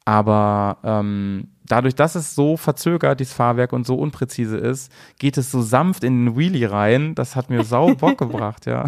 Aber 0.04 0.78
ähm, 0.82 1.48
dadurch, 1.66 1.94
dass 1.94 2.16
es 2.16 2.34
so 2.34 2.56
verzögert, 2.56 3.20
dieses 3.20 3.34
Fahrwerk 3.34 3.72
und 3.72 3.86
so 3.86 3.94
unpräzise 3.94 4.56
ist, 4.56 4.92
geht 5.18 5.36
es 5.36 5.50
so 5.50 5.62
sanft 5.62 6.02
in 6.02 6.26
den 6.26 6.36
Wheelie 6.36 6.70
rein. 6.70 7.14
Das 7.14 7.36
hat 7.36 7.50
mir 7.50 7.62
sau 7.64 7.94
Bock 7.94 8.18
gebracht, 8.18 8.66
ja. 8.66 8.86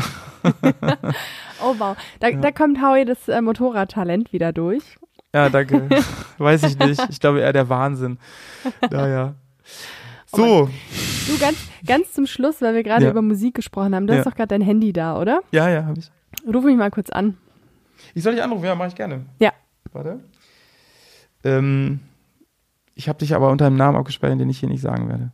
oh 1.63 1.75
wow, 1.79 1.97
da, 2.21 2.29
ja. 2.29 2.39
da 2.39 2.51
kommt 2.51 2.83
Howie 2.83 3.05
das 3.05 3.29
äh, 3.29 3.41
Motorradtalent 3.41 4.33
wieder 4.33 4.53
durch. 4.53 4.83
Ja, 5.35 5.49
danke. 5.51 5.89
Weiß 6.39 6.63
ich 6.63 6.79
nicht. 6.79 7.03
Ich 7.11 7.19
glaube 7.19 7.41
eher 7.41 7.53
der 7.53 7.69
Wahnsinn. 7.69 8.19
Naja. 8.89 9.35
Oh 10.31 10.37
so. 10.37 10.71
Du, 11.27 11.39
ganz, 11.39 11.59
ganz 11.85 12.13
zum 12.13 12.27
Schluss, 12.27 12.63
weil 12.63 12.75
wir 12.75 12.85
gerade 12.85 13.05
ja. 13.05 13.11
über 13.11 13.21
Musik 13.21 13.55
gesprochen 13.57 13.97
haben. 13.97 14.07
Du 14.07 14.13
ja. 14.13 14.21
hast 14.21 14.27
doch 14.27 14.37
gerade 14.37 14.49
dein 14.49 14.61
Handy 14.61 14.93
da, 14.93 15.21
oder? 15.21 15.41
Ja, 15.51 15.69
ja, 15.69 15.87
habe 15.87 15.99
ich. 15.99 16.11
Ruf 16.47 16.65
mich 16.65 16.77
mal 16.77 16.91
kurz 16.91 17.11
an. 17.11 17.37
Ich 18.15 18.23
soll 18.23 18.35
dich 18.35 18.43
anrufen? 18.43 18.65
Ja, 18.65 18.77
mache 18.77 18.89
ich 18.89 18.95
gerne. 18.95 19.27
Ja. 19.41 19.53
Warte. 19.93 20.21
Ähm, 21.43 21.99
ich 22.95 23.09
habe 23.09 23.19
dich 23.19 23.35
aber 23.35 23.51
unter 23.51 23.67
einem 23.67 23.77
Namen 23.77 23.97
abgesperrt, 23.97 24.39
den 24.39 24.51
ich 24.51 24.61
hier 24.61 24.69
nicht 24.69 24.83
sagen 24.83 25.09
werde. 25.09 25.33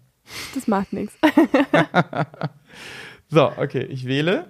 Das 0.54 0.66
macht 0.66 0.94
nichts. 0.94 1.14
so, 3.28 3.52
okay, 3.58 3.82
ich 3.82 4.06
wähle. 4.06 4.46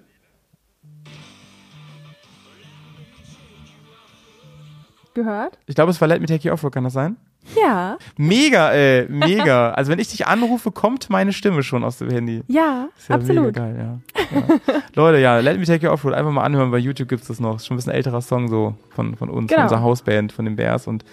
Gehört? 5.15 5.59
Ich 5.67 5.75
glaube, 5.75 5.91
es 5.91 6.01
war 6.01 6.09
Let 6.09 6.21
Me 6.21 6.27
Take 6.27 6.47
You 6.47 6.55
Off, 6.55 6.65
kann 6.71 6.85
das 6.85 6.93
sein? 6.93 7.17
Ja. 7.57 7.97
Mega, 8.17 8.71
ey, 8.71 9.07
mega. 9.09 9.71
Also 9.71 9.91
wenn 9.91 9.99
ich 9.99 10.09
dich 10.09 10.27
anrufe, 10.27 10.71
kommt 10.71 11.09
meine 11.11 11.33
Stimme 11.33 11.63
schon 11.63 11.85
aus 11.85 11.99
dem 11.99 12.11
Handy. 12.11 12.43
Ja, 12.49 12.89
ja 13.09 13.15
absolut. 13.15 13.47
Mega 13.47 13.61
geil, 13.61 13.77
ja. 13.79 14.39
ja. 14.39 14.83
Leute, 14.95 15.19
ja, 15.19 15.39
Let 15.41 15.59
Me 15.59 15.65
Take 15.65 15.87
You 15.87 15.93
Off 15.93 16.05
einfach 16.05 16.31
mal 16.31 16.45
anhören, 16.45 16.71
bei 16.71 16.79
YouTube 16.79 17.09
gibt 17.09 17.23
es 17.23 17.29
das 17.29 17.41
noch. 17.41 17.57
Ist 17.57 17.67
schon 17.67 17.77
ein 17.77 17.79
bisschen 17.79 17.93
älterer 17.93 18.21
Song 18.21 18.49
so 18.49 18.75
von, 18.91 19.17
von 19.17 19.31
uns, 19.31 19.49
genau. 19.49 19.61
von 19.61 19.65
unserer 19.65 19.83
Hausband, 19.83 20.33
von 20.33 20.45
den 20.45 20.57
Bears 20.57 20.87
und 20.87 21.05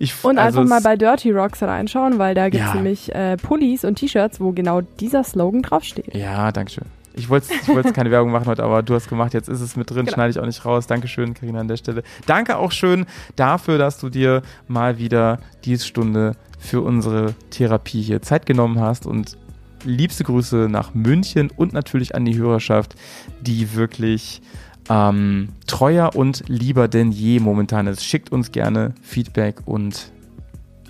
ich, 0.00 0.24
und 0.24 0.38
also 0.38 0.60
einfach 0.60 0.70
mal 0.70 0.80
bei 0.80 0.96
Dirty 0.96 1.32
Rocks 1.32 1.60
reinschauen, 1.60 2.18
weil 2.18 2.34
da 2.34 2.48
gibt 2.48 2.64
es 2.64 2.74
nämlich 2.74 3.12
äh, 3.14 3.36
Pullis 3.36 3.84
und 3.84 3.96
T-Shirts, 3.96 4.40
wo 4.40 4.52
genau 4.52 4.80
dieser 4.80 5.24
Slogan 5.24 5.62
draufsteht. 5.62 6.14
Ja, 6.14 6.52
danke 6.52 6.70
schön. 6.70 6.84
Ich 7.18 7.28
wollte 7.28 7.52
ich 7.52 7.68
wollte 7.68 7.92
keine 7.92 8.10
Werbung 8.10 8.30
machen 8.30 8.46
heute, 8.46 8.62
aber 8.62 8.82
du 8.82 8.94
hast 8.94 9.08
gemacht, 9.08 9.34
jetzt 9.34 9.48
ist 9.48 9.60
es 9.60 9.76
mit 9.76 9.90
drin, 9.90 10.04
genau. 10.04 10.14
schneide 10.14 10.30
ich 10.30 10.38
auch 10.38 10.46
nicht 10.46 10.64
raus. 10.64 10.86
Dankeschön, 10.86 11.34
Karina, 11.34 11.60
an 11.60 11.68
der 11.68 11.76
Stelle. 11.76 12.02
Danke 12.26 12.56
auch 12.56 12.72
schön 12.72 13.06
dafür, 13.36 13.78
dass 13.78 13.98
du 13.98 14.08
dir 14.08 14.42
mal 14.66 14.98
wieder 14.98 15.38
diese 15.64 15.86
Stunde 15.86 16.36
für 16.58 16.80
unsere 16.80 17.34
Therapie 17.50 18.02
hier 18.02 18.22
Zeit 18.22 18.46
genommen 18.46 18.80
hast 18.80 19.06
und 19.06 19.36
liebste 19.84 20.24
Grüße 20.24 20.68
nach 20.70 20.94
München 20.94 21.50
und 21.54 21.72
natürlich 21.72 22.14
an 22.14 22.24
die 22.24 22.36
Hörerschaft, 22.36 22.94
die 23.40 23.74
wirklich 23.74 24.42
ähm, 24.88 25.50
treuer 25.66 26.14
und 26.14 26.44
lieber 26.48 26.88
denn 26.88 27.12
je 27.12 27.40
momentan 27.40 27.86
ist. 27.86 28.04
Schickt 28.04 28.32
uns 28.32 28.52
gerne 28.52 28.94
Feedback 29.02 29.62
und 29.66 30.10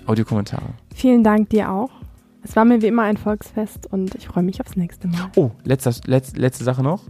Audiokommentare. 0.05 0.73
Vielen 0.95 1.23
Dank 1.23 1.49
dir 1.49 1.71
auch. 1.71 1.91
Es 2.43 2.55
war 2.55 2.65
mir 2.65 2.81
wie 2.81 2.87
immer 2.87 3.03
ein 3.03 3.17
Volksfest 3.17 3.91
und 3.91 4.15
ich 4.15 4.27
freue 4.27 4.43
mich 4.43 4.61
aufs 4.61 4.75
nächste 4.75 5.07
Mal. 5.07 5.29
Oh, 5.35 5.51
letzter, 5.63 5.93
letz, 6.05 6.35
letzte 6.35 6.63
Sache 6.63 6.83
noch. 6.83 7.03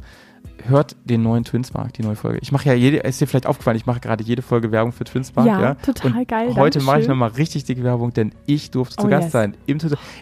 Hört 0.65 0.97
den 1.05 1.21
neuen 1.21 1.45
Twinspark, 1.45 1.93
die 1.93 2.01
neue 2.01 2.15
Folge. 2.15 2.39
Ich 2.41 2.51
mache 2.51 2.67
ja 2.67 2.73
jede, 2.73 2.97
ist 2.97 3.21
dir 3.21 3.27
vielleicht 3.27 3.45
aufgefallen, 3.45 3.77
ich 3.77 3.85
mache 3.85 3.99
gerade 3.99 4.23
jede 4.23 4.41
Folge 4.41 4.71
Werbung 4.71 4.91
für 4.91 5.05
Twinspark. 5.05 5.47
Ja, 5.47 5.61
ja? 5.61 5.75
total 5.75 6.13
und 6.13 6.27
geil. 6.27 6.55
Heute 6.55 6.81
mache 6.81 7.01
ich 7.01 7.07
nochmal 7.07 7.29
richtig 7.29 7.63
dicke 7.63 7.83
Werbung, 7.83 8.13
denn 8.13 8.33
ich 8.45 8.71
durfte 8.71 8.95
oh, 8.99 9.03
zu 9.03 9.07
Gast 9.07 9.25
yes. 9.25 9.31
sein. 9.31 9.57
Im 9.67 9.77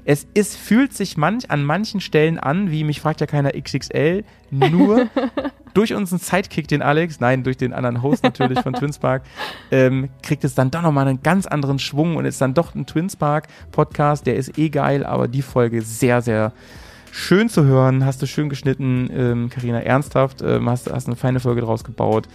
es 0.05 0.27
ist, 0.33 0.55
fühlt 0.55 0.93
sich 0.93 1.17
manch, 1.17 1.49
an 1.49 1.63
manchen 1.63 2.01
Stellen 2.01 2.37
an, 2.37 2.69
wie 2.69 2.83
mich 2.83 3.01
fragt 3.01 3.21
ja 3.21 3.27
keiner 3.27 3.51
XXL, 3.51 4.23
nur 4.51 5.07
durch 5.77 5.93
unseren 5.93 6.17
Sidekick, 6.17 6.67
den 6.67 6.81
Alex, 6.81 7.19
nein, 7.19 7.43
durch 7.43 7.55
den 7.55 7.71
anderen 7.71 8.01
Host 8.01 8.23
natürlich 8.23 8.59
von 8.61 8.73
Twinspark, 8.73 9.21
ähm, 9.69 10.09
kriegt 10.23 10.43
es 10.43 10.55
dann 10.55 10.71
doch 10.71 10.81
nochmal 10.81 11.07
einen 11.07 11.21
ganz 11.21 11.45
anderen 11.45 11.77
Schwung 11.77 12.15
und 12.15 12.25
ist 12.25 12.41
dann 12.41 12.55
doch 12.55 12.73
ein 12.73 12.87
Twinspark-Podcast, 12.87 14.25
der 14.25 14.37
ist 14.37 14.57
eh 14.57 14.69
geil, 14.69 15.05
aber 15.05 15.27
die 15.27 15.43
Folge 15.43 15.83
sehr, 15.83 16.23
sehr 16.23 16.51
schön 17.11 17.47
zu 17.47 17.63
hören. 17.63 18.05
Hast 18.05 18.23
du 18.23 18.25
schön 18.25 18.49
geschnitten, 18.49 19.49
Karina, 19.53 19.81
ähm, 19.81 19.85
ernsthaft, 19.85 20.41
ähm, 20.41 20.67
hast, 20.67 20.91
hast 20.91 21.05
eine 21.05 21.15
feine 21.15 21.39
Folge 21.39 21.61
draus 21.61 21.83
gebaut. 21.83 22.27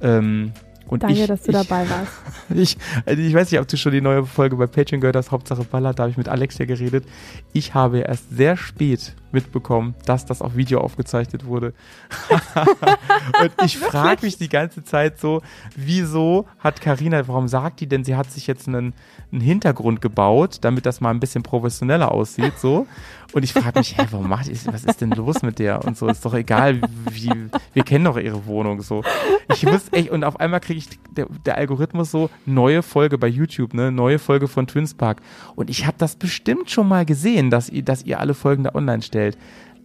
Ähm, 0.00 0.52
und 0.86 1.02
Danke, 1.02 1.20
ich, 1.20 1.26
dass 1.26 1.42
du 1.42 1.50
ich, 1.50 1.56
dabei 1.56 1.88
warst. 1.90 2.12
Ich, 2.54 2.76
also 3.06 3.20
ich 3.20 3.34
weiß 3.34 3.50
nicht, 3.50 3.60
ob 3.60 3.66
du 3.66 3.76
schon 3.76 3.90
die 3.90 4.02
neue 4.02 4.24
Folge 4.24 4.54
bei 4.54 4.68
Patreon 4.68 5.00
gehört 5.00 5.16
hast, 5.16 5.32
Hauptsache 5.32 5.64
Ballert, 5.64 5.98
da 5.98 6.04
habe 6.04 6.12
ich 6.12 6.16
mit 6.16 6.28
Alex 6.28 6.58
ja 6.58 6.66
geredet. 6.66 7.06
Ich 7.52 7.74
habe 7.74 8.00
erst 8.00 8.30
sehr 8.30 8.56
spät 8.56 9.16
mitbekommen, 9.34 9.94
dass 10.06 10.24
das 10.24 10.40
auf 10.40 10.56
Video 10.56 10.80
aufgezeichnet 10.80 11.44
wurde. 11.44 11.74
und 13.42 13.52
ich 13.64 13.76
frage 13.76 14.24
mich 14.24 14.38
die 14.38 14.48
ganze 14.48 14.84
Zeit 14.84 15.18
so, 15.18 15.42
wieso 15.76 16.46
hat 16.58 16.80
Karina, 16.80 17.28
warum 17.28 17.48
sagt 17.48 17.80
die 17.80 17.86
denn, 17.86 18.04
sie 18.04 18.16
hat 18.16 18.30
sich 18.30 18.46
jetzt 18.46 18.68
einen, 18.68 18.94
einen 19.30 19.40
Hintergrund 19.42 20.00
gebaut, 20.00 20.58
damit 20.62 20.86
das 20.86 21.00
mal 21.02 21.10
ein 21.10 21.20
bisschen 21.20 21.42
professioneller 21.42 22.10
aussieht, 22.10 22.58
so. 22.58 22.86
Und 23.32 23.42
ich 23.42 23.52
frage 23.52 23.80
mich, 23.80 23.98
hä, 23.98 24.06
warum 24.12 24.28
macht 24.28 24.46
die, 24.46 24.56
was 24.66 24.84
ist 24.84 25.00
denn 25.00 25.10
los 25.10 25.42
mit 25.42 25.58
der? 25.58 25.84
Und 25.84 25.98
so, 25.98 26.06
ist 26.06 26.24
doch 26.24 26.34
egal, 26.34 26.80
wie, 27.10 27.32
wir 27.72 27.82
kennen 27.82 28.04
doch 28.04 28.16
ihre 28.16 28.46
Wohnung, 28.46 28.80
so. 28.80 29.02
Ich 29.52 29.64
muss 29.64 29.92
echt, 29.92 30.10
und 30.10 30.22
auf 30.22 30.38
einmal 30.38 30.60
kriege 30.60 30.78
ich 30.78 30.88
der, 31.10 31.26
der, 31.44 31.56
Algorithmus 31.56 32.12
so, 32.12 32.30
neue 32.46 32.82
Folge 32.82 33.18
bei 33.18 33.26
YouTube, 33.26 33.74
ne, 33.74 33.90
neue 33.90 34.20
Folge 34.20 34.46
von 34.46 34.68
Twinspark. 34.68 35.20
Und 35.56 35.68
ich 35.68 35.84
habe 35.84 35.96
das 35.98 36.14
bestimmt 36.14 36.70
schon 36.70 36.86
mal 36.86 37.04
gesehen, 37.04 37.50
dass 37.50 37.68
ihr, 37.68 37.82
dass 37.82 38.04
ihr 38.04 38.20
alle 38.20 38.34
Folgen 38.34 38.62
da 38.64 38.74
online 38.74 39.02
stellt 39.02 39.23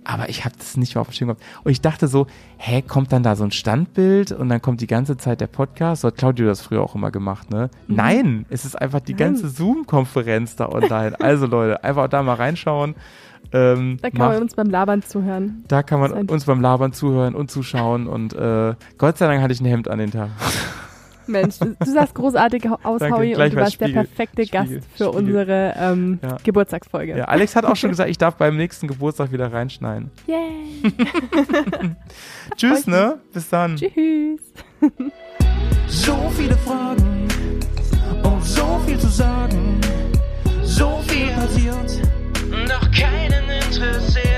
aber 0.03 0.29
ich 0.29 0.45
habe 0.45 0.55
das 0.57 0.77
nicht 0.77 0.95
mehr 0.95 1.01
auf 1.01 1.09
dem 1.09 1.13
Schirm 1.13 1.27
gehabt. 1.27 1.43
Und 1.63 1.71
ich 1.71 1.81
dachte 1.81 2.07
so, 2.07 2.27
hä, 2.57 2.81
kommt 2.81 3.11
dann 3.11 3.21
da 3.21 3.35
so 3.35 3.43
ein 3.43 3.51
Standbild 3.51 4.31
und 4.31 4.49
dann 4.49 4.61
kommt 4.61 4.81
die 4.81 4.87
ganze 4.87 5.17
Zeit 5.17 5.41
der 5.41 5.47
Podcast? 5.47 6.01
So 6.01 6.07
hat 6.07 6.17
Claudio 6.17 6.47
das 6.47 6.61
früher 6.61 6.81
auch 6.81 6.95
immer 6.95 7.11
gemacht, 7.11 7.51
ne? 7.51 7.69
Mhm. 7.87 7.95
Nein, 7.95 8.45
es 8.49 8.65
ist 8.65 8.75
einfach 8.79 9.01
die 9.01 9.13
Nein. 9.13 9.33
ganze 9.33 9.49
Zoom-Konferenz 9.49 10.55
da 10.55 10.69
online. 10.69 11.19
also 11.19 11.45
Leute, 11.45 11.83
einfach 11.83 12.07
da 12.07 12.23
mal 12.23 12.35
reinschauen. 12.35 12.95
Ähm, 13.51 13.97
da 14.01 14.09
kann 14.09 14.19
mach, 14.19 14.29
man 14.29 14.41
uns 14.41 14.55
beim 14.55 14.69
Labern 14.69 15.01
zuhören. 15.01 15.63
Da 15.67 15.83
kann 15.83 15.99
man 15.99 16.11
uns 16.11 16.45
beim 16.45 16.61
Labern 16.61 16.93
zuhören 16.93 17.35
und 17.35 17.49
zuschauen 17.49 18.07
und 18.07 18.33
äh, 18.33 18.75
Gott 18.97 19.17
sei 19.17 19.27
Dank 19.27 19.41
hatte 19.41 19.53
ich 19.53 19.61
ein 19.61 19.65
Hemd 19.65 19.87
an 19.87 19.99
den 19.99 20.11
Tag. 20.11 20.29
Mensch, 21.29 21.59
du, 21.59 21.75
sahst 21.85 22.15
großartig 22.15 22.67
aus, 22.83 22.99
Danke, 22.99 23.17
Howie, 23.17 23.35
und 23.35 23.53
du 23.53 23.55
warst 23.55 23.73
Spiegel, 23.73 23.93
der 23.93 24.01
perfekte 24.01 24.45
Spiegel, 24.45 24.79
Gast 24.79 24.87
für 24.95 25.05
Spiegel. 25.05 25.07
unsere 25.09 25.73
ähm, 25.77 26.19
ja. 26.21 26.37
Geburtstagsfolge. 26.43 27.17
Ja, 27.17 27.25
Alex 27.25 27.55
hat 27.55 27.65
auch 27.65 27.75
schon 27.75 27.91
gesagt, 27.91 28.09
ich 28.09 28.17
darf 28.17 28.35
beim 28.35 28.57
nächsten 28.57 28.87
Geburtstag 28.87 29.31
wieder 29.31 29.51
reinschneiden. 29.51 30.11
Yay! 30.27 30.93
Tschüss, 32.55 32.87
ne? 32.87 33.19
Bis 33.33 33.49
dann. 33.49 33.75
Tschüss. 33.75 34.41
so 35.87 36.15
viele 36.35 36.55
Fragen 36.57 37.27
und 38.23 38.43
so 38.43 38.79
viel 38.85 38.97
zu 38.97 39.07
sagen. 39.07 39.79
So 40.63 40.99
viel 41.07 41.27
passiert, 41.29 42.01
doch 42.67 42.91
keinen 42.91 43.49
interessiert. 43.49 44.29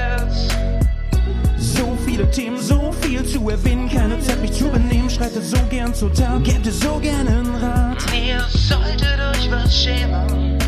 So 2.22 2.28
viele 2.28 2.32
Themen, 2.32 2.58
so 2.60 2.92
viel 3.02 3.26
zu 3.26 3.50
erwähnen, 3.50 3.90
keine 3.90 4.20
Zeit 4.20 4.40
mich 4.42 4.52
zu 4.52 4.66
benehmen. 4.66 5.10
Schreitet 5.10 5.44
so 5.44 5.58
gern 5.72 5.92
zur 5.94 6.14
Tat, 6.14 6.44
gebt 6.44 6.66
so 6.68 7.00
gern 7.02 7.28
einen 7.28 7.56
Rat. 7.56 7.98
Ihr 8.14 8.40
solltet 8.50 9.20
euch 9.32 9.50
was 9.50 9.84
schämen. 9.84 10.60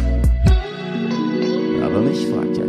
Aber 1.83 2.01
mich 2.01 2.25
fragt 2.27 2.57
ja 2.57 2.65